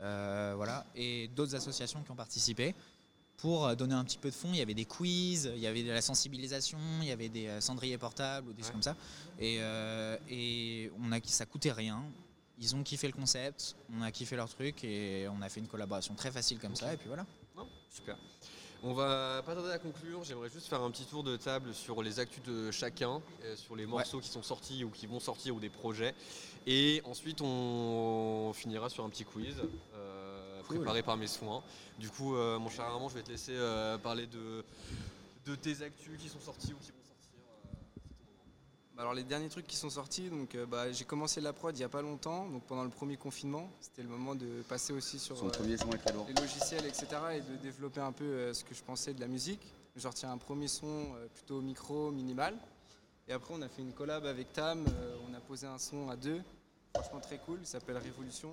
voilà, 0.00 0.84
et 0.94 1.28
d'autres 1.34 1.54
associations 1.54 2.02
qui 2.02 2.10
ont 2.10 2.16
participé 2.16 2.74
pour 3.38 3.74
donner 3.76 3.94
un 3.94 4.04
petit 4.04 4.18
peu 4.18 4.28
de 4.30 4.34
fond. 4.34 4.48
Il 4.52 4.58
y 4.58 4.62
avait 4.62 4.74
des 4.74 4.84
quiz, 4.84 5.50
il 5.54 5.60
y 5.60 5.66
avait 5.66 5.82
de 5.82 5.90
la 5.92 6.02
sensibilisation, 6.02 6.78
il 7.00 7.06
y 7.08 7.12
avait 7.12 7.28
des 7.30 7.48
cendriers 7.60 7.96
portables 7.96 8.48
ou 8.48 8.52
des 8.52 8.62
choses 8.62 8.72
comme 8.72 8.82
ça. 8.82 8.96
Et, 9.40 9.60
et 10.28 10.90
on 11.00 11.10
a, 11.12 11.18
ça 11.24 11.46
coûtait 11.46 11.72
rien. 11.72 12.02
Ils 12.60 12.74
ont 12.74 12.82
kiffé 12.82 13.06
le 13.06 13.12
concept, 13.12 13.76
on 13.96 14.02
a 14.02 14.10
kiffé 14.10 14.34
leur 14.36 14.48
truc 14.48 14.82
et 14.84 15.28
on 15.28 15.40
a 15.42 15.48
fait 15.48 15.60
une 15.60 15.68
collaboration 15.68 16.14
très 16.14 16.30
facile 16.32 16.58
comme 16.58 16.74
ça. 16.74 16.92
Et 16.92 16.96
puis 16.96 17.06
voilà. 17.06 17.24
Non, 17.56 17.68
super. 17.90 18.16
On 18.82 18.94
va 18.94 19.42
pas 19.44 19.54
tarder 19.54 19.70
à 19.70 19.78
conclure. 19.78 20.22
J'aimerais 20.24 20.48
juste 20.50 20.66
faire 20.68 20.82
un 20.82 20.90
petit 20.90 21.04
tour 21.04 21.22
de 21.24 21.36
table 21.36 21.74
sur 21.74 22.00
les 22.02 22.20
actus 22.20 22.42
de 22.44 22.70
chacun, 22.70 23.20
euh, 23.44 23.56
sur 23.56 23.74
les 23.76 23.86
morceaux 23.86 24.20
qui 24.20 24.28
sont 24.28 24.42
sortis 24.42 24.84
ou 24.84 24.90
qui 24.90 25.06
vont 25.06 25.18
sortir 25.20 25.54
ou 25.56 25.60
des 25.60 25.68
projets. 25.70 26.14
Et 26.66 27.00
ensuite, 27.04 27.40
on 27.40 28.52
finira 28.54 28.88
sur 28.88 29.04
un 29.04 29.08
petit 29.08 29.24
quiz 29.24 29.56
euh, 29.94 30.62
Cool. 30.68 30.78
préparé 30.78 31.02
par 31.02 31.16
mes 31.16 31.26
soins. 31.26 31.62
Du 31.98 32.10
coup, 32.10 32.36
euh, 32.36 32.58
mon 32.58 32.68
cher 32.68 32.84
Armand, 32.84 33.08
je 33.08 33.14
vais 33.14 33.22
te 33.22 33.30
laisser 33.30 33.54
euh, 33.54 33.96
parler 33.98 34.26
de, 34.26 34.64
de 35.46 35.54
tes 35.56 35.82
actus 35.82 36.18
qui 36.20 36.28
sont 36.28 36.40
sortis 36.40 36.72
ou 36.72 36.76
qui 36.76 36.90
vont 36.90 36.97
sortir. 36.97 36.97
Alors 38.98 39.14
les 39.14 39.22
derniers 39.22 39.48
trucs 39.48 39.68
qui 39.68 39.76
sont 39.76 39.90
sortis, 39.90 40.28
donc 40.28 40.56
euh, 40.56 40.66
bah, 40.66 40.90
j'ai 40.90 41.04
commencé 41.04 41.40
la 41.40 41.52
prod 41.52 41.76
il 41.76 41.80
y 41.80 41.84
a 41.84 41.88
pas 41.88 42.02
longtemps, 42.02 42.48
donc 42.48 42.64
pendant 42.64 42.82
le 42.82 42.90
premier 42.90 43.16
confinement, 43.16 43.70
c'était 43.80 44.02
le 44.02 44.08
moment 44.08 44.34
de 44.34 44.62
passer 44.68 44.92
aussi 44.92 45.20
sur 45.20 45.36
euh, 45.36 45.50
premier 45.50 45.76
son 45.76 45.88
les 46.26 46.34
logiciels, 46.34 46.84
etc. 46.84 47.06
et 47.36 47.40
de 47.40 47.56
développer 47.62 48.00
un 48.00 48.10
peu 48.10 48.24
euh, 48.24 48.52
ce 48.52 48.64
que 48.64 48.74
je 48.74 48.82
pensais 48.82 49.14
de 49.14 49.20
la 49.20 49.28
musique. 49.28 49.60
J'ai 49.94 50.02
sorti 50.02 50.26
un 50.26 50.36
premier 50.36 50.66
son 50.66 51.12
plutôt 51.34 51.60
micro, 51.60 52.10
minimal. 52.10 52.56
Et 53.28 53.32
après 53.32 53.54
on 53.54 53.62
a 53.62 53.68
fait 53.68 53.82
une 53.82 53.92
collab 53.92 54.26
avec 54.26 54.52
Tam, 54.52 54.84
on 55.28 55.34
a 55.34 55.40
posé 55.40 55.66
un 55.66 55.78
son 55.78 56.08
à 56.08 56.16
deux, 56.16 56.40
franchement 56.94 57.20
très 57.20 57.38
cool, 57.38 57.58
il 57.60 57.66
s'appelle 57.66 57.98
Révolution. 57.98 58.52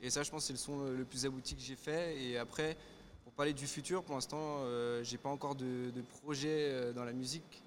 Et 0.00 0.10
ça 0.10 0.22
je 0.22 0.30
pense 0.30 0.42
que 0.42 0.46
c'est 0.48 0.52
le 0.52 0.58
son 0.58 0.84
le 0.84 1.04
plus 1.04 1.26
abouti 1.26 1.54
que 1.54 1.62
j'ai 1.62 1.76
fait. 1.76 2.16
Et 2.22 2.38
après, 2.38 2.76
pour 3.24 3.32
parler 3.32 3.52
du 3.52 3.66
futur, 3.66 4.04
pour 4.04 4.14
l'instant 4.14 4.60
j'ai 5.02 5.18
pas 5.18 5.30
encore 5.30 5.54
de, 5.54 5.90
de 5.90 6.02
projet 6.22 6.92
dans 6.94 7.04
la 7.04 7.12
musique 7.12 7.62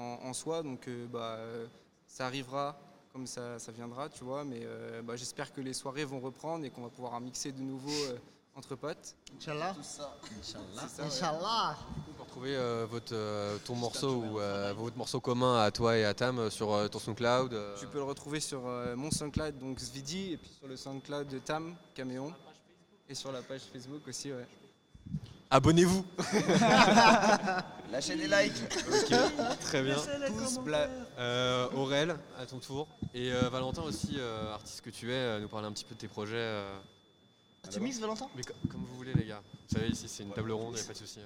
en, 0.00 0.28
en 0.28 0.32
soi, 0.32 0.62
donc 0.62 0.88
euh, 0.88 1.06
bah, 1.06 1.38
ça 2.06 2.26
arrivera 2.26 2.76
comme 3.12 3.26
ça, 3.26 3.58
ça 3.58 3.72
viendra, 3.72 4.08
tu 4.08 4.24
vois. 4.24 4.44
Mais 4.44 4.60
euh, 4.62 5.02
bah, 5.02 5.16
j'espère 5.16 5.52
que 5.52 5.60
les 5.60 5.74
soirées 5.74 6.04
vont 6.04 6.20
reprendre 6.20 6.64
et 6.64 6.70
qu'on 6.70 6.82
va 6.82 6.88
pouvoir 6.90 7.20
mixer 7.20 7.52
de 7.52 7.60
nouveau 7.60 7.90
euh, 8.08 8.18
entre 8.54 8.74
potes. 8.76 9.14
Inch'Allah. 9.36 9.74
Inch'Allah. 10.98 11.76
On 12.08 12.12
peut 12.12 12.22
retrouver 12.22 12.56
euh, 12.56 12.86
votre, 12.88 13.14
euh, 13.14 13.58
ton 13.64 13.74
morceau 13.74 14.16
ou 14.16 14.40
euh, 14.40 14.72
votre 14.76 14.96
morceau 14.96 15.20
commun 15.20 15.60
à 15.60 15.70
toi 15.70 15.96
et 15.96 16.04
à 16.04 16.14
Tam 16.14 16.50
sur 16.50 16.72
euh, 16.72 16.88
ton 16.88 16.98
SoundCloud. 16.98 17.52
euh, 17.52 17.76
Tu 17.78 17.86
peux 17.86 17.98
le 17.98 18.04
retrouver 18.04 18.40
sur 18.40 18.66
euh, 18.66 18.94
mon 18.96 19.10
SoundCloud, 19.10 19.58
donc 19.58 19.80
Svidi, 19.80 20.32
et 20.32 20.36
puis 20.36 20.50
sur 20.50 20.68
le 20.68 20.76
SoundCloud 20.76 21.28
de 21.28 21.38
Tam, 21.38 21.74
Caméon, 21.94 22.32
et 23.08 23.14
sur 23.14 23.32
la 23.32 23.42
page 23.42 23.62
Facebook 23.72 24.06
aussi, 24.08 24.32
ouais. 24.32 24.46
Abonnez-vous 25.50 26.04
Lâchez 27.90 28.14
des 28.14 28.28
likes. 28.28 28.62
Ok, 28.88 29.16
très 29.62 29.82
bien. 29.82 29.96
Bla- 30.64 30.88
Euh, 31.18 31.68
Aurel, 31.74 32.16
à 32.38 32.46
ton 32.46 32.58
tour. 32.58 32.86
Et 33.14 33.32
euh, 33.32 33.48
Valentin 33.48 33.82
aussi, 33.82 34.14
euh, 34.18 34.54
artiste 34.54 34.80
que 34.82 34.90
tu 34.90 35.10
es, 35.10 35.14
euh, 35.14 35.40
nous 35.40 35.48
parler 35.48 35.66
un 35.66 35.72
petit 35.72 35.84
peu 35.84 35.94
de 35.96 36.00
tes 36.00 36.06
projets. 36.08 36.36
euh. 36.36 36.78
Tu 37.70 37.80
mixes, 37.80 37.98
Valentin? 37.98 38.26
Mais 38.36 38.42
co- 38.42 38.54
comme 38.70 38.84
vous 38.84 38.94
voulez, 38.96 39.12
les 39.14 39.24
gars. 39.26 39.42
Vous 39.68 39.76
savez, 39.76 39.88
ici, 39.90 40.06
c'est 40.08 40.22
une 40.22 40.30
table 40.32 40.52
ronde, 40.52 40.74
il 40.74 40.78
n'y 40.78 40.80
a 40.82 40.84
pas 40.86 40.92
de 40.92 40.98
souci. 40.98 41.18
euh. 41.18 41.24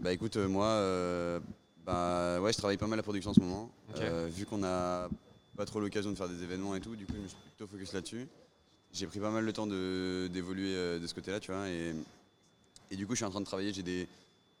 Bah 0.00 0.12
écoute, 0.12 0.36
euh, 0.36 0.48
moi, 0.48 0.66
euh, 0.66 1.40
bah 1.84 2.40
ouais, 2.40 2.52
je 2.52 2.58
travaille 2.58 2.76
pas 2.76 2.86
mal 2.86 2.98
la 2.98 3.02
production 3.02 3.30
en 3.30 3.34
ce 3.34 3.40
moment. 3.40 3.70
Ok. 3.90 4.00
Euh, 4.02 4.28
vu 4.30 4.44
qu'on 4.44 4.62
a 4.64 5.08
pas 5.56 5.64
trop 5.64 5.80
l'occasion 5.80 6.10
de 6.10 6.16
faire 6.16 6.28
des 6.28 6.42
événements 6.42 6.74
et 6.76 6.80
tout, 6.80 6.94
du 6.94 7.06
coup, 7.06 7.14
je 7.16 7.22
me 7.22 7.26
suis 7.28 7.36
plutôt 7.56 7.66
focus 7.66 7.92
là-dessus. 7.94 8.28
J'ai 8.92 9.06
pris 9.06 9.18
pas 9.18 9.30
mal 9.30 9.44
le 9.44 9.52
temps 9.54 9.66
de- 9.66 10.28
d'évoluer 10.30 10.74
euh, 10.76 10.98
de 10.98 11.06
ce 11.06 11.14
côté-là, 11.14 11.40
tu 11.40 11.50
vois. 11.52 11.66
Et, 11.68 11.94
et 12.92 12.96
du 12.96 13.06
coup, 13.06 13.14
je 13.14 13.16
suis 13.18 13.24
en 13.24 13.30
train 13.30 13.40
de 13.40 13.46
travailler. 13.46 13.72
J'ai 13.72 13.82
des, 13.82 14.06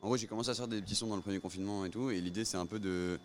en 0.00 0.06
gros, 0.06 0.16
j'ai 0.16 0.26
commencé 0.26 0.50
à 0.50 0.54
faire 0.54 0.68
des 0.68 0.80
petits 0.80 0.94
sons 0.94 1.06
dans 1.08 1.16
le 1.16 1.22
premier 1.22 1.38
confinement 1.38 1.84
et 1.84 1.90
tout. 1.90 2.10
Et 2.10 2.20
l'idée, 2.20 2.44
c'est 2.44 2.56
un 2.56 2.66
peu 2.66 2.78
de 2.80 3.18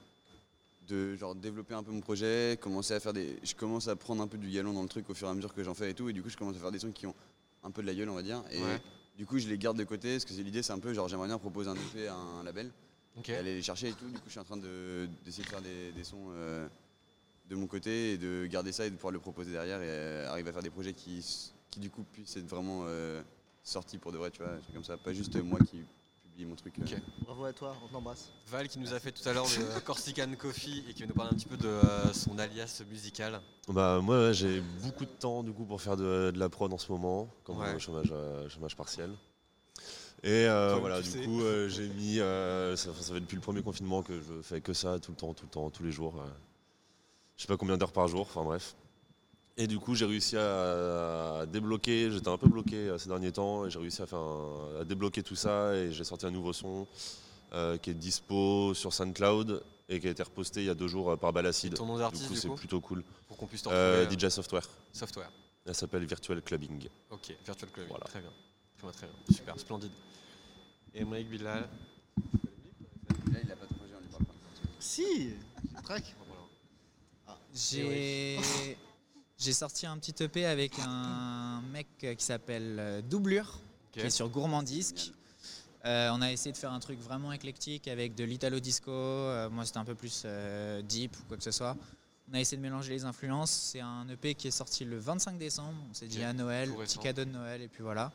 de 0.88 1.16
genre 1.18 1.36
développer 1.36 1.74
un 1.74 1.84
peu 1.84 1.92
mon 1.92 2.00
projet, 2.00 2.58
commencer 2.62 2.94
à 2.94 3.02
faire 3.02 3.12
des, 3.12 3.38
je 3.44 3.54
commence 3.56 3.90
à 3.90 3.98
prendre 3.98 4.22
un 4.24 4.28
peu 4.28 4.38
du 4.38 4.50
galon 4.50 4.72
dans 4.72 4.84
le 4.84 4.88
truc 4.88 5.10
au 5.10 5.14
fur 5.14 5.28
et 5.28 5.32
à 5.32 5.34
mesure 5.34 5.54
que 5.54 5.62
j'en 5.62 5.74
fais 5.74 5.92
et 5.92 5.94
tout. 5.94 6.08
Et 6.08 6.14
du 6.14 6.24
coup, 6.24 6.30
je 6.30 6.38
commence 6.38 6.56
à 6.56 6.60
faire 6.60 6.72
des 6.72 6.80
sons 6.80 6.92
qui 6.92 7.06
ont 7.06 7.16
un 7.64 7.72
peu 7.72 7.82
de 7.82 7.88
la 7.88 7.94
gueule, 7.94 8.08
on 8.10 8.14
va 8.16 8.22
dire. 8.24 8.42
Et 8.52 8.62
Ouais. 8.64 8.82
du 9.18 9.26
coup, 9.26 9.38
je 9.38 9.50
les 9.50 9.58
garde 9.58 9.78
de 9.78 9.84
côté 9.84 10.14
parce 10.14 10.24
que 10.24 10.32
c'est- 10.34 10.44
l'idée, 10.44 10.64
c'est 10.64 10.72
un 10.72 10.80
peu 10.80 10.94
genre 10.94 11.10
j'aimerais 11.10 11.28
bien 11.28 11.38
proposer 11.38 11.70
un 11.70 11.76
EP 11.76 12.08
à 12.08 12.16
un 12.16 12.44
label 12.44 12.72
et 13.28 13.36
aller 13.36 13.56
les 13.56 13.62
chercher 13.62 13.90
et 13.90 13.94
tout. 13.94 14.06
Du 14.08 14.14
coup, 14.14 14.24
je 14.28 14.32
suis 14.32 14.40
en 14.40 14.46
train 14.46 14.56
de- 14.56 15.10
d'essayer 15.26 15.44
de 15.44 15.50
faire 15.50 15.62
des, 15.62 15.92
des 15.92 16.04
sons 16.06 16.28
euh, 16.30 16.66
de 17.50 17.56
mon 17.58 17.68
côté 17.68 18.14
et 18.14 18.18
de 18.18 18.46
garder 18.46 18.72
ça 18.72 18.86
et 18.86 18.90
de 18.90 18.96
pouvoir 18.96 19.12
le 19.12 19.20
proposer 19.20 19.52
derrière 19.52 19.82
et 19.82 19.88
euh, 19.90 20.30
arriver 20.30 20.52
à 20.52 20.54
faire 20.54 20.64
des 20.64 20.70
projets 20.70 20.94
qui, 20.94 21.20
qui 21.70 21.82
du 21.82 21.90
coup 21.90 22.04
puissent 22.14 22.38
être 22.38 22.48
vraiment 22.48 22.84
euh, 22.88 23.22
sortis 23.68 23.98
pour 23.98 24.12
de 24.12 24.18
vrai, 24.18 24.32
tu 24.32 24.42
vois, 24.42 24.52
un 24.54 24.60
truc 24.60 24.74
comme 24.74 24.84
ça, 24.84 24.98
pas 24.98 25.14
juste 25.14 25.36
moi 25.44 25.60
qui 25.60 25.84
publie 26.24 26.46
mon 26.46 26.56
truc. 26.56 26.76
euh. 26.80 26.98
Bravo 27.22 27.46
à 27.46 27.54
toi, 27.54 27.76
on 27.84 27.88
t'embrasse. 27.88 28.32
Val 28.48 28.68
qui 28.68 28.80
nous 28.80 28.94
a 28.94 29.00
fait 29.00 29.12
tout 29.12 29.28
à 29.28 29.34
l'heure 29.34 29.46
le 29.46 29.80
Corsican 29.86 30.30
Coffee 30.38 30.84
et 30.90 30.94
qui 30.94 31.02
va 31.02 31.08
nous 31.08 31.14
parler 31.14 31.32
un 31.34 31.36
petit 31.38 31.48
peu 31.48 31.58
de 31.58 31.68
euh, 31.68 32.14
son 32.14 32.38
alias 32.40 32.82
musical. 32.90 33.42
Bah 33.68 34.00
moi 34.02 34.28
ouais, 34.28 34.34
j'ai 34.34 34.62
beaucoup 34.82 35.06
de 35.06 35.10
temps 35.12 35.44
du 35.44 35.52
coup 35.52 35.66
pour 35.66 35.82
faire 35.82 35.98
de, 35.98 36.32
de 36.32 36.40
la 36.40 36.50
prod 36.50 36.72
en 36.72 36.78
ce 36.78 36.92
moment, 36.92 37.28
comme 37.44 37.58
Ouais. 37.60 37.76
au 37.76 37.80
chômage, 37.80 38.10
euh, 38.12 38.48
chômage 38.50 38.76
partiel. 38.76 39.12
Et 40.24 40.48
euh, 40.48 40.78
voilà, 40.80 41.02
du 41.02 41.10
sais. 41.10 41.24
coup 41.24 41.42
euh, 41.42 41.68
j'ai 41.70 41.88
mis, 41.90 42.20
euh, 42.20 42.76
ça, 42.76 42.92
ça 42.94 43.14
fait 43.14 43.20
depuis 43.20 43.36
le 43.36 43.42
premier 43.42 43.62
confinement 43.62 44.02
que 44.02 44.20
je 44.20 44.42
fais 44.42 44.62
que 44.62 44.74
ça 44.74 45.00
tout 45.00 45.12
le 45.12 45.18
temps, 45.18 45.34
tout 45.34 45.46
le 45.46 45.52
temps, 45.52 45.70
tous 45.70 45.84
les 45.84 45.92
jours. 45.92 46.16
euh. 46.20 46.28
je 47.36 47.44
sais 47.44 47.48
pas 47.48 47.58
combien 47.58 47.78
d'heures 47.78 47.92
par 47.92 48.08
jour, 48.08 48.22
enfin 48.22 48.44
bref. 48.44 48.76
Et 49.60 49.66
du 49.66 49.80
coup, 49.80 49.96
j'ai 49.96 50.06
réussi 50.06 50.38
à, 50.38 51.40
à 51.40 51.46
débloquer, 51.48 52.12
j'étais 52.12 52.28
un 52.30 52.38
peu 52.38 52.48
bloqué 52.48 52.76
euh, 52.76 52.98
ces 53.00 53.10
derniers 53.10 53.32
temps, 53.32 53.66
et 53.66 53.72
j'ai 53.72 53.80
réussi 53.80 54.02
à, 54.04 54.06
faire 54.06 54.20
un- 54.20 54.82
à 54.82 54.84
débloquer 54.86 55.24
tout 55.24 55.36
ça, 55.36 55.74
et 55.76 55.92
j'ai 55.92 56.04
sorti 56.04 56.28
un 56.28 56.32
nouveau 56.32 56.54
son 56.54 56.86
euh, 57.54 57.78
qui 57.78 57.90
est 57.90 57.94
dispo 57.96 58.74
sur 58.76 58.94
SoundCloud 58.94 59.64
et 59.90 60.00
qui 60.00 60.08
a 60.08 60.12
été 60.12 60.22
reposté 60.22 60.60
il 60.62 60.66
y 60.66 60.70
a 60.70 60.76
deux 60.76 60.88
jours 60.88 61.10
euh, 61.12 61.16
par 61.16 61.34
Balacid. 61.34 61.74
Ton 61.74 61.86
nom 61.88 61.98
d'artiste, 61.98 62.24
Du 62.26 62.30
coup, 62.30 62.36
c'est 62.36 62.50
plutôt 62.54 62.82
cool. 62.82 63.04
Pour 63.28 63.38
qu'on 63.38 63.48
puisse 63.48 63.64
te 63.64 63.70
Euh, 63.72 64.08
DJ 64.08 64.28
Software. 64.30 64.68
Software. 64.94 65.32
Elle 65.66 65.74
s'appelle 65.76 66.06
Virtual 66.06 66.40
Clubbing. 66.42 66.88
Ok, 67.10 67.36
Virtual 67.46 67.72
Clubbing. 67.72 67.90
Voilà. 67.90 68.06
Très 68.06 68.20
bien. 68.22 68.32
Très 68.78 68.84
bien, 68.88 68.92
très 68.92 69.08
bien. 69.08 69.36
Super, 69.36 69.60
splendide. 69.60 69.92
Et 70.94 71.04
Mike 71.04 71.30
Bilal. 71.30 71.68
Là, 73.32 73.40
il 73.44 73.52
a 73.52 73.56
pas 73.56 73.66
de 73.66 73.74
projet, 73.74 73.94
on 73.98 74.02
lui 74.02 74.10
parle 74.10 74.26
pas. 74.26 74.34
Si, 74.80 75.32
track. 75.84 76.16
J'ai 77.54 78.38
j'ai 79.38 79.54
sorti 79.54 79.86
un 79.86 79.98
petit 79.98 80.24
EP 80.24 80.46
avec 80.46 80.74
un 80.80 81.62
mec 81.72 81.88
qui 82.00 82.24
s'appelle 82.24 82.78
euh, 82.80 83.02
Doublure, 83.02 83.60
qui 83.92 84.00
est 84.00 84.10
sur 84.10 84.30
Gourmandisque. 84.30 85.12
Euh, 85.86 86.10
on 86.12 86.22
a 86.22 86.32
essayé 86.32 86.52
de 86.52 86.58
faire 86.58 86.74
un 86.74 86.80
truc 86.80 87.00
vraiment 87.00 87.32
éclectique 87.32 87.88
avec 87.88 88.16
de 88.16 88.24
l'italo 88.24 88.60
disco. 88.60 88.92
euh, 88.92 89.50
moi, 89.50 89.64
c'était 89.66 89.78
un 89.78 89.86
peu 89.86 89.96
plus 89.96 90.24
euh, 90.26 90.82
deep 90.82 91.16
ou 91.18 91.24
quoi 91.28 91.38
que 91.38 91.44
ce 91.44 91.52
soit. 91.52 91.78
On 92.30 92.34
a 92.34 92.42
essayé 92.42 92.58
de 92.58 92.62
mélanger 92.62 92.92
les 92.92 93.06
influences. 93.06 93.52
C'est 93.52 93.80
un 93.80 94.08
EP 94.10 94.36
qui 94.36 94.50
est 94.50 94.52
sorti 94.52 94.84
le 94.84 94.98
25 94.98 95.38
décembre. 95.38 95.78
On 95.90 95.94
s'est 95.94 96.08
dit 96.08 96.24
à 96.24 96.34
Noël, 96.34 96.74
petit 96.74 96.98
cadeau 96.98 97.24
de 97.24 97.30
Noël, 97.30 97.62
et 97.62 97.70
puis 97.70 97.84
voilà. 97.84 98.12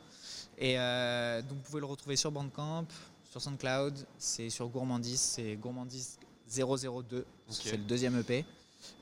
Et 0.59 0.75
donc, 0.75 1.57
vous 1.57 1.63
pouvez 1.63 1.79
le 1.79 1.87
retrouver 1.87 2.15
sur 2.15 2.31
Bandcamp, 2.31 2.85
sur 3.31 3.41
SoundCloud. 3.41 4.05
C'est 4.19 4.51
sur 4.51 4.67
Gourmandisque. 4.67 5.23
C'est 5.23 5.55
Gourmandisque 5.55 6.19
002. 6.47 7.25
C'est 7.49 7.71
le 7.71 7.77
deuxième 7.85 8.19
EP. 8.19 8.45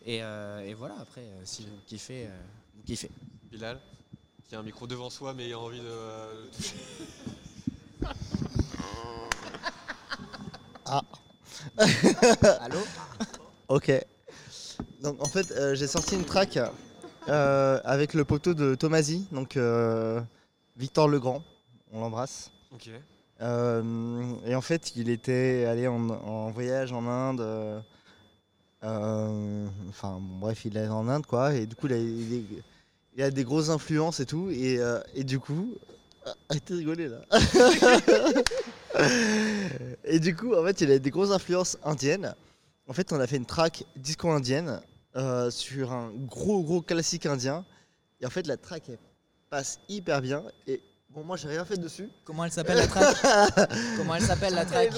Et, 0.06 0.24
euh, 0.24 0.60
et 0.66 0.74
voilà, 0.74 0.96
après, 1.00 1.22
euh, 1.22 1.42
si 1.44 1.64
vous 1.64 1.78
kiffez, 1.86 2.26
euh, 2.26 2.42
vous 2.76 2.84
kiffez. 2.84 3.10
Bilal, 3.52 3.80
qui 4.48 4.56
a 4.56 4.60
un 4.60 4.64
micro 4.64 4.88
devant 4.88 5.10
soi, 5.10 5.34
mais 5.34 5.48
il 5.48 5.54
a 5.54 5.60
envie 5.60 5.80
de 5.80 5.86
le 5.86 6.50
toucher. 6.56 6.76
Ah. 10.86 11.02
Allô? 12.62 12.80
Ok. 13.68 13.92
Donc 15.02 15.22
en 15.22 15.30
fait, 15.30 15.52
euh, 15.52 15.76
j'ai 15.76 15.88
sorti 15.88 16.16
une 16.16 16.26
track 16.26 16.60
euh, 17.28 17.80
avec 17.84 18.14
le 18.14 18.26
poteau 18.26 18.54
de 18.54 18.76
Tomasi, 18.76 19.28
donc 19.32 19.58
euh, 19.58 20.22
Victor 20.78 21.08
Legrand. 21.08 21.44
On 21.92 22.02
l'embrasse. 22.02 22.52
Ok. 22.74 22.90
Euh, 23.42 24.36
et 24.46 24.56
en 24.56 24.62
fait, 24.62 24.96
il 24.96 25.10
était 25.10 25.66
allé 25.66 25.88
en, 25.88 26.10
en 26.10 26.52
voyage 26.52 26.92
en 26.92 27.06
Inde. 27.08 27.84
Euh, 28.84 29.68
enfin, 29.90 30.20
bon, 30.22 30.38
bref, 30.40 30.66
il 30.66 30.78
est 30.78 30.88
en 30.88 31.08
Inde, 31.08 31.26
quoi. 31.26 31.54
Et 31.54 31.66
du 31.66 31.76
coup, 31.76 31.88
il 31.88 31.94
a, 31.94 31.98
il 31.98 32.34
est- 32.34 32.64
il 33.16 33.22
a 33.24 33.30
des 33.30 33.44
grosses 33.44 33.70
influences 33.70 34.20
et 34.22 34.26
tout. 34.26 34.50
Et, 34.52 34.80
euh, 34.80 35.00
et 35.14 35.24
du 35.24 35.40
coup. 35.40 35.76
ah, 36.26 36.34
Arrêtez 36.50 36.74
de 36.74 36.80
rigoler 36.80 37.08
là. 37.10 37.22
et 40.06 40.20
du 40.20 40.36
coup, 40.36 40.54
en 40.56 40.64
fait, 40.66 40.82
il 40.82 40.92
a 40.92 41.00
des 41.00 41.10
grosses 41.10 41.32
influences 41.32 41.78
indiennes. 41.84 42.34
En 42.88 42.94
fait, 42.94 43.12
on 43.14 43.20
a 43.20 43.28
fait 43.28 43.38
une 43.38 43.46
track 43.46 43.84
disco 43.96 44.30
indienne 44.30 44.82
euh, 45.16 45.50
sur 45.52 45.92
un 45.92 46.12
gros, 46.12 46.64
gros 46.64 46.82
classique 46.82 47.26
indien. 47.26 47.66
Et 48.22 48.26
en 48.26 48.30
fait, 48.30 48.48
la 48.48 48.58
track, 48.58 48.84
elle 48.90 48.98
passe 49.50 49.80
hyper 49.90 50.22
bien. 50.22 50.44
Et 50.68 50.82
bon, 51.10 51.24
moi, 51.24 51.38
j'ai 51.38 51.48
rien 51.48 51.66
fait 51.66 51.78
dessus. 51.78 52.10
Comment 52.24 52.46
elle 52.46 52.52
s'appelle 52.52 52.78
la 52.78 52.88
track? 52.88 53.16
Comment 53.98 54.16
elle 54.16 54.24
s'appelle 54.24 54.54
la 54.54 54.66
track? 54.66 54.92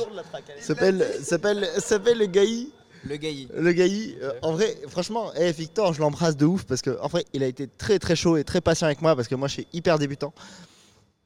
S'appelle 0.59 1.05
s'appelle 1.23 1.67
s'appelle 1.79 2.17
le 2.19 2.25
Gaï. 2.27 2.69
Le 3.07 3.17
Gaï. 3.17 3.47
Le 3.53 3.71
Gaï. 3.73 4.17
euh, 4.21 4.31
en 4.41 4.53
vrai, 4.53 4.77
franchement, 4.87 5.31
eh, 5.35 5.51
Victor, 5.51 5.93
je 5.93 5.99
l'embrasse 5.99 6.37
de 6.37 6.45
ouf 6.45 6.63
parce 6.63 6.81
que 6.81 6.97
en 7.01 7.07
vrai, 7.07 7.25
il 7.33 7.43
a 7.43 7.47
été 7.47 7.67
très 7.67 7.99
très 7.99 8.15
chaud 8.15 8.37
et 8.37 8.43
très 8.43 8.61
patient 8.61 8.85
avec 8.87 9.01
moi 9.01 9.15
parce 9.15 9.27
que 9.27 9.35
moi, 9.35 9.47
je 9.47 9.53
suis 9.53 9.67
hyper 9.73 9.99
débutant. 9.99 10.33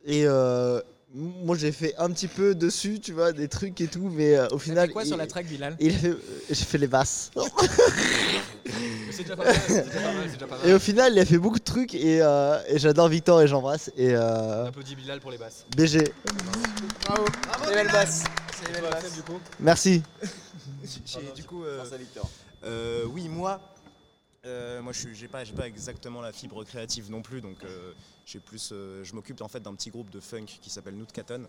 Et 0.05 0.23
euh, 0.25 0.81
moi, 1.13 1.55
j'ai 1.57 1.71
fait 1.71 1.93
un 1.97 2.09
petit 2.09 2.27
peu 2.27 2.55
dessus, 2.55 2.99
tu 2.99 3.11
vois, 3.13 3.31
des 3.31 3.47
trucs 3.47 3.79
et 3.81 3.87
tout, 3.87 4.09
mais 4.11 4.35
euh, 4.35 4.47
au 4.51 4.57
final. 4.57 4.87
fait 4.87 4.93
quoi 4.93 5.03
il- 5.03 5.07
sur 5.07 5.17
la 5.17 5.27
track, 5.27 5.45
Bilal 5.47 5.75
il 5.79 5.93
a 5.93 5.97
fait- 5.97 6.07
euh, 6.09 6.19
J'ai 6.49 6.65
fait 6.65 6.77
les 6.77 6.87
basses. 6.87 7.31
Mais 7.35 7.43
c'est 9.11 9.23
déjà 9.23 9.35
pas 9.35 9.43
mal, 9.45 9.55
c'est 9.67 9.73
déjà 9.85 9.99
pas 9.99 10.13
mal, 10.13 10.23
c'est 10.27 10.33
déjà 10.33 10.47
pas 10.47 10.57
mal. 10.57 10.67
Et 10.69 10.73
au 10.73 10.79
final, 10.79 11.13
il 11.13 11.19
a 11.19 11.25
fait 11.25 11.37
beaucoup 11.37 11.59
de 11.59 11.63
trucs 11.63 11.93
et, 11.93 12.21
euh, 12.21 12.57
et 12.69 12.79
j'adore 12.79 13.07
Victor 13.09 13.41
et 13.41 13.47
j'embrasse. 13.47 13.91
Et 13.97 14.15
euh, 14.15 14.63
On 14.63 14.67
applaudit 14.67 14.95
Bilal 14.95 15.19
pour 15.19 15.31
les 15.31 15.37
basses. 15.37 15.65
BG. 15.75 16.11
Bravo. 17.05 17.25
C'est 17.63 17.69
les 17.69 17.75
belles 17.75 17.91
basses. 17.91 18.23
C'est 18.23 18.25
les 18.25 18.33
belles 18.33 18.37
basses. 18.41 18.46
Du 19.15 19.23
coup. 19.23 19.39
Merci. 19.59 20.03
Du 21.35 21.43
coup, 21.43 21.63
euh, 21.63 21.83
euh, 22.63 23.05
oui, 23.05 23.27
moi, 23.29 23.59
euh, 24.45 24.81
moi, 24.81 24.93
je 24.93 25.13
j'ai 25.13 25.27
pas, 25.27 25.43
j'ai 25.43 25.53
pas 25.53 25.67
exactement 25.67 26.21
la 26.21 26.31
fibre 26.31 26.63
créative 26.63 27.11
non 27.11 27.21
plus, 27.21 27.41
donc 27.41 27.63
euh, 27.63 27.93
j'ai 28.25 28.39
plus, 28.39 28.69
euh, 28.71 29.03
je 29.03 29.13
m'occupe 29.13 29.41
en 29.41 29.47
fait 29.47 29.59
d'un 29.59 29.73
petit 29.75 29.89
groupe 29.89 30.09
de 30.09 30.19
funk 30.19 30.45
qui 30.61 30.69
s'appelle 30.69 30.95
Nootkaton, 30.95 31.47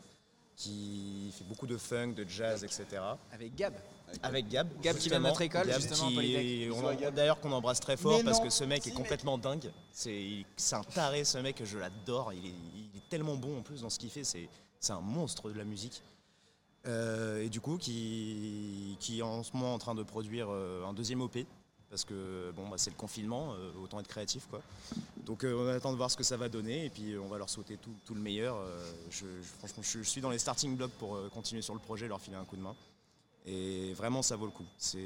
qui 0.56 1.32
fait 1.36 1.44
beaucoup 1.44 1.66
de 1.66 1.76
funk, 1.76 2.12
de 2.14 2.24
jazz, 2.28 2.64
etc. 2.64 2.86
Avec 3.32 3.54
Gab. 3.54 3.74
Avec 4.22 4.48
Gab. 4.48 4.68
Gab 4.68 4.74
qui 4.76 4.82
vient 4.82 4.92
de 4.92 4.98
justement. 5.00 5.28
notre 5.28 5.40
école, 5.42 5.66
Gab 5.66 5.80
justement, 5.80 6.08
qui- 6.10 7.12
D'ailleurs, 7.14 7.40
qu'on 7.40 7.52
embrasse 7.52 7.80
très 7.80 7.96
fort 7.96 8.20
parce 8.24 8.40
que 8.40 8.50
ce 8.50 8.64
mec 8.64 8.82
si, 8.82 8.88
est 8.88 8.92
mais- 8.92 8.96
complètement 8.98 9.38
dingue. 9.38 9.70
C'est 9.92 10.44
c'est 10.56 10.76
un 10.76 10.82
taré, 10.84 11.24
ce 11.24 11.38
mec, 11.38 11.62
je 11.64 11.78
l'adore. 11.78 12.32
Il 12.32 12.46
est, 12.46 12.54
il 12.74 12.90
est 12.96 13.08
tellement 13.08 13.36
bon 13.36 13.58
en 13.58 13.62
plus 13.62 13.82
dans 13.82 13.90
ce 13.90 13.98
qu'il 13.98 14.10
fait. 14.10 14.24
C'est 14.24 14.48
c'est 14.80 14.92
un 14.92 15.00
monstre 15.00 15.50
de 15.50 15.58
la 15.58 15.64
musique. 15.64 16.02
Euh, 16.86 17.42
et 17.42 17.48
du 17.48 17.60
coup, 17.60 17.76
qui, 17.76 18.96
est 19.10 19.22
en 19.22 19.42
ce 19.42 19.52
moment 19.54 19.74
en 19.74 19.78
train 19.78 19.94
de 19.94 20.02
produire 20.02 20.48
euh, 20.50 20.86
un 20.86 20.92
deuxième 20.92 21.20
OP. 21.20 21.38
Parce 21.90 22.04
que 22.04 22.52
bon, 22.54 22.68
bah, 22.68 22.76
c'est 22.76 22.90
le 22.90 22.96
confinement, 22.96 23.54
euh, 23.54 23.70
autant 23.82 23.98
être 23.98 24.08
créatif. 24.08 24.46
quoi. 24.50 24.60
Donc 25.24 25.44
on 25.44 25.66
attend 25.68 25.90
de 25.92 25.96
voir 25.96 26.10
ce 26.10 26.18
que 26.18 26.22
ça 26.22 26.36
va 26.36 26.50
donner 26.50 26.84
et 26.84 26.90
puis 26.90 27.16
on 27.16 27.28
va 27.28 27.38
leur 27.38 27.48
souhaiter 27.48 27.78
tout, 27.78 28.14
le 28.14 28.20
meilleur. 28.20 28.62
Franchement, 29.58 29.82
je, 29.82 30.02
suis 30.02 30.20
dans 30.20 30.30
les 30.30 30.38
starting 30.38 30.76
blocks 30.76 30.92
pour 30.92 31.18
continuer 31.30 31.62
sur 31.62 31.72
le 31.72 31.80
projet, 31.80 32.06
leur 32.06 32.20
filer 32.20 32.36
un 32.36 32.44
coup 32.44 32.56
de 32.56 32.62
main. 32.62 32.74
Et 33.50 33.94
vraiment, 33.94 34.20
ça 34.20 34.36
vaut 34.36 34.44
le 34.44 34.50
coup. 34.52 34.66
C'est 34.76 34.98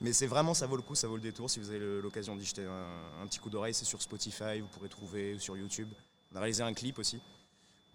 Mais 0.00 0.12
c'est 0.12 0.26
vraiment, 0.26 0.54
ça 0.54 0.66
vaut 0.66 0.76
le 0.76 0.82
coup, 0.82 0.94
ça 0.94 1.08
vaut 1.08 1.16
le 1.16 1.22
détour. 1.22 1.50
Si 1.50 1.60
vous 1.60 1.70
avez 1.70 2.00
l'occasion 2.00 2.34
d'y 2.36 2.44
jeter 2.44 2.64
un, 2.64 3.22
un 3.22 3.26
petit 3.26 3.38
coup 3.38 3.50
d'oreille, 3.50 3.74
c'est 3.74 3.84
sur 3.84 4.00
Spotify, 4.00 4.60
vous 4.60 4.68
pourrez 4.68 4.88
trouver 4.88 5.38
sur 5.38 5.56
YouTube. 5.56 5.88
On 6.32 6.36
a 6.36 6.40
réalisé 6.40 6.62
un 6.62 6.72
clip 6.72 6.98
aussi. 6.98 7.20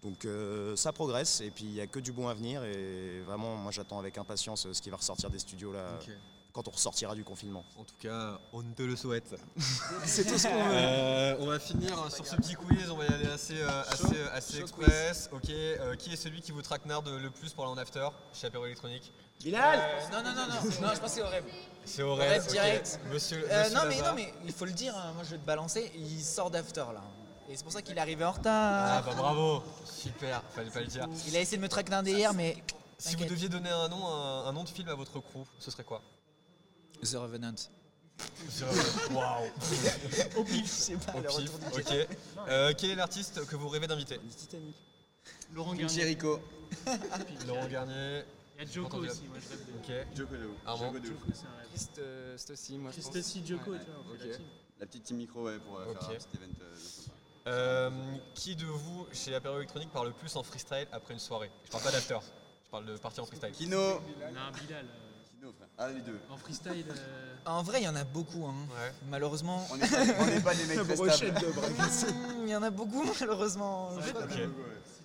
Donc 0.02 0.24
euh, 0.24 0.76
ça 0.76 0.92
progresse 0.92 1.40
et 1.40 1.50
puis 1.50 1.64
il 1.64 1.72
n'y 1.72 1.80
a 1.80 1.86
que 1.86 1.98
du 1.98 2.12
bon 2.12 2.28
à 2.28 2.34
venir 2.34 2.62
et 2.62 3.22
vraiment 3.22 3.56
moi 3.56 3.72
j'attends 3.72 3.98
avec 3.98 4.18
impatience 4.18 4.66
euh, 4.66 4.74
ce 4.74 4.82
qui 4.82 4.90
va 4.90 4.98
ressortir 4.98 5.30
des 5.30 5.38
studios 5.38 5.72
là 5.72 5.98
quand 6.56 6.68
on 6.68 6.70
ressortira 6.70 7.14
du 7.14 7.22
confinement. 7.22 7.66
En 7.76 7.84
tout 7.84 7.94
cas, 8.00 8.40
on 8.54 8.62
te 8.62 8.82
le 8.82 8.96
souhaite. 8.96 9.34
C'est 10.06 10.24
tout 10.24 10.38
ce 10.38 10.48
qu'on 10.48 10.54
veut. 10.54 10.70
Euh, 10.72 11.36
on 11.40 11.46
va 11.48 11.58
finir 11.58 12.10
sur 12.10 12.26
ce 12.26 12.34
petit 12.36 12.54
quiz, 12.54 12.90
on 12.90 12.96
va 12.96 13.04
y 13.04 13.12
aller 13.12 13.26
assez, 13.26 13.60
euh, 13.60 13.82
assez, 13.90 14.22
assez 14.32 14.60
express. 14.60 15.28
Ok, 15.32 15.50
euh, 15.50 15.94
qui 15.96 16.14
est 16.14 16.16
celui 16.16 16.40
qui 16.40 16.52
vous 16.52 16.62
traquenarde 16.62 17.10
le 17.10 17.28
plus 17.28 17.52
pour 17.52 17.64
aller 17.64 17.74
en 17.74 17.76
after? 17.76 18.08
Chez 18.32 18.46
Apéro 18.46 18.64
Électronique 18.64 19.12
Bilal 19.42 19.80
Non, 20.12 20.22
non, 20.22 20.34
non, 20.34 20.46
non, 20.46 20.54
non, 20.88 20.94
je 20.94 21.00
pense 21.00 21.00
que 21.00 21.08
c'est 21.08 21.22
au 21.22 21.28
rêve. 21.28 21.44
C'est 21.84 22.02
au 22.02 22.10
Au 22.12 22.14
rêve, 22.16 22.46
direct. 22.48 22.98
Monsieur, 23.12 23.46
Euh, 23.50 23.62
monsieur 23.64 23.74
non, 23.76 23.82
mais, 23.88 23.96
non, 24.02 24.14
mais 24.14 24.34
il 24.44 24.52
faut 24.52 24.64
le 24.64 24.72
dire, 24.72 24.96
hein, 24.96 25.12
moi 25.14 25.22
je 25.24 25.30
vais 25.30 25.38
te 25.38 25.46
balancer, 25.46 25.92
il 25.94 26.20
sort 26.22 26.50
d'after 26.50 26.80
là. 26.92 27.02
Et 27.48 27.56
c'est 27.56 27.62
pour 27.62 27.72
ça 27.72 27.80
qu'il 27.80 27.96
est 27.96 28.00
arrivé 28.00 28.24
en 28.24 28.32
retard. 28.32 28.98
Ah 28.98 29.02
bah 29.06 29.14
bravo, 29.16 29.62
super, 29.84 30.42
fallait 30.52 30.70
pas 30.70 30.80
le 30.80 30.86
dire. 30.86 31.06
Il 31.28 31.36
a 31.36 31.40
essayé 31.40 31.58
de 31.58 31.62
me 31.62 31.68
traquenarder 31.68 32.12
hier, 32.12 32.34
mais. 32.34 32.56
Si 32.98 33.14
vous 33.14 33.24
deviez 33.26 33.48
donner 33.48 33.70
un 33.70 33.88
nom, 33.88 34.04
un, 34.08 34.46
un 34.46 34.52
nom 34.52 34.64
de 34.64 34.68
film 34.68 34.88
à 34.88 34.94
votre 34.94 35.20
crew, 35.20 35.44
ce 35.60 35.70
serait 35.70 35.84
quoi? 35.84 36.02
The 37.04 37.14
Revenant. 37.14 37.52
The 38.18 38.62
Revenant, 38.62 39.20
Waouh 39.20 39.50
Au 40.40 40.44
pif, 40.44 40.64
je 40.64 40.70
sais 40.70 40.96
pas, 40.96 41.12
Au 41.12 41.20
le 41.20 41.28
pif, 41.28 41.52
retour 41.52 41.70
du 41.70 41.80
ok. 41.82 42.08
Euh, 42.48 42.72
quel 42.76 42.90
est 42.90 42.94
l'artiste 42.96 43.44
que 43.46 43.54
vous 43.54 43.68
rêvez 43.68 43.86
d'inviter? 43.86 44.18
Titanic. 44.36 44.74
Laurent 45.54 45.74
Garnier. 45.74 45.94
Jericho. 46.00 46.40
Laurent 47.46 47.66
Garnier. 47.68 48.24
Il 48.58 48.66
y 48.66 48.68
a 48.68 48.72
Joko 48.72 48.96
aussi, 48.98 49.24
moi 49.28 49.36
je 49.40 49.48
rêve 49.50 49.66
de. 49.66 49.72
Ok. 49.78 50.06
Joko 50.16 50.36
de 50.36 50.46
ouf. 50.46 50.56
Armand. 50.66 50.86
Joko 50.86 50.98
de 50.98 51.08
ouf. 51.10 51.22
Un. 51.44 51.68
Christ, 51.68 51.98
euh, 51.98 52.36
moi 52.78 52.90
je 52.90 52.92
Christ 52.94 53.06
pense. 53.08 53.16
aussi, 53.16 53.46
Joko, 53.46 53.64
tu 53.64 53.70
vois, 53.70 54.02
on 54.14 54.18
fait 54.18 54.28
la 54.28 54.34
team. 54.36 54.46
La 54.80 54.86
petite 54.86 55.02
team 55.04 55.16
micro, 55.18 55.44
ouais, 55.44 55.58
pour 55.58 55.78
euh, 55.78 55.86
Ok. 55.90 56.00
faire 56.00 56.10
un 56.10 56.14
petit 56.14 56.36
event 56.36 56.52
euh, 56.62 56.76
sympa. 56.76 57.12
Euh, 57.48 57.90
qui 58.34 58.56
de 58.56 58.64
vous, 58.66 59.06
chez 59.12 59.34
Apéro 59.34 59.56
Électronique, 59.58 59.90
parle 59.92 60.08
le 60.08 60.12
plus 60.14 60.34
en 60.36 60.42
freestyle 60.42 60.88
après 60.92 61.14
une 61.14 61.20
soirée? 61.20 61.50
Je 61.64 61.70
parle 61.70 61.84
pas 61.84 61.92
d'after, 61.92 62.18
je 62.64 62.70
parle 62.70 62.86
de 62.86 62.96
partie 62.96 63.20
en 63.20 63.26
freestyle. 63.26 63.52
Kino 63.52 63.76
Non, 63.78 64.00
Bilal. 64.60 64.86
euh, 64.86 65.22
Kino, 65.30 65.52
frère. 65.52 65.68
Ah, 65.78 65.88
les 65.92 66.00
deux. 66.02 66.18
En 66.28 66.36
freestyle. 66.36 66.86
euh, 66.90 67.34
En 67.46 67.62
vrai, 67.62 67.80
il 67.82 67.84
y 67.84 67.88
en 67.88 67.94
a 67.96 68.04
beaucoup, 68.04 68.44
hein. 68.46 68.54
Ouais. 68.70 68.92
malheureusement. 69.08 69.64
On 69.70 69.76
n'est 69.76 69.88
pas, 70.40 70.52
on 70.52 70.56
des 70.56 70.64
mecs. 70.66 70.78
Il 72.42 72.48
y 72.48 72.56
en 72.56 72.62
a 72.62 72.70
beaucoup, 72.70 73.04
malheureusement. 73.20 73.90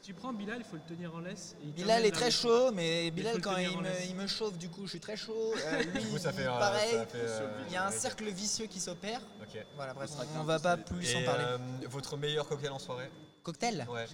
Tu 0.01 0.13
prends 0.13 0.33
Bilal, 0.33 0.57
il 0.59 0.63
faut 0.63 0.75
le 0.77 0.81
tenir 0.95 1.13
en 1.15 1.19
laisse. 1.19 1.55
et 1.61 1.65
il 1.67 1.73
Bilal 1.73 2.05
est 2.05 2.11
très 2.11 2.31
chaud, 2.31 2.71
mais 2.71 3.11
Bilal 3.11 3.39
quand 3.41 3.55
il 3.57 3.77
me, 3.77 3.83
laisse. 3.83 4.07
il 4.09 4.15
me 4.15 4.25
chauffe, 4.27 4.57
du 4.57 4.69
coup 4.69 4.85
je 4.85 4.91
suis 4.91 4.99
très 4.99 5.15
chaud. 5.15 5.53
Euh, 5.65 5.83
lui, 5.83 5.99
Du 6.03 6.07
coup, 6.09 6.17
ça 6.17 6.33
fait, 6.33 6.45
euh, 6.47 6.57
pareil. 6.59 6.91
ça 6.91 7.05
fait, 7.05 7.17
euh, 7.19 7.49
il 7.67 7.73
y 7.73 7.77
a 7.77 7.85
un 7.85 7.91
cercle 7.91 8.25
vicieux 8.29 8.65
qui 8.65 8.79
s'opère. 8.79 9.21
Ok. 9.41 9.63
Voilà, 9.75 9.93
bref, 9.93 10.09
on, 10.35 10.39
on 10.41 10.43
va 10.43 10.59
pas 10.59 10.77
plus 10.77 11.11
Et, 11.11 11.17
en 11.17 11.23
parler. 11.25 11.43
euh, 11.45 11.57
votre 11.89 12.17
meilleur 12.17 12.47
cocktail 12.47 12.71
en 12.71 12.79
soirée 12.79 13.11
Cocktail 13.43 13.85
Ouais. 13.89 14.05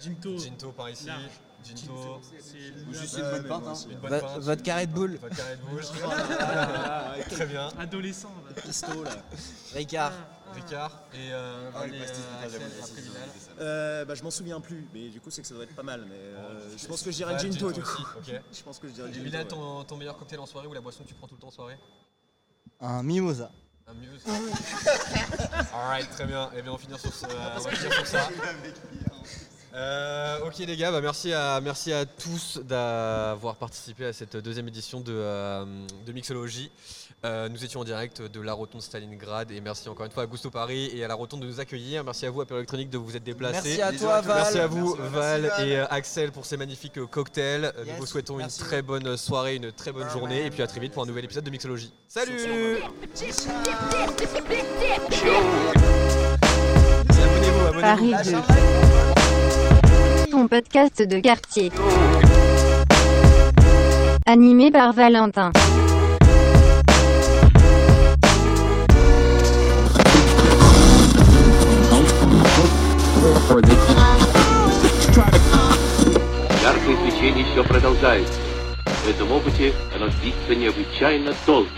Ginto. 0.00 0.38
Ginto 0.38 0.72
par 0.72 0.88
ici. 0.90 1.06
Large. 1.06 1.22
Ginto. 1.64 2.20
Juste 2.92 3.16
une 3.18 3.30
bonne 3.30 3.44
pinte, 3.48 3.64
hein. 3.66 3.74
Une 3.90 3.98
bonne 3.98 4.10
Va- 4.10 4.20
pinte. 4.20 4.38
votre 4.38 4.62
carré 4.62 4.86
de 4.86 4.92
boule. 4.92 5.16
Votre 5.20 5.36
carré 5.36 5.56
de 5.56 5.62
boule. 5.62 5.82
Très 7.30 7.46
bien. 7.46 7.68
Adolescent. 7.78 8.32
Pisto 8.64 9.02
là. 9.04 9.10
Ricard. 9.74 10.12
Ricard. 10.54 11.02
Et 11.14 11.32
euh, 11.32 11.70
Ah, 11.74 11.80
pastis, 11.80 11.94
euh, 11.98 12.44
Axel, 12.44 12.62
après 12.82 13.02
Bilal. 13.02 13.28
Euh, 13.60 14.04
bah, 14.04 14.14
je 14.14 14.22
m'en 14.22 14.30
souviens 14.30 14.60
plus, 14.60 14.88
mais 14.94 15.08
du 15.08 15.20
coup 15.20 15.30
c'est 15.30 15.42
que 15.42 15.48
ça 15.48 15.54
doit 15.54 15.64
être 15.64 15.74
pas 15.74 15.82
mal. 15.82 16.04
Mais 16.08 16.14
euh, 16.16 16.76
je 16.76 16.86
pense 16.86 17.02
que 17.02 17.10
je 17.10 17.16
dirais 17.16 17.34
Ouais, 17.34 17.38
Ginto 17.40 17.72
du 17.72 17.82
coup. 17.82 18.02
Je 18.26 18.62
pense 18.62 18.78
que 18.78 18.88
je 18.88 18.92
dirais 18.94 19.08
Et 19.10 19.12
Ginto. 19.12 19.24
Bilal, 19.24 19.42
ouais. 19.42 19.48
ton, 19.48 19.84
ton 19.84 19.96
meilleur 19.96 20.16
cocktail 20.18 20.38
en 20.40 20.46
soirée 20.46 20.66
ou 20.66 20.72
la 20.74 20.80
boisson 20.80 21.02
que 21.04 21.08
tu 21.08 21.14
prends 21.14 21.26
tout 21.28 21.34
le 21.36 21.40
temps 21.40 21.48
en 21.48 21.52
soirée? 21.52 21.78
Un 22.80 23.02
mimosa. 23.02 23.50
Un 23.86 23.94
mieux. 23.94 24.10
Alright, 25.74 26.10
très 26.10 26.26
bien. 26.26 26.50
Et 26.56 26.60
bien, 26.62 26.72
on 26.72 26.76
va 26.76 26.80
finir 26.80 26.98
sur, 27.00 27.12
ce- 27.12 27.24
on 27.26 27.60
va 27.60 27.70
finir 27.70 27.92
sur 27.94 28.06
ça. 28.06 28.28
Euh, 29.74 30.38
ok 30.46 30.58
les 30.58 30.76
gars, 30.76 30.90
bah 30.90 31.00
merci, 31.00 31.32
à, 31.32 31.60
merci 31.60 31.92
à 31.92 32.06
tous 32.06 32.58
d'avoir 32.64 33.56
participé 33.56 34.06
à 34.06 34.12
cette 34.12 34.36
deuxième 34.36 34.66
édition 34.68 35.00
de, 35.00 35.12
euh, 35.14 35.64
de 36.06 36.12
Mixologie. 36.12 36.70
Euh, 37.24 37.48
nous 37.48 37.64
étions 37.64 37.80
en 37.80 37.84
direct 37.84 38.22
de 38.22 38.40
la 38.40 38.52
Rotonde 38.52 38.80
Stalingrad 38.80 39.50
et 39.50 39.60
merci 39.60 39.88
encore 39.88 40.06
une 40.06 40.12
fois 40.12 40.22
à 40.22 40.26
Gusto 40.26 40.50
Paris 40.50 40.90
et 40.94 41.04
à 41.04 41.08
la 41.08 41.14
Rotonde 41.16 41.40
de 41.40 41.46
nous 41.46 41.58
accueillir. 41.60 42.04
Merci 42.04 42.26
à 42.26 42.30
vous 42.30 42.40
à 42.40 42.46
Père 42.46 42.56
Électronique 42.58 42.90
de 42.90 42.98
vous 42.98 43.16
être 43.16 43.24
déplacés. 43.24 43.76
Merci 43.76 43.82
à 43.82 43.92
toi, 43.92 44.20
Val. 44.20 44.36
Merci 44.36 44.58
à 44.60 44.66
vous 44.68 44.94
Merci, 44.96 45.12
Val 45.14 45.42
Val. 45.42 45.66
et 45.68 45.76
euh, 45.78 45.86
Axel 45.90 46.30
pour 46.30 46.46
ces 46.46 46.56
magnifiques 46.56 46.96
euh, 46.98 47.06
cocktails. 47.06 47.64
Euh, 47.64 47.84
Yes, 47.84 47.94
nous 47.94 48.00
vous 48.00 48.06
souhaitons 48.06 48.36
merci. 48.36 48.60
une 48.60 48.66
très 48.66 48.82
bonne 48.82 49.16
soirée, 49.16 49.56
une 49.56 49.72
très 49.72 49.90
bonne 49.92 50.08
journée 50.10 50.46
et 50.46 50.50
puis 50.50 50.62
à 50.62 50.66
très 50.68 50.78
vite 50.80 50.92
pour 50.92 51.02
un 51.02 51.06
nouvel 51.06 51.24
épisode 51.24 51.44
de 51.44 51.50
Mixologie. 51.50 51.92
Salut 52.06 52.38
Abonnez-vous, 57.10 57.66
abonnez-vous 57.84 59.17
Paris 60.27 60.27
2. 60.27 60.31
Ton 60.31 60.47
podcast 60.47 61.01
de 61.01 61.19
quartier. 61.19 61.71
Animé 64.25 64.71
par 64.71 64.93
Valentin. 64.93 65.51
Яркое 76.61 76.97
свечение 76.97 77.45
еще 77.49 77.63
продолжается. 77.63 78.33
В 79.05 79.09
этом 79.09 79.31
опыте 79.31 79.73
оно 79.95 80.07
длится 80.21 80.55
необычайно 80.55 81.33
долго. 81.45 81.69